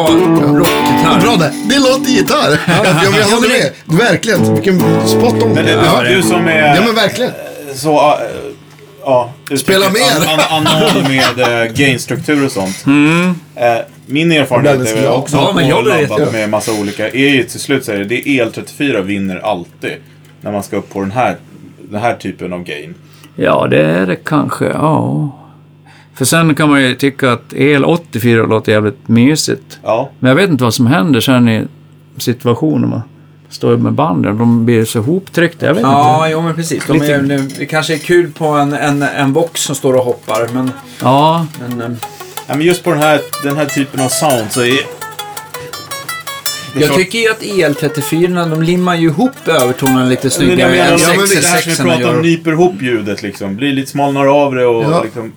[0.59, 1.21] rockgitarr.
[1.21, 1.51] Bra det!
[1.69, 2.59] Det låter gitarr!
[2.67, 3.71] Ja, jag, jag Ja, håller med.
[3.99, 4.53] Verkligen.
[4.53, 5.49] Vilken spot on.
[5.53, 7.31] Men det, ja, du som är ja, men verkligen.
[7.75, 8.13] så...
[9.07, 10.27] ja, Spela mer.
[10.33, 12.85] An, an, anon med äh, gainstruktur och sånt.
[13.55, 15.13] Eh, min erfarenhet är väl bra.
[15.13, 17.09] också Ja, men jag vet, med massa olika.
[17.09, 19.93] Är ju till slut så är det, det är EL34 vinner alltid.
[20.41, 21.35] När man ska upp på den här,
[21.89, 22.95] den här typen av gain.
[23.35, 24.65] Ja, det är det kanske.
[24.65, 25.31] Ja.
[26.13, 29.79] För sen kan man ju tycka att EL84 låter jävligt mysigt.
[29.83, 31.67] Ja, Men jag vet inte vad som händer sen i
[32.17, 33.01] situationen man
[33.49, 34.37] står med banden.
[34.37, 35.65] De blir så hoptryckta.
[35.65, 36.83] Jag vet Ja, jo men precis.
[36.87, 40.03] De Lite- är, det- kanske är kul på en, en, en box som står och
[40.05, 40.63] hoppar, men...
[40.65, 40.77] inte.
[41.01, 41.97] Ja, men eh,
[42.47, 44.77] ja men just på den här, den här typen av sound så är...
[46.79, 50.99] Jag tycker ju att EL34 de limmar ju ihop övertonerna lite snyggare jag menar, än
[50.99, 53.55] ja, men det 6 här som vi pratade om, nyper ihop ljudet liksom.
[53.55, 55.03] Blir lite smalnar av det och Ja.
[55.03, 55.31] liksom...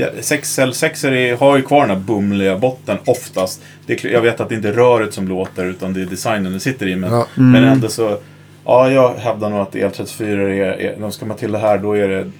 [0.00, 3.60] Ja, 6L6 är, har ju kvar den här bumliga botten oftast.
[3.86, 6.60] Det jag vet att det inte är röret som låter utan det är designen det
[6.60, 6.96] sitter i.
[6.96, 7.26] Men, Ja.
[7.34, 8.18] men ändå så...
[8.64, 10.80] Ja, jag hävdar nog att EL34 är...
[10.80, 12.30] är de ska man till det här, då är det...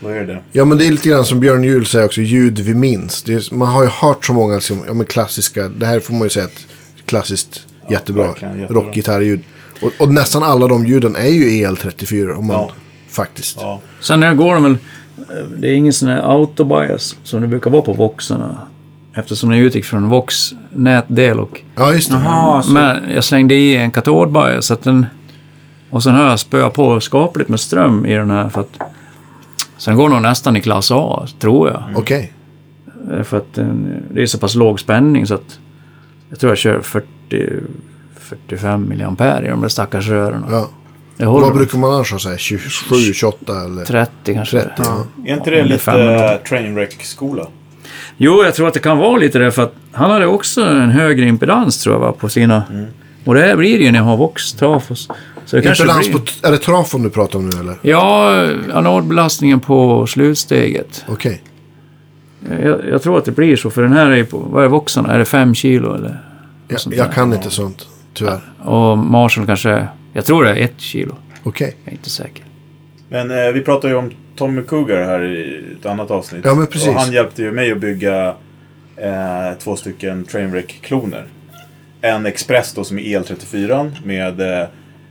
[0.00, 0.38] Då är det.
[0.52, 3.22] Ja, men det är lite grann som Björn Juhl säger också, ljud vi minns.
[3.22, 6.12] Det är, man har ju hört så många liksom, ja, men klassiska, det här får
[6.14, 6.66] man ju säga ett
[7.06, 8.82] klassiskt jättebra verkligen, jättebra.
[8.82, 9.40] rockgitarrljud.
[9.82, 12.70] Och, och nästan alla de ljuden är ju EL34 om man Ja.
[13.08, 13.56] faktiskt.
[13.60, 13.80] Ja.
[14.00, 14.76] sen här går de väl...
[15.56, 18.56] Det är ingen sån här autobias som det brukar vara på Voxarna.
[19.14, 21.60] Eftersom jag utgick från Vox nätdel och...
[21.76, 22.16] Ja, just det.
[22.24, 22.72] Jaha, så...
[22.72, 25.06] Men jag slängde i en katodbias så att den...
[25.90, 28.78] Och sen har jag spöat på skapligt med ström i den här för att...
[29.76, 31.82] Sen går den nästan i klass A, tror jag.
[31.96, 32.32] Okej.
[33.12, 35.58] Eh, För att den, det är så pass låg spänning så att
[36.30, 37.06] jag tror jag kör 40,
[38.14, 40.44] 45 milliampere i de där stackars rören.
[40.50, 40.68] Ja.
[41.26, 42.18] Vad brukar man annars ha?
[42.18, 43.84] så här, 27, 28 eller?
[43.84, 44.60] 30 kanske.
[44.60, 45.04] 30, ja.
[45.26, 46.32] Är inte det det är lite 500.
[46.32, 47.46] äh, trainwreck-skola?
[48.16, 50.90] Jo, jag tror att det kan vara lite det för att han hade också en
[50.90, 52.62] högre impedans tror jag va, på sina...
[53.24, 55.08] Och det här blir det ju när jag har Vox Trafos.
[55.46, 56.18] Så det kanske Impedans blir...
[56.18, 57.74] på, är det trafon du pratar om nu eller?
[57.82, 61.04] Ja, anodbelastningen på slutsteget.
[61.08, 61.42] Okej.
[62.62, 65.14] Jag, jag tror att det blir så, för den här är på, vad är voxarna?
[65.14, 66.24] Är det fem kilo eller?
[66.68, 68.40] Jag, jag kan inte sånt, tyvärr.
[68.64, 71.16] Och Marshall kanske, jag tror det är ett kilo.
[71.42, 71.76] Okej.
[71.84, 72.44] Jag är inte säker.
[73.08, 76.44] Men eh, vi pratade ju om Tommy Cougar här i ett annat avsnitt.
[76.44, 76.88] Ja, men precis.
[76.88, 78.34] Och han hjälpte ju mig att bygga
[78.96, 81.24] eh, två stycken Trainwreck-kloner.
[82.00, 84.68] En Express då som är EL34 med eh,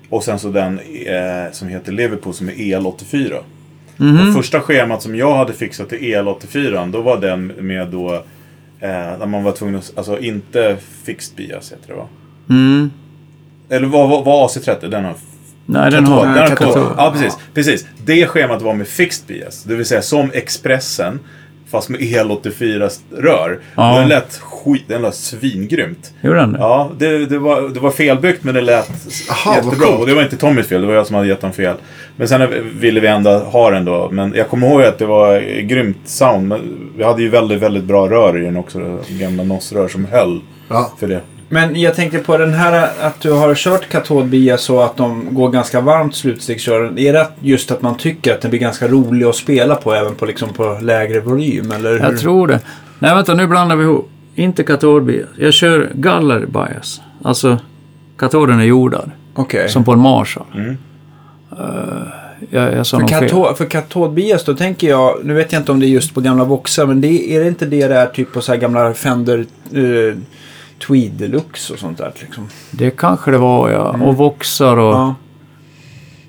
[0.09, 3.39] och sen så den eh, som heter Liverpool som är EL84.
[3.97, 8.13] Och första schemat som jag hade fixat till EL84 då var den med då
[8.80, 12.07] eh, där man var tvungen att, alltså inte fixed bias heter det va?
[12.49, 12.91] Mm.
[13.70, 14.88] Eller vad var, var AC30?
[14.90, 15.14] Den har
[15.66, 16.26] Nej, den har...
[16.26, 16.68] Den har katod.
[16.68, 16.94] katod.
[16.98, 17.86] Ja, precis, precis.
[18.06, 19.64] Det schemat var med fixed bias.
[19.64, 21.20] Det vill säga som Expressen.
[21.72, 23.60] Fast med EL84 rör.
[23.76, 23.94] Ja.
[23.94, 26.14] Och den lät skit, den lät svingrymt.
[26.22, 26.60] Gjorde den det?
[26.60, 28.90] Ja, det, det, var, det var felbyggt men det lät
[29.32, 29.88] Aha, jättebra.
[29.88, 31.76] Och det var inte Tommys fel, det var jag som hade gett honom fel.
[32.16, 32.48] Men sen
[32.80, 34.10] ville vi ändå ha den då.
[34.12, 36.48] Men jag kommer ihåg att det var grymt sound.
[36.48, 39.00] Men vi hade ju väldigt, väldigt bra rör i den också.
[39.10, 40.91] Gamla NOS-rör som höll Ja.
[41.00, 41.22] för det.
[41.49, 45.49] Men jag tänkte på den här att du har kört katodbia så att de går
[45.49, 46.97] ganska varmt slutstegskören.
[46.99, 50.15] Är det just att man tycker att den blir ganska rolig att spela på även
[50.15, 51.71] på, liksom, på lägre volym?
[51.71, 51.99] Eller hur?
[51.99, 52.59] Jag tror det.
[52.99, 54.09] Nej, vänta, nu blandar vi ihop.
[54.35, 55.27] Inte katodbias.
[55.38, 57.01] Jag kör galler bias.
[57.23, 57.57] Alltså,
[58.17, 59.11] katoden är jordad.
[59.34, 59.69] Okej.
[59.69, 60.45] Som på en Marshall.
[60.55, 60.77] Mm.
[61.51, 61.57] Eh,
[62.49, 63.30] jag, jag sa För, fel.
[63.30, 66.21] kato- för katodbias då tänker jag, nu vet jag inte om det är just på
[66.21, 69.45] gamla boxar, men det, är det inte det där typ på så här gamla Fender
[69.76, 70.15] uh,
[70.88, 72.47] Tweed Deluxe och sånt där liksom?
[72.72, 73.97] Det kanske det var, ja.
[74.03, 74.93] Och voxar och...
[74.93, 75.15] Ja.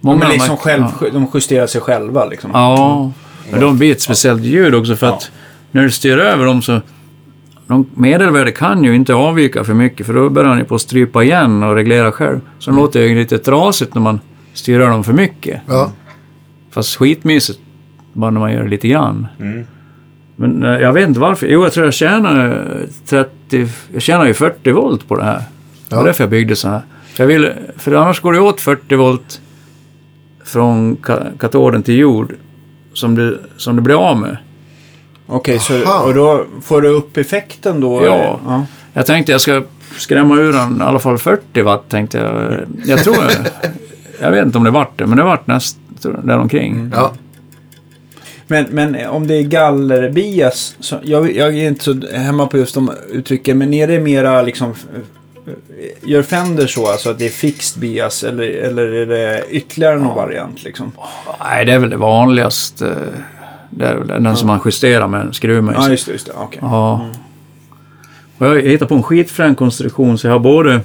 [0.00, 1.06] Många men av de liksom här- själv, Ja.
[1.12, 2.50] de justerar sig själva liksom.
[2.54, 3.12] Ja,
[3.50, 5.30] men de blir ett speciellt ljud också för att
[5.70, 6.80] när du styr över dem så...
[7.66, 10.80] De medelvärde kan ju inte avvika för mycket för då börjar han ju på att
[10.80, 12.40] strypa igen och reglera själv.
[12.58, 14.20] Så de låter ju lite trasigt när man
[14.54, 15.60] styr över dem för mycket.
[15.68, 15.92] Ja.
[16.70, 17.60] Fast skitmysigt
[18.12, 19.26] bara när man gör det lite grann.
[19.40, 19.66] Mm.
[20.40, 21.46] Men eh, jag vet inte varför.
[21.46, 23.68] Jo, jag tror jag tjänar eh, 30...
[23.92, 25.42] Jag tjänar ju 40 volt på det här.
[25.88, 26.06] Det var Ja.
[26.06, 26.80] därför jag byggde så här.
[27.14, 29.40] För, jag vill, för annars går det åt 40 volt
[30.44, 32.34] från ka- katoden till jord
[32.94, 34.36] som du, som du blir av med.
[35.26, 36.04] Okej, så, Aha.
[36.04, 38.04] och då får du upp effekten då?
[38.06, 38.40] Ja.
[38.46, 38.66] ja.
[38.92, 39.62] Jag tänkte jag ska
[39.96, 42.58] skrämma ur den i alla fall 40 watt tänkte jag.
[42.86, 43.16] Jag tror...
[44.20, 45.78] jag vet inte om det vart det, men det vart näst
[46.22, 46.92] däromkring.
[46.94, 47.12] Ja.
[48.50, 52.74] Men, men om det är gallerbias, så, jag, jag är inte så hemma på just
[52.74, 54.70] de uttrycken, men är det mera liksom...
[54.70, 55.00] eh,
[56.02, 60.16] Gör Fender så, alltså att det är fixed bias, eller, eller är det ytterligare någon
[60.16, 60.92] variant liksom?
[61.44, 62.96] Nej, det är väl det vanligaste.
[63.70, 65.84] Det är väl den som man justerar med en skruvmejsel.
[65.84, 66.12] Ja, just det.
[66.12, 66.32] Just det.
[66.36, 66.58] Okej.
[66.62, 67.06] Ja.
[68.38, 70.80] Och jag hittar på en skitfrän konstruktion så jag har både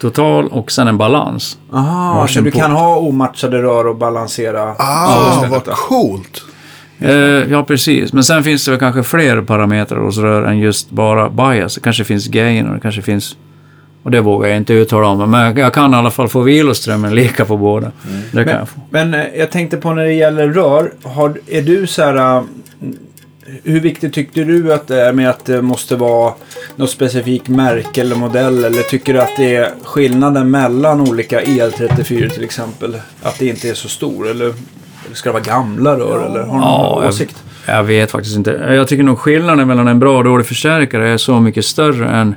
[0.00, 1.58] total och sen en balans.
[1.72, 4.74] Aha, så du på- kan ha omatchade rör och balansera?
[4.78, 6.42] Ah, vad coolt.
[7.00, 7.12] Eh,
[7.50, 8.12] ja, precis.
[8.12, 11.74] Men sen finns det väl kanske fler parametrar hos rör än just bara bias.
[11.74, 13.36] Det kanske finns gain och det kanske finns...
[14.02, 15.30] Och det vågar jag inte uttala om.
[15.30, 17.92] Men jag kan i alla fall få viloströmmen lika på båda.
[18.32, 18.80] Det kan jag få.
[18.90, 20.92] Men eh, jag tänkte på när det gäller rör.
[21.02, 22.36] Har, är du så här...
[22.36, 22.42] eh,
[23.64, 26.32] Hur viktigt tyckte du att det är med att det måste vara
[26.76, 28.64] något specifikt märke eller modell?
[28.64, 32.96] Eller tycker du att det är skillnaden mellan olika EL34 till exempel?
[33.22, 34.28] Att det inte är så stor?
[34.30, 34.52] Eller
[35.12, 36.26] ska det vara gamla rör?
[36.26, 37.44] Eller har du Ja, någon jag- åsikt?
[37.66, 38.50] Jag vet faktiskt inte.
[38.50, 42.34] Jag tycker nog skillnaden mellan en bra och dålig förstärkare är så mycket större än,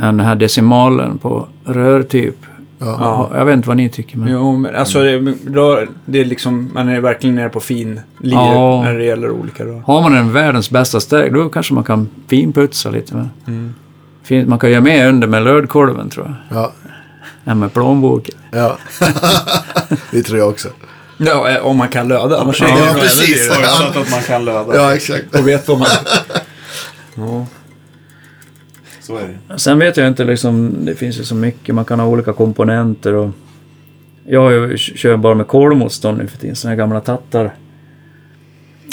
[0.00, 2.36] än den här decimalen på rörtyp.
[2.78, 3.30] Ja.
[3.34, 4.18] Jag vet inte vad ni tycker.
[4.18, 4.28] Men...
[4.32, 5.18] Jo, men alltså det,
[5.54, 8.82] rör, det är liksom, man är verkligen nere på fin lir Ja.
[8.82, 9.82] när det gäller olika rör.
[9.86, 13.14] Har man en världens bästa stärk, då kanske man kan finputsa lite.
[13.16, 13.28] Med.
[13.46, 13.74] Mm.
[14.22, 16.72] Fin- Man kan göra mer under med lödkolven tror jag, Ja.
[17.44, 18.34] än med plånboken.
[18.52, 18.76] ja.
[20.10, 20.68] det tror jag också.
[21.18, 22.40] Ja, eh, om man kan löda.
[22.40, 23.46] Annars är Ja, det nog precis.
[23.48, 23.56] dyrare.
[23.56, 24.74] Förutsatt att man kan löda.
[24.76, 25.34] Ja, exakt.
[25.38, 25.88] Och vet vad man...
[27.14, 27.46] ja.
[29.00, 29.58] Så är det.
[29.58, 33.14] Sen vet jag inte, liksom, det finns ju så mycket, man kan ha olika komponenter
[33.14, 33.30] och...
[34.28, 37.54] Jag kör bara med kolmotstånd nu för tiden, såna här gamla tattar.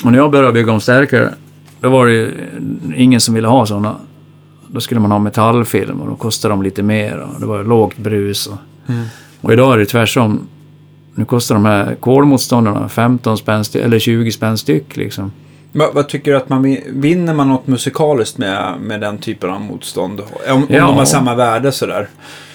[0.04, 1.34] Och när jag började bygga om stärkare,
[1.82, 2.32] då var det ju
[2.96, 3.96] ingen som ville ha sådana.
[4.68, 7.98] Då skulle man ha metallfilm och då kostade de lite mer och det var lågt
[7.98, 8.48] brus.
[8.48, 8.58] Och,
[9.42, 10.48] och idag är det tvärtom.
[11.16, 15.32] Nu kostar de här kolmotståndarna 15 spänn eller 20 spänn styck liksom.
[15.74, 19.50] Vad, vad tycker du att man vin- vinner man något musikaliskt med, med den typen
[19.50, 20.20] av motstånd?
[20.50, 20.86] Om, om Ja.
[20.88, 22.08] de har samma värde sådär.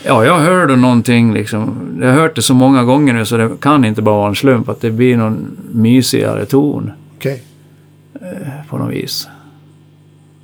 [0.05, 1.77] Ja, jag hörde någonting liksom.
[2.01, 4.35] Jag har hört det så många gånger nu så det kan inte bara vara en
[4.35, 7.43] slump att det blir någon mysigare ton Okej.
[8.69, 9.29] på något vis.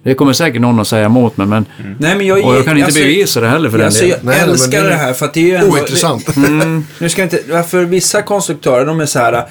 [0.04, 1.66] Det kommer säkert någon att säga emot mig, men...
[1.98, 4.18] Nej, men jag, Och jag kan inte alltså, bevisa det heller för den Alltså, jag
[4.18, 4.26] delen.
[4.38, 5.72] Nej, älskar det här för att det är ju ändå...
[5.72, 6.36] Ointressant.
[6.36, 7.62] Mm, Nu ska jag inte...
[7.62, 9.44] För vissa konstruktörer, de är så här...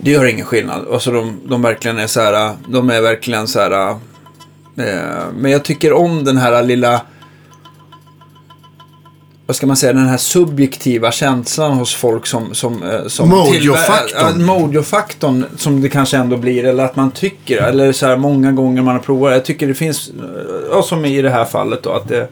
[0.00, 0.86] Det gör ingen skillnad.
[0.92, 2.52] Alltså de, de verkligen är så här...
[2.68, 3.90] De är verkligen så här...
[3.90, 3.96] Eh,
[5.36, 7.00] men jag tycker om den här lilla...
[9.46, 9.92] Vad ska man säga?
[9.92, 12.54] Den här subjektiva känslan hos folk som...
[12.54, 14.44] som, eh, som Mojo-faktorn.
[14.44, 16.64] Mojo-faktorn som det kanske ändå blir.
[16.64, 17.62] Eller att man tycker.
[17.62, 19.32] Eller så här många gånger man har provat.
[19.32, 20.08] Jag tycker det finns...
[20.08, 20.14] eh,
[20.70, 21.90] Ja, som i det här fallet då.
[21.92, 22.28] Att det,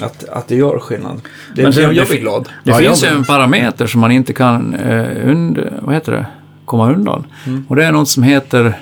[0.00, 1.20] att, att det gör skillnad.
[1.56, 2.48] Det, Men sen- jag, jag det blir glad.
[2.64, 6.26] Det Ja, finns ju en parameter som man inte kan eh, und, vad heter det?
[6.64, 7.26] komma undan.
[7.46, 7.64] Mm.
[7.68, 8.78] Och det är något som heter...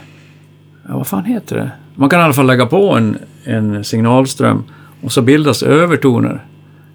[0.88, 1.70] Ja, vad fan heter det?
[1.94, 4.64] Man kan i alla fall lägga på en, en signalström
[5.02, 6.44] och så bildas övertoner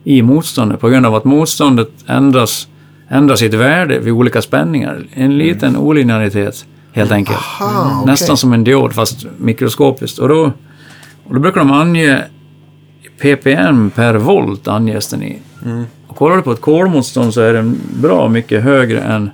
[0.04, 2.68] i motståndet på grund av att motståndet ändras,
[3.10, 5.04] ändrar sitt värde vid olika spänningar.
[5.14, 7.38] En liten olinjäritet helt enkelt.
[7.38, 8.12] Aha, okej.
[8.12, 10.20] Nästan som en diod fast mikroskopiskt.
[10.20, 10.52] Och då,
[11.24, 12.24] och då brukar de ange
[13.18, 15.40] ppm per volt anges den i.
[16.08, 19.32] Och kollar du på ett kolmotstånd så är den bra mycket högre än...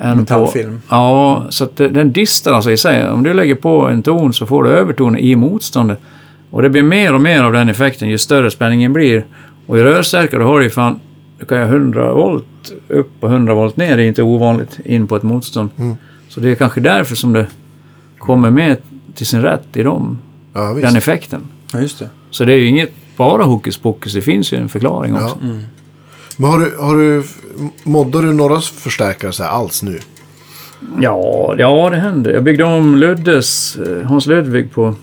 [0.00, 0.80] än Metallfilm.
[0.88, 3.10] På, ja, så att den distar alltså i sig.
[3.10, 5.98] Om du lägger på en ton så får du övertoner i motståndet.
[6.52, 9.24] Och det blir mer och mer av den effekten ju större spänningen blir.
[9.66, 11.00] Och i rörstärkare har du ju fan...
[11.38, 13.96] Du kan ju ha 100 volt upp och 100 volt ner.
[13.96, 15.70] Det är inte ovanligt in på ett motstånd.
[16.28, 17.46] Så det är kanske därför som det
[18.18, 18.76] kommer med
[19.14, 20.18] till sin rätt i dem.
[20.52, 20.86] Ja, visst.
[20.86, 21.40] Den effekten.
[21.72, 22.08] Ja, just det.
[22.30, 25.38] Så det är ju inget bara hokus pokus, det finns ju en förklaring också.
[25.40, 25.48] Ja.
[26.36, 27.22] Men har du, har du,
[27.82, 29.98] moddar du några förstärkare så här alls nu?
[31.00, 32.30] Ja, ja, det händer.
[32.30, 34.94] Jag byggde om Luddes, eh, Hans Ludvig på...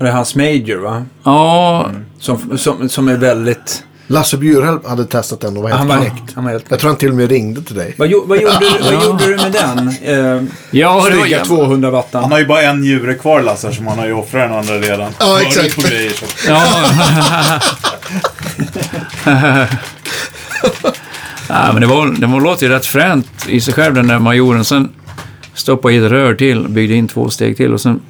[0.00, 1.04] Det är hans Major va?
[1.22, 3.84] Ja, Som, som, som är väldigt...
[4.06, 6.34] Lasse Bjurhäll hade testat den och var helt Han var, knäckt.
[6.34, 7.94] han var helt Jag tror han till och med ringde till dig.
[7.98, 9.88] Vad, vad, gjorde, du, vad gjorde du med den?
[9.88, 11.44] Eh, ja snygga jävla...
[11.44, 12.22] 200 wattan.
[12.22, 14.78] Han har ju bara en njure kvar Lasse, som han har ju offrat den andra
[14.78, 15.12] redan.
[15.18, 15.76] Ja, exakt.
[15.76, 16.12] På grejer.
[16.48, 16.64] Ja.
[21.48, 24.18] ja, men det, var, det var, låter ju rätt fränt i sig själv den där
[24.18, 24.64] majoren.
[24.64, 24.88] Sen
[25.54, 28.00] stoppade jag i ett rör till, byggde in två steg till och sen...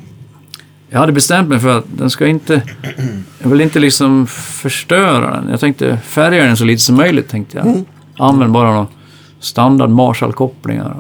[0.93, 2.63] Jag hade bestämt mig för att den ska inte...
[3.39, 5.49] Jag vill inte liksom förstöra den.
[5.51, 7.85] Jag tänkte färga den så lite som möjligt, tänkte jag.
[8.19, 8.87] Använd bara några
[9.41, 10.97] standard Marshall-kopplingar.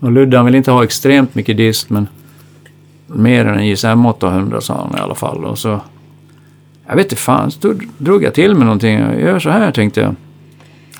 [0.00, 2.08] Och Ludde, han vill inte ha extremt mycket dist, men
[3.06, 5.44] mer än en JSM 800 sa han i alla fall.
[5.44, 5.80] Och så...
[6.86, 8.98] Jag vet inte fan, så drog jag till med någonting.
[8.98, 10.14] Jag gör så här tänkte jag.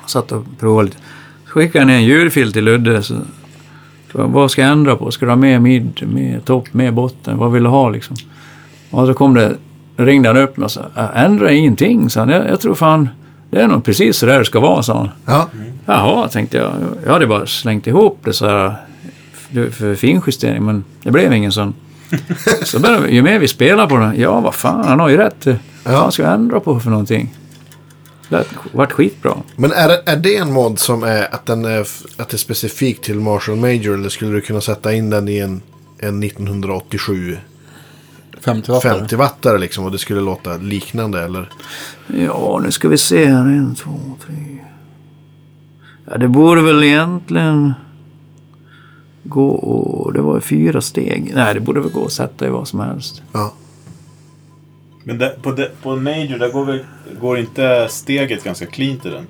[0.05, 0.97] Satt och provade lite.
[1.45, 3.03] Skickade jag ner en ljudfil till Ludde.
[3.03, 3.15] Så,
[4.13, 5.11] vad ska jag ändra på?
[5.11, 7.37] Ska du ha med mid, med topp, med botten?
[7.37, 8.15] Vad vill du ha liksom?
[8.91, 9.53] Och så kom det,
[9.97, 12.29] ringde han upp mig och sa, "Jag ändrar ingenting, sa han.
[12.29, 13.09] Jag, jag tror fan,
[13.49, 15.09] det är nog precis så där det ska vara, sa han.
[15.25, 15.47] Ja,
[15.85, 16.71] Jaha, tänkte jag.
[17.05, 18.73] Jag hade bara slängt ihop det så här
[19.71, 21.73] för- finjustering, men det blev ingen sån.
[22.63, 25.47] Så började, ju mer vi spelar på den, ja vad fan, han har ju rätt.
[25.83, 27.33] Vad fan ska jag ändra på för någonting?
[28.29, 29.37] Det vart skitbra.
[29.55, 31.87] men är det, är det en mod som är att, den är
[32.17, 35.37] att det är specifikt till Marshall Major eller skulle du kunna sätta in den i
[35.37, 35.61] en,
[35.97, 37.37] en 1987
[38.41, 38.83] 50 watt.
[38.83, 41.49] 50 wattare liksom och det skulle låta liknande eller?
[42.07, 43.41] Ja, nu ska vi se här.
[43.41, 44.57] En, två, tre.
[46.05, 47.73] Ja, det borde väl egentligen
[49.23, 50.11] gå...
[50.13, 51.31] Det var fyra steg.
[51.35, 53.21] Nej, det borde väl gå att sätta i vad som helst.
[53.31, 53.53] Ja.
[55.03, 56.79] Men där, på, de, på en major, där går, väl,
[57.21, 59.27] går inte steget ganska cleant i den?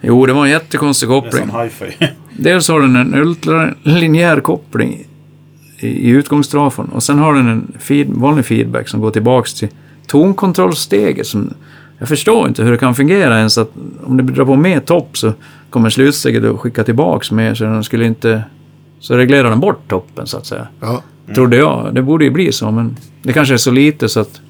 [0.00, 1.46] Jo, det var en jättekonstig koppling.
[1.46, 2.08] Nästan hi-fi.
[2.38, 5.06] Dels har den en ultralinjär koppling
[5.78, 9.68] i, i utgångstrafon och sen har den en feed, vanlig feedback som går tillbaks till
[10.06, 11.26] tonkontrollsteget.
[11.26, 11.54] Som,
[11.98, 13.70] jag förstår inte hur det kan fungera ens att
[14.04, 15.32] om du drar på mer topp så
[15.70, 18.44] kommer slutsteget att skicka tillbaks mer så den skulle inte...
[19.00, 20.66] Så reglerar den bort toppen så att säga.
[20.80, 21.02] Ja.
[21.34, 21.94] Trodde jag.
[21.94, 24.40] Det borde ju bli så men det kanske är så lite så att...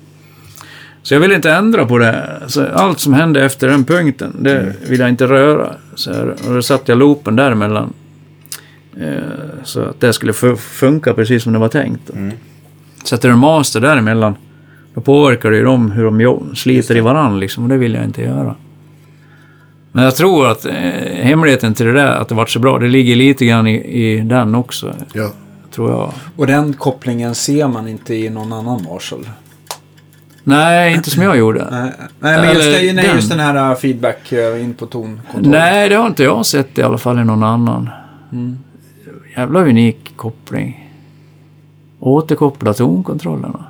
[1.03, 2.43] Så jag vill inte ändra på det.
[2.47, 5.74] Så allt som hände efter den punkten, det vill jag inte röra.
[5.95, 7.93] Så här, och då satte jag loopen däremellan.
[9.01, 9.16] Eh,
[9.65, 12.11] så att det skulle fu- funka precis som det var tänkt.
[12.11, 12.33] Mm.
[13.05, 14.35] Sätter du en master däremellan,
[14.95, 17.62] då påverkar det ju dem hur de sliter i varandra liksom.
[17.62, 18.55] Och det vill jag inte göra.
[19.93, 20.73] Men jag tror att eh,
[21.23, 24.20] hemligheten till det där, att det vart så bra, det ligger lite grann i, i
[24.20, 24.95] den också.
[25.12, 25.31] ja.
[25.74, 26.12] Tror jag.
[26.37, 29.29] Och den kopplingen ser man inte i någon annan Marshall.
[30.44, 31.69] Nej, inte som jag gjorde.
[31.70, 33.16] Nej, nej men just, Eller det, nej, den.
[33.16, 35.48] just den här uh, feedback uh, in på tonkontroll.
[35.48, 37.90] Nej, det har inte jag sett i alla fall i någon annan.
[39.36, 40.90] Jävla unik koppling.
[42.01, 43.64] Återkoppla tonkontrollerna.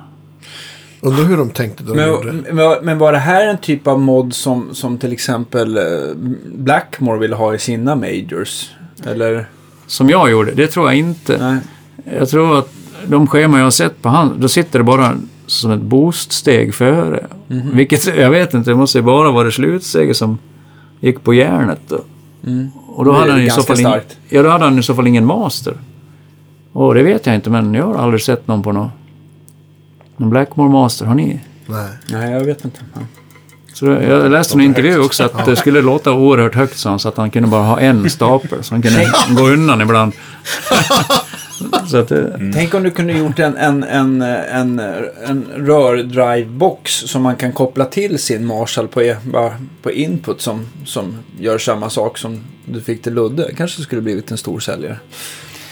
[1.01, 2.31] Undrar hur de tänkte då de gjorde.
[2.31, 5.83] Men, men, men var det här en typ av mod som, som till exempel eh,
[6.45, 8.71] Blackmore vill ha i sina majors?
[9.05, 9.45] Eller?
[9.87, 11.37] Som jag gjorde, det tror jag inte.
[11.39, 11.57] Nej.
[12.19, 12.69] Jag tror att
[13.07, 15.17] de scheman jag har sett på han, då sitter det bara
[15.47, 17.27] som ett booststeg före.
[17.47, 20.37] Vilket, jag vet inte, det måste ju bara vara det slutsteget som
[20.99, 21.99] gick på järnet då.
[22.47, 22.69] Mm.
[22.87, 23.93] Och då hade, han i så fall in,
[24.29, 25.73] ja, då hade han i så fall ingen master.
[26.73, 28.91] Och det vet jag inte, men jag har aldrig sett någon på något
[30.17, 31.39] Någon Blackmore Master, har ni?
[31.65, 31.87] Nej.
[32.09, 32.79] Nej, jag vet inte.
[32.93, 32.99] Ja.
[33.73, 37.17] Så det- jag läste en intervju också att det skulle låta oerhört högt så att
[37.17, 38.63] han kunde bara ha en stapel.
[38.63, 40.13] Så han kunde gå undan ibland.
[41.87, 44.79] så att det, Tänk om du kunde gjort en, en, en, en,
[45.27, 49.17] en rör-drive-box som man kan koppla till sin Marshall på, e-
[49.81, 53.51] på input som, som gör samma sak som du fick till Ludde.
[53.57, 54.97] kanske skulle blivit en stor säljare.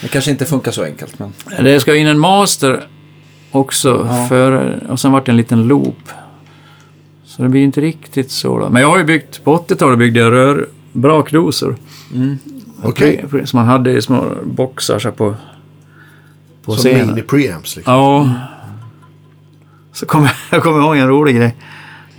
[0.01, 1.33] Det kanske inte funkar så enkelt, men...
[1.63, 2.87] det ska in en master
[3.51, 4.07] också.
[4.09, 4.25] Ja.
[4.29, 6.09] För, och sen vart det en liten loop.
[7.25, 8.59] Så det blir inte riktigt så.
[8.59, 8.69] Då.
[8.69, 11.75] Men jag har ju byggt, på 80-talet byggde jag rör, brakdosor.
[12.83, 13.25] Okej.
[13.45, 15.35] Som man hade i små boxar så här på,
[16.65, 17.15] på Som scenen.
[17.15, 17.93] mini-preamps liksom.
[17.93, 18.29] Ja.
[19.93, 21.55] Så kom jag, kommer ihåg en rolig grej.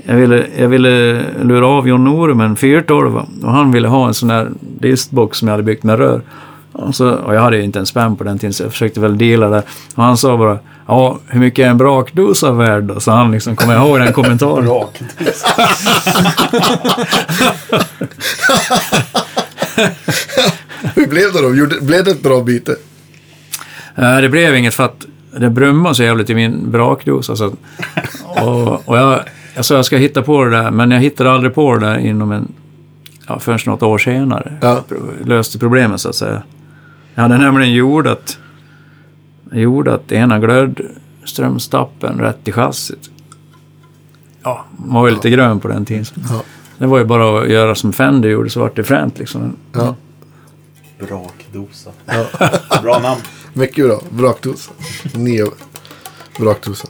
[0.04, 4.14] Jag ville, jag ville lura av John Norum en 412 och han ville ha en
[4.14, 6.22] sån där distbox som jag hade byggt med rör.
[6.72, 9.00] Och, så, och jag hade ju inte en spänn på den tiden så jag försökte
[9.00, 9.62] väl dela där.
[9.94, 13.00] Och han sa bara Ja, hur mycket är en brakdosa värd då?
[13.00, 14.66] Så han liksom, kommer ihåg den kommentaren.
[14.66, 15.44] Rakdos.
[20.94, 21.50] Hur blev det då?
[21.84, 22.76] Blev det ett bra byte?
[23.96, 25.06] Eh, Det blev inget för att
[25.36, 27.36] det brummade så jävligt i min brakdosa.
[27.36, 27.54] Så, att-
[28.42, 29.20] och, och jag,
[29.54, 31.98] jag sa jag ska hitta på det där, men jag hittade aldrig på det där
[31.98, 32.52] inom en,
[33.28, 34.56] ja, förrän något år senare.
[34.60, 34.80] Ja.
[35.24, 36.42] Löste problemet så att säga.
[37.14, 38.38] Jag hade nämligen jordat,
[39.52, 43.10] jordat ena glödströmstappen rätt i chassit.
[44.42, 46.04] Ja, man var ju lite grön på den tiden.
[46.30, 46.42] Ja.
[46.78, 49.56] Det var ju bara att göra som Fender gjorde så vart det fränt liksom.
[49.72, 49.94] Ja.
[50.98, 51.90] Brakdosa.
[52.82, 53.20] Bra namn.
[53.52, 54.00] Mycket bra.
[54.10, 54.72] Vrakdosa.
[55.14, 55.46] Nio
[56.38, 56.88] vrakdosa.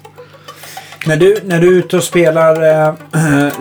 [1.06, 2.94] När du, när du är ute och spelar eh,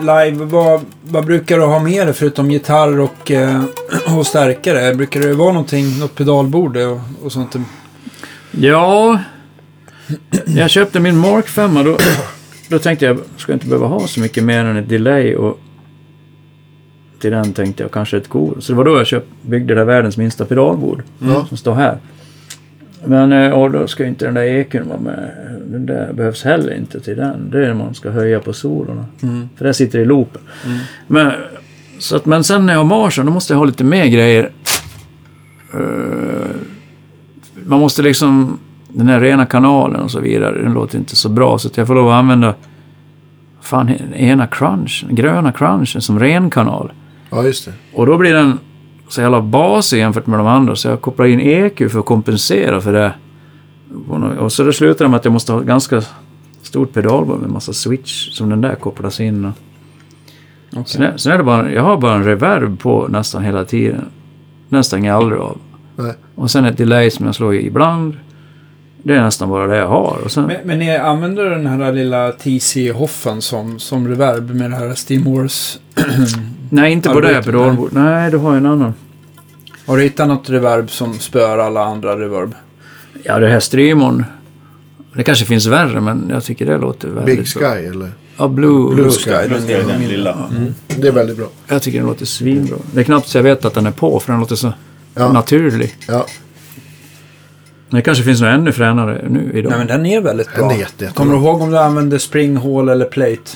[0.00, 3.62] live, vad, vad brukar du ha med dig förutom gitarr och, eh,
[4.18, 4.94] och stärkare?
[4.94, 7.56] Brukar det vara någonting, något pedalbord och, och sånt?
[8.50, 9.18] Ja,
[10.46, 11.96] jag köpte min Mark 5 då,
[12.68, 15.58] då tänkte jag, ska jag inte behöva ha så mycket mer än ett delay och
[17.20, 18.56] till den tänkte jag kanske ett kor.
[18.60, 21.46] Så det var då jag köpt, byggde det där världens minsta pedalbord Ja.
[21.48, 21.98] som står här.
[23.04, 25.30] Men eh, och då ska inte den där eken vara med.
[25.66, 27.50] Den där behövs heller inte till den.
[27.50, 29.04] Det är när man ska höja på solorna.
[29.56, 30.42] För där sitter det i loopen.
[31.06, 31.32] Men,
[31.98, 34.50] så att, men sen när jag har Marshall då måste jag ha lite mer grejer.
[35.74, 35.80] Eh,
[37.66, 38.58] man måste liksom...
[38.94, 41.58] Den här rena kanalen och så vidare, den låter inte så bra.
[41.58, 42.54] Så jag får lov att använda
[43.60, 46.92] fan, ena crunchen, gröna crunchen som ren kanal.
[47.30, 47.72] Ja, just det.
[47.94, 48.58] Och då blir den
[49.12, 50.76] så jävla basig jämfört med de andra.
[50.76, 53.14] Så jag kopplar in EQ för att kompensera för det.
[54.38, 56.02] Och så det slutar det med att jag måste ha ett ganska
[56.62, 59.52] stort pedalbord med massa switch som den där kopplas in.
[60.70, 60.84] Okej.
[60.86, 64.04] sen, är, sen är det bara, jag har bara en reverb på nästan hela tiden.
[64.68, 65.58] Den stänger jag aldrig av.
[65.96, 66.14] Nej.
[66.34, 68.16] Och sen ett delay som jag slår i ibland.
[69.02, 70.18] Det är nästan bara det jag har.
[70.24, 74.76] Och sen, Men, men ni använder den här lilla TC-hoffen som, som reverb med det
[74.76, 75.78] här Steamores?
[76.70, 77.92] nej, inte på det pedalbordet.
[77.94, 78.94] Nej, du har jag en annan.
[79.86, 82.54] Har du hittat något reverb som spöar alla andra reverb?
[83.22, 84.24] Ja, det här Strymon.
[85.14, 87.74] Det kanske finns värre, men jag tycker det låter väldigt Big Sky, bra.
[87.74, 88.10] eller?
[88.36, 88.94] Ja, Blue.
[88.94, 89.30] Blue Sky.
[89.48, 90.36] Plus det är den lilla.
[90.86, 91.46] Det är väldigt bra.
[91.68, 92.76] Jag tycker den låter svinbra.
[92.92, 94.72] Det är knappt så jag vet att den är på, för den låter så
[95.14, 95.32] Ja.
[95.32, 95.94] naturlig.
[96.08, 96.26] Ja,
[97.98, 99.70] det kanske finns något ännu fränare nu idag.
[99.70, 100.72] Nej men den är väldigt Den bra.
[100.76, 101.12] är jätte, jättebra.
[101.12, 103.50] Kommer du ihåg om du använde spring, hall eller plate?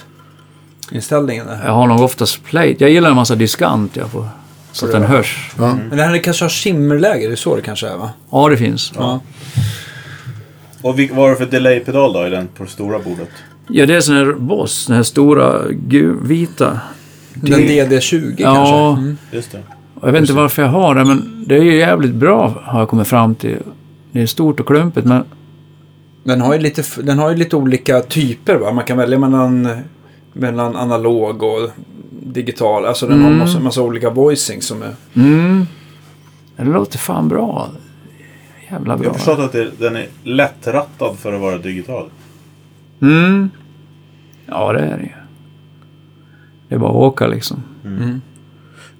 [0.92, 1.60] Inställningen där.
[1.64, 2.74] Jag har nog oftast plate.
[2.78, 4.28] Jag gillar en massa diskant jag får.
[4.72, 5.50] Så att den hörs.
[5.58, 5.74] ja.
[5.74, 8.10] Men den här kanske har shimmerläge, det är så det kanske är va?
[8.30, 8.92] Ja, det finns.
[8.96, 9.20] Ja.
[10.82, 13.28] Och vad har du för delay-pedal då i den på det stora bordet?
[13.68, 15.62] Ja, det är sån här Boss, den här stora
[16.22, 16.80] vita.
[17.34, 18.54] Den DD20 Ja.
[18.54, 19.00] kanske?
[19.02, 19.16] Mm.
[19.32, 19.58] Just det.
[20.02, 22.88] Jag vet inte varför jag har det, men det är ju jävligt bra har jag
[22.88, 23.58] kommit fram till.
[24.16, 25.24] Det är stort och klumpigt, men
[26.24, 28.72] Den, har ju lite, den har ju lite olika typer va?
[28.72, 29.68] Man kan välja mellan,
[30.32, 31.70] mellan analog och
[32.10, 32.86] digital.
[32.86, 33.38] Alltså den har Mm.
[33.38, 34.94] massa, massa olika voicing som är...
[35.14, 35.66] mm,
[36.56, 37.68] det låter fan bra.
[38.70, 39.08] Jävla Jag bra.
[39.08, 42.10] har förstått att det, den är lättrattad för att vara digital.
[43.02, 43.50] Mm.
[44.46, 45.12] Ja, det är det ju.
[46.68, 47.62] Det är bara att åka liksom.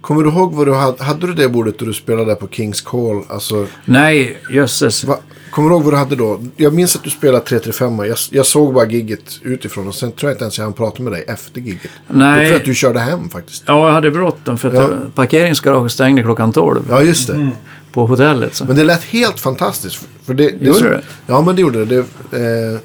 [0.07, 1.05] Kommer du ihåg vad du hade?
[1.05, 3.23] Hade du det bordet då du spelade på Kings Call?
[3.29, 5.05] Alltså, Nej, jösses.
[5.05, 5.19] va,
[5.51, 6.41] kommer du ihåg vad du hade då?
[6.57, 7.99] Jag minns att du spelade 335.
[7.99, 11.03] Jag, jag såg bara gigget utifrån och sen tror jag inte ens jag hann prata
[11.03, 11.91] med dig efter gigget.
[12.09, 12.47] Jag Nej.
[12.49, 13.63] tror att du körde hem faktiskt.
[13.67, 14.89] Ja, jag hade bråttom för att Ja.
[15.15, 17.51] parkeringsgaraget stängde klockan 12 Ja, just det.
[17.93, 18.55] på hotellet.
[18.55, 18.65] Så.
[18.65, 20.09] Men det lät helt fantastiskt.
[20.25, 21.03] För det, det Gjorde som- det?
[21.27, 22.05] Ja, men det gjorde det.
[22.31, 22.79] det eh,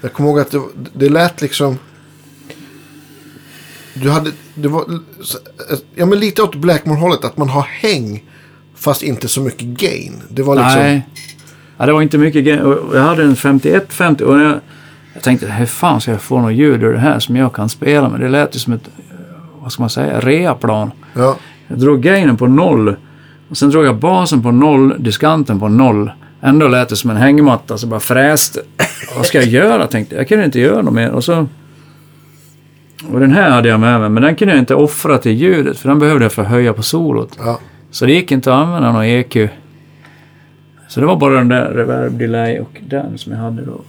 [0.00, 0.60] jag kommer ihåg att det,
[0.94, 1.78] det lät liksom...
[3.94, 4.30] Du hade...
[4.58, 4.84] Det var,
[5.94, 7.24] ja, men lite åt Blackmore-hållet.
[7.24, 8.24] Att man har häng
[8.74, 10.22] fast inte så mycket gain.
[10.28, 10.82] Det var liksom...
[10.82, 11.08] Nej.
[11.78, 12.62] Ja, det var inte mycket.
[12.62, 14.60] Och Jag hade en 51-50 och jag,
[15.14, 17.68] Jag tänkte, hur fan ska jag få något ljud ur det här som jag kan
[17.68, 18.20] spela med?
[18.20, 18.88] Det lät ju som ett,
[19.60, 20.90] vad ska man säga, reaplan.
[21.14, 21.36] Ja.
[21.68, 22.96] Jag drog gainen på noll.
[23.48, 26.10] Och sen drog jag basen på noll, diskanten på noll.
[26.40, 28.60] Ändå lät det som en hängmatta, så bara fräste.
[29.16, 30.20] Vad ska jag göra, tänkte jag.
[30.20, 31.10] Jag kunde inte göra något mer.
[31.10, 31.46] Och så...
[33.12, 35.78] Och den här hade jag med mig, men den kunde jag inte offra till ljudet,
[35.78, 37.38] för den behövde jag för att höja på solot.
[37.38, 37.60] Ja.
[37.90, 39.36] Så det gick inte att använda någon EQ.
[40.88, 43.80] Så det var bara den där reverb delay och den som jag hade då.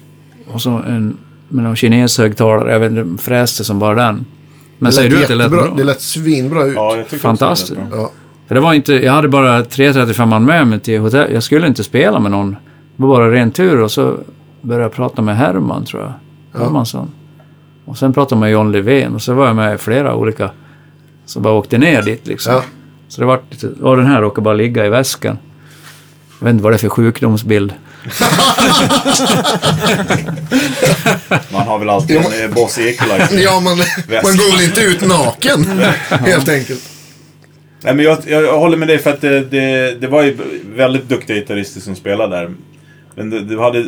[0.54, 1.18] Och så en
[1.50, 4.26] med någon kineshögtalare, jag vet inte, fräste som bara den.
[4.78, 5.74] Men Det säger du att det lät bra?
[5.78, 6.76] Det lät svinbra ut.
[6.76, 7.76] Ja, Fantastiskt.
[7.76, 7.98] Det.
[7.98, 8.12] Ja.
[8.48, 11.34] För det var inte, jag hade bara 335 med mig till hotell.
[11.34, 12.52] Jag skulle inte spela med någon.
[12.96, 14.18] Det var bara ren tur och så
[14.62, 16.14] började jag prata med Herman tror jag.
[16.62, 17.12] Hermansson.
[17.88, 20.52] Och sen pratade jag med John Levén och så var jag med i flera olika.
[21.26, 22.54] Så bara åkte ner dit liksom.
[22.54, 22.64] Ja.
[23.08, 23.40] Så det var
[23.82, 25.38] och den här råkade bara ligga i väskan.
[26.40, 27.74] Jag vet inte vad det är för sjukdomsbild.
[31.52, 33.40] Man har väl alltid en eh, Boss Equalizer.
[33.40, 33.78] Ja, man,
[34.24, 35.66] man går väl inte ut naken,
[36.10, 36.90] helt enkelt.
[37.84, 40.38] Nej, men jag, jag, jag håller med dig för att det, det, det var ju
[40.76, 42.52] väldigt duktiga gitarrister som spelade där.
[43.16, 43.86] Men du, du hade,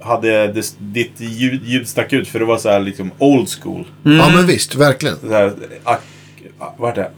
[0.00, 3.84] hade det, ditt ljud, ljud stack ut för det var så här liksom old school.
[4.02, 5.16] Ja, men visst, verkligen.
[5.20, 5.52] Så här,
[5.84, 6.00] ak,
[6.76, 7.10] vart är det?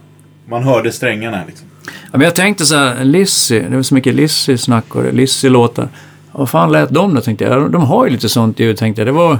[0.47, 1.67] Man hörde strängarna liksom.
[1.83, 5.87] Ja, men jag tänkte så här, Lizzy, det var så mycket Lizzy-snack och Lizzy-låtar.
[6.31, 7.71] Vad fan lät de då tänkte jag.
[7.71, 9.07] De har ju lite sånt ljud tänkte jag.
[9.07, 9.39] Det var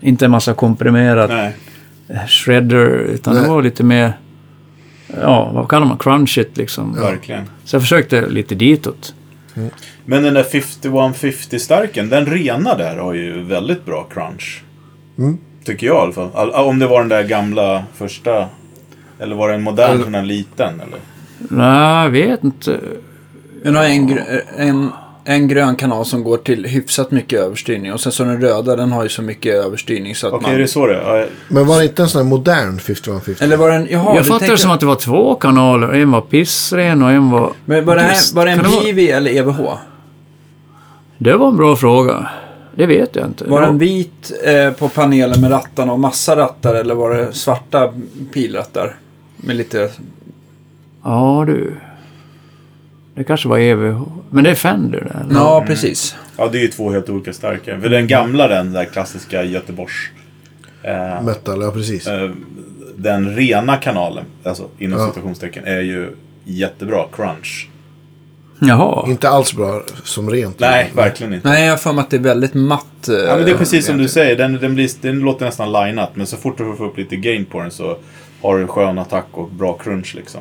[0.00, 1.56] inte en massa komprimerat Nej.
[2.28, 3.42] shredder, utan Nej.
[3.42, 4.12] det var lite mer,
[5.20, 6.94] ja, vad kallar man, crunchigt liksom.
[6.94, 7.44] Verkligen.
[7.64, 9.14] Så jag försökte lite ditåt.
[10.04, 14.62] Men den där 5150-starken, den rena där har ju väldigt bra crunch.
[15.18, 15.38] Mm.
[15.64, 16.30] Tycker jag i alla fall.
[16.34, 18.48] All, om det var den där gamla första.
[19.18, 20.80] Eller var det en modern Eller- sån här liten?
[20.80, 20.98] Eller?
[21.38, 22.80] Nej, jag vet inte.
[23.62, 24.18] Den har en,
[24.56, 24.90] en,
[25.24, 27.92] en grön kanal som går till hyfsat mycket överstyrning.
[27.92, 30.54] Och sen så den röda, den har ju så mycket överstyrning så att Okej, man...
[30.54, 31.18] är det så det är?
[31.18, 33.44] Ja, Men var det inte en sån här modern 5150?
[33.44, 33.86] Eller var den...
[33.90, 35.88] Jaha, jag fattade det som att det var två kanaler.
[35.88, 37.52] En var pissren och en var...
[37.64, 39.60] Men var det, här, var det en det vara- PV eller EVH?
[41.18, 42.28] Det var en bra fråga.
[42.74, 43.44] Det vet jag inte.
[43.44, 47.92] Var den vit eh, på panelen med rattarna och massa rattar eller var det svarta
[48.32, 48.96] pilrattar?
[49.36, 49.90] Med lite...
[51.04, 51.76] Ja, du.
[53.14, 54.02] Det kanske var EVH.
[54.30, 55.40] Men det är Fender det, eller?
[55.40, 56.16] Ja, precis.
[56.36, 57.80] ja, det är ju två helt olika starka.
[57.80, 60.08] För den gamla, den där klassiska Göteborgs...
[60.82, 62.06] Eh, Metal, ja precis.
[62.06, 62.30] eh,
[62.96, 65.08] den rena kanalen, alltså inom Ja.
[65.08, 67.68] citationstecken, är ju jättebra crunch.
[68.62, 69.10] Jaha.
[69.10, 70.60] Inte alls bra som rent.
[70.60, 71.48] Nej, verkligen inte.
[71.48, 73.08] Nej, jag har för mig att det är väldigt matt.
[73.08, 74.36] eh, Ja, men det är precis som du säger.
[74.36, 76.10] Den, den, blir, den låter nästan lineat.
[76.16, 77.96] Men så fort du får upp lite gain på den så
[78.42, 80.40] har du en skön attack och bra crunch liksom.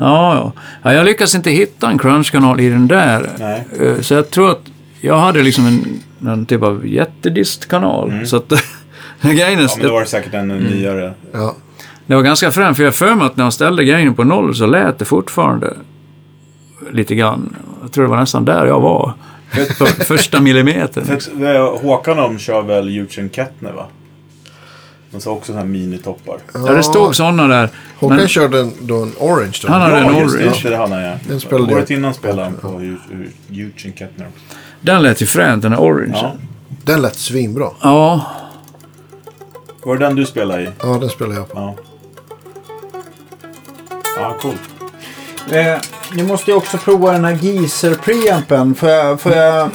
[0.00, 0.52] Ja, ja.
[0.82, 3.30] ja jag lyckas inte hitta en crunch-kanal i den där.
[3.38, 3.64] Nej.
[3.80, 4.60] Eh, Så jag tror att
[5.00, 6.00] jag hade liksom en,
[6.30, 8.26] en typ av jättedist-kanal.
[8.26, 8.48] Så att
[9.22, 9.62] grejen är, Mm.
[9.68, 11.14] Ja, men då var det säkert en nyare.
[11.32, 11.54] Ja.
[12.06, 12.76] det var ganska främt.
[12.76, 15.74] För jag för mig att när jag ställde grejen på noll så lät det fortfarande
[16.92, 17.56] lite grann.
[17.82, 19.12] Jag tror det var nästan där jag var.
[20.08, 21.04] Första millimetern.
[21.04, 23.86] För Håkan de kör väl Eugene Kettner va?
[25.10, 26.38] De sa också så här minitoppar.
[26.54, 27.68] Ja, det stod sådana där.
[27.98, 29.68] Håkan Men- körde en, då en orange då.
[29.72, 30.38] Han hade en Ja, just det.
[30.38, 30.50] orange.
[30.50, 31.14] Just det, det hade han ja.
[31.28, 34.28] Den spelade Året innan spelade han på Eu- Eugene Kettner.
[34.80, 36.12] Den lät ju fränt, den här orange.
[36.22, 36.32] Ja.
[36.84, 37.70] Den lät svinbra.
[37.82, 38.26] ja.
[39.84, 40.68] Var det den du spelade i?
[40.82, 41.58] Ja, den spelade jag på.
[41.58, 41.74] Ja.
[44.16, 44.60] Ja, coolt.
[45.50, 45.78] Eh,
[46.14, 48.74] ni måste ju också prova den här Geezer preampen.
[48.74, 49.20] Får jag...
[49.20, 49.70] Får jag...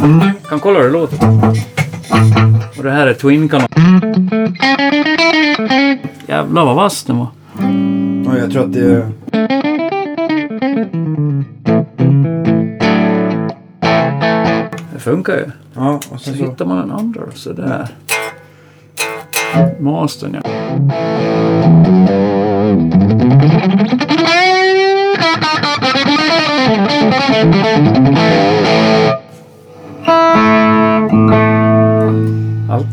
[0.50, 1.18] Kan kolla hur det låter.
[2.78, 3.68] Och det här är Twin-kanal.
[6.28, 7.28] Jävlar vad vass den var.
[8.34, 9.12] Oj, jag tror att det...
[14.94, 15.46] Det funkar ju.
[15.74, 16.44] Ja, och Så sen så...
[16.46, 17.88] hittar man en andra sådär.
[19.80, 20.50] Mastern ja.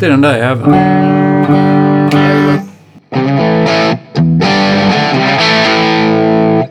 [0.03, 0.73] Alltid den där jäveln.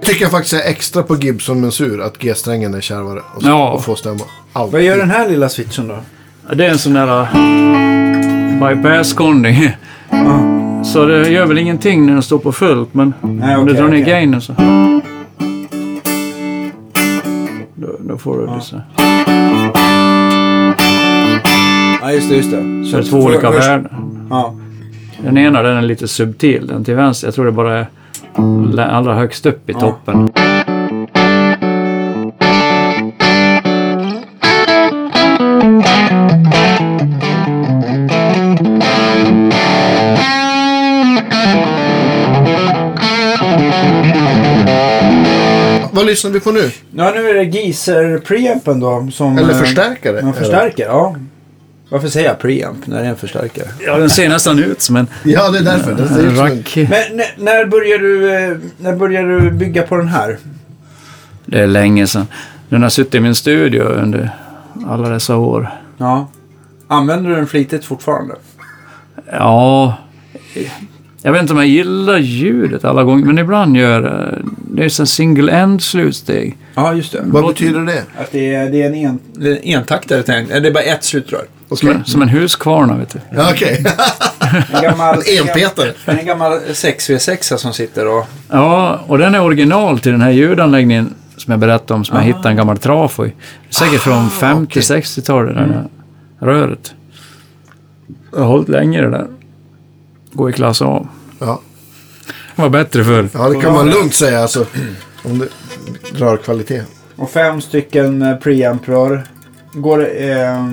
[0.02, 3.20] Tycker jag faktiskt är extra på Gibson Mensur att G-strängen är kärvare.
[3.36, 3.72] Och, Ja.
[3.72, 4.20] och får stämma.
[4.53, 4.74] Alltid.
[4.74, 5.98] Vad gör den här lilla switchen då?
[6.56, 7.28] Det är en sån där uh,
[8.60, 9.72] bypass-konding.
[10.86, 13.88] Så det gör väl ingenting när den står på fullt, men Nej, om du drar
[13.88, 14.14] ner okej.
[14.14, 14.53] gainen så...
[17.76, 18.82] Då, då får du det så.
[22.02, 22.36] Ja, just det.
[22.36, 22.86] Just det.
[22.86, 23.91] Så det är två olika världar.
[24.30, 24.56] Ja.
[25.23, 26.68] Den ena den är lite subtil.
[26.68, 29.80] Den till vänster, jag tror det bara är allra högst upp i ja.
[29.80, 30.30] toppen.
[45.94, 46.72] Vad lyssnar vi på nu?
[46.95, 49.07] Ja, nu är det Geezer-preampen då.
[49.11, 50.19] Som, Eller eh, förstärkare.
[50.23, 51.15] Ja, förstärkare, ja.
[51.91, 53.68] Varför säger jag preamp när det är en förstärkare?
[53.85, 55.95] Ja, den ser nästan ut som en Ja, det är därför.
[55.95, 56.35] Det ser en en...
[56.35, 56.76] rack.
[56.76, 60.38] Men när, när började du, eh, när började du bygga på den här?
[61.45, 62.27] Det är länge sedan.
[62.69, 64.30] Den har suttit i min studio under
[64.88, 65.69] alla dessa år.
[65.97, 66.27] Ja.
[66.88, 68.35] Använder du den flitigt fortfarande?
[69.31, 69.97] Ja,
[71.22, 74.03] jag vet inte om jag gillar ljudet alla gånger, men ibland gör jag
[74.57, 74.85] det.
[74.85, 76.57] är som single end slutsteg.
[76.76, 77.22] Ja, just det.
[77.26, 78.03] Vad betyder det?
[78.18, 80.22] Att det är, det är en, en, det är en entaktare.
[80.59, 81.45] Det är bara ett slutrör.
[81.76, 83.19] Som, en, som en huskvarna, vet du.
[83.31, 83.85] Ja, okej.
[84.73, 85.93] En gammal, Enpetare.
[86.06, 88.26] En gammal 6V6 som sitter och...
[88.49, 92.23] Ja, och den är original till den här ljudanläggningen som jag berättade om, som jag
[92.23, 93.34] hittade en gammal trafo i.
[93.69, 95.88] Säkert från 50-60-talet, det där
[96.39, 96.93] röret.
[98.31, 99.27] Jag har hållit länge det där.
[100.31, 101.07] Gå i klass A.
[101.39, 101.61] Ja.
[102.56, 103.30] Det var bättre förr.
[103.34, 104.65] ja, det kan man lugnt säga alltså.
[105.23, 105.48] Om det
[106.18, 106.81] drar kvalitet.
[107.15, 109.23] Och fem stycken eh, preamp-rör.
[109.73, 110.31] Går det...
[110.31, 110.65] Eh,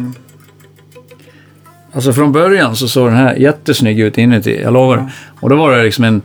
[1.92, 5.12] Alltså från början så såg den här jättesnygg ut inuti, jag lovar.
[5.40, 6.22] Och då var det liksom en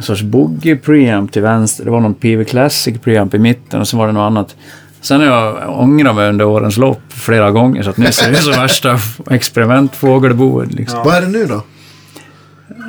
[0.00, 1.84] sorts boogie preamp till vänster.
[1.84, 4.56] Det var någon PV Classic preamp i mitten och så var det något annat.
[5.00, 8.38] Sen har jag ångrat mig under årens lopp flera gånger så att nu ser det
[8.38, 8.98] ut som värsta
[9.30, 10.74] experimentfågelboet.
[10.74, 11.00] Liksom.
[11.04, 11.62] Vad är det nu då?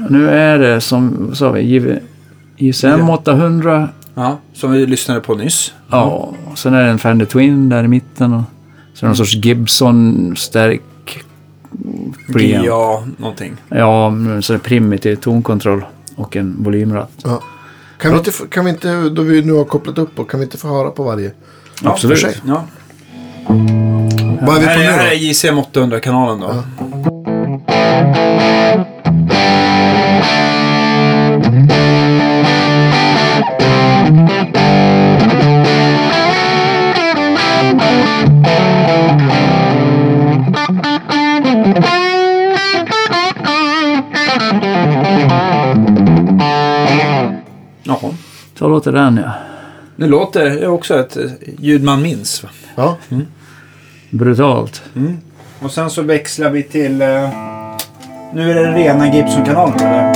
[0.10, 2.00] Nu är det som, sa vi, JV
[2.58, 3.90] ISM 800.
[4.16, 5.74] ja, som vi lyssnade på nyss.
[5.90, 8.34] Ja, och sen är det en Fender Twin där i mitten.
[8.34, 8.44] Och
[8.94, 10.82] så är det någon sorts Gibson-stärk
[12.34, 12.66] preamp.
[12.68, 13.54] GA någonting.
[13.70, 15.86] Ja, men så är primitiv tonkontroll
[16.16, 17.12] och en volymratt.
[17.24, 17.42] Ja.
[17.98, 20.40] Kan, vi inte, få- kan vi inte, då vi nu har kopplat upp och kan
[20.40, 21.32] vi inte få höra på varje?
[21.84, 22.20] Absolut.
[22.22, 22.42] för sig.
[22.48, 22.64] Ja.
[24.42, 26.64] Vad är vi Här, på är- här är nu JCM 800-kanalen då.
[48.86, 49.32] Låter den ja.
[49.96, 51.24] Nu låter det också ett eh,
[51.60, 52.44] ljud man minns.
[52.44, 52.50] va?
[52.76, 52.98] Ja.
[54.10, 54.84] Brutalt.
[55.60, 57.02] Och sen så växlar vi till...
[57.02, 57.30] Eh,
[58.34, 60.10] nu är det rena Gibson-kanalen eller?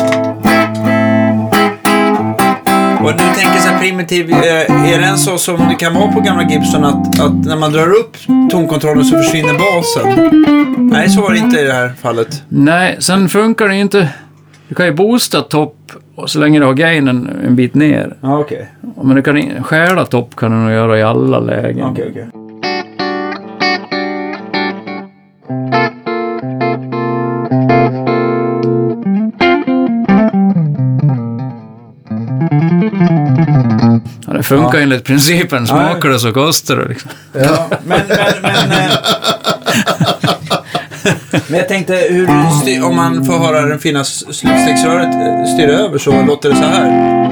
[3.03, 6.19] Och du tänker så här primitiv, eh, är den så som det kan vara på
[6.19, 8.17] gamla Gibson att, att när man drar upp
[8.51, 10.29] tonkontrollen så försvinner basen?
[10.91, 12.43] Nej, så var det inte i det här fallet.
[12.49, 14.09] Nej, sen funkar det inte.
[14.69, 15.75] Du kan ju boosta topp
[16.15, 18.15] och så länge du har gainen en bit ner.
[18.21, 18.69] Okej.
[19.03, 21.85] Men du kan stjäla topp kan du nog göra i alla lägen.
[21.85, 22.29] Okej.
[34.27, 34.83] Ja, det funkar Ja.
[34.83, 35.67] enligt principen.
[35.67, 36.87] Smakar det så kostar det.
[36.87, 37.11] Liksom.
[37.33, 38.91] Ja, men, men, men, eh,
[41.47, 45.97] men jag tänkte hur styr, om man får höra den fina slutstegsröret eh, styra över
[45.97, 47.29] så låter det så här.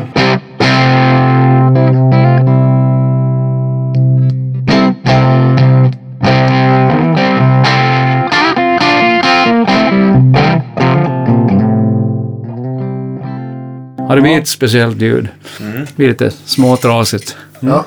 [14.09, 15.29] Ja, det blir ett speciellt ljud.
[15.59, 17.37] Det blir lite småtrasigt.
[17.59, 17.85] ja.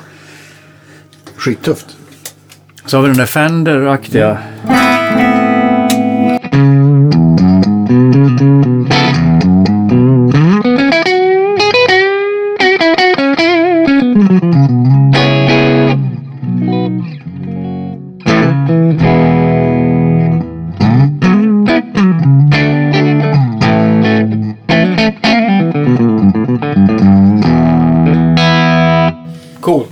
[1.37, 1.85] Skittufft.
[2.85, 4.37] Så har vi den där Fender-aktiga.
[7.91, 8.03] Coolt,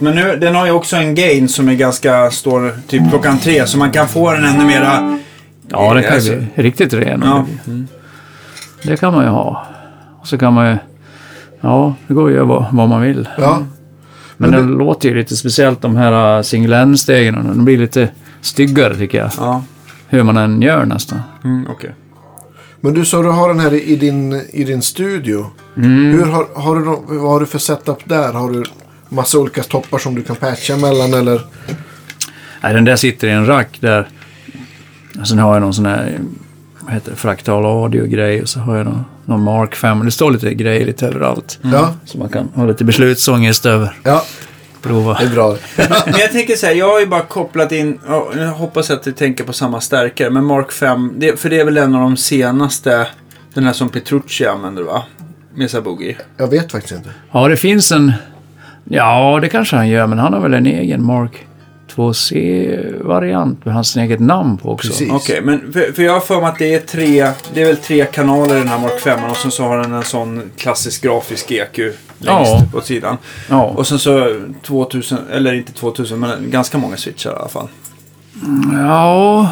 [0.02, 3.68] men nu, den har ju också en gain som är ganska, står typ klockan tre
[3.68, 5.20] så man kan få den ännu mera...
[5.72, 7.22] Ja, den kan ju Alltså- bli riktigt ren.
[7.26, 7.46] Ja.
[8.84, 9.66] Det kan man ju ha.
[10.22, 10.78] Och så kan man ju...
[11.62, 13.30] Ja, det går ju att göra vad, man vill.
[13.38, 13.58] Ja.
[14.38, 17.36] Men, Men den låter ju lite speciellt de här uh, single end-stegen.
[17.56, 18.10] De blir lite
[18.42, 19.32] styggare tycker jag.
[19.38, 19.64] Ja,
[20.08, 21.20] Hur man än gör nästan.
[21.44, 21.92] mm, okej.
[22.82, 25.46] Men du sa du har den här i din, i din studio.
[25.76, 26.82] Hur har, har du,
[27.20, 28.34] vad har du för setup där?
[28.34, 28.64] Har du
[29.10, 31.42] massa olika toppar som du kan patcha mellan eller?
[32.62, 34.08] Nej, den där sitter i en rack där.
[35.22, 36.20] Och sen har jag någon sån här
[36.82, 40.06] vad heter det, fraktal audio-grej och så har jag någon, någon Mark 5.
[40.06, 41.60] Det står lite grejer lite överallt.
[41.62, 43.98] Ja, Så man kan ha lite beslutsångest över.
[44.04, 44.24] ja,
[44.82, 45.14] Prova.
[45.20, 45.56] det är bra.
[46.06, 48.00] Men jag tänker så här, jag har ju bara kopplat in,
[48.38, 51.66] jag hoppas att du tänker på samma stärkare, men Mark 5, det, för det är
[51.66, 53.08] väl en av de senaste,
[53.54, 55.04] den här som Petrucci använder va?
[55.56, 56.18] Mesa Boogie.
[56.38, 57.10] Jag vet faktiskt inte.
[57.32, 58.14] Ja, det finns en...
[58.84, 61.46] Ja, det kanske han gör, men han har väl en egen Mark
[61.96, 64.88] 2C-variant med hans eget namn på också.
[64.88, 65.12] Precis.
[65.12, 67.78] Okej, men för, för jag har för mig att det är tre, det är väl
[67.78, 71.04] tre kanaler i den här Mark 5 och sen så har den en sån klassisk
[71.04, 72.64] grafisk EQ längst Ja.
[72.72, 73.18] på sidan.
[73.50, 77.68] Ja, Och sen så 2000, eller inte 2000, men ganska många switchar i alla fall.
[78.74, 79.50] ja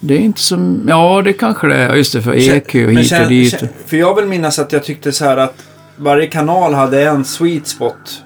[0.00, 0.86] det är inte som...
[0.88, 1.94] Ja, det kanske det är.
[1.94, 3.50] Just det, för EQ Men hit känn- och dit.
[3.60, 5.54] känn- För jag vill minnas att jag tyckte så här att
[5.96, 8.22] varje kanal hade en sweet spot.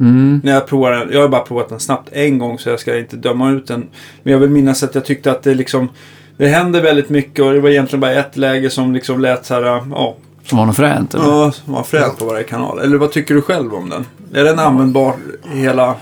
[0.00, 0.40] Mm.
[0.44, 1.08] När jag provade den.
[1.12, 3.86] Jag har bara provat den snabbt en gång så jag ska inte döma ut den.
[4.22, 5.88] Men jag vill minnas att jag tyckte att det liksom...
[6.36, 9.54] Det hände väldigt mycket och det var egentligen bara ett läge som liksom lät så
[9.54, 9.62] här...
[9.62, 11.24] Ja, Som var något fränt, eller?
[11.24, 12.78] ja som var fränt på varje kanal.
[12.78, 14.06] Eller vad tycker du själv om den?
[14.34, 15.14] Är den användbar
[15.54, 15.94] i hela...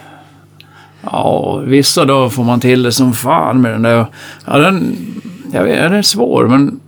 [1.03, 4.07] Ja, vissa dagar får man till det som fan med den där.
[4.47, 4.97] Ja, den...
[5.53, 6.81] Jag vet, den är svår, men...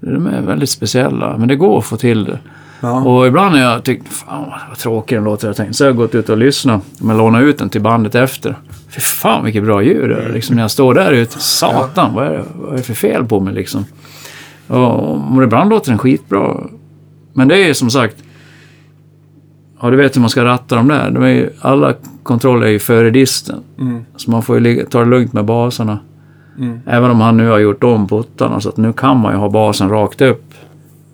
[0.00, 2.38] De är väldigt speciella, men det går att få till det.
[2.80, 3.04] Ja.
[3.04, 5.46] Och ibland har jag tyckt, fan vad tråkig den låter.
[5.46, 6.82] Jag tänkte, så har jag gått ut och lyssnat.
[6.98, 8.56] Men lånat ut den till bandet efter.
[8.88, 10.32] Fy fan vilket bra ljud det är.
[10.32, 13.24] Liksom när jag står där ute, satan vad är, det, vad är det för fel
[13.24, 13.84] på mig liksom?
[14.68, 16.56] Och, och ibland låter den skitbra.
[17.32, 18.16] Men det är som sagt,
[19.80, 21.10] ja du vet hur man ska ratta dem där.
[21.10, 23.60] De är ju, alla kontroller är ju före disten.
[23.78, 24.04] Mm.
[24.16, 25.98] Så man får ju ta det lugnt med basarna.
[26.58, 26.80] Mm.
[26.86, 29.48] Även om han nu har gjort om puttarna så att nu kan man ju ha
[29.48, 30.45] basen rakt upp.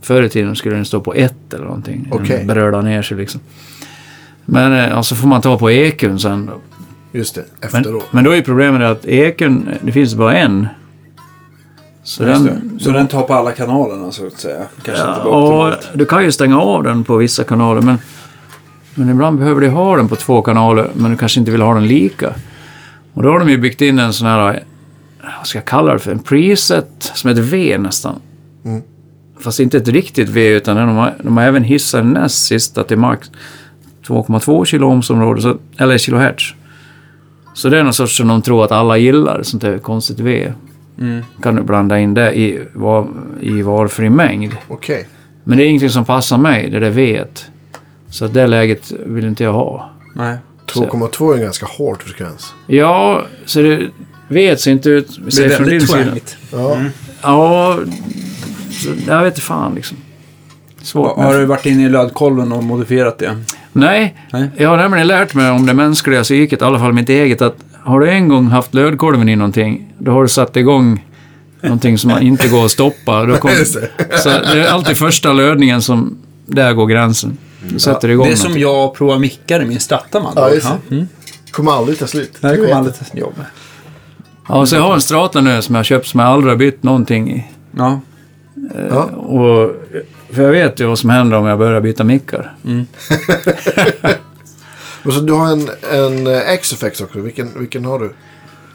[0.02, 2.08] Förr i tiden skulle den stå på ett eller någonting.
[2.10, 2.38] Okej.
[2.38, 3.40] Den Berörda ner sig liksom.
[4.44, 6.46] Men eh, alltså får man ta på ekun sen.
[6.46, 6.52] då.
[7.18, 8.08] Just det, Men, efteråt.
[8.10, 10.66] men då är problemet att ekun, det finns bara en.
[12.04, 12.84] Så Just den, det.
[12.84, 14.62] Så den tar på alla kanalerna så att säga.
[14.82, 17.98] Kanske inte Ja, var och du kan ju stänga av den på vissa kanaler men,
[18.94, 21.74] men ibland behöver du ha den på två kanaler men du kanske inte vill ha
[21.74, 22.32] den lika.
[23.14, 24.62] Och då har de ju byggt in en sån här,
[25.38, 28.14] vad ska jag kalla det för, en preset som ett V nästan.
[28.64, 28.82] Mm.
[29.42, 32.98] Fast inte ett riktigt V utan de har, de har även hissat näst sista till
[32.98, 33.30] max
[34.06, 36.54] 2,2 kiloohmsområde, så, eller kilohertz.
[37.54, 40.52] Så det är någon sorts som de tror att alla gillar, sånt där konstigt V.
[40.98, 41.22] Mm.
[41.42, 43.08] Kan du blanda in det i, var,
[43.40, 44.56] i valfri mängd.
[44.68, 45.08] Okej.
[45.44, 47.46] Men det är ingenting som passar mig, det där vet.
[48.10, 49.90] Så det läget vill inte jag ha.
[50.14, 50.36] Nej.
[50.66, 52.54] 2,2 är en ganska hård frekvens.
[52.66, 53.90] Ja, så det
[54.28, 55.18] vet ser inte ut...
[55.24, 56.16] Det Säg är från din sida.
[56.52, 56.78] Ja.
[57.22, 57.78] Ja,
[58.72, 59.96] så, jag vet inte fan liksom.
[60.82, 61.16] Svårt.
[61.16, 63.44] Har du varit inne i lödkolven och modifierat det?
[63.72, 64.50] Nej, Nej.
[64.56, 67.56] jag har nämligen lärt mig om det mänskliga psyket, i alla fall mitt eget, att
[67.84, 71.04] har du en gång haft lödkolven i någonting, då har du satt igång
[71.62, 73.24] någonting som inte går att stoppa.
[73.24, 73.66] Då det.
[74.18, 77.38] så det är alltid första lödningen som, där går gränsen.
[77.68, 78.62] Du sätter igång Det är som någonting.
[78.62, 80.32] jag provar mickar i min Strataman.
[80.36, 80.94] Ja, just det.
[80.94, 81.08] Mm.
[81.50, 82.32] Kommer aldrig ta slut.
[82.40, 83.34] Det här Du kommer aldrig till jobb.
[84.48, 86.82] Ja, så jag har en Strata nu som jag köpt som jag aldrig har bytt
[86.82, 87.44] någonting i.
[87.76, 88.00] Ja.
[88.90, 89.04] Ja.
[89.04, 89.76] Och,
[90.30, 92.54] för jag vet ju vad som händer om jag börjar byta mickar.
[95.02, 97.20] Men så du har en, en eh, X-Effects också.
[97.20, 98.12] Vilken, vilken har du?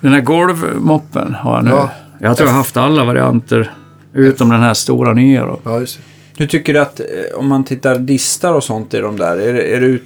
[0.01, 1.69] Den här golvmoppen har jag nu.
[1.69, 1.91] Ja.
[2.19, 3.71] Jag tror jag har haft alla varianter.
[4.13, 5.59] Utom den här stora nya då.
[5.63, 6.03] Ja, just det.
[6.39, 7.05] Hur tycker du att, eh,
[7.35, 10.01] om man tittar distar och sånt i de där, är, är du,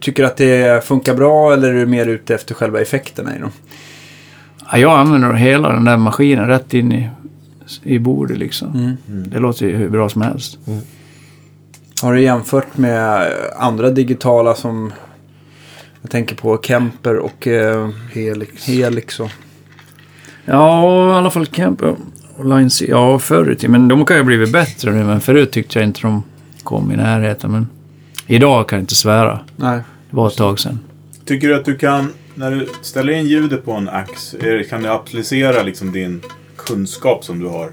[0.00, 3.38] tycker du att det funkar bra eller är du mer ute efter själva effekterna i
[3.38, 3.50] dem?
[4.72, 7.10] Ja, jag använder hela den där maskinen rätt in i,
[7.82, 8.68] i bordet liksom.
[8.74, 8.96] Mm.
[9.30, 10.58] Det låter ju hur bra som helst.
[12.02, 14.92] Har du jämfört med andra digitala som,
[16.02, 18.66] jag tänker på Kemper och eh, Helix.
[18.66, 19.30] Helix och...
[20.44, 21.82] Ja, i alla fall Camp
[22.36, 22.86] och Line C.
[22.88, 23.72] Ja, förr i tiden.
[23.72, 25.04] Men de kan ju ha blivit bättre nu.
[25.04, 26.22] Men förut tyckte jag inte de
[26.62, 27.52] kom i närheten.
[27.52, 27.68] Men
[28.26, 29.40] idag kan jag inte svära.
[29.56, 29.80] Nej.
[30.10, 30.78] Det var ett tag sedan.
[31.24, 34.34] Tycker du att du kan, när du ställer in ljudet på en ax,
[34.70, 36.20] kan du applicera liksom din
[36.68, 37.70] kunskap som du har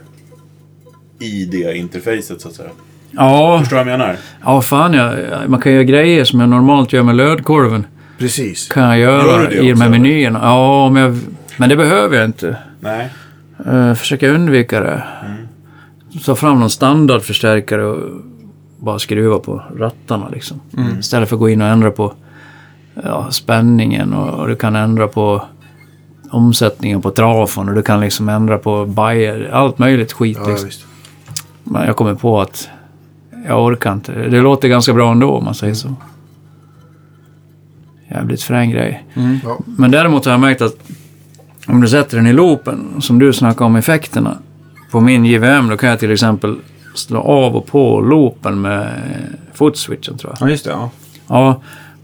[1.19, 2.69] i det interfacet så att säga?
[3.11, 4.17] Ja, Förstår du vad jag menar?
[4.43, 5.13] ja fan jag,
[5.49, 7.87] man kan göra grejer som jag normalt gör med lödkorven.
[8.17, 8.67] Precis.
[8.67, 9.99] Kan jag Gör göra det i de här eller?
[9.99, 10.39] menyerna.
[10.41, 11.17] Ja, men, jag,
[11.57, 12.57] men det behöver jag inte.
[12.79, 13.09] Nej.
[13.67, 15.03] Uh, försöka undvika det.
[16.25, 18.21] Ta fram någon standardförstärkare och
[18.79, 20.61] bara skruva på rattarna liksom.
[20.99, 22.13] Istället för att gå in och ändra på
[23.03, 25.41] ja, spänningen och, och du kan ändra på
[26.35, 30.89] omsättningen på trafon och du kan liksom ändra på bajer, allt möjligt skit Ja, liksom.
[31.63, 32.69] Men jag kommer på att
[33.47, 34.11] jag orkar inte.
[34.11, 35.95] Det låter ganska bra ändå om man säger så.
[38.11, 39.05] Jävligt frän grej.
[39.43, 39.57] Ja.
[39.65, 40.77] Men däremot har jag märkt att
[41.67, 44.37] om du sätter den i loopen, som du snackade om effekterna.
[44.91, 46.57] På min JVM då kan jag till exempel
[46.95, 48.89] slå av och på loopen med
[49.53, 50.47] footswitchen tror jag.
[50.47, 50.71] Ja, just det.
[50.71, 50.89] Ja.
[51.27, 51.61] Ja,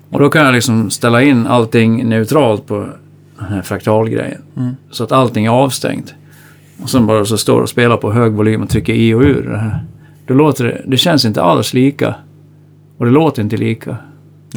[0.10, 2.88] och då kan jag liksom ställa in allting neutralt på
[3.44, 4.42] den här fraktalgrejen.
[4.92, 6.14] Så att allting är avstängt.
[6.84, 9.50] Och sen bara så står och spelar på hög volym och trycker i och ur
[9.52, 9.86] det här.
[10.28, 12.16] Då låter det, det känns inte alls lika.
[12.98, 13.98] Och det låter inte lika.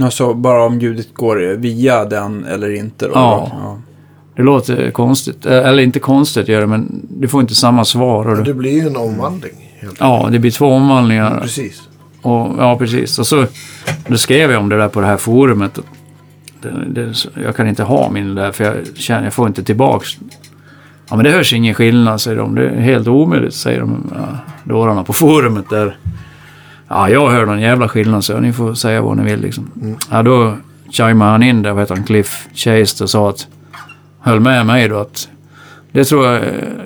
[0.00, 3.12] Alltså bara om ljudet går via den eller inte då?
[3.14, 3.78] Ja.
[4.36, 5.46] Det låter konstigt.
[5.46, 8.28] Eller inte konstigt gör det, men du får inte samma svar.
[8.28, 9.52] Och Det du, blir ju en omvandling.
[9.80, 11.40] Helt ja, det blir två omvandlingar.
[11.40, 11.82] Precis.
[12.22, 13.18] Och, ja, precis.
[13.18, 13.46] Och så
[14.08, 15.78] då skrev jag om det där på det här forumet.
[16.64, 20.08] Det, det, jag kan inte ha min där för jag känner jag får inte tillbaks.
[21.08, 22.54] Ja men det hörs ingen skillnad säger de.
[22.54, 24.12] Det är helt omöjligt säger de.
[24.14, 25.96] Ja, dårarna på forumet där.
[26.88, 29.96] Ja jag hör någon jävla skillnad så ni får säga vad ni vill liksom.
[30.10, 30.56] Ja då
[30.90, 33.46] chimade han in där, vad heter han, Cliff Chase och sa att
[34.20, 35.28] höll med mig då att
[35.94, 36.42] det tror jag,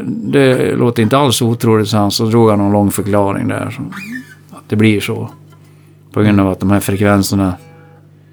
[0.07, 3.71] det låter inte alls otroligt, så han så drog han någon lång förklaring där.
[3.71, 3.83] Så,
[4.57, 5.31] att det blir så.
[6.13, 7.55] På grund av att de här frekvenserna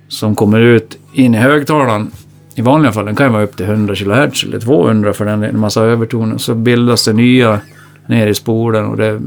[0.08, 2.12] som kommer ut in i högtalaren
[2.56, 5.44] i vanliga fall, den kan ju vara upp till 100 kHz eller 200 för den,
[5.44, 6.38] en massa övertoner.
[6.38, 7.60] Så bildas det nya
[8.08, 9.22] ner i spolen och det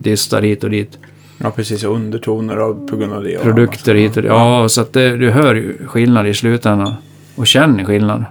[0.00, 0.98] distar hit och dit.
[1.38, 1.84] Ja, precis.
[1.84, 3.42] Undertoner av, på grund av det.
[3.42, 4.30] Produkter hit och dit.
[4.30, 6.94] Ja, så att det, du hör ju skillnad i slutändan.
[7.36, 8.24] Och känner skillnad.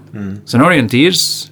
[0.45, 1.51] Sen har du ju en tids...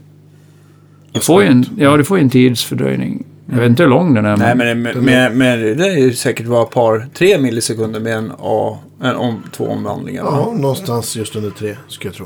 [1.11, 3.25] Du får ju en, ja, du får ju en tidsfördröjning.
[3.51, 4.37] Jag vet inte hur lång den är.
[4.37, 8.13] Nej, men, men, med, med, det är ju säkert var ett par, tre millisekunder med
[8.17, 10.23] en A, en om, två omvandlingar.
[10.23, 10.29] va?
[10.33, 12.25] Ja, någonstans just under tre, ska jag tro.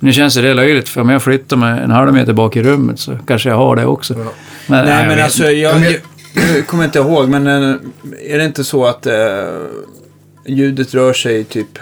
[0.00, 2.98] Nu känns det löjligt för om jag flyttar mig en halv meter bak i rummet
[2.98, 4.14] så kanske jag har det också.
[4.18, 4.32] Ja.
[4.66, 7.74] Men, Nej, men alltså jag, Men jag- jag, jag kommer inte ihåg, men eh,
[8.34, 9.14] är det inte så att eh,
[10.46, 11.78] ljudet rör sig typ...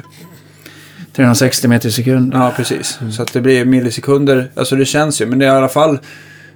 [1.17, 2.33] 360 meter i sekund.
[2.35, 2.99] Ja, precis.
[3.13, 4.51] Så att det blir millisekunder.
[4.57, 5.99] Alltså det känns ju, men det är i alla fall...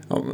[0.09, 0.24] ja,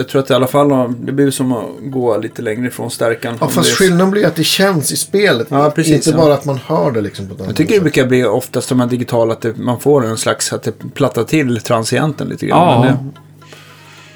[0.00, 2.90] Jag tror att det i alla fall det blir som att gå lite längre ifrån
[2.90, 3.34] stärkan.
[3.40, 5.46] Ja, fast det skillnaden blir att det känns i spelet.
[5.50, 6.16] Ja, precis, Inte ja.
[6.16, 7.82] bara att man hör det liksom på ett Jag tycker det sätt.
[7.82, 11.24] brukar bli oftast de här digitala att det, man får en slags att det plattar
[11.24, 12.58] till transienten lite grann.
[12.58, 12.80] Ja.
[12.84, 13.20] Men det,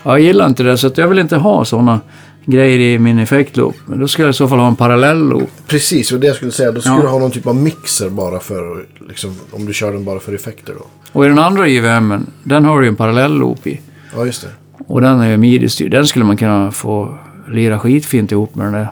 [0.03, 2.01] Jag gillar inte det så att jag vill inte ha sådana
[2.47, 3.75] grejer i min effektloop.
[3.87, 5.51] Men då skulle jag i så fall ha en parallell-loop.
[5.67, 6.73] Precis, och det jag skulle säga.
[6.73, 7.03] Då skulle Ja.
[7.03, 10.33] du ha någon typ av mixer bara för, liksom, om du kör den bara för
[10.35, 10.87] effekter då.
[11.13, 13.81] Och i den andra JVMen, den har du ju en parallell-loop i.
[14.17, 14.49] Ja, just det.
[14.87, 15.91] Och den är ju midi-styrd.
[15.91, 18.89] Den skulle man kunna få lira skitfint ihop med den där.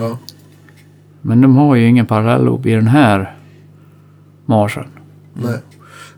[0.00, 0.18] Ja.
[1.22, 3.36] Men de har ju ingen parallell-loop i den här
[4.46, 4.86] Marsen.
[5.34, 5.58] Nej.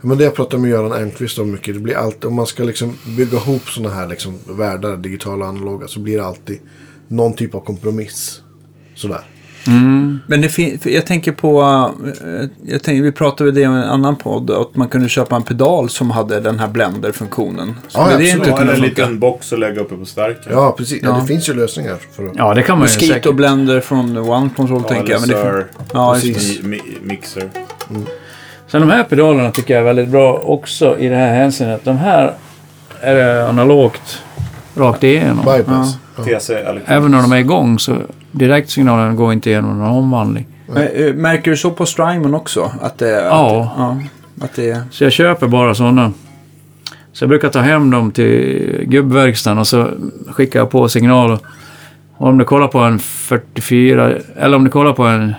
[0.01, 1.75] Men det jag pratar med Göran Ernqvist om mycket.
[1.75, 5.51] Det blir alltid, om man ska liksom bygga ihop sådana här liksom världar, digitala och
[5.51, 6.59] analoga, så blir det alltid
[7.09, 8.43] någon typ av kompromiss.
[8.95, 9.21] Sådär.
[10.27, 11.61] Men det fin- jag tänker på,
[12.25, 15.43] eh, jag tänker, vi pratade det i en annan podd, att man kunde köpa en
[15.43, 17.75] pedal som hade den här blender-funktionen.
[17.89, 20.53] Så Ja, det inte Ja, eller en liten box att lägga uppe på stärken.
[20.53, 21.03] Ja, precis.
[21.03, 21.09] Ja.
[21.09, 21.21] Ja.
[21.21, 22.33] det finns ju lösningar för att...
[22.37, 23.09] Ja, det kan man ju säkert.
[23.09, 25.21] Mosquito Blender från One Control Ja, tänker jag.
[25.21, 26.15] Men det, ja.
[26.15, 26.61] Precis.
[26.61, 27.49] Mi- mi- mixer.
[28.69, 31.85] Sen de här pedalerna tycker jag är väldigt bra också i det här hänseendet.
[31.85, 32.35] De här
[33.01, 34.23] är analogt
[34.77, 35.37] rakt igenom.
[35.39, 35.67] Bypass.
[35.69, 36.08] Ja.
[36.25, 36.55] TC.
[36.87, 37.97] Även när de är igång så
[38.33, 40.47] direktsignalen går inte igenom någon omvandling.
[40.67, 42.73] Men, eh, Märker du så på Strymon också?
[42.83, 43.61] Att det, Ja.
[43.61, 43.97] Att, ja.
[44.45, 44.83] Att det är...
[44.91, 46.13] Så jag köper bara sådana.
[47.13, 49.91] Så jag brukar ta hem dem till gubbverkstan och så
[50.29, 51.31] skickar jag på signal.
[52.17, 55.35] Och om du kollar på en 44, eller om du kollar på en,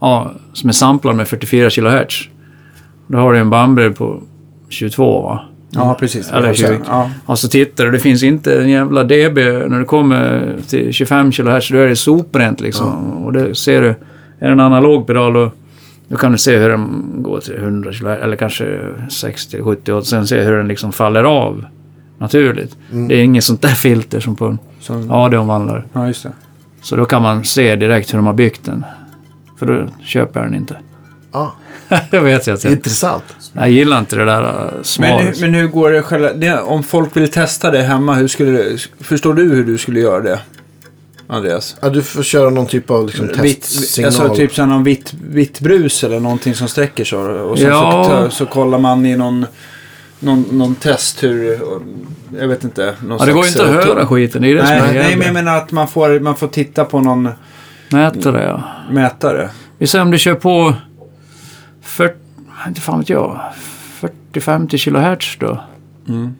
[0.00, 2.28] ja, som är samplad med 44 kHz.
[3.06, 4.22] Då har du en bandbredd på
[4.68, 5.40] 22 va?
[5.70, 6.30] Ja, precis.
[6.32, 6.80] Eller 20.
[6.86, 7.10] Ja.
[7.26, 9.36] Och så tittar du, det finns inte en jävla dB
[9.68, 13.12] när du kommer till 25 kHz, då är det soprent liksom.
[13.24, 13.96] Och det ser du, är
[14.46, 15.50] det en analog pedal då,
[16.08, 18.78] då kan du se hur den går till 100 kHz, eller kanske
[19.10, 21.64] 60, 70 och sen se hur den liksom faller av
[22.18, 22.76] naturligt.
[22.90, 25.82] Det är inget sånt där filter som på en Som, AD-omvandlare.
[25.92, 26.32] ja, just det.
[26.82, 28.84] Så då kan man se direkt hur de har byggt den.
[29.58, 30.76] För då köper jag den inte.
[31.36, 31.52] Ja,
[32.10, 32.68] det vet jag inte.
[32.68, 33.24] intressant.
[33.52, 35.40] Jag gillar inte det där uh, Men, smalet.
[35.40, 36.32] men hur går det själva?
[36.32, 40.00] Det, om folk vill testa det hemma, hur skulle du, förstår du hur du skulle
[40.00, 40.40] göra det?
[41.28, 41.76] Andreas?
[41.80, 44.06] Ja, du får köra någon typ av liksom, Vitt, testsignal.
[44.06, 47.18] alltså typ så här någon vitt, vitt brus eller någonting som sträcker sig.
[47.18, 48.04] Och så, Ja.
[48.30, 49.46] så, så kollar man i någon,
[50.20, 51.60] någon, någon test hur,
[52.40, 52.94] jag vet inte.
[53.02, 54.42] Någon Ja, det går inte att eh, höra skiten.
[54.42, 56.48] Det är det som Nej, är nej, men jag menar att man får, man får
[56.48, 57.28] titta på någon
[57.88, 58.62] Mätare ja.
[58.94, 59.50] mätare.
[59.78, 60.74] Vi säger om du kör på
[61.86, 62.14] 40,
[62.68, 63.40] inte fan vet jag,
[64.32, 65.60] 40-50 kHz då.
[66.08, 66.34] Mm.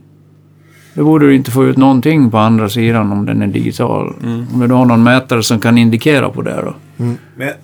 [0.94, 4.14] Då borde du inte få ut någonting på andra sidan om den är digital.
[4.22, 4.46] Mm.
[4.54, 6.74] Om du har någon mätare som kan indikera på det då.
[6.96, 7.54] Men, eh,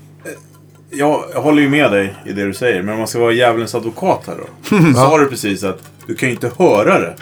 [0.91, 3.33] jag, jag håller ju med dig i det du säger, men om man ska vara
[3.33, 4.77] djävulens advokat här då.
[4.95, 7.15] Så har du precis att du kan ju inte höra det.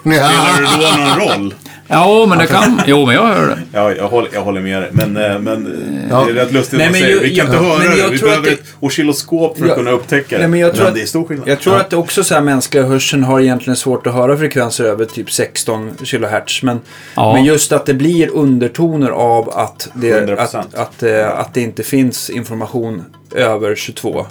[0.00, 1.54] Spelar det då någon roll?
[1.92, 2.80] Ja, men det kan...
[2.86, 3.58] Jo, men jag hör det.
[3.72, 4.90] Ja, jag håller, jag håller med dig.
[4.92, 5.72] Men, eh, men, eh,
[6.10, 6.24] Ja.
[6.24, 7.14] Det är rätt lustigt Nej, att men säga.
[7.14, 7.96] ju- Vi kan inte ja, höra men det.
[7.96, 9.74] jag Vi behöver att ett oscilloskop för att Ja.
[9.76, 10.38] kunna upptäcka det.
[10.38, 11.48] Nej, men jag tror att- det är stor skillnad.
[11.48, 14.84] Jag tror att det också så här mänskliga hörseln har egentligen svårt att höra frekvenser
[14.84, 16.62] över typ 16 kHz.
[16.62, 16.80] Men,
[17.16, 17.32] Ja.
[17.32, 20.74] men just att det blir undertoner av att det, 100%.
[20.74, 23.02] att, att, eh, att det inte finns information
[23.34, 24.26] över 22.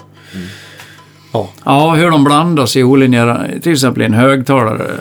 [1.32, 1.50] Ja.
[1.66, 4.92] Ja, hur de blandas i olinjära, till exempel i en högtalare.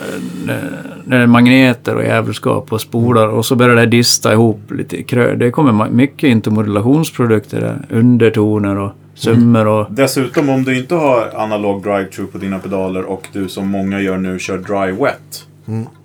[0.45, 5.03] när- det är magneter och jävelskap och spolar och så börjar det dista ihop lite
[5.03, 5.35] krö.
[5.35, 7.97] Det kommer mycket intermodulationsprodukter där.
[7.97, 9.87] Undertoner och summor och...
[9.89, 14.17] Dessutom om du inte har analog drive-through på dina pedaler och du som många gör
[14.17, 15.45] nu kör dry-wet.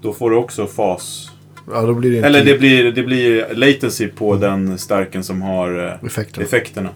[0.03, 1.31] Då får du också fas...
[1.75, 5.43] Ja, då blir det inte Eller det blir, det blir latency på den stärken som
[5.43, 6.43] har eh, effekten.
[6.43, 6.89] effekterna.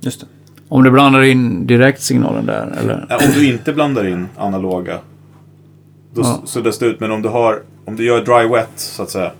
[0.00, 0.26] Just det.
[0.68, 3.06] Om du blandar in direktsignalen där, eller?
[3.08, 4.98] Ja, Om du inte blandar in analoga.
[6.14, 6.42] Då Ja.
[6.44, 7.00] suddas det ut.
[7.00, 9.30] Men om du, har, om du gör dry-wet så att säga.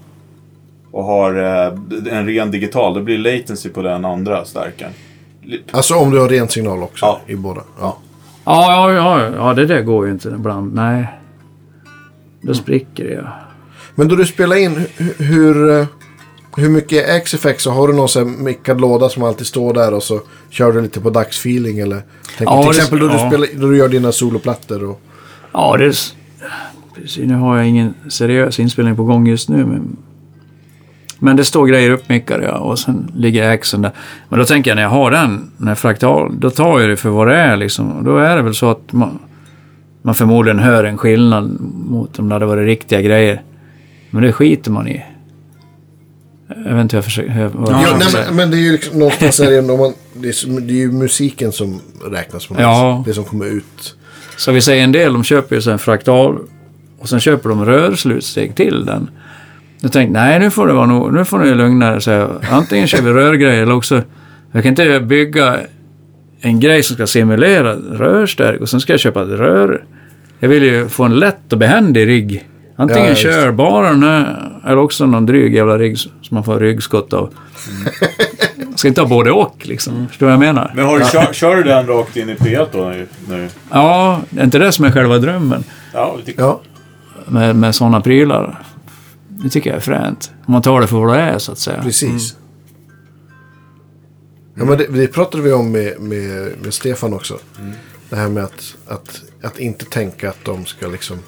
[0.90, 2.94] Och har eh, en ren digital.
[2.94, 4.90] Då blir latency på den andra stärken.
[5.70, 7.20] Alltså om du har ren signal också Ja.
[7.26, 7.60] i båda.
[7.80, 7.96] Ja.
[8.44, 10.74] Ja, ja, ja, ja, det där går ju inte ibland.
[10.74, 11.08] Nej.
[12.40, 13.32] Då spricker det ja.
[13.94, 15.86] Men då du spelar in, hu- hur, eh,
[16.56, 17.28] hur mycket?
[17.60, 20.20] Så har du någon sån mickad låda som alltid står där och så
[20.50, 22.02] kör du lite på dagsfeeling eller?
[22.38, 23.28] Tänker, Ja, till exempel då du, ja.
[23.28, 25.00] spelar, då du gör dina soloplattor och...
[25.52, 25.94] Ja, det är...
[26.94, 29.56] Precis, nu har jag ingen seriös inspelning på gång just nu.
[29.56, 29.96] Men,
[31.18, 33.92] men det står grejer uppmickade ja, och sen ligger axeln där.
[34.28, 37.08] Men då tänker jag när jag har den, när fraktal, då tar jag det för
[37.10, 37.92] vad det är liksom.
[37.92, 39.18] Och då är det väl så att man,
[40.02, 43.42] man förmodligen hör en skillnad mot om det hade varit riktiga grejer.
[44.10, 45.04] Men det skiter man i.
[46.48, 47.30] Jag vet inte hur jag försöker...
[47.30, 49.76] hur- jag Ja, försöker nej, men, men det är ju liksom någonstans är det, ändå
[49.76, 51.80] man, det, är, det är ju musiken som
[52.10, 53.02] räknas på något Ja.
[53.06, 53.96] Det som kommer ut.
[54.36, 56.38] Så vi säger en del, de köper ju så en fraktal
[56.98, 59.10] och sen köper de rörslutsteg till den.
[59.80, 61.98] Jag tänkte, nej nu får det vara nog, nu får ni lugna er.
[62.00, 64.02] Så jag, antingen kör vi rörgrejer eller också,
[64.52, 65.56] jag kan inte bygga
[66.40, 69.84] en grej som ska simulera rörstärk och sen ska jag köpa ett rör.
[70.40, 72.48] Jag vill ju få en lätt och behändig rigg.
[72.80, 73.32] Antingen Ja, just det.
[73.32, 77.34] kör bara den här, eller också någon dryg jävla rigg som man får ryggskott av.
[78.70, 80.08] Jag ska inte ha både och liksom.
[80.08, 80.72] Förstår du vad jag menar?
[80.74, 82.92] Men har du, kör, kör du den rakt in i P1 då?
[83.28, 83.48] Nu?
[83.70, 85.64] Ja, det är inte det som är själva drömmen.
[85.92, 86.60] Ja, tycker Ja,
[87.26, 88.62] med, med sådana prylar.
[89.28, 90.30] Det tycker jag är fränt.
[90.46, 91.82] Om man tar det för vad det är så att säga.
[91.82, 92.36] precis.
[94.54, 97.38] Ja, men det, det pratade vi om med, med, med Stefan också.
[98.10, 101.18] Det här med att, att, att inte tänka att de ska liksom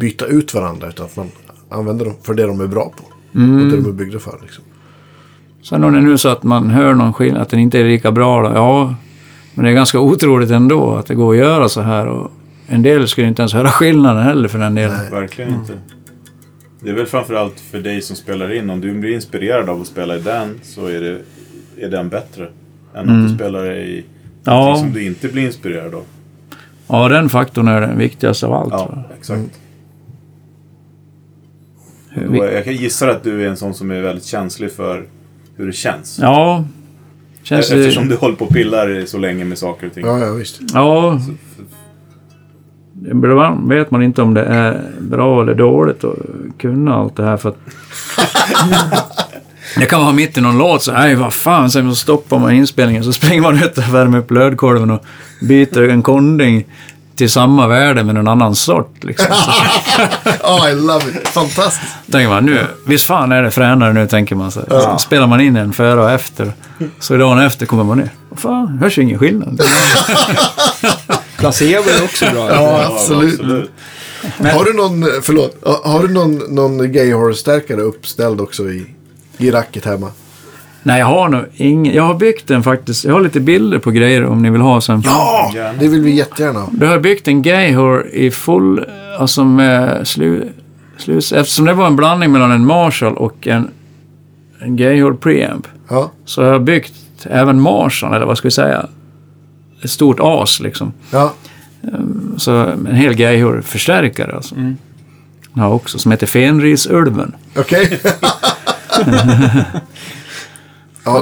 [0.00, 0.88] byta ut varandra.
[0.88, 1.26] Utan att man
[1.68, 3.04] använder dem för det de är bra på.
[3.32, 4.38] Och det de är byggda för.
[4.42, 4.64] Liksom.
[5.62, 7.84] Sen om det är nu så att man hör någon skillnad, att den inte är
[7.84, 8.94] lika bra då, ja.
[9.54, 12.06] Men det är ganska otroligt ändå att det går att göra så här.
[12.06, 12.30] Och
[12.66, 14.96] en del skulle inte ens höra skillnaden heller för den delen.
[14.96, 15.10] Nej.
[15.20, 15.72] Verkligen inte.
[16.80, 18.70] Det är väl framförallt för dig som spelar in.
[18.70, 21.20] Om du blir inspirerad av att spela i den så är, det,
[21.86, 22.48] är den bättre.
[22.94, 24.04] Än om du spelar i
[24.44, 24.52] Ja.
[24.52, 26.04] någonting som du inte blir inspirerad av.
[26.88, 28.72] Ja, den faktorn är den viktigaste av allt.
[28.72, 29.59] Ja, exakt.
[32.14, 35.06] Vi- jag kan gissa att du är en sån som är väldigt känslig för
[35.56, 36.18] hur det känns.
[36.22, 36.64] Ja.
[37.42, 38.14] Känns Eftersom det...
[38.14, 40.06] du håller på och pillar så länge med saker och ting.
[40.06, 40.60] Ja, ja visst.
[40.74, 41.20] Ja.
[43.10, 46.16] Ibland vet man inte om det är bra eller dåligt att
[46.58, 47.56] kunna allt det här för att...
[49.76, 52.52] Det kan vara mitt i någon låt så nej vad fan, sen så stoppar man
[52.52, 55.04] inspelningen så springer man ut och värmer upp lödkolven och
[55.40, 56.64] byter en konding
[57.20, 59.26] till samma värde med en annan sort liksom.
[60.44, 61.28] Oh, I love it.
[61.28, 61.92] Fantastiskt.
[62.10, 64.60] tänker man nu, visst fan är det fränare nu tänker man så.
[64.68, 66.52] Så spelar man in en före och efter.
[66.98, 68.10] Så dagen efter kommer man ner.
[68.36, 69.60] Fan, hörs ju ingen skillnad.
[71.38, 72.50] Placebo är också bra.
[72.50, 73.40] Ja, absolut.
[74.38, 78.86] Har du någon, förlåt, har du någon, någon gay horror-stärkare uppställd också i,
[79.38, 80.10] i racket hemma?
[80.82, 81.94] Nej, jag har nog ingen.
[81.94, 83.04] Jag har byggt den faktiskt.
[83.04, 85.02] Jag har lite bilder på grejer om ni vill ha sen.
[85.04, 86.66] Ja, det vill vi jättegärna.
[86.72, 88.86] Du har byggt en Gayhor i full,
[89.18, 90.48] alltså med slu,
[90.98, 93.68] slus, eftersom det var en blandning mellan en Marshall och en,
[94.58, 95.66] en Gayhor preamp.
[95.88, 96.92] Ja, Så har jag byggt
[97.22, 98.86] även Marshall, eller vad ska vi säga,
[99.82, 100.92] ett stort as liksom.
[101.10, 101.32] ja.
[102.36, 104.54] Så en hel Gayhor förstärkare alltså.
[105.54, 107.34] Ja, också, som heter Fenrisulven.
[107.56, 108.00] okej.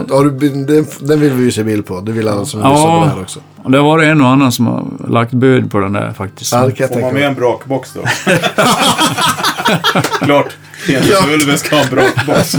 [0.08, 2.00] ja, har du, den, den vill vi ju se bild på.
[2.00, 3.40] Det vill alla som lyssnar på det här också.
[3.62, 6.52] och det har varit en och annan som har lagt bud på den där faktiskt.
[6.52, 8.00] Ja, det Får man med en brakbox då?
[10.20, 10.56] Klart.
[10.86, 12.56] Penisvulven ska ha en brakbox.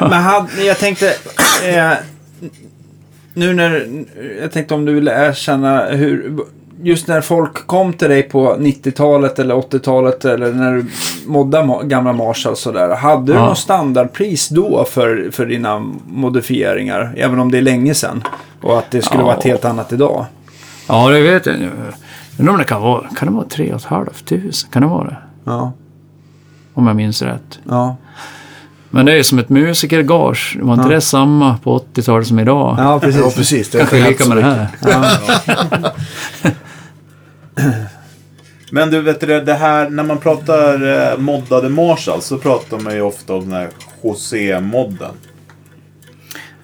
[0.00, 1.14] Men hade, jag tänkte...
[1.68, 1.92] Eh,
[3.34, 3.88] nu när...
[4.40, 6.38] Jag tänkte om du ville erkänna hur...
[6.82, 10.86] just när folk kom till dig på 90-talet eller 80-talet eller när du
[11.26, 12.96] moddade ma- gamla Marshall sådär.
[12.96, 13.44] Hade du Ja.
[13.46, 17.14] något standardpris då för, för dina modifieringar?
[17.16, 18.22] Även om det är länge sedan.
[18.62, 19.26] Och att det skulle Ja.
[19.26, 20.24] vara ett helt annat idag.
[20.88, 21.56] Ja, det vet jag.
[22.38, 24.70] Undrar om det kan vara, kan det vara tre och ett halvt tusen?
[24.72, 25.16] Kan det vara det?
[25.44, 25.72] Ja.
[26.74, 27.58] Om jag minns rätt.
[27.68, 27.96] Ja,
[28.94, 30.58] Men det är ju som ett musikergage.
[30.62, 30.94] Var inte Ja.
[30.94, 32.74] det samma på 80-talet som idag?
[32.78, 33.20] ja precis.
[33.20, 33.70] Ja, precis.
[33.70, 34.68] Det är Kanske lika med det här.
[38.70, 42.94] Men du vet det, det här när man pratar eh, moddade Marshall så pratar man
[42.94, 43.68] ju ofta om den här
[44.02, 45.10] José-modden.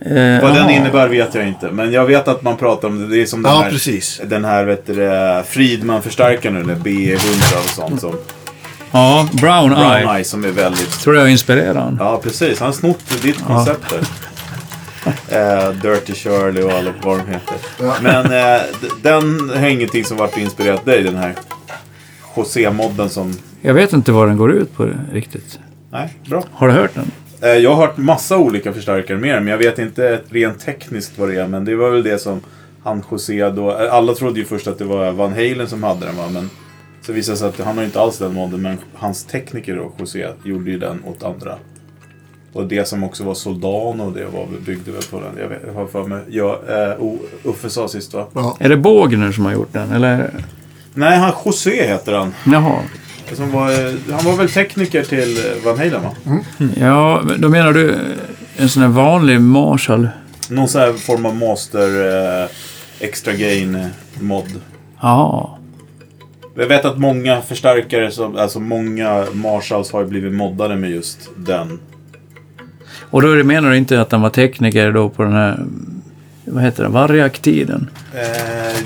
[0.01, 0.71] Eh, Vad den jaha.
[0.71, 1.71] innebär vet jag inte.
[1.71, 3.07] Men jag vet att man pratar om det.
[3.17, 4.21] Det är som den Ja, här, precis.
[4.25, 4.95] den här vet du,
[5.47, 8.01] Friedman-förstärkaren nu, den B100 och sånt.
[8.01, 8.17] Som
[8.91, 10.01] Ja, Brown, Eye.
[10.05, 10.91] Brown Eye som är väldigt...
[11.01, 11.97] Tror jag inspirerar han.
[12.01, 12.59] Ja, precis.
[12.61, 14.01] Han har snott ditt koncept där.
[15.31, 17.57] Eh, Dirty Shirley och alla vad de heter.
[17.81, 17.95] Ja.
[18.03, 18.63] Men eh,
[19.03, 21.35] den har ingenting som varit inspirerat dig, den här
[22.37, 23.35] José-modden som...
[23.63, 25.59] Jag vet inte vad den går ut på riktigt.
[25.91, 26.45] Nej, bra.
[26.53, 27.11] Har du hört den?
[27.41, 31.13] Eh, Jag har hört massa olika förstärkare med den, men jag vet inte rent tekniskt
[31.19, 31.47] vad det är.
[31.49, 32.41] Men det var väl det som
[32.85, 33.71] han José då...
[33.71, 36.51] eh, Alla trodde ju först att det var Van Halen som hade den va, men
[37.03, 39.93] så visade det sig att han har inte alls den modden, men hans tekniker då,
[39.99, 41.55] José, gjorde ju den åt andra.
[42.53, 45.39] Och det som också var Soldano, det var, byggde väl på den.
[45.39, 46.21] Jag, vet, har för mig.
[46.29, 48.27] Ja, eh, O- Uffe sa sist va?
[48.35, 48.57] Ja.
[48.61, 49.93] Är det Bågner som har gjort den?
[49.93, 50.31] Eller?
[50.95, 52.35] Nej, han José heter han.
[52.53, 52.79] Jaha.
[53.33, 56.11] Som var, eh, han var väl tekniker till eh, Van Halen va?
[56.77, 57.95] Ja, men då menar du
[58.57, 60.09] en sån här vanlig Marshall?
[60.51, 62.49] Någon sån här form av master eh,
[63.01, 63.87] extra gain eh,
[64.21, 64.61] mod.
[65.01, 65.59] Ja.
[66.55, 68.11] Jag vet att många förstärkare,
[68.41, 71.79] alltså många Marshalls har ju blivit moddade med just den.
[73.11, 75.59] Och då menar du inte att han var tekniker då på den här,
[76.45, 77.91] vad heter det, Varjak-tiden?
[78.15, 78.21] Eh,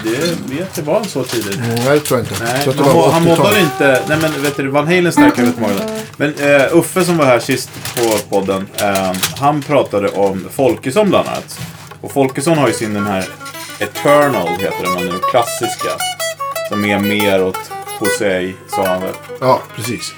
[0.04, 1.54] det vet jag var så tidigt.
[1.56, 2.44] Mm, Nej, det tror jag inte.
[2.44, 3.36] Nej, Så att det han, han 80-tal.
[3.38, 4.02] moddade inte.
[4.08, 5.74] Nej men vet du, Van Halen stärkare vet många.
[6.16, 8.66] Men eh, Uffe som var här sist på podden.
[8.80, 11.60] Eh, han pratade om Folkesson bland annat.
[12.00, 13.24] Och Folkesson har ju sin den här
[13.78, 15.90] Eternal heter den nu, klassiska.
[16.68, 17.58] Som är mer åt
[18.00, 19.12] José, sa han väl.
[19.40, 20.12] Ja, precis.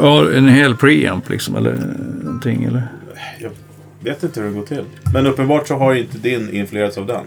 [0.00, 1.76] Ja, en hel preamp liksom, eller
[2.24, 2.88] någonting, eller?
[3.38, 3.50] Jag
[4.00, 4.84] vet inte hur det går till.
[5.14, 7.24] Men uppenbart så har inte din influerats av den.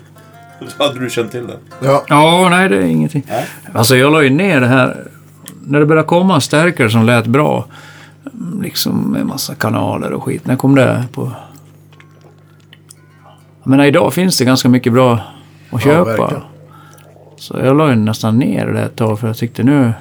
[0.68, 1.58] Så hade du känt till den.
[1.84, 3.24] Ja, Ja, nej det är ingenting.
[3.30, 3.46] Nej.
[3.74, 5.08] Alltså jag la ju ner det här,
[5.66, 7.66] när det började komma stärkare som lät bra,
[8.62, 10.46] liksom med massa kanaler och skit.
[10.48, 11.32] När kom det på?
[13.64, 15.20] Jag menar idag finns det ganska mycket bra
[15.72, 16.04] att köpa.
[16.04, 16.44] verkligen.
[17.38, 19.94] så jag la ju nästan ner det ett tag för jag tyckte nu...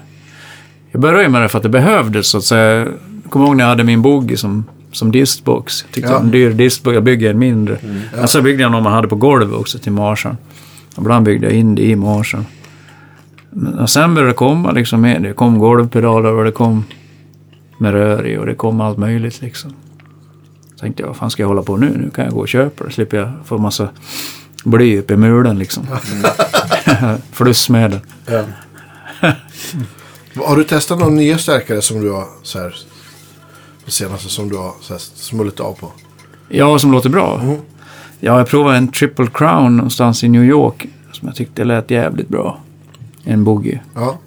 [0.94, 2.74] Jag började med det för att det behövdes så att säga.
[3.22, 5.82] Jag kommer ihåg när jag hade min bogey som, som distbox.
[5.86, 6.12] Jag tyckte Ja.
[6.12, 7.78] det var en dyr distbox, jag byggde en mindre.
[8.22, 10.36] Och så byggde jag någon man hade på golvet också till Marsan.
[10.98, 12.46] Ibland byggde jag in det i Marsan.
[13.50, 15.20] Men- sen började det komma liksom mer.
[15.20, 16.84] Det kom golvpedaler och det kom
[17.78, 19.72] med rör i och det kom allt möjligt liksom.
[20.80, 21.86] Tänkte jag, vad fan ska jag hålla på nu?
[22.04, 22.90] Nu kan jag gå och köpa det.
[22.90, 23.88] slipper jag få massa
[24.64, 25.86] bly upp i mulen liksom.
[27.32, 28.44] Fluss med den.
[30.36, 32.74] Har du testat några nya stärkare som du har så här,
[33.84, 35.92] på senaste som du har så här, smullit av på?
[36.48, 37.42] Ja, som låter bra.
[38.20, 42.28] Ja, jag provade en Triple Crown någonstans i New York som jag tyckte lät jävligt
[42.28, 42.60] bra.
[43.24, 43.80] En boogie.
[43.94, 44.18] Ja,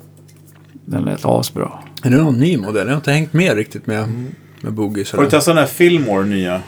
[0.85, 1.71] Den lät asbra.
[2.03, 2.87] Är det någon ny modell?
[2.87, 4.25] Jag har inte hängt med riktigt med,
[4.61, 5.11] med boogies.
[5.11, 6.61] Har du testat den här Fillmore nya?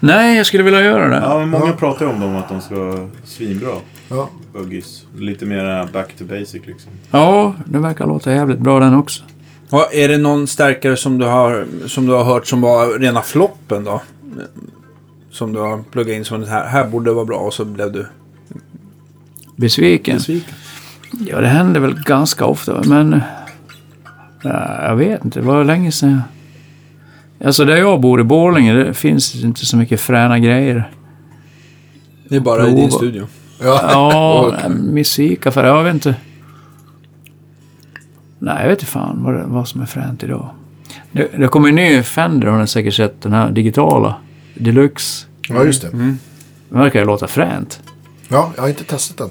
[0.00, 1.16] Nej, jag skulle vilja göra det.
[1.16, 1.72] Ja, men många Ja.
[1.72, 3.74] pratar ju om dem att de ska vara svinbra.
[4.08, 4.28] Ja.
[4.52, 5.06] Buggies.
[5.18, 6.92] Lite mer back to basic liksom.
[7.10, 9.22] Ja, det verkar låta jävligt bra den också.
[9.70, 13.22] Ja, är det någon stärkare som du, har, som du har hört som var rena
[13.22, 14.02] floppen då?
[15.30, 17.92] Som du har pluggat in som det här, här borde vara bra och så blev
[17.92, 18.06] du
[19.56, 20.16] Besviken?
[20.16, 20.54] besviken.
[21.26, 23.20] Ja, det händer väl ganska ofta, men...
[24.42, 26.22] Ja, jag vet inte, det var länge sedan.
[27.44, 30.90] Alltså där jag bor i Borlänge, det finns inte så mycket fräna grejer.
[32.28, 33.26] Det är bara i din studio.
[33.60, 33.80] Ja.
[34.62, 36.14] Ja, musikaffär, jag vet inte.
[38.38, 40.48] Nej, jag vet inte fan vad, det, vad som är fränt idag.
[41.12, 44.14] Det, det kommer en ny Fender, har ni säkert sett, den här digitala.
[44.54, 45.26] Deluxe.
[45.48, 45.88] ja, just det.
[45.90, 46.18] Den
[46.68, 47.80] verkar ju låta fränt.
[48.28, 49.30] Ja, jag har inte testat den.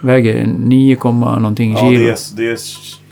[0.00, 2.04] Väger 9, komma någonting Ja, kilo.
[2.04, 2.56] det är, det är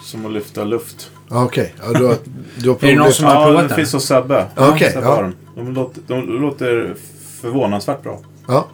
[0.03, 1.11] som att lyfta luft.
[1.31, 2.17] Ja, Okej, ja, du har,
[2.57, 3.77] du har Är det någon som har ja, provat den den?
[3.77, 4.47] finns hos Sebbe.
[4.57, 5.31] Okej, Sebbe ja.
[5.57, 6.95] De låter, de låter
[7.41, 8.21] förvånansvärt bra.
[8.49, 8.67] Ja.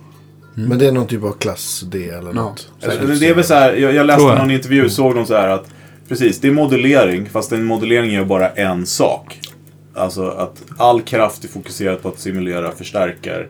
[0.66, 2.68] Men det är någon typ av klass D eller något.
[2.84, 4.38] Alltså, det, det är väl så här, jag, jag läste jag.
[4.38, 5.66] någon intervju såg de så här att
[6.08, 9.40] Precis, det är modellering fast en modellering gör bara en sak.
[9.94, 13.46] Alltså att all kraft är fokuserad på att simulera förstärkar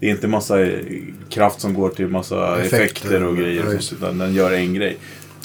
[0.00, 0.70] Det är inte massa eh,
[1.30, 2.76] kraft som går till massa Effekter.
[2.76, 3.60] effekter, och grejer.
[3.62, 4.96] Ja, och just utan den gör en grej.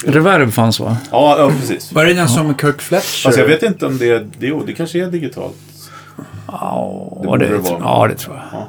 [0.06, 0.98] Reverb fanns va?
[1.12, 1.92] Ja, ja precis.
[1.92, 3.24] Var det den som Kirk Fletcher?
[3.24, 4.28] Fast jag vet inte om det är...
[4.40, 5.56] Det, jo, det kanske är digitalt.
[6.48, 7.80] Ja, Det det, det vara.
[7.80, 8.63] ja, det tror jag.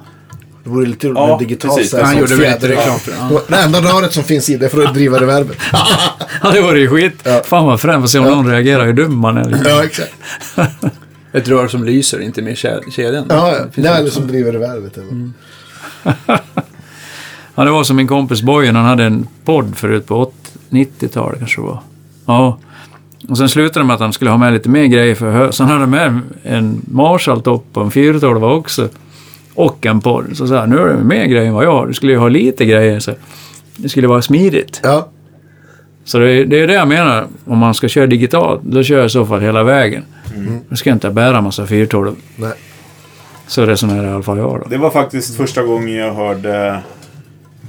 [0.65, 1.95] Det vore lite roligt Ja, med digitalt precis.
[2.03, 3.17] Han gjorde väl lite reklam för det.
[3.31, 3.41] Ja.
[3.49, 5.57] Det enda röret som finns i det för att driva reverbet.
[6.43, 7.29] Ja, det var ju skit.
[7.45, 8.03] Fan vad fränt.
[8.03, 9.45] Får se om någon reagerar hur dum man är.
[9.45, 9.67] liksom.
[9.69, 10.13] ja, exakt.
[11.33, 13.27] Ett rör som lyser, inte med kedjan.
[13.29, 13.65] Ja, ja.
[13.75, 14.99] Det är det som driver reverbet.
[14.99, 15.31] eller?
[17.55, 20.33] Ja, det var som min kompis Bojen, han hade en podd förut på
[20.71, 21.81] 90-talet kanske det var.
[22.27, 22.59] Ja.
[23.29, 25.53] Och sen slutade det med att han skulle ha med lite mer grejer för hö-
[25.53, 28.89] Så han hade med en Marshall-topp och en 412 också.
[29.55, 30.37] Och en podd.
[30.37, 31.87] Så sa nu är det mer grejer än vad jag har.
[31.87, 33.01] Du skulle ju ha lite grejer.
[33.01, 33.13] Så
[33.77, 34.81] det skulle vara smidigt.
[34.83, 35.09] Ja,
[36.05, 37.27] Så det är, det är det jag menar.
[37.45, 40.05] Om man ska köra digitalt, då kör jag i så fall hela vägen.
[40.69, 42.15] Då ska jag inte bära massa 412.
[42.37, 42.53] nej.
[43.47, 44.67] Så resonerar i alla fall jag då.
[44.71, 46.81] Det var faktiskt första gången jag hörde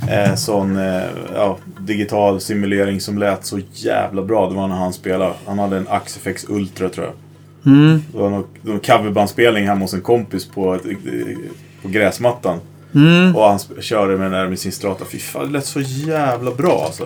[0.09, 1.03] eh, sån eh,
[1.35, 4.49] ja, digital simulering som lät så jävla bra.
[4.49, 5.33] Det var när han spelade.
[5.45, 7.15] Han hade en Axifex Ultra tror jag.
[7.73, 8.01] Mm.
[8.11, 10.81] Det var någon, någon coverbandspelning hemma hos en kompis på, ett,
[11.85, 12.59] på gräsmattan.
[12.95, 13.35] Mm.
[13.35, 15.05] Och han körde med den där med sin strata.
[15.11, 17.03] Fy fan, det lät så jävla bra alltså.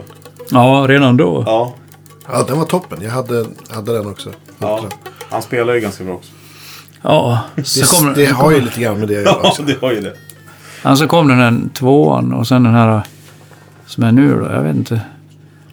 [0.51, 1.43] Ja, redan då.
[1.45, 1.73] Ja,
[2.31, 2.99] Ja, den var toppen.
[3.01, 4.29] Jag hade, hade den också.
[4.59, 4.83] ja.
[5.29, 6.31] Han spelar ju ganska bra också.
[7.01, 9.63] Ja, så Det, kom, det har ju lite grann med det att göra Ja, också.
[9.63, 10.13] det har ju det.
[10.83, 13.01] ja, så kom den här tvåan och sen den här
[13.85, 15.01] som är nu då, jag vet inte.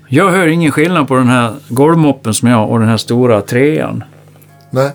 [0.08, 3.40] Jag hör ingen skillnad på den här golvmoppen som jag har och den här stora
[3.40, 4.04] trean.
[4.70, 4.90] Nej.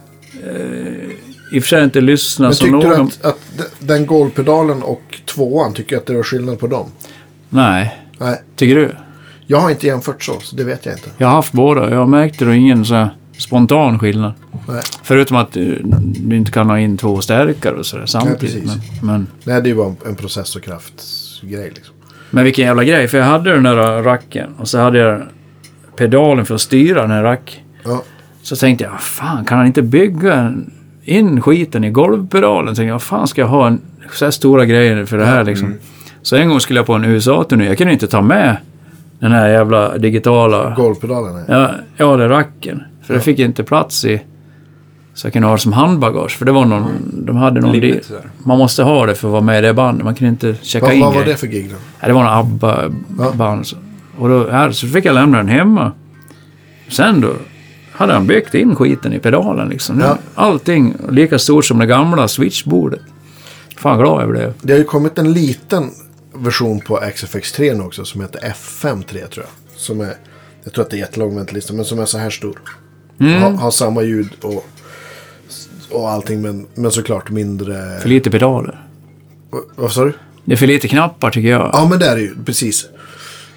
[1.52, 3.40] I och för sig inte lyssna Men som tyckte du att, att
[3.80, 6.92] den golvpedalen och tvåan, tycker att det var skillnad på dem?
[7.50, 8.42] Nej, Nej.
[8.56, 8.96] tycker du?
[9.48, 11.10] Jag har inte jämfört så, så det vet jag inte.
[11.18, 11.92] Jag har haft båda.
[11.92, 14.34] Jag märkte då ingen så spontan skillnad.
[14.68, 18.40] Nej, Förutom att du, du inte kan ha in två stärkare och sådär samtidigt.
[18.40, 18.64] precis.
[19.02, 21.96] men, men, Nej det är ju bara en processorkraftsgrej liksom.
[22.30, 23.08] men vilken jävla grej.
[23.08, 25.22] För jag hade den där racken och så hade jag
[25.96, 27.64] pedalen för att styra den här rack.
[27.84, 28.04] Ja.
[28.42, 30.74] Så tänkte jag, fan kan han inte bygga en,
[31.04, 32.66] in skiten i golvpedalen?
[32.68, 35.44] Tänkte jag, vad fan ska jag ha en, så här stora grejer för det här
[35.44, 35.74] liksom?
[36.22, 37.66] Så en gång skulle jag på en USA-turné.
[37.66, 38.58] Jag kunde inte ta med
[39.20, 40.74] den här jävla digitala...
[40.78, 41.46] Golvpedalen.
[41.48, 42.84] Ja, ja det racken.
[43.04, 44.22] För det fick inte plats i...
[45.14, 46.38] Så jag kunde ha det som handbagage.
[46.38, 46.86] För det var någon...
[47.26, 47.72] De hade någon...
[47.72, 50.06] Limit man måste ha det för att vara med i det bandet.
[50.06, 51.34] Man kunde inte checka Vad, in vad var grejer.
[51.34, 51.76] det för gig då?
[52.00, 53.68] Ja, det var en ABBA-band.
[53.68, 53.76] så.
[54.18, 55.92] Och då, här, så fick jag lämna den hemma.
[56.90, 57.34] Sen då
[58.02, 60.00] hade han byggt in skiten i pedalen liksom.
[60.00, 60.18] Ja.
[60.36, 63.00] Allting lika stort som det gamla switchbordet.
[63.78, 64.54] Fan glad jag blev.
[64.62, 65.90] Det har ju kommit en liten
[66.34, 69.80] version på XFX3 nu också som heter F53 tror jag.
[69.80, 70.14] Som är,
[70.64, 72.60] jag tror att det är jättelång väntelista, men som är så här stor.
[73.20, 73.42] Mm.
[73.42, 74.66] Har, har samma ljud och,
[75.92, 78.00] och allting, men, men såklart mindre...
[78.02, 78.86] För lite pedaler.
[79.50, 80.14] Vad- Vad sa du?
[80.46, 81.70] Det är för lite knappar tycker jag.
[81.74, 82.86] Ja, men det är det ju, precis.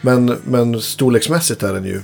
[0.00, 2.00] Men, men storleksmässigt är den ju...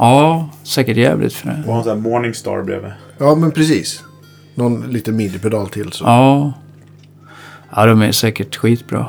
[0.00, 1.62] Ja, säkert jävligt för det.
[1.66, 2.92] Och en sån här Morningstar bredvid.
[3.18, 4.04] Ja, men precis.
[4.54, 6.04] Någon liten midi-pedal till så.
[6.04, 6.52] Ja.
[7.76, 9.06] Ja, de är säkert skitbra.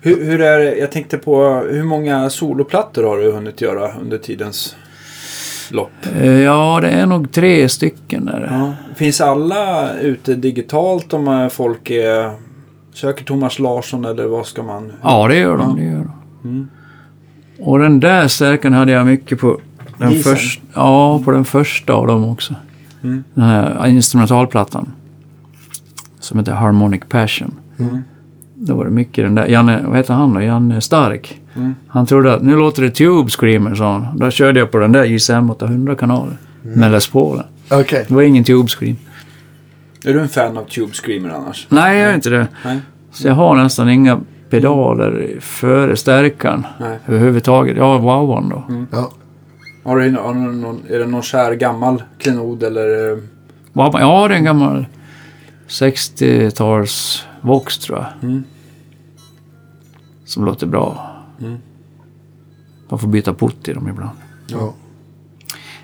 [0.00, 4.18] Hur, hur är det, jag tänkte på hur många soloplattor har du hunnit göra under
[4.18, 4.76] tidens
[5.70, 5.90] lopp?
[6.16, 8.48] Eh, Ja, det är nog tre stycken där.
[8.50, 8.72] Ja.
[8.96, 12.32] Finns alla ute digitalt om eh, folk är,
[12.94, 14.92] söker Thomas Larsson eller vad ska man?
[15.02, 15.70] Ja, det gör de.
[15.70, 15.76] Ja.
[15.76, 16.04] Det gör
[16.42, 16.70] de.
[17.58, 19.60] Och den där stärkan hade jag mycket på
[19.98, 20.62] den första.
[20.74, 22.54] Ja, på den första av dem också.
[23.02, 23.24] Mm.
[23.34, 24.92] Den här instrumentalplattan.
[26.20, 27.54] Som heter Harmonic Passion.
[27.78, 28.02] Mm.
[28.54, 30.40] Då var det mycket den där, Janne, vad heter han då?
[30.40, 31.40] Janne Stark.
[31.54, 31.74] Mm.
[31.88, 34.18] Han trodde att nu låter det Tube Screamer, sa han.
[34.18, 36.36] Då körde jag på den där JSM 800-kanalen.
[36.62, 37.44] Med Les Paulen.
[37.70, 38.04] Okej.
[38.08, 38.96] Det var ingen Tube Scream.
[40.04, 41.66] Är du en fan av Tube Screamer annars?
[41.68, 42.48] Nej, jag är inte det.
[42.64, 42.78] Nej.
[43.12, 44.20] Så jag har nästan inga
[44.50, 46.98] pedaler före stärkan Nej.
[47.06, 47.76] överhuvudtaget.
[47.76, 48.64] Jag har wowan då.
[48.92, 49.10] Ja.
[49.84, 53.12] Har du, har du någon, är det någon kär gammal klenod eller?
[53.12, 53.18] eh,
[53.72, 54.86] Wowan, ja, det är en gammal
[55.68, 58.06] 60-tals Vox tror jag.
[58.30, 58.44] Mm.
[60.24, 61.10] Som låter bra.
[61.40, 61.56] Mm.
[62.88, 64.16] Man får byta putt i dem ibland.
[64.46, 64.74] ja.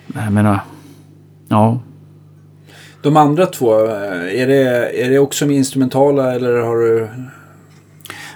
[0.06, 0.60] Men jag menar,
[1.48, 1.78] ja.
[3.02, 7.08] De andra två, eh, är det, är det också med instrumentala eller har du?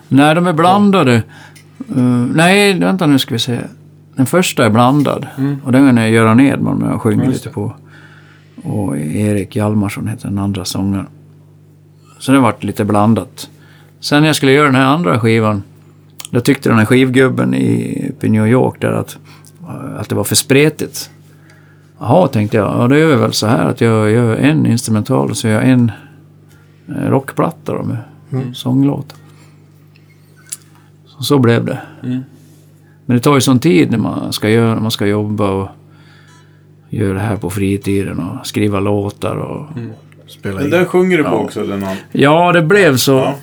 [0.09, 1.23] Nej, de är blandade.
[1.97, 3.59] Uh, nej, vänta nu ska vi se.
[4.17, 5.27] Den första är blandad.
[5.39, 5.57] Mm.
[5.65, 7.75] Och den är Göran Edman med jag sjunger Ja, lite på.
[8.63, 11.07] Och Erik Hjalmarsson heter den andra sångaren.
[12.19, 13.51] Så det varit lite blandat.
[14.01, 15.63] Sen när jag skulle göra den här andra skivan.
[16.31, 19.19] Då tyckte den här skivgubben i, i New York där att,
[19.99, 21.11] att det var för spretigt.
[21.99, 22.83] Jaha, tänkte jag.
[22.83, 25.55] Ja, då gör vi väl så här att jag gör en instrumental och så gör
[25.55, 25.93] jag en
[26.89, 29.19] eh, rockplatta då med sånglåtar.
[31.17, 31.79] Så, så blev det.
[32.03, 32.21] Mm.
[33.07, 35.69] Men det tar ju sån tid när man ska, göra, när man ska jobba och
[36.89, 39.37] göra det här på fritiden och skriva låtar.
[39.37, 39.67] Och...
[40.29, 40.71] Spela Men in.
[40.71, 41.35] där sjunger du på Ja.
[41.35, 41.97] också, den han.
[42.13, 43.13] Ja, det blev så.
[43.13, 43.35] Ja.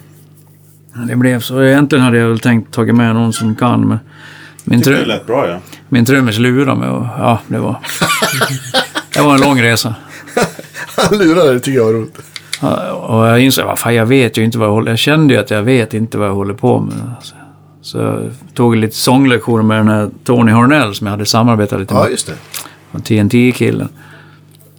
[1.07, 1.63] Det blev så.
[1.63, 3.99] Egentligen hade jag väl tänkt tagit med någon som kan, men
[4.63, 5.59] min, Tyckte det trum, lät bra ja.
[5.89, 7.75] min trummis lurade mig och ja, det var...
[9.13, 9.95] det var en lång resa.
[10.97, 12.19] Han lurade det tycker jag var roligt.
[13.07, 14.91] Och jag insåg, vad fan jag vet ju inte vad jag håller...
[14.91, 16.95] Jag kände ju att jag vet inte vad jag håller på med.
[17.21, 17.35] Så,
[17.83, 21.93] så jag tog lite sånglektioner med den här Tony Hornell som jag hade samarbetat lite
[21.93, 22.11] Ja, med.
[22.11, 22.33] just det.
[22.91, 23.89] Och TNT-killen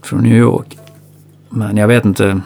[0.03, 0.79] från New York.
[1.51, 2.41] Men jag vet inte.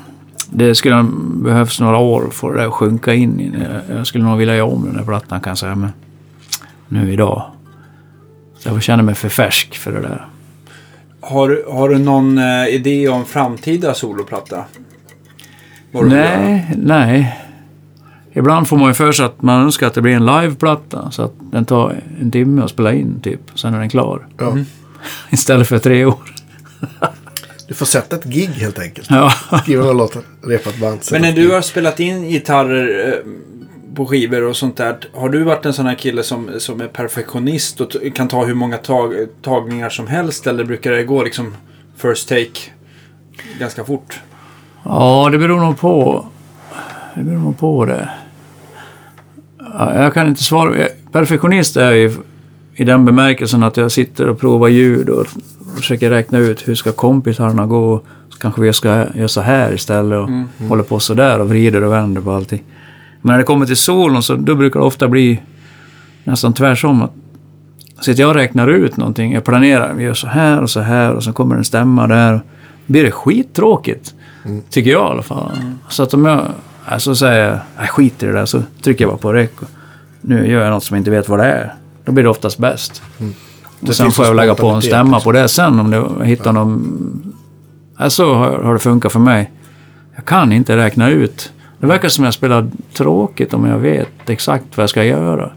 [0.51, 1.07] Det skulle ha
[1.43, 3.53] behövts några år för det att sjunka in i.
[3.97, 5.75] Jag- skulle nog vilja göra om den här plattan kan jag säga.
[5.75, 5.91] Men
[6.89, 7.43] nu idag.
[8.59, 10.27] Så jag känner mig för färsk för det där.
[11.21, 14.65] Har, du- har du någon eh, idé om framtida soloplatta?
[15.93, 16.09] Vad?
[16.09, 17.39] Nej, nej.
[18.39, 21.11] Ibland får man ju för sig att man önskar att det blir en liveplatta.
[21.11, 23.41] Så att den tar en timme att spela in typ.
[23.55, 24.27] Sen är den klar.
[24.39, 24.57] Ja.
[25.31, 26.19] Istället för tre år.
[27.69, 29.07] Du får sätta ett gig helt enkelt.
[29.11, 29.33] Ja.
[29.63, 31.01] Skriva några låtar, repa ett band.
[31.13, 33.33] Men när du har spelat in gitarrer eh,
[33.95, 34.99] på skivor och sånt där.
[35.15, 38.55] Har du varit en sån här kille som, som är perfektionist och kan ta hur
[38.55, 40.47] många tag, tagningar som helst?
[40.47, 41.55] Eller brukar det gå liksom
[41.97, 42.61] first take
[43.59, 44.21] ganska fort?
[44.85, 46.27] Ja, det beror nog på.
[47.15, 48.09] Det beror nog på det.
[49.79, 50.79] Ja, Jag kan inte svara.
[50.79, 52.13] Jag- Perfektionist är jag ju
[52.75, 55.27] i den bemärkelsen att jag sitter och provar ljud och
[55.77, 58.01] försöker räkna ut hur ska kompgitarrerna gå.
[58.29, 60.29] Så kanske vi ska göra så här istället och
[60.69, 62.63] håller på så där och vrider och vänder på allting.
[63.23, 65.41] Men när det kommer till solon så då brukar det ofta bli
[66.25, 67.03] nästan tvärsom.
[67.03, 67.13] Att
[68.05, 71.13] sitter jag och räknar ut någonting, jag planerar, vi gör så här och så här
[71.15, 72.33] och så kommer en stämma där.
[72.33, 72.41] Då
[72.87, 74.15] blir det skittråkigt.
[74.71, 75.51] Tycker jag i alla fall.
[75.89, 76.41] Så att om jag
[76.89, 79.69] alltså säger, jag skit i det där, så trycker jag bara på och
[80.21, 81.75] Nu gör jag något som jag inte vet vad det är.
[82.05, 83.03] Då blir det oftast bäst.
[83.81, 86.53] Det Och sen får jag lägga på en stämma på det sen om jag hittar
[86.53, 87.35] någon...
[87.99, 89.53] Ja, så har, har det funkat för mig.
[90.15, 91.53] Jag kan inte räkna ut.
[91.81, 95.53] Det verkar som jag spelar tråkigt om jag vet exakt vad jag ska göra.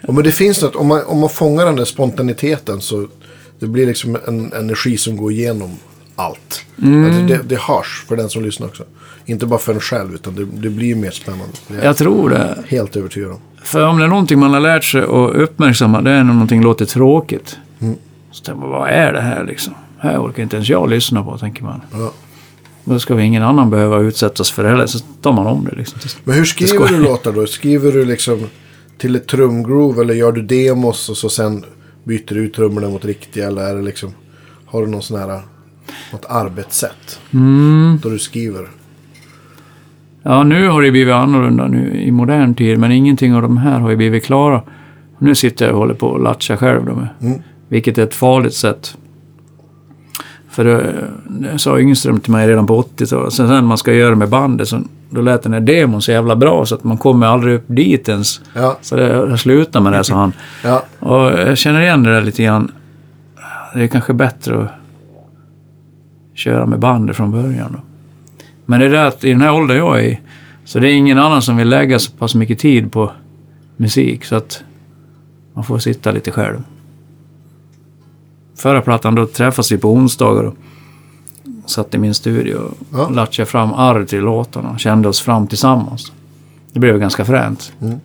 [0.00, 3.06] Ja, men det finns något, om man, om man fångar den där spontaniteten så
[3.58, 5.70] det blir liksom en energi som går igenom
[6.22, 6.64] allt.
[6.82, 7.04] Mm.
[7.04, 8.84] Alltså det, det hörs för den som lyssnar också.
[9.26, 11.44] Inte bara för en själv, utan det, det blir mer spännande.
[11.68, 12.58] Jag Jag tror det.
[12.68, 13.38] helt övertygad om.
[13.62, 16.62] För om det är någonting man har lärt sig att uppmärksamma, det är när någonting
[16.62, 17.56] låter tråkigt.
[18.30, 19.74] Så tänker man, vad är det här liksom?
[19.98, 21.80] Här orkar inte ens jag lyssna på, tänker man.
[21.92, 22.12] Ja.
[22.84, 24.86] Då ska vi ingen annan behöva utsättas för det heller.
[24.86, 25.98] Så tar man om det liksom.
[26.24, 27.46] Men hur skriver du låtar då?
[27.46, 28.46] Skriver du liksom
[28.98, 31.64] till ett trumgroove eller gör du demos och så sen
[32.04, 33.46] byter du ut trummorna mot riktiga?
[33.46, 34.14] Eller är det liksom,
[34.66, 35.40] har du någon sån här,
[36.12, 37.20] något arbetssätt?
[37.32, 37.98] Mm.
[38.02, 38.66] Då du skriver?
[40.22, 43.78] Ja, nu har det blivit annorlunda nu i modern tid, men ingenting av de här
[43.80, 44.62] har ju blivit klara.
[45.18, 47.08] Nu sitter jag och håller på och latcha själv då med.
[47.22, 47.42] Mm.
[47.68, 48.96] Vilket är ett farligt sätt.
[50.50, 50.94] För det,
[51.28, 53.32] det sa Yngström till mig redan på 80-talet.
[53.32, 56.36] Sen när man ska göra med bandet, så, då lät den här demon så jävla
[56.36, 58.40] bra så att man kommer aldrig upp dit ens.
[58.54, 60.32] Ja, Så det, jag slutar med det, sa han.
[60.64, 60.82] ja.
[60.98, 62.72] Och jag känner igen det där lite grann.
[63.74, 64.70] Det är kanske bättre att
[66.34, 67.72] köra med bandet från början.
[67.72, 67.78] Då.
[68.66, 70.20] Men det är det att i den här åldern jag är i,
[70.64, 73.12] så det är ingen annan som vill lägga så pass mycket tid på
[73.76, 74.62] musik, så att
[75.54, 76.62] man får sitta lite själv.
[78.56, 80.54] Förra plattan, då träffas vi på onsdagar och
[81.66, 83.08] satt i min studio och Ja.
[83.08, 86.12] latchade fram arr till låtarna och kände oss fram tillsammans.
[86.72, 87.72] Det blev ganska fränt.
[87.80, 88.00] Mm.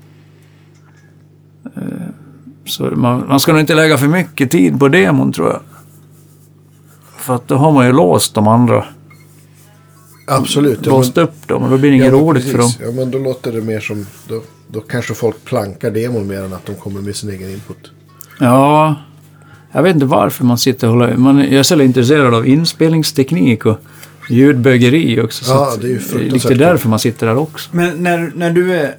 [1.75, 1.81] Eh,
[2.65, 5.59] Så man, man ska nog inte lägga för mycket tid på demon tror jag.
[7.27, 8.85] För att då har man ju låst de andra.
[10.27, 10.79] Absolut.
[10.83, 12.67] Ja, låst men- upp dem och då blir det ja, inget roligt för dem.
[12.67, 12.81] precis.
[12.85, 14.05] Ja, men då låter det mer som...
[14.27, 17.91] Då, då kanske folk plankar demon mer än att de kommer med sin egen input.
[18.39, 18.95] Ja,
[19.71, 21.17] jag vet inte varför man sitter och håller...
[21.17, 23.77] Man, jag är så intresserad av inspelningsteknik och
[24.29, 25.45] ljudbögeri också.
[25.45, 27.69] så Ja, det är ju lite fruktansvärt därför man sitter där också.
[27.73, 28.95] Men när, när du är,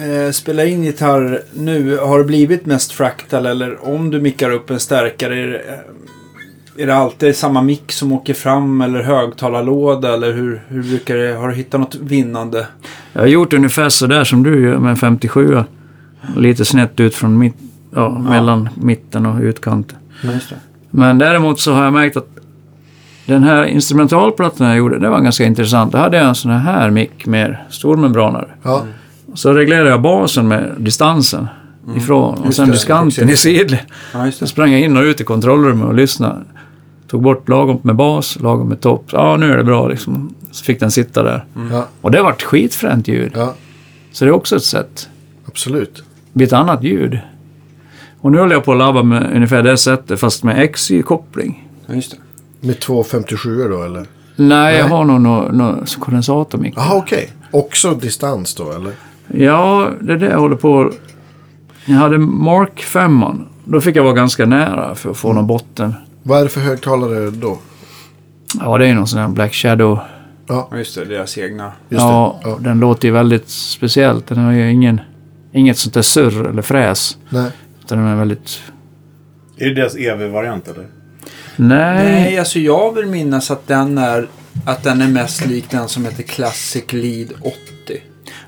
[0.00, 4.70] eh, spelar in gitarr nu, har det blivit mest fractal eller om du mickar upp
[4.70, 5.60] en stärkare,
[6.76, 11.34] är det, alltid samma mick som åker fram eller högtalarlåda eller hur, hur brukar det,
[11.34, 12.66] har du hittat något vinnande?
[13.12, 15.64] Jag har gjort ungefär så där som du gör med en 57
[16.36, 17.56] Lite snett ut från mitt,
[17.94, 19.98] ja, mellan mitten och utkanten.
[20.90, 22.28] Men däremot så har jag märkt att
[23.26, 25.92] den här instrumentalplattan jag gjorde, det var ganska intressant.
[25.92, 28.48] Då hade jag en sån här mick med stormembranare.
[28.62, 28.84] Ja,
[29.34, 31.46] Så reglerade jag basen med distansen
[31.96, 33.78] ifrån och Just sen det, diskanten i sidled.
[34.12, 36.40] Ja, Så sprang jag in och ut i kontrollrummet och lyssnade.
[37.14, 39.04] Tog bort lagom med bas, lagom med topp.
[39.12, 40.34] Ja, nu är det bra liksom.
[40.50, 41.44] Så fick den sitta där.
[41.70, 43.32] Ja, Och det vart skitfränt ljud.
[43.34, 43.54] ja,
[44.12, 45.08] Så det är också ett sätt.
[45.48, 45.94] absolut.
[45.94, 47.18] Det blir ett annat ljud.
[48.20, 51.68] Och nu håller jag på att labba med ungefär det sättet fast med XY-koppling.
[51.86, 52.66] Ja, just det.
[52.66, 54.06] Med 257 då eller?
[54.36, 56.74] Nej, jag har nog någon no, kondensatormick.
[56.76, 57.32] Jaha, okej.
[57.50, 58.92] Också distans då eller?
[59.28, 60.92] Ja, det är det jag håller på...
[61.84, 63.24] Jag hade Mark 5
[63.64, 65.94] Då fick jag vara ganska nära för att få någon botten.
[66.26, 67.58] Vad är det för högtalare då?
[68.60, 69.98] Ja, det är någon sån här Black Shadow.
[70.46, 71.04] Ja, Ja, just det.
[71.04, 71.72] Deras egna.
[71.88, 72.50] just ja, det.
[72.50, 72.56] Ja.
[72.60, 74.26] den låter ju väldigt speciellt.
[74.26, 75.00] Den har ju ingen,
[75.52, 77.16] inget sånt där surr eller fräs.
[77.28, 77.50] Nej.
[77.84, 78.60] Utan den är väldigt...
[79.58, 80.86] Är det deras EV-variant eller?
[81.56, 82.04] Nej.
[82.04, 84.28] Nej, alltså jag vill minnas att den är,
[84.66, 87.56] att den är mest lik den som heter Classic Lead 80.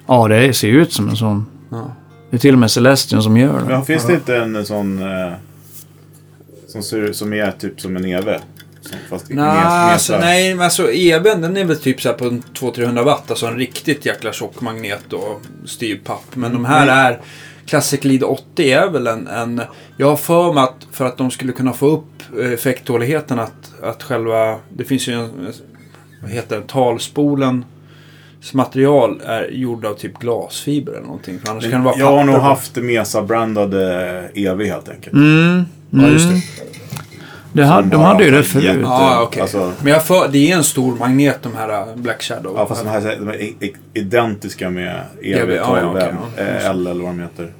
[0.07, 1.47] Ja, det ser ju ut som en sån.
[1.70, 1.90] Ja.
[2.31, 3.66] Det är till och med Celestion som gör den.
[3.66, 5.32] Men finns det inte en sån eh,
[6.82, 8.28] som, ser, som är typ som en EV?
[9.11, 12.24] Fast Nej, mes- alltså, nej, men alltså EBn den är väl typ så här på
[12.24, 13.31] en 200-300 watt.
[13.31, 16.24] Alltså en riktigt jäkla tjock magnet och styrpapp.
[16.36, 17.20] Men de här är...
[17.66, 19.62] Classic Lead 80 är väl en, en...
[19.97, 23.73] Jag har för mig att för att de skulle kunna få upp eh, effekttåligheten att,
[23.82, 24.59] att själva...
[24.69, 25.53] Det finns ju en...
[26.23, 26.62] Vad heter det?
[26.66, 27.65] Talspolen
[28.53, 31.39] material är gjord av typ glasfiber eller någonting.
[31.39, 32.40] För annars kan det vara jag har nog på.
[32.40, 35.15] haft Mesa-brandade EV helt enkelt.
[35.15, 35.65] Mm.
[36.02, 36.40] Ja, just det.
[37.52, 38.78] Det hade, de hade ju det förut.
[38.82, 39.43] Ja, okej.
[39.43, 42.55] Alltså- Men jag för, det är en stor magnet de här äh, Black Shadow.
[42.56, 46.14] Ja, fast de här de är i- i- identiska med EV, EV12 ja, ja, okej,
[46.36, 46.43] ja.
[46.43, 47.52] eh, L eller vad de heter.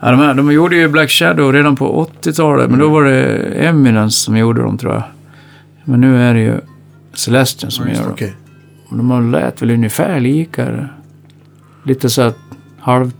[0.00, 3.36] Ja, de, här, de gjorde ju Black Shadow redan på 80-talet, men då var det
[3.66, 5.02] Eminence som gjorde dem tror jag.
[5.84, 6.54] Men nu är det ju
[7.14, 8.10] Celestion som gör dem.
[8.12, 8.34] Okej.
[8.90, 10.88] De har lät väl ungefär lika.
[11.84, 12.36] Lite så att
[12.80, 13.12] halv...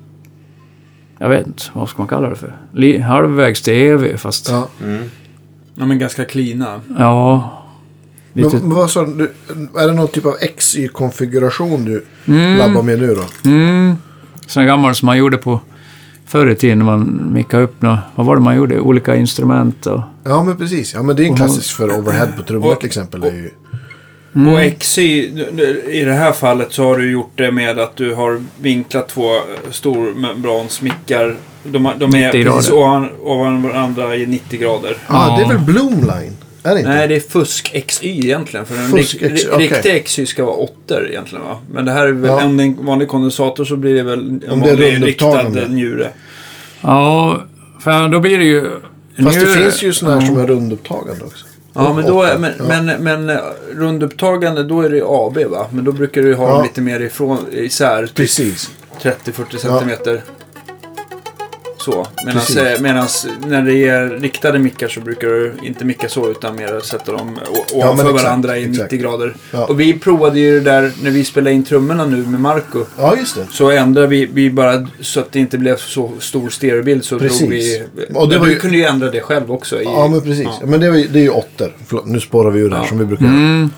[1.23, 2.57] Jag vet inte, vad ska man kalla det för?
[2.73, 4.49] Li, halvvägs till EV, fast...
[4.49, 4.69] Ja.
[4.81, 4.87] Ja.
[4.87, 5.03] Mm.
[5.75, 6.81] Ja, men ganska cleana.
[8.33, 8.57] lite...
[8.57, 9.33] Men, men vad sa du?
[9.79, 12.59] Är det någon typ av XY-konfiguration du Mm.
[12.59, 13.51] labbar med nu då?
[13.51, 13.95] Mm.
[14.47, 15.61] Sån gammal som man gjorde på
[16.27, 18.81] förr i tiden när man mickade upp nå Vad var det man gjorde?
[18.81, 20.01] Olika instrument och...
[20.25, 20.95] Ja, men precis.
[20.95, 23.23] Ja, men det är en Och- klassisk för overhead på trummor och- till exempel.
[23.25, 23.51] är ju...
[24.35, 24.55] Mm.
[24.55, 25.03] Och XY,
[25.91, 29.31] i det här fallet så har du gjort det med att du har vinklat två
[29.71, 31.37] stormembransmickar.
[31.65, 34.97] De, de är 90 precis ovan, ovan varandra i 90 grader.
[35.07, 35.37] Ah, Ja.
[35.37, 36.37] det är väl Bloomline?
[36.65, 36.91] Är det inte?
[36.91, 38.67] Nej, det är fusk XY egentligen.
[38.67, 39.69] För en Fusk rik, XY, okej.
[39.69, 41.59] riktig XY ska vara åttor egentligen va?
[41.73, 42.37] Men det här är väl, Ja.
[42.37, 46.09] det en vanlig kondensator så blir det väl en Om det är vanlig riktad njure.
[46.81, 47.43] Ja,
[47.81, 48.71] för då blir det ju...
[49.25, 51.47] Fast det nu- finns ju sådana här som är rundupptagande också.
[51.75, 52.65] Ja, men, då men, ja.
[52.83, 53.37] men, men eh,
[53.75, 55.67] rundupptagande då är det AB va?
[55.71, 56.55] Men då brukar du ha Ja.
[56.55, 58.07] dem lite mer ifrån, isär.
[58.07, 58.71] Typ Precis.
[59.03, 60.23] 30-40 centimeter.
[61.85, 62.07] Så.
[62.81, 63.07] Medan
[63.47, 67.39] när det är riktade mickar så brukar du inte micka så utan mer sätta dem
[67.55, 68.93] Ja, ovanför exakt, varandra i exakt.
[68.93, 69.35] 90 grader.
[69.51, 69.65] Ja.
[69.67, 72.85] Och vi provade ju det där när vi spelade in trummorna nu med Marco.
[72.99, 73.47] Ja, just det.
[73.53, 77.39] Så ändrade vi, vi bara så att det inte blev så stor stereobild så Precis.
[77.39, 77.83] drog vi...
[78.15, 79.81] Och det men var du ju- kunde ju ändra det själv också.
[79.81, 80.47] I, Ja, men precis.
[80.61, 80.67] Ja.
[80.67, 81.73] Men det är, ju- det är ju åttor.
[82.07, 82.89] Nu spårar vi det här Ja.
[82.89, 83.25] som vi brukar.
[83.25, 83.71] Mm.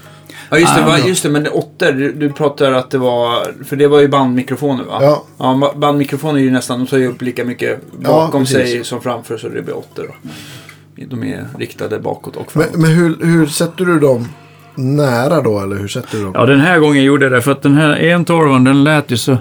[0.50, 0.82] Ja, just det.
[0.82, 3.46] Ah, va, just det men åttor, du, du pratar att det var...
[3.64, 4.98] För det var ju bandmikrofoner va?
[5.00, 5.24] Ja.
[5.38, 8.56] ja bandmikrofoner är ju nästan, de tar ju upp lika mycket Ja, bakom precis.
[8.56, 10.30] sig som framför så det blir åttor då.
[11.06, 12.72] De är riktade bakåt och framåt.
[12.72, 14.28] Men, men hur, hur sätter du dem
[14.74, 15.60] nära då?
[15.60, 16.32] Eller hur sätter du dem?
[16.34, 19.16] Ja, den här gången gjorde jag det för att den här 112 den lät ju
[19.16, 19.38] så...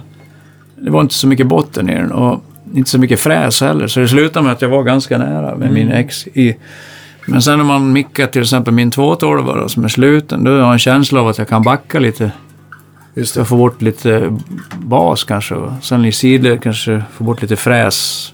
[0.75, 2.43] Det var inte så mycket botten i den och
[2.73, 3.87] inte så mycket fräs heller.
[3.87, 6.55] Så det slutade med att jag var ganska nära med min XY.
[7.27, 10.57] Men sen när man mickar till exempel min 212 då, som är sluten, då har
[10.57, 12.31] jag en känsla av att jag kan backa lite.
[13.15, 13.41] Just det.
[13.41, 14.37] att få bort lite
[14.77, 15.55] bas kanske.
[15.81, 18.33] Sen i sidled kanske få bort lite fräs.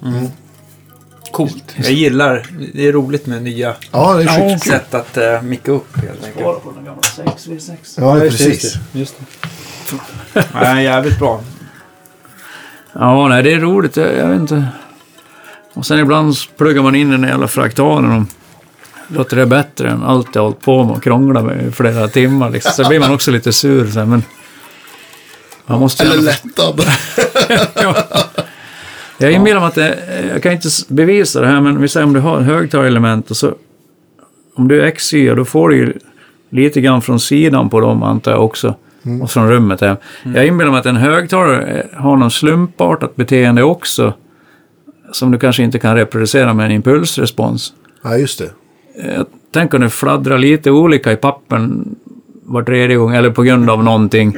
[1.32, 1.76] Coolt.
[1.78, 4.60] Jag gillar, det är roligt med nya Ja, det är Ja.
[4.60, 6.64] sätt att uh, micka upp helt enkelt.
[6.64, 7.72] på den gamla 6v6.
[7.98, 8.76] Ja, just det, precis.
[8.92, 9.16] Just
[10.34, 10.46] det.
[10.54, 11.42] Nej, jävligt bra.
[12.94, 13.98] Ja, nej, det är roligt.
[13.98, 14.68] Jag, jag vet inte.
[15.74, 18.28] Och sen ibland pluggar man in den jävla fraktalen och
[19.10, 22.50] låter det bättre än allt jag hållit på med och krånglat med i flera timmar.
[22.50, 22.72] Liksom.
[22.72, 23.88] Så blir man också lite sur.
[23.88, 24.24] Så här, men
[25.66, 26.82] man måste Eller lättad.
[27.76, 27.96] ja.
[29.18, 29.98] Jag inbillar mig att det,
[30.34, 33.54] jag kan inte bevisa det här, men vi säger om du har högtalarelement och så
[34.56, 35.94] om du är XY, då får du ju
[36.50, 38.76] lite grann från sidan på dem antar jag också.
[39.22, 39.82] Och från rummet.
[39.82, 39.98] Här.
[40.24, 44.14] Jag inbillar mig att en högtalare eh, har någon slumpartat beteende också.
[45.12, 47.74] Som du kanske inte kan reproducera med en impulsrespons.
[48.04, 48.50] Ja, just det.
[48.96, 51.96] Jag tänker om det fladdrar lite olika i pappen
[52.44, 54.38] var tredje gång, eller på grund av någonting.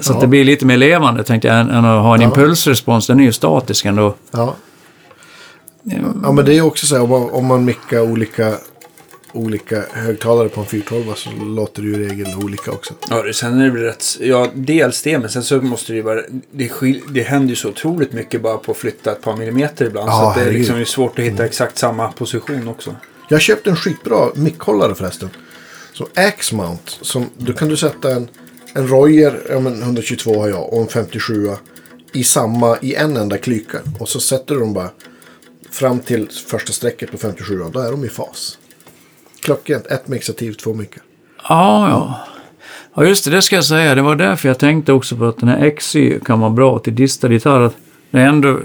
[0.00, 2.26] Så att det blir lite mer levande, tänkte jag, än, att ha en Ja.
[2.28, 3.06] impulsrespons.
[3.06, 4.14] Den är ju statisk ändå.
[4.30, 4.54] Ja.
[6.22, 8.54] ja, men det är ju också så här om man, om man mickar olika
[9.34, 12.94] olika högtalare på en 412 så låter det ju i regel olika också.
[13.10, 14.04] Ja, det- sen är det väl rätt...
[14.20, 16.20] Ja, dels det, men sen så måste det ju vara...
[16.50, 19.84] Det, skil, det händer ju så otroligt mycket bara på att flytta ett par millimeter
[19.86, 20.08] ibland.
[20.10, 22.94] Ja, så att det är liksom svårt att hitta exakt samma position också.
[23.32, 25.30] Jag köpte en skitbra mickhållare förresten.
[25.92, 26.98] Som Axmount.
[27.00, 28.28] Som, då kan du sätta en,
[28.74, 31.50] en Royer, ja, men 122 har jag, och en 57
[32.12, 33.78] i samma, i en enda klyka.
[33.98, 34.90] Och så sätter du dem bara
[35.70, 38.58] fram till första strecket på 57 Då är de i fas.
[39.40, 39.86] Klockrent.
[39.86, 41.02] Ett mixativ, två mickar.
[41.48, 42.26] Ja, ja.
[42.94, 43.94] Ja, just det, det ska jag säga.
[43.94, 46.94] Det var därför jag tänkte också på att den här XY kan vara bra till
[46.94, 47.70] distad gitarr.
[48.10, 48.60] Det är ändå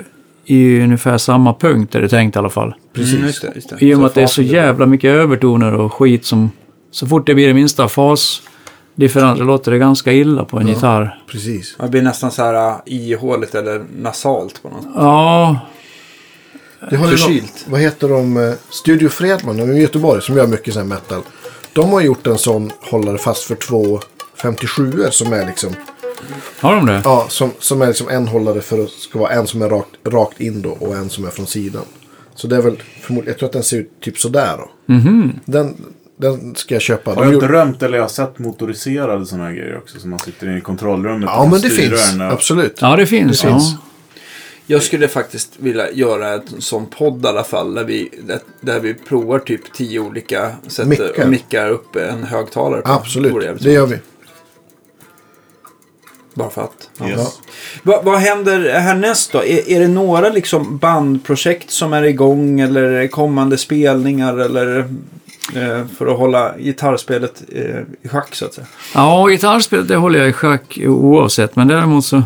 [0.49, 2.73] i ungefär samma punkt är det tänkt i alla fall.
[2.93, 3.13] Precis.
[3.13, 3.85] Mm, just det, just det.
[3.85, 6.51] I och med att det är så jävla mycket övertoner och skit som...
[6.91, 11.21] Så fort det blir det minsta fasdifferens så låter det ganska illa på en gitarr.
[11.31, 11.75] Precis.
[11.79, 14.91] Det blir nästan så här uh, ihåligt eller nasalt på något sätt.
[14.95, 15.59] Ja,
[16.89, 17.43] Det har ju Förkylt.
[17.65, 18.37] någon- vad heter de?
[18.37, 21.21] eh, Studio Fredman de i Göteborg som gör mycket sån här metal.
[21.73, 23.99] De har gjort en sån hållare fast för två
[24.41, 25.73] 57 som är liksom
[26.59, 27.01] har de det?
[27.03, 29.89] Ja, som, som är liksom en hållare för att ska vara en som är rakt,
[30.07, 31.83] rakt in då och en som är från sidan.
[32.35, 34.93] Så det är väl förmodligen, jag tror att den ser ut typ sådär då.
[34.93, 35.39] Mhm.
[35.45, 35.75] Den,
[36.17, 37.11] den ska jag köpa.
[37.11, 39.99] Har De jag gjorde- drömt eller jag har sett motoriserade sådana här grejer också.
[39.99, 42.11] Som man sitter i kontrollrummet Ja, och men det finns.
[42.11, 42.77] den och- Absolut.
[42.81, 43.41] Ja, det finns.
[43.41, 43.53] Det ja.
[43.53, 43.75] finns.
[44.69, 47.73] Jag skulle faktiskt vilja göra en sån podd i alla fall.
[47.73, 51.05] Där vi, där, där vi provar typ tio olika sätt Mickar.
[51.05, 51.27] mickar.
[51.27, 52.87] mickar upp en högtalare på.
[52.89, 53.43] Vore Absolut.
[53.43, 53.97] jävligt Det gör vi.
[56.37, 56.89] Bara för att.
[56.99, 57.07] Ja.
[57.09, 57.39] Yes.
[57.83, 59.43] Va, vad händer härnäst då?
[59.43, 64.79] Är, är det några liksom bandprojekt som är igång eller kommande spelningar eller
[65.55, 68.67] eh, för att hålla gitarrspelet eh, i schack så att säga?
[68.93, 71.55] Ja, gitarrspelet det håller jag i schack oavsett.
[71.55, 72.23] Men däremot så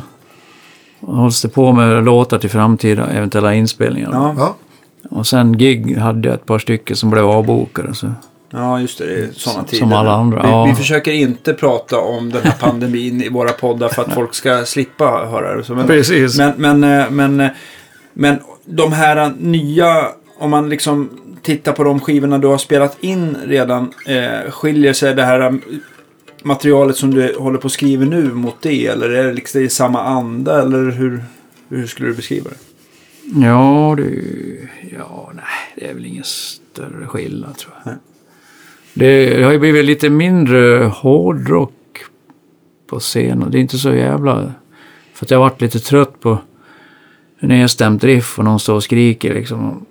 [0.99, 4.09] hålls det på med låtar till framtida eventuella inspelningar.
[4.13, 4.55] Ja, Ja.
[5.09, 7.93] Och sen gig hade jag ett par stycken som blev avbokade.
[7.93, 8.11] Så.
[8.51, 9.05] Ja just det.
[9.05, 9.95] Det är sådana Som tider.
[9.95, 10.65] alla andra, Vi, ja.
[10.65, 14.65] vi försöker inte prata om den här pandemin i våra poddar för att folk ska
[14.65, 15.73] slippa höra det.
[15.73, 16.37] Men, Precis.
[16.37, 17.49] Men, men, eh, men, eh,
[18.13, 20.07] men de här nya,
[20.37, 21.09] om man liksom
[21.41, 25.53] tittar på de skivorna du har spelat in redan, eh, skiljer sig det här eh,
[26.43, 28.87] materialet som du håller på att skriva nu mot det?
[28.87, 30.61] Eller är det liksom i samma anda?
[30.61, 31.23] Eller hur,
[31.69, 32.55] hur skulle du beskriva det?
[33.45, 34.03] Ja, det...
[34.97, 35.43] Ja, nej,
[35.75, 37.91] det är väl ingen större skillnad tror jag.
[37.91, 38.01] Nej.
[38.93, 41.73] Det, det har ju blivit lite mindre hårdrock
[42.89, 43.51] på scenen.
[43.51, 44.53] Det är inte så jävla...
[45.13, 46.37] För att jag har varit lite trött på
[47.39, 49.85] nedstämt riff och någon står och skriker liksom.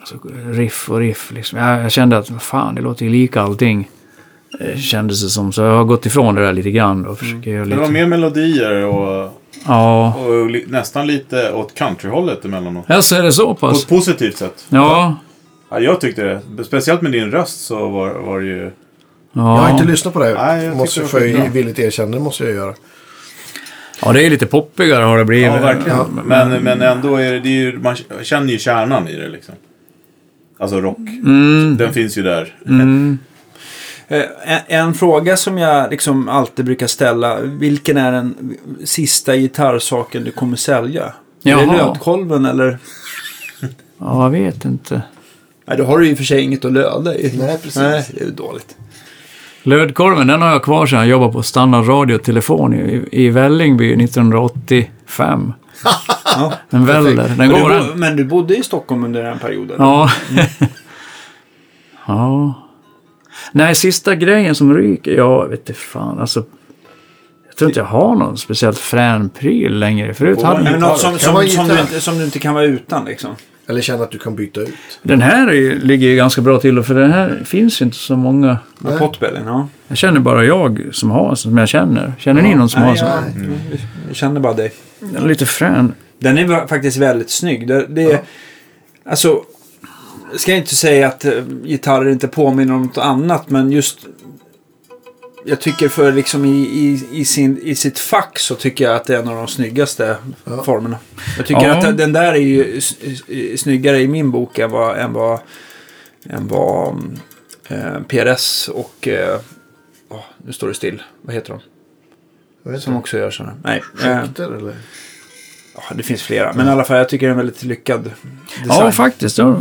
[0.00, 0.16] Alltså,
[0.52, 1.58] riff och riff liksom.
[1.58, 3.90] Jag, jag kände att, fan, det låter ju lika allting.
[4.76, 5.52] Kändes det som.
[5.52, 7.80] Så jag har gått ifrån det där lite grann och försöker göra Det lite...
[7.80, 9.32] var mer melodier och,
[9.66, 10.14] Ja.
[10.14, 12.84] och li, nästan lite åt countryhållet emellanåt.
[12.88, 13.82] Ja, så är det så På pass?
[13.82, 14.66] ett positivt sätt.
[14.68, 15.16] Ja.
[15.70, 16.64] Ja, jag tyckte det.
[16.64, 18.70] Speciellt med din röst så var, var det ju...
[19.32, 19.70] Jag har Ja.
[19.74, 20.34] inte lyssnat på det.
[20.34, 21.48] Nej, jag måste det skitbra.
[21.48, 22.10] villigt erkänna.
[22.16, 22.74] Det måste jag göra.
[24.02, 25.46] ja, det är lite poppigare har det blivit.
[25.46, 25.98] Ja, verkligen.
[25.98, 29.28] Ja, men, men ändå är det, det är ju, man känner ju kärnan i det
[29.28, 29.54] liksom.
[30.58, 30.98] Alltså rock.
[30.98, 31.76] Mm.
[31.76, 32.54] Den finns ju där.
[32.66, 33.18] Mm.
[34.08, 37.40] Eh, En, en fråga som jag liksom alltid brukar ställa.
[37.40, 41.04] Vilken är den sista gitarrsaken du kommer sälja?
[41.04, 41.10] Är
[41.42, 41.76] det Jaha.
[41.76, 42.78] lödkolven eller?
[43.98, 45.02] Ja, jag vet inte.
[45.66, 47.36] Nej, då har du i och för sig inget att löda i.
[47.38, 47.76] Nej, precis.
[47.76, 48.76] Nej, det är dåligt.
[49.62, 53.28] Lödkorven, den har jag kvar sedan jag jobbade på Standard Radio och Telefon i, i
[53.30, 55.52] Vällingby 1985.
[56.38, 56.52] Ja.
[56.70, 57.14] Den väller.
[57.28, 57.86] Den Men, går du, den.
[57.88, 59.76] bo- men du bodde i Stockholm under den perioden?
[59.78, 60.10] Ja.
[62.06, 62.54] ja.
[63.52, 66.18] Nej, sista grejen som ryker, ja, jag vet inte fan.
[66.18, 66.44] Alltså,
[67.48, 70.14] jag tror inte jag har någon speciellt frän pryl längre.
[70.14, 70.80] Förut På hade Nej, jag...
[70.80, 71.74] men något som, som, som, gitarr.
[71.74, 73.30] du inte, som du inte kan vara utan liksom.
[73.68, 74.74] Eller känna att du kan byta ut.
[75.02, 78.16] Den här är, ligger ju ganska bra till, för den här finns ju inte så
[78.16, 78.58] många.
[78.78, 78.98] Nej.
[78.98, 79.68] Potbellen, ja.
[79.88, 82.12] Jag känner bara jag som har som jag känner.
[82.18, 83.08] Känner ni någon som har Nej, som?
[83.08, 84.72] jag, jag känner bara dig.
[85.00, 85.94] Den är lite frän.
[86.18, 87.68] Den är faktiskt väldigt snygg.
[87.68, 88.20] Det, det är,
[89.08, 89.44] Alltså,
[90.30, 94.06] jag ska inte säga att uh, gitarrer inte påminner om något annat, men just...
[95.48, 99.04] Jag tycker för liksom i, i, i, sin, i sitt fack så tycker jag att
[99.04, 100.62] det är en av de snyggaste Ja.
[100.62, 100.98] formerna.
[101.36, 101.88] Jag tycker Ja.
[101.88, 102.80] att den där är ju
[103.56, 105.40] snyggare i min bok än vad, än vad,
[106.28, 106.94] än vad
[107.68, 109.08] eh, PRS och...
[109.08, 109.40] Eh,
[110.08, 111.02] åh, nu står det still.
[111.22, 111.60] Vad heter de?
[112.70, 113.00] Vet Som inte.
[113.00, 113.54] också gör sådana.
[113.64, 113.82] Nej.
[114.04, 114.74] Eh, Schecter eller?
[115.74, 116.52] ja, det finns flera.
[116.52, 118.66] Men i alla fall, jag tycker det är en väldigt lyckad design.
[118.68, 119.38] Ja, faktiskt.
[119.38, 119.56] Att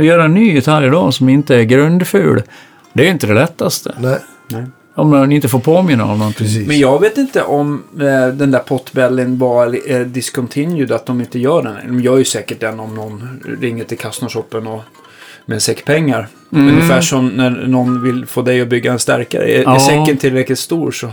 [0.00, 2.42] göra en ny gitarr idag som inte är grundful.
[2.92, 3.94] Det är inte det lättaste.
[4.00, 4.18] Nej,
[4.96, 6.46] Om man inte får påminna om någonting.
[6.46, 6.68] precis.
[6.68, 11.38] Men jag vet inte om eh, den där potbellen var eh, discontinued, att de inte
[11.38, 11.76] gör den.
[11.86, 14.82] De gör ju säkert den om någon ringer till Kastnershoppen och
[15.46, 16.28] med en säck pengar.
[16.52, 16.68] Mm.
[16.68, 19.44] Ungefär som när någon vill få dig att bygga en stärkare.
[19.44, 19.80] Är, är Ja.
[19.80, 21.08] säcken tillräckligt stor så...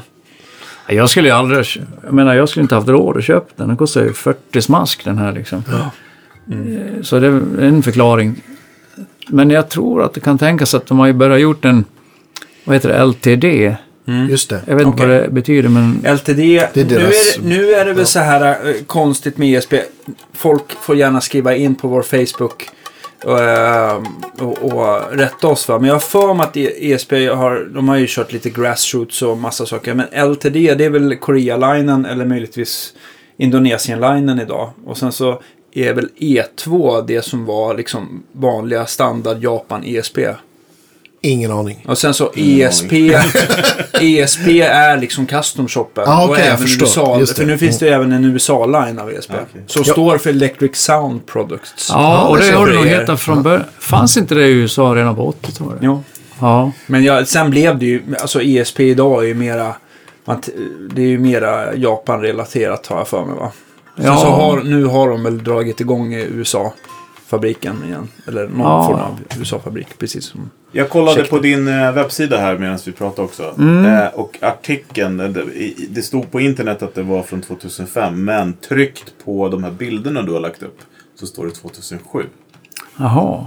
[0.90, 1.66] Jag skulle ju aldrig...
[2.04, 3.68] Jag menar, jag skulle inte haft råd att köpa den.
[3.68, 5.64] Den kostar ju 40 smask den här liksom.
[6.52, 8.36] Eh, Så det är en förklaring.
[9.28, 11.86] Men jag tror att det kan tänkas att de har ju börjat gjort en...
[12.64, 13.06] Vad heter det?
[13.06, 13.76] LTD.
[14.30, 14.62] Just det.
[14.68, 15.08] Jag vet inte Okej.
[15.16, 16.02] vad det betyder, men...
[16.16, 16.36] LTD,
[16.74, 19.74] Det är nu, är, det- nu är det väl så här eh, konstigt med ESP.
[20.34, 22.70] Folk får gärna skriva in på vår Facebook
[23.24, 24.04] och, eh,
[24.40, 25.68] och, och rätta oss.
[25.68, 25.80] Va?
[25.80, 29.22] Men jag har för mig att E- ESP har, de har ju kört lite grassroots
[29.22, 29.94] och massa saker.
[29.94, 32.94] Men LTD det är väl Korea-linen eller möjligtvis
[33.38, 34.70] Indonesien-linen idag.
[34.86, 35.42] Och sen så
[35.74, 40.18] är väl E2 det som var liksom vanliga standard Japan ESP.
[41.26, 41.86] Ingen aning.
[41.88, 42.92] Och sen så ESP,
[44.02, 46.04] ESP är liksom custom shoppen.
[46.08, 46.64] Ah, okej, och jag även.
[46.82, 49.32] USA, för nu finns det ju även en USA-line av ESP.
[49.32, 49.62] Ah, okej.
[49.68, 49.94] Som Ja.
[49.94, 51.90] står för Electric Sound Products.
[51.90, 53.64] Ja, och det har det nog hetat från början.
[53.80, 55.80] Fanns inte det i USA redan på 80-talet?
[55.82, 56.02] Ja.
[56.40, 56.72] Ja.
[56.88, 59.76] Men ja, sen blev det ju, alltså ESP idag är ju mera,
[60.26, 60.42] man,
[60.96, 63.52] det är ju mera Japan-relaterat har jag för mig va?
[63.96, 64.18] Sen Ja.
[64.18, 66.26] så har, nu har de väl dragit igång i
[67.34, 68.08] USA-fabriken igen.
[68.28, 68.88] Eller någon Ja.
[68.88, 70.50] form av USA-fabrik, precis som...
[70.72, 71.30] Jag kollade Check.
[71.30, 73.56] på din eh, webbsida här medan vi pratade också.
[73.58, 73.86] Mm.
[73.86, 75.30] Eh, och artikeln, eh,
[75.90, 78.24] det, stod på internet att det var från 2005.
[78.26, 80.80] Men tryckt på de här bilderna du har lagt upp
[81.20, 82.26] så står det 2007.
[82.98, 83.46] Jaha.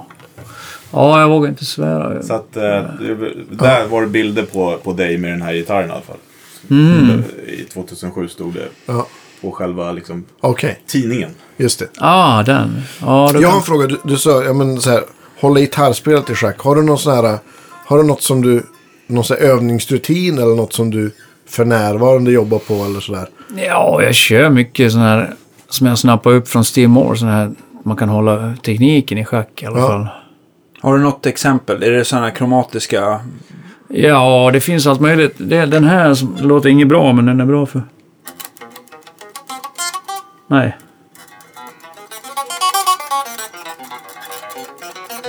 [0.92, 2.22] Ja, jag vågar inte svära.
[2.22, 5.88] Så att eh, det, där var det bilder på, på dig med den här gitarren
[5.88, 6.16] i alla fall.
[6.70, 7.22] Mm.
[7.46, 9.06] I 2007 stod det Ja.
[9.46, 11.30] På själva liksom, Okej, tidningen.
[11.56, 11.86] just det.
[11.98, 12.82] Ah, den.
[13.00, 13.56] Då Jag har kan...
[13.56, 13.86] en fråga.
[13.86, 15.02] Du, du sa, ja men så här,
[15.40, 16.58] hålla gitarrspelet i schack.
[16.60, 17.38] Har du någon sån här,
[17.86, 18.62] har du något som du,
[19.06, 21.10] någon sån här övningsrutin eller något som du
[21.48, 23.26] för närvarande jobbar på eller sådär?
[23.56, 25.34] Ja, jag kör mycket sån här
[25.68, 27.16] som jag snappar upp från Steve Moore.
[27.18, 27.52] Sån här
[27.84, 29.86] man kan hålla tekniken i schack i alla Ja.
[29.88, 30.08] fall.
[30.80, 31.82] Har du något exempel?
[31.82, 33.20] Är det sådana kromatiska...
[33.88, 35.34] Ja, det finns allt möjligt.
[35.38, 37.82] Det, den här som, låter inget bra, men den är bra för...
[40.48, 40.76] Nej.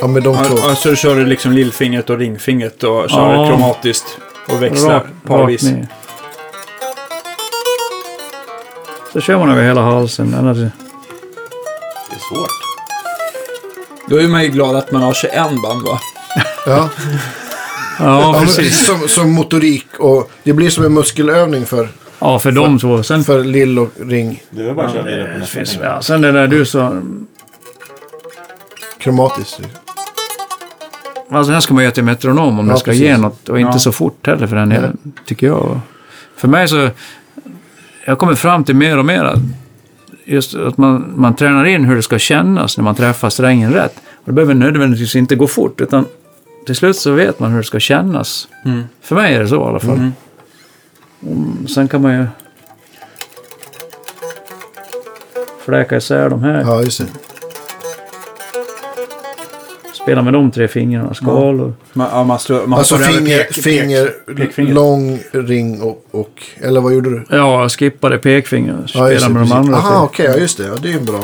[0.01, 0.57] Ja, med de två.
[0.57, 3.47] Ja, så kör du liksom lillfingret och ringfingret och kör Ja.
[3.47, 5.63] kromatiskt och växlar Rakt, parvis.
[5.63, 5.87] rakt ner.
[9.13, 10.33] Så kör man över hela halsen.
[10.33, 12.49] Eller, Det är svårt.
[14.09, 15.99] Då är man ju glad att man har 21 band va?
[16.65, 16.89] Ja,
[17.99, 18.85] ja, ja men, precis.
[18.85, 21.89] som, som motorik och det blir som en muskelövning för,
[22.19, 23.03] Ja, för de två.
[23.03, 24.43] Sen, för lill och ring.
[24.49, 27.01] Det är bara att köra på det finns, ja, sen det där du sa.
[28.99, 29.61] Kromatiskt.
[31.29, 33.01] Alltså här ska man göra till metronom om Ja, det ska precis.
[33.03, 33.49] ge något.
[33.49, 33.79] Och inte Ja.
[33.79, 35.79] så fort heller för den delen, tycker jag.
[36.35, 36.89] För mig så...
[38.05, 39.39] Jag kommer fram till mer och mer att
[40.25, 43.95] just att man, man tränar in hur det ska kännas när man träffar strängen rätt.
[44.15, 46.05] Och det behöver nödvändigtvis inte gå fort, utan
[46.65, 48.47] till slut så vet man hur det ska kännas.
[48.65, 48.83] Mm.
[49.01, 49.97] För mig är det så i alla fall.
[49.97, 50.13] Mm.
[51.23, 52.25] Mm, sen kan man ju
[55.65, 56.61] fläka isär de här.
[56.61, 57.05] Ja, just det.
[60.03, 61.71] Spela med de tre fingrarna, skal och...
[61.93, 64.75] Man, ja, man slår, man Alltså finger, pek- finger, pekfingret.
[64.75, 66.43] lång ring och, och...
[66.61, 67.25] Eller vad gjorde du?
[67.29, 68.81] Ja, jag skippade pekfingrar.
[68.81, 69.33] Ja, Spela just det.
[69.33, 69.55] med de precis.
[69.57, 69.77] andra.
[69.77, 70.25] Aha, okej.
[70.25, 70.67] ja, just det.
[70.67, 71.17] Ja, det är ju bra.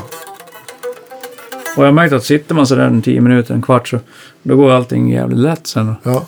[1.77, 3.99] Och jag har märkt att sitter man sådär en tio minuter, en kvart så
[4.43, 5.95] då går allting jävligt lätt sen.
[6.03, 6.25] Ja,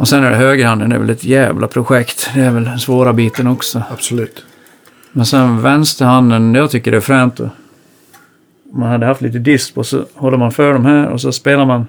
[0.00, 2.30] Och sen är det högerhanden, det är väl ett jävla projekt.
[2.34, 3.82] Det är väl den svåra biten också.
[3.90, 4.44] absolut.
[5.12, 7.40] Men sen vänsterhanden, jag tycker det är fränt.
[7.40, 7.50] att
[8.72, 11.66] Man hade haft lite disp och så håller man för de här och så spelar
[11.66, 11.86] man...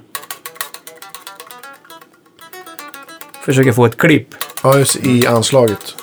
[3.45, 4.27] Försöker få ett klipp.
[4.63, 5.95] Ja, just i anslaget.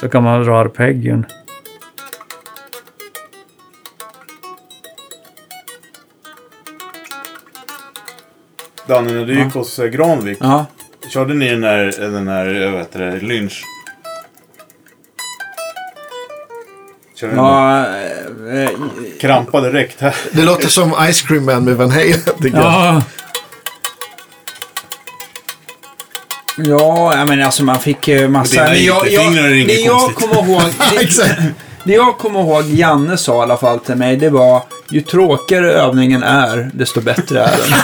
[0.00, 1.26] Så kan man dra arpeggion.
[8.86, 10.66] Danne, när du gick hos eh, Granvik, Ja.
[11.12, 13.62] körde ni den där, den där eh, vad heter det, lynch?
[17.20, 17.86] Körde ni ja
[18.50, 18.70] eh, eh,
[19.20, 20.14] Krampa direkt här.
[20.32, 22.12] Det låter som Ice Cream Man med Van Halen.
[22.42, 22.64] tycker jag.
[22.66, 23.02] Ja,
[26.56, 28.54] ja, jag menar alltså man fick eh, massa...
[28.54, 30.30] Dina Men jag, är jag, inget det jag konstigt.
[30.30, 30.62] kommer ihåg...
[30.94, 31.40] Det, Exakt.
[31.84, 35.72] det jag kommer ihåg Janne sa i alla fall till mig, det var ju tråkigare
[35.72, 37.78] övningen är, desto bättre är den.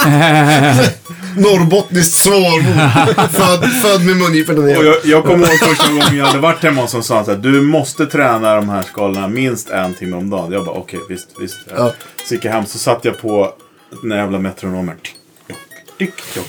[1.36, 3.30] Norrbottniskt svårmod.
[3.30, 4.84] född, född med mungiporna Och ner.
[4.84, 7.30] jag, jag kommer ihåg första gången jag hade varit hemma hos honom sa han så
[7.30, 10.52] här, du måste träna de här skalorna minst en timme om dagen.
[10.52, 11.58] Jag bara okej, visst, visst.
[11.76, 11.92] Ja.
[12.28, 13.52] Så gick jag hem så satt jag på
[14.02, 14.96] den här jävla metronomen.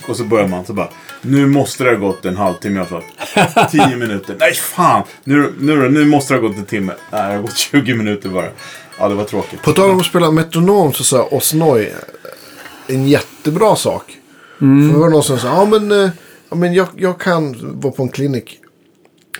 [0.08, 0.90] Och så börjar man så bara,
[1.22, 3.70] nu måste det ha gått en halvtimme i alla fall.
[3.72, 4.36] Tio minuter.
[4.40, 6.94] Nej fan, nu, nu, nu måste det ha gått en timme.
[7.12, 8.48] Nej, det har gått 20 minuter bara.
[9.00, 9.62] Ja, det var tråkigt.
[9.62, 11.92] På tal om att spela metronom så sa Osnoy
[12.88, 14.18] en jättebra sak.
[14.62, 14.88] Mm.
[14.90, 16.10] För det var någon som sa, ja men, eh,
[16.50, 18.60] ja, men jag, jag kan vara på en klinik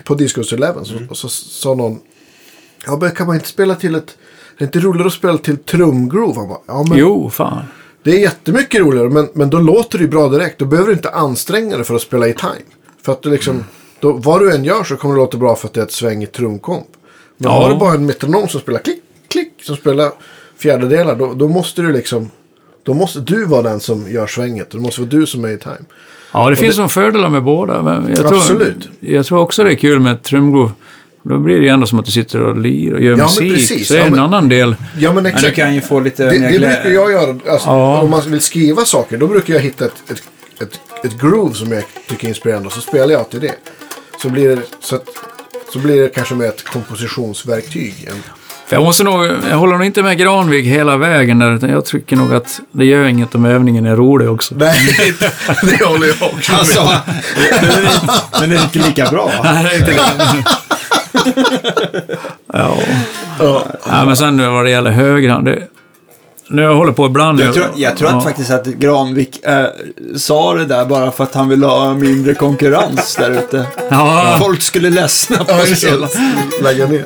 [0.04, 0.84] på Discos Eleven.
[0.84, 1.98] Så, och så sa någon,
[2.86, 4.16] ja men kan man inte spela till ett,
[4.58, 6.38] det är inte roligare att spela till trumgroove?
[6.38, 7.64] Han bara, ja men Jo, fan.
[8.02, 10.58] det är jättemycket roligare men, men då låter det ju bra direkt.
[10.58, 12.52] Då behöver du inte anstränga dig för att spela i time.
[13.02, 13.64] För att du liksom,
[14.00, 15.92] då, vad du än gör så kommer det låta bra för att det är ett
[15.92, 16.86] svängigt trumkomp.
[17.36, 17.62] Men Ja.
[17.62, 20.12] har du bara en metronom som spelar klick, klick, som spelar
[20.56, 22.30] fjärdedelar, då, då måste du liksom,
[22.82, 24.70] då måste du vara den som gör svänget.
[24.70, 25.76] Det måste vara du som är i time.
[26.32, 27.82] Ja, det finns nog fördelar med båda.
[27.82, 28.88] Men jag tror, Absolut.
[29.00, 30.72] Jag tror också det är kul med trumgroove.
[31.24, 33.54] Då blir det ju ändå som att du sitter och lirar och gör men musik.
[33.54, 33.88] precis.
[33.88, 34.76] Så är det Ja, en men- annan del.
[34.98, 35.56] Ja men Men du exakt.
[35.56, 36.82] kan ju få lite Det, mer det glädje.
[36.82, 37.30] brukar jag göra.
[37.52, 38.00] Alltså, Ja.
[38.00, 40.22] Om man vill skriva saker, då brukar jag hitta ett, ett,
[40.62, 42.66] ett, ett groove som jag tycker är inspirerande.
[42.66, 43.54] Och så spelar jag till det.
[44.22, 45.08] Så blir det, så att,
[45.72, 48.08] så blir det kanske med ett kompositionsverktyg.
[48.72, 51.84] För jag måste nog, jag håller nog inte med Granvik hela vägen där, utan jag
[51.84, 54.54] tycker nog att det gör inget om övningen är rolig också.
[54.54, 54.74] nej,
[55.62, 56.58] det håller jag också med.
[56.58, 56.80] Alltså,
[58.40, 59.30] men det är inte lika bra.
[59.44, 60.44] Nej, det är inte det.
[62.52, 62.76] ja.
[63.38, 63.66] Ja.
[63.86, 65.62] ja, men sen vad det gäller högerhand, det,
[66.48, 67.40] nu jag håller på ibland.
[67.40, 68.16] Jag tror, jag tror ja.
[68.16, 69.66] att faktiskt att Granvik eh,
[70.16, 73.66] sa det där bara för att han ville ha mindre konkurrens där ute.
[73.90, 76.06] Ja, Folk skulle ledsna på Ja, just hela.
[76.06, 76.62] det.
[76.62, 77.04] Lägga ner.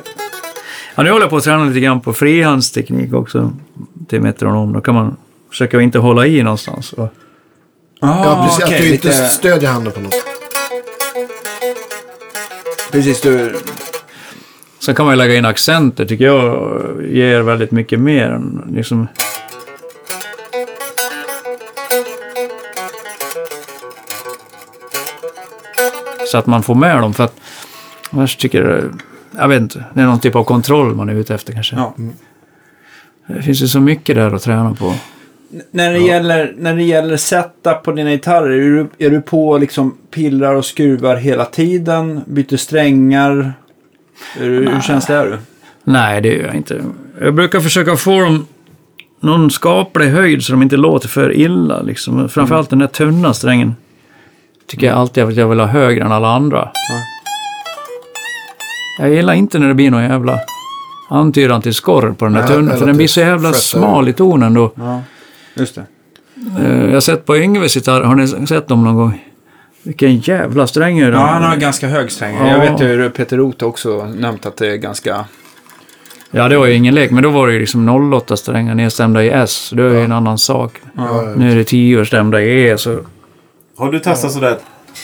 [0.97, 3.51] Ja, nu håller jag på att träna lite grann på frihandsteknik också
[4.09, 4.73] till metronom.
[4.73, 5.17] Då kan man
[5.49, 6.93] försöka inte hålla i någonstans.
[6.93, 7.07] Och,
[7.99, 8.63] Ah, Ja, precis.
[8.63, 10.13] okej, att du inte lite- stödjer handen på något.
[12.91, 13.55] Precis, du...
[14.79, 16.71] sen kan man ju lägga in accenter, tycker jag
[17.09, 18.29] ger väldigt mycket mer.
[18.29, 19.07] än Liksom,
[26.31, 27.13] så att man får med dem.
[27.13, 27.35] För att
[28.09, 28.83] annars tycker jag,
[29.37, 31.75] jag vet inte, det är någon typ av kontroll man är ute efter kanske.
[31.75, 31.93] Ja.
[33.27, 34.93] Det finns ju så mycket där att träna på.
[35.71, 39.57] När det, gäller, när det gäller setup på dina gitarrer, är du, är du på
[39.57, 42.21] liksom pillar och skruvar hela tiden?
[42.25, 43.53] Byter strängar?
[44.39, 45.37] Är du, hur känslig är du?
[45.83, 46.81] Nej, det gör jag inte.
[47.21, 48.47] Jag brukar försöka få dem
[49.19, 51.81] någon skaplig höjd så de inte låter för illa.
[51.81, 52.29] Liksom.
[52.29, 53.75] Framförallt den där tunna strängen.
[54.67, 56.71] Tycker jag alltid att jag vill ha högre än alla andra.
[58.99, 60.39] Jag gillar inte när det blir någon jävla
[61.09, 62.69] antydan till skorr på den där Nej, tunna.
[62.71, 64.71] eller För den blir det så jävla smal i tonen då.
[64.75, 65.01] Ja,
[65.55, 65.85] just det.
[66.59, 69.23] Eh, Jag har sett på Yngves gitarr, har ni sett dem någon gång?
[69.83, 72.35] Vilken jävla sträng är Ja, han har ganska hög sträng.
[72.35, 72.47] Ja.
[72.47, 75.25] Jag vet ju Peter Roth också nämnt att det är ganska...
[76.31, 79.23] Ja, det var ju ingen lek, men då var det ju liksom 08 strängar nedstämda
[79.23, 79.71] i S.
[79.75, 80.81] Det är ju en annan sak.
[80.97, 81.33] Ja, ja.
[81.37, 82.99] Nu är det 10 stämda i E, så...
[83.77, 84.57] Har du testat sådär,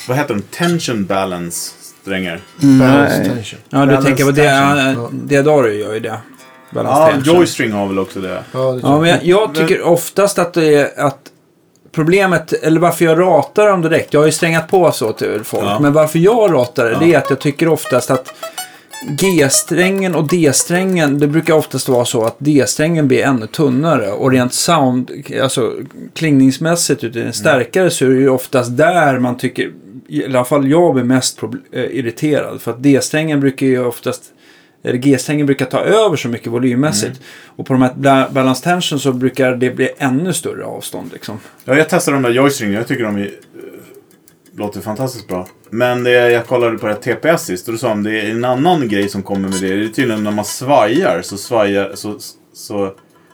[0.08, 0.42] vad heter de?
[0.42, 1.72] Tension balance
[2.03, 2.40] strängar?
[2.57, 3.45] Balance Nej.
[3.69, 4.43] Ja, du Balance tänker på det.
[4.43, 5.27] tension.
[5.30, 6.17] Ja, gör ju det.
[6.72, 7.35] Balance Ja, tension.
[7.35, 8.43] Joystring har väl också det.
[8.51, 9.23] Ja, det tror Ja, men jag.
[9.23, 11.19] jag, jag tycker oftast att det är att
[11.91, 15.64] problemet, eller varför jag ratar dem direkt, jag har ju strängat på så till folk,
[15.65, 15.80] Ja.
[15.80, 18.33] men varför jag ratar det, det är att jag tycker oftast att
[19.19, 24.53] G-strängen och D-strängen, det brukar oftast vara så att D-strängen blir ännu tunnare och rent
[24.53, 25.73] sound, alltså
[26.14, 29.72] klingningsmässigt i den starkare så är det ju oftast där man tycker,
[30.07, 34.33] i alla fall jag blir mest eh, irriterad för att D-strängen brukar ju oftast
[34.91, 37.22] G-strängen brukar ta över så mycket volymmässigt.
[37.45, 41.40] Och på de här balance tension så brukar det bli ännu större avstånd liksom.
[41.65, 42.75] Ja, jag testade de där joystringen.
[42.75, 43.30] Jag tycker de är, eh,
[44.56, 45.48] låter fantastiskt bra.
[45.69, 48.32] Men det, jag kollade på det här TPS sist och då sa de det är
[48.32, 49.75] en annan grej som kommer med det.
[49.75, 52.17] Det är tydligen när man svajar så svajar så,
[52.53, 52.93] så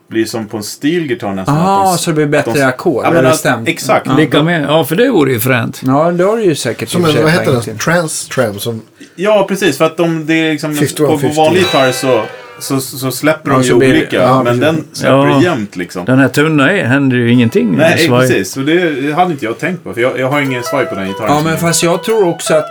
[0.10, 1.58] blir som på en stilgitarr nästan.
[1.58, 4.08] Ah, att de- så det blir bättre de- ackord, Ja, men exakt.
[4.08, 4.14] Ja.
[4.18, 4.66] Lika med.
[4.70, 5.82] Ja, för det vore ju fränt.
[5.86, 7.78] Ja, det har du ju säkert Som en, vad heter den?
[7.78, 8.82] Trans-tram som...
[9.16, 9.78] Ja, precis.
[9.78, 11.38] För att de, det är liksom, 51, på, på 50.
[11.38, 12.24] vanlig gitarr så,
[12.60, 14.16] så, så släpper Ja, de ju så olika.
[14.22, 15.42] ja, men den släpper Ja.
[15.44, 16.06] jämnt liksom.
[16.06, 17.76] Den här tunna är, händer ju ingenting.
[17.78, 18.58] Nej, precis.
[18.58, 19.94] Och det, det hade inte jag tänkt på.
[19.94, 21.32] För jag, jag har ingen svaj på den gitarren.
[21.32, 22.68] Ja, men fast jag tror också att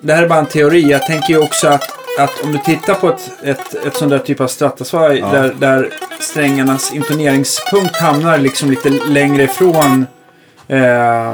[0.00, 0.90] det här är bara en teori.
[0.90, 1.82] Jag tänker ju också att,
[2.18, 5.28] att om du tittar på ett, ett, ett sånt där typ av stratasvaj Ja.
[5.32, 5.88] där, där
[6.20, 10.06] strängarnas intoneringspunkt hamnar liksom lite längre ifrån
[10.70, 11.32] Eh,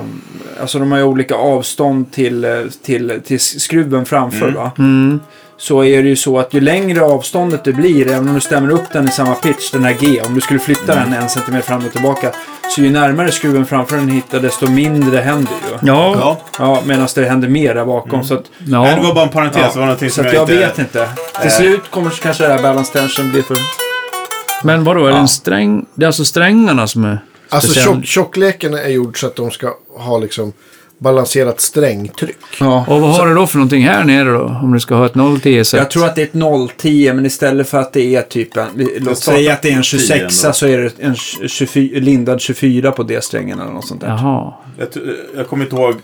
[0.61, 4.55] alltså de har ju olika avstånd till, till, till skruven framför Mm.
[4.55, 4.71] va.
[4.79, 5.21] Mm.
[5.57, 8.71] Så är det ju så att ju längre avståndet det blir, även om du stämmer
[8.71, 11.67] upp den i samma pitch, den här G, om du skulle flytta den en centimeter
[11.67, 12.31] fram och tillbaka.
[12.71, 15.89] Så ju närmare skruven framför den hittar, desto mindre händer ju.
[15.89, 16.15] Ja.
[16.19, 16.41] Ja.
[16.59, 18.25] Ja, medan det händer mer där bakom.
[18.25, 18.83] Så att, ja.
[18.83, 19.63] Nej, det var bara en parentes.
[19.63, 19.71] Ja.
[19.73, 20.67] Det var någonting så som att jag, jag inte...
[20.67, 21.09] vet inte.
[21.43, 23.57] Till slut kommer kanske det här balance tension bli för...
[24.63, 25.87] Men vadå, är det en sträng?
[25.95, 27.19] Det är alltså strängarna som är
[27.49, 30.53] Alltså speciell- tjock, tjockleken är gjord så att de ska ha liksom
[30.99, 32.37] balanserat strängtryck.
[32.61, 32.85] Ja.
[32.89, 34.45] Och vad har du då för någonting här nere då?
[34.63, 35.79] Om du ska ha ett 010 set?
[35.79, 38.89] Jag tror att det är ett 010 men istället för att det är typ en,
[38.99, 40.55] låt säga att det är en på 10 26 ändå.
[40.55, 41.15] så är det en
[41.49, 44.09] 24, lindad 24 på D-strängen eller något sånt där.
[44.09, 44.53] Jaha.
[44.79, 44.89] Jag,
[45.37, 45.95] jag kommer inte ihåg.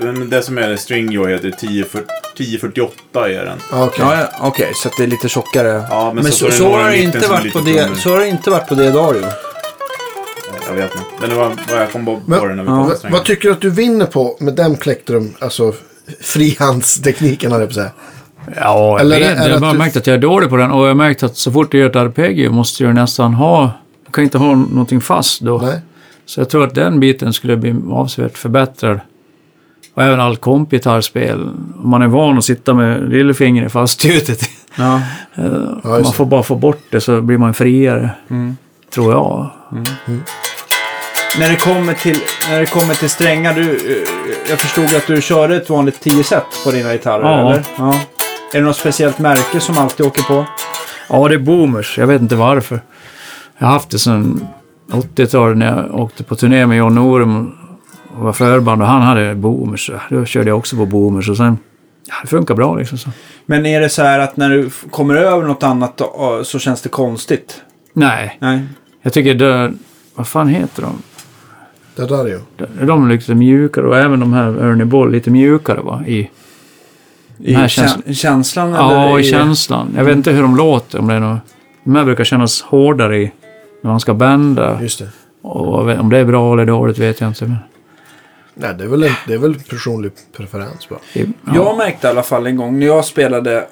[0.00, 3.58] Men det som är Stringjoy heter 1040 1048 är den.
[3.70, 4.04] Ja, okej.
[4.04, 5.86] Ja, ja, okej, så att det är lite tjockare.
[5.90, 8.28] Ja, men men så så, så, har det inte varit på det, så har det
[8.28, 9.24] inte varit på det Dario.
[10.76, 11.06] Jag vet inte.
[11.20, 12.76] Men det var vad jag kom på Men- det när vi Ja.
[12.76, 15.72] kom Va- vad tycker du att du vinner på med den plektrum, alltså
[16.20, 17.90] frihandstekniken hade jag på att säga?
[18.60, 19.28] Ja, jag Eller vet.
[19.28, 20.70] är det Jag har bara du- märkt att jag är dålig på den.
[20.70, 23.70] Och jag har märkt att så fort du gör ett arpeggio måste du nästan ha...
[24.06, 25.58] Du kan inte ha någonting fast då.
[25.58, 25.80] Nej.
[26.26, 29.00] Så jag tror att den biten skulle bli avsevärt förbättrad.
[29.94, 31.42] Och även allt kompgitarrspel.
[31.82, 34.40] Om man är van att sitta med lillfingret fastgjutet.
[34.76, 35.00] Ja.
[35.34, 35.42] Ja,
[35.84, 38.10] man får bara få bort det så blir man friare.
[38.30, 38.56] Mm.
[38.94, 39.50] Tror jag.
[41.38, 42.18] När det kommer till,
[42.50, 43.78] när det kommer till strängar, du,
[44.50, 47.38] jag förstod att du körde ett vanligt 10 set på dina gitarrer, Ja.
[47.50, 47.64] eller?
[47.78, 47.94] Ja.
[48.54, 50.46] Är det något speciellt märke som alltid åker på?
[51.08, 51.98] Ja, det är boomers.
[51.98, 52.80] Jag vet inte varför.
[53.58, 54.46] Jag har haft det sedan
[54.90, 57.52] 80-talet när jag åkte på turné med John Norum
[58.16, 59.90] och var förband och han hade boomers.
[60.10, 61.58] Då körde jag också på boomers och sen...
[62.08, 62.98] Ja, det funkar bra liksom.
[62.98, 63.10] Så.
[63.46, 66.00] Men är det så här att när du kommer över något annat
[66.44, 67.60] så känns det konstigt?
[67.92, 68.60] Nej, Nej.
[69.02, 69.72] jag tycker det...
[70.14, 71.02] Vad fan heter de?
[71.96, 72.38] Det där är ju.
[72.56, 76.02] De- De är lite mjukare och även de här Ernie Ball lite mjukare va?
[76.06, 76.30] I,
[77.38, 78.70] I här kä- känns- känslan?
[78.70, 79.88] ja, i känslan.
[79.96, 80.98] Jag vet inte hur de låter.
[80.98, 81.38] Om det är något,
[81.84, 83.32] de här brukar kännas hårdare i,
[83.82, 84.82] när man ska bända.
[84.82, 85.08] Just det.
[85.42, 87.44] Och om det är bra eller dåligt vet jag inte.
[87.44, 87.56] Men,
[88.54, 90.98] Nej, det är väl, en, det är väl personlig preferens bara.
[91.12, 91.24] ja.
[91.54, 93.66] Jag märkte i alla fall en gång när jag spelade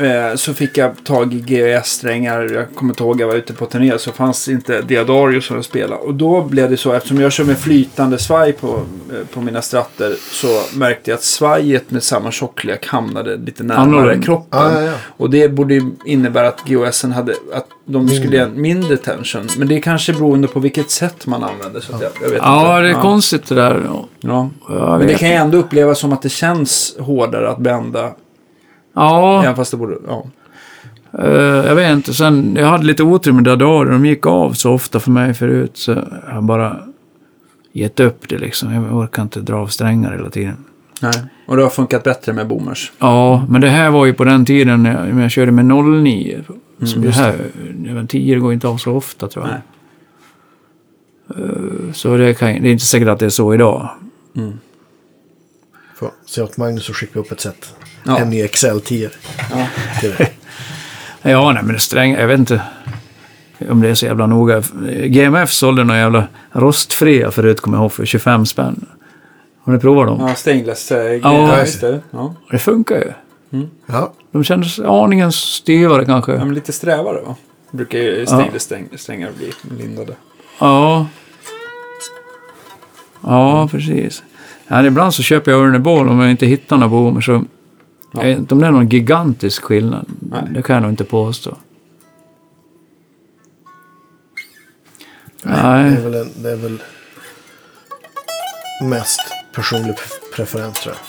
[0.00, 2.50] eh, så fick jag tag i GES-strängar.
[2.54, 5.64] Jag kommer inte ihåg, jag var ute på turné så fanns inte Diadario som jag
[5.64, 6.02] spelade.
[6.02, 8.82] Och då blev det så, eftersom jag kör med flytande svaj på,
[9.12, 13.86] eh, på mina stratter så märkte jag att svajet med samma tjocklek hamnade lite närmare
[13.86, 14.24] Annorlunda.
[14.24, 14.60] kroppen.
[14.60, 14.92] Ja, ja, ja.
[15.16, 19.48] Och det borde innebära att GOSen hade, att de skulle ge en mindre tension.
[19.58, 21.80] Men det är kanske beroende på vilket sätt man använder.
[21.80, 22.88] Så att jag, jag vet ja, inte.
[22.88, 23.90] det är konstigt det där.
[24.20, 24.50] Ja.
[24.68, 28.10] Men det kan ju ändå upplevas som att det känns hårdare att bända.
[28.94, 29.96] Ja, Även fast det borde...
[30.08, 30.24] Ja.
[31.18, 31.30] eh,
[31.66, 32.14] jag vet inte.
[32.14, 33.90] Sen, jag hade lite otur med Dadari.
[33.90, 35.70] De gick av så ofta för mig förut.
[35.76, 35.90] Så
[36.26, 36.76] jag har bara
[37.72, 38.72] gett upp det liksom.
[38.74, 40.56] Jag orkar inte dra av strängar hela tiden.
[41.02, 41.12] Nej.
[41.46, 42.92] Och det har funkat bättre med boomers.
[42.98, 45.64] Ja, men det här var ju på den tiden när jag, när jag körde med
[45.66, 46.40] 09.
[46.82, 47.34] Som det här,
[47.94, 49.52] vet, 10 går inte av så ofta tror jag.
[49.54, 49.60] Nej.
[51.48, 53.88] Eh, Så det, kan, det är inte säkert att det är så idag.
[55.94, 57.74] Får se åt Magnus och skicka upp ett set.
[58.04, 58.18] Ja.
[58.18, 59.10] En ny XL 10.
[59.50, 59.66] Ja.
[60.00, 60.32] Till dig.
[61.22, 62.62] Ja, nej men det sträng, jag vet inte
[63.70, 64.62] om det är så jävla noga.
[65.06, 68.86] GMF sålde några jävla rostfria förut, kommer jag ihåg, för 25 spänn.
[69.62, 70.28] Har ni provat dem?
[70.28, 70.92] Ja, stainless.
[70.92, 72.00] eh, Ja, ja, just det.
[72.10, 72.34] Ja.
[72.50, 73.12] Det funkar ju.
[73.86, 76.32] Ja, De kändes aningen styvare kanske.
[76.32, 77.36] Ja, men lite strävare va?
[77.70, 79.52] Brukar ju stainless sträng, strängar bli
[79.84, 80.12] lindade.
[80.58, 81.06] Ja.
[83.22, 84.22] Ja, precis.
[84.68, 87.44] Ja, ibland så köper jag Örnebål om jag inte hittar några bommar så...
[88.12, 90.06] Jag vet inte om det är någon gigantisk skillnad.
[90.20, 90.42] Nej.
[90.50, 91.56] Det kan jag nog inte påstå.
[95.42, 95.90] Nej.
[95.90, 96.78] det är väl, en, det är väl
[98.82, 99.20] mest
[99.54, 101.02] personlig pre- preferens tror jag.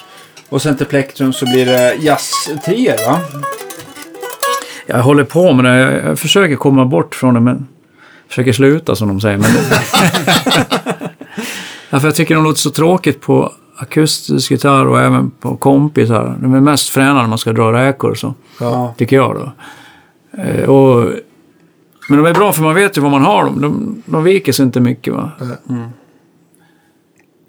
[0.49, 3.19] Och sen till plektrum så blir det jazz-trier va?
[4.85, 5.77] Jag håller på med det.
[5.79, 7.67] Jag, jag försöker komma bort från det, men...
[8.27, 9.37] Försöker sluta som de säger.
[9.37, 10.67] Men det...
[11.89, 16.37] ja, för jag tycker de låter så tråkigt på akustisk gitarr och även på kompgitarr.
[16.41, 18.33] De är mest fräna när man ska dra räkor och så.
[18.59, 18.93] Ja.
[18.97, 19.51] Tycker jag då.
[20.41, 21.11] Eh, och,
[22.09, 23.61] men de är bra för man vet ju vad man har dem.
[23.61, 25.31] De, de viker sig inte mycket va.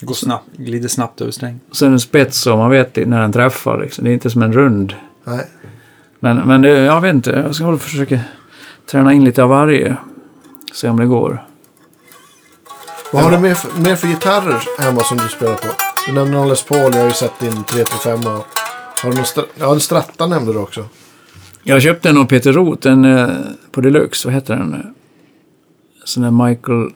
[0.00, 1.60] Går snabbt, glider snabbt över sträng.
[1.72, 4.04] Sen en spets och man vet när den träffar liksom.
[4.04, 4.94] Det är inte som en rund.
[5.24, 5.46] Nej.
[6.20, 7.30] Men, men det, jag vet inte.
[7.30, 8.20] Jag ska väl försöka
[8.90, 9.96] träna in lite av varje.
[10.74, 11.44] Se om det går.
[13.12, 15.66] Vad har du mer för, mer för gitarrer hemma som du spelar på?
[16.06, 18.46] Du nämnde någon Les Paul, jag har ju sett din 335 och...
[19.02, 20.84] Har du någon stra- ja, Stratta nämnde du också.
[21.62, 23.28] Jag köpte en av Peter Roth, en eh,
[23.72, 24.28] på Deluxe.
[24.28, 24.94] Vad heter den?
[26.04, 26.90] Sån där Michael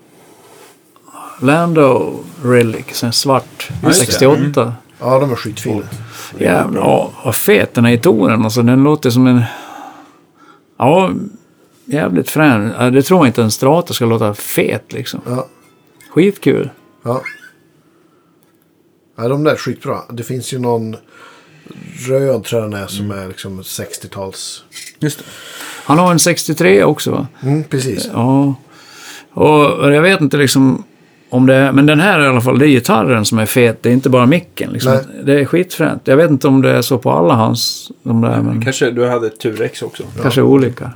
[1.41, 2.87] Lando Relic.
[2.93, 3.69] Sån här svart.
[3.83, 4.07] just det.
[4.07, 4.75] 68.
[5.01, 5.83] Ja, de är skitfina.
[6.39, 8.45] Jävlar, ja, vad fet den är i tonen.
[8.45, 9.43] Alltså, den låter som en...
[10.79, 11.11] Ja,
[11.85, 12.93] jävligt frän.
[12.93, 15.21] Det tror jag inte en Strata ska låta fet liksom.
[15.29, 15.47] Ja.
[16.15, 16.71] Skitkul.
[17.03, 17.23] Ja.
[19.17, 19.99] Ja, de där är skitbra.
[20.11, 20.97] Det finns ju någon
[22.09, 24.65] röd tror jag den är som är liksom 60-tals...
[24.99, 25.25] Just det.
[25.85, 27.27] Han har en 63 också va?
[27.43, 28.09] Mm, precis.
[28.13, 28.55] Ja.
[29.31, 30.85] Och jag vet inte liksom
[31.29, 33.83] om det är, men den här i alla fall, det är gitarren som är fet.
[33.83, 34.71] Det är inte bara micken.
[34.71, 34.93] Liksom.
[34.93, 35.25] Nej.
[35.25, 36.03] Det är skitfränt.
[36.05, 39.07] Jag vet inte om det är så på alla hans, de där, men Kanske du
[39.09, 40.03] hade Turex också.
[40.23, 40.93] kanske olika.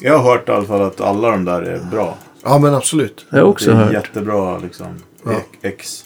[0.00, 2.18] Jag har hört i alla fall att alla de där är bra.
[2.44, 3.26] Ja, men absolut.
[3.30, 3.92] Det har jag också det är hört.
[3.92, 4.86] jättebra liksom.
[5.24, 5.40] Ja.
[5.62, 6.04] X.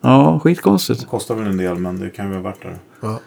[0.00, 1.06] Ja, skitkonstigt.
[1.06, 2.76] Kostar väl en del men det kan ju vara värt det.
[3.00, 3.20] Ja,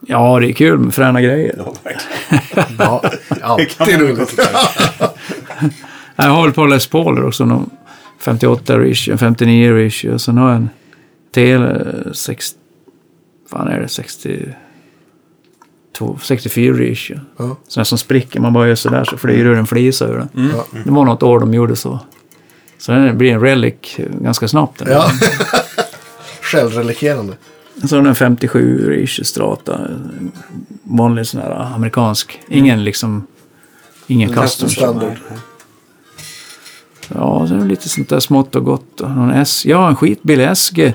[0.00, 1.54] Ja, det är kul med fräna grejer.
[1.58, 2.76] Ja, verkligen.
[2.78, 4.40] ja Det alltid man roligt.
[6.16, 7.44] Jag har väl på Les Paul också.
[7.44, 7.70] Någon
[8.18, 10.12] 58 reissue, 59 reissue.
[10.14, 10.70] Och sen har jag en
[11.34, 12.50] Tele 6...
[13.50, 13.88] Fan är det?
[13.88, 14.30] 62...
[16.22, 17.20] 64 reissue.
[17.36, 17.56] Ja.
[17.68, 18.40] Sån här som spricker.
[18.40, 20.50] Man bara gör sådär så flyger ur en flisa ur den.
[20.56, 20.78] Ja.
[20.84, 22.00] Det var något år de gjorde så.
[22.78, 23.74] Så den blir en relic
[24.20, 24.78] ganska snabbt.
[24.78, 24.88] Den.
[24.88, 25.10] Ja.
[26.42, 27.36] Självrelikerande.
[27.84, 29.74] Så har den en 57 reissue strata.
[29.74, 30.32] en
[30.82, 32.40] Vanlig sån här amerikansk.
[32.48, 33.26] Ingen liksom...
[34.06, 34.68] Ingen custom.
[34.68, 35.16] Standard.
[37.14, 39.00] Ja, så är det lite sånt där smått och gott.
[39.00, 40.94] Och Någon S har en skitbillig SG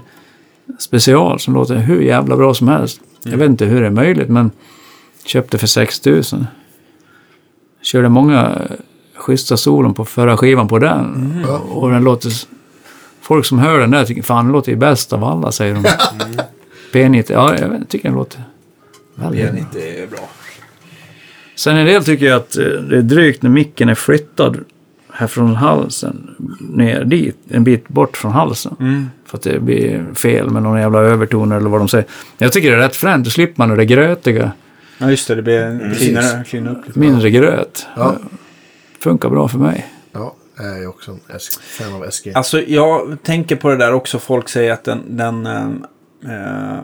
[0.79, 3.01] special som låter hur jävla bra som helst.
[3.23, 4.51] Jag vet inte hur det är möjligt, men
[5.25, 6.47] köpte för 6000.
[7.81, 8.61] Körde många
[9.15, 11.33] schyssta solon på förra skivan på den.
[11.47, 11.57] Ja.
[11.57, 12.31] Och den låter...
[13.21, 15.83] Folk som hör den där tycker fan den låter ju bäst av alla, säger de.
[16.93, 18.43] P90, ja, jag tycker den låter
[19.15, 19.65] väldigt bra.
[19.73, 20.29] Det är bra.
[21.55, 24.57] Sen en del tycker jag att eh, det är drygt när micken är flyttad
[25.11, 28.75] här från halsen ner dit, en bit bort från halsen.
[28.79, 29.09] Mm.
[29.25, 32.05] För att det blir fel med någon jävla övertoner eller vad de säger.
[32.37, 34.51] Jag tycker det är rätt fränt, då slipper man det grötiga.
[34.97, 35.35] Ja, just det.
[35.35, 36.99] Det blir en cleanare, clean upp lite.
[36.99, 37.87] Mindre gröt.
[37.95, 38.15] Ja.
[38.99, 39.85] Funkar bra för mig.
[40.11, 42.31] Ja, jag är också en fan av SG.
[42.35, 44.19] Alltså, jag tänker på det där också.
[44.19, 45.17] Folk säger att den...
[45.17, 45.67] den eh,
[46.31, 46.79] eh,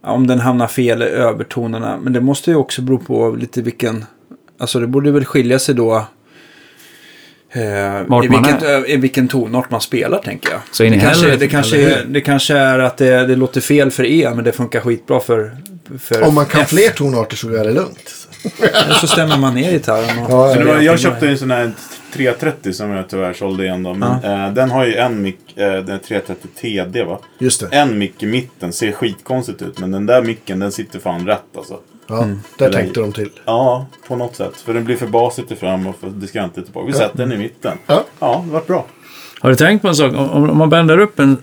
[0.00, 1.98] om den hamnar fel i övertonerna.
[2.02, 4.04] Men det måste ju också bero på lite vilken...
[4.58, 5.96] Alltså det borde väl skilja sig då...
[7.50, 10.60] Eh, Vart i, man vilket, eh, I vilken tonart man spelar tänker jag.
[10.70, 14.04] Så det, kanske, det, kanske är, det kanske är att det, det låter fel för
[14.04, 15.56] E men det funkar skitbra för,
[15.98, 16.68] för Om man kan F.
[16.68, 18.14] fler tonarter så är det lugnt.
[18.58, 20.24] Eller så stämmer man ner gitarren.
[20.24, 21.72] Och, Ja, var, Ja, jag köpte en sån här
[22.12, 23.94] 330 som jag tyvärr sålde igen då.
[23.94, 27.18] Men eh, den har ju en mick, eh, den är 330 TD va.
[27.38, 27.66] Just det.
[27.76, 29.78] En mick i mitten, ser skitkonstigt ut.
[29.78, 31.78] Men den där micken den sitter fan rätt alltså.
[32.08, 33.30] Ja, där Eller- tänkte de till.
[33.44, 34.56] Ja, på något sätt.
[34.56, 36.86] För den blir för basigt till fram och för diskantigt tillbaka.
[36.86, 37.78] Vi sätter den i mitten.
[37.86, 38.04] Ja.
[38.20, 38.86] Ja, det vart bra.
[39.40, 40.12] Har du tänkt på en sak?
[40.14, 41.36] Om, om man bändar upp en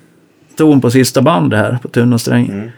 [0.58, 2.52] ton på sista bandet här på tunna strängen.
[2.54, 2.70] Mm.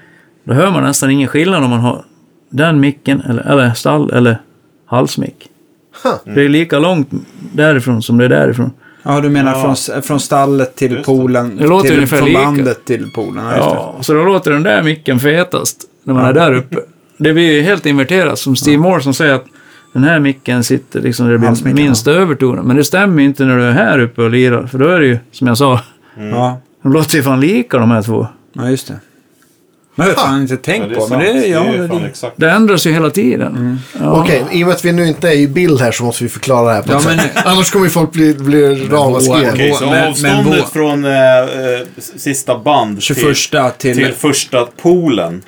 [0.47, 2.01] Då hör man nästan ingen skillnad om man har
[2.49, 4.37] den micken eller, eller stall eller
[4.85, 5.49] halsmick.
[6.03, 6.13] Huh.
[6.35, 7.09] Det är lika långt
[7.53, 8.71] därifrån som det är därifrån.
[9.03, 9.75] Ja, du menar Ja.
[9.75, 11.57] från, från stallet till Just poolen.
[11.57, 12.41] Det låter till, ungefär från lika.
[12.41, 13.45] bandet till poolen.
[13.45, 16.75] Ja, Ja, så då låter den där micken fetast när man är där uppe.
[17.17, 18.39] Det blir ju helt inverterat.
[18.39, 19.45] Som Steve Morrison säger att
[19.93, 22.65] den här micken sitter liksom där det blir Halsmicken, minsta övertonen.
[22.65, 24.65] Men det stämmer ju inte när du är här uppe och lirar.
[24.67, 25.81] För då är det ju, som jag sa.
[26.31, 28.27] Ja, de låter ju fan lika de här två.
[28.53, 28.99] ja, just det.
[29.97, 31.07] Det har jag fan inte tänkt Ja, är på.
[31.07, 32.31] Men det, ja, det är det.
[32.35, 33.79] Det ändras ju hela tiden.
[33.99, 34.21] Ja.
[34.21, 36.29] Okej, i och med att vi nu inte är i bild här så måste vi
[36.29, 37.19] förklara det här på Ja, men-.
[37.45, 39.51] Annars kommer ju folk bli, bli ramaskriga.
[39.53, 41.79] Okej, Vå- så men- men avståndet vå- från eh, eh,
[42.15, 43.95] sista band 21 till, till...
[44.05, 45.41] till första polen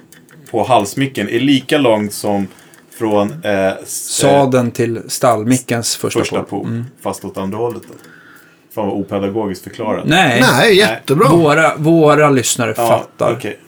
[0.51, 2.47] på halsmicken är lika långt som
[2.99, 6.63] från eh, s- Sadeln till stallmickens eh, första, första pool.
[6.65, 6.83] pool.
[7.03, 7.81] Fast åt andra hållet.
[7.87, 7.93] Då.
[8.75, 10.03] Fan vad opedagogiskt förklarat.
[10.07, 11.29] Nej, Nej, jättebra.
[11.29, 13.33] Våra, våra lyssnare Ja, fattar.
[13.37, 13.59] okej.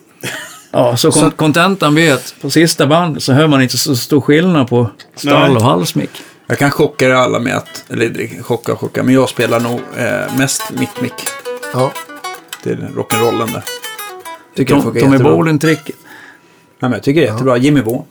[0.72, 4.20] Ja, så kon- kontentan blir att på sista band så hör man inte så stor
[4.20, 5.56] skillnad på stall Nej.
[5.56, 6.10] och halsmick.
[6.46, 9.60] Jag kan chocka er alla med att, eller det- chocka och chocka, men jag spelar
[9.60, 11.12] nog eh, mest mitt-mick
[11.74, 11.92] Ja.
[12.62, 13.64] till rock'n'rollen där.
[14.56, 15.18] Tycker det Tom, Tommy.
[15.18, 15.96] Bolin-tricket.
[16.78, 17.56] Nej, men jag tycker det är jättebra.
[17.56, 18.04] Jimmy Vaughan.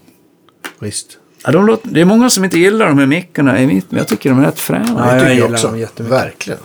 [0.79, 1.17] Visst.
[1.45, 3.97] Ja, de låter, det är många som inte gillar de här mickarna i mitt, men
[3.97, 4.85] jag tycker de är rätt fräna.
[4.87, 5.67] Ja, det jag tycker jag gillar också.
[5.67, 6.17] dem jättemycket.
[6.19, 6.59] Verkligen.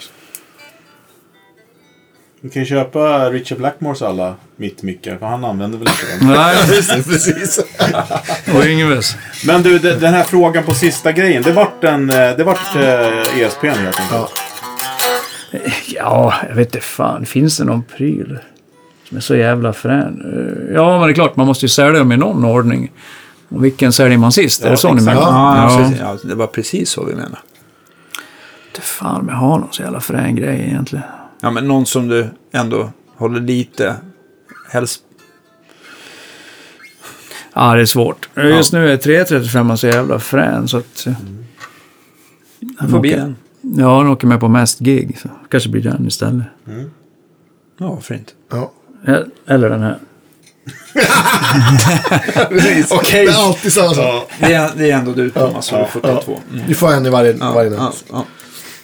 [2.40, 6.34] Du kan ju köpa Richard Blackmores alla mittmickar, för han använder väl inte dem.
[6.34, 6.56] Nej,
[7.04, 7.58] Precis.
[8.54, 9.16] och Yngves.
[9.46, 11.42] Men du, de- den här frågan på sista grejen.
[11.42, 14.10] Det vart en, det vart eh, ESPn helt enkelt.
[14.12, 14.28] Ja.
[15.86, 17.26] Ja, jag vet inte fan.
[17.26, 18.38] Finns det någon pryl
[19.08, 20.22] som är så jävla frän?
[20.68, 22.92] Eh, Ja, men det är klart, man måste ju sälja dem i någon ordning.
[23.48, 24.60] Och vilken säljer man sist?
[24.60, 25.20] är Ja, det så ni menar?
[25.22, 25.78] Ja, ja.
[25.78, 27.38] Precis, ja, det var precis så vi menar.
[28.68, 31.04] Inte fan om jag har någon så jävla frän grej egentligen.
[31.40, 33.96] Ja, men någon som du ändå håller lite,
[34.70, 35.02] helst
[37.54, 38.28] Ja, det är svårt.
[38.36, 41.06] Just nu är 335 så jävla frän så att...
[41.06, 41.12] eh,
[42.60, 43.36] den får bli den.
[43.60, 45.18] Ja, den åker med på mest gig.
[45.22, 46.46] Så kanske blir den istället.
[47.78, 48.32] Ja, varför inte?
[48.50, 48.72] Ja.
[49.46, 49.98] Eller den här.
[52.48, 52.90] Precis.
[52.92, 53.26] Okej.
[53.26, 54.30] Det är alltid samma sak.
[54.40, 54.48] Ja.
[54.48, 56.40] Det är, det är ändå du Thomas, så du får ta två.
[56.52, 56.64] Mm.
[56.68, 58.04] Du får en i varje, Ja, varje ja, natt.
[58.12, 58.24] ja,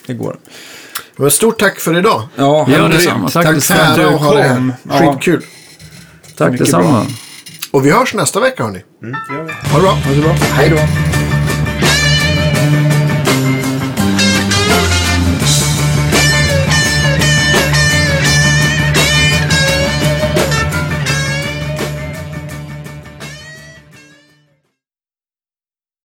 [0.07, 0.37] det går.
[1.17, 2.29] Men stort tack för idag.
[2.37, 3.29] Ja, Ja, detsamma.
[3.31, 3.95] Tack Tack detsamma.
[3.95, 4.73] för att du kom.
[4.91, 5.43] Ja, Skitkul.
[6.39, 6.91] Tack Mycket detsamma.
[6.91, 7.07] bra.
[7.71, 8.83] Och vi hörs nästa vecka hörni.
[9.03, 9.53] Mm, det gör vi.
[9.71, 9.91] Ha det bra.
[9.91, 10.33] ha det så bra.
[10.33, 11.12] Hej då.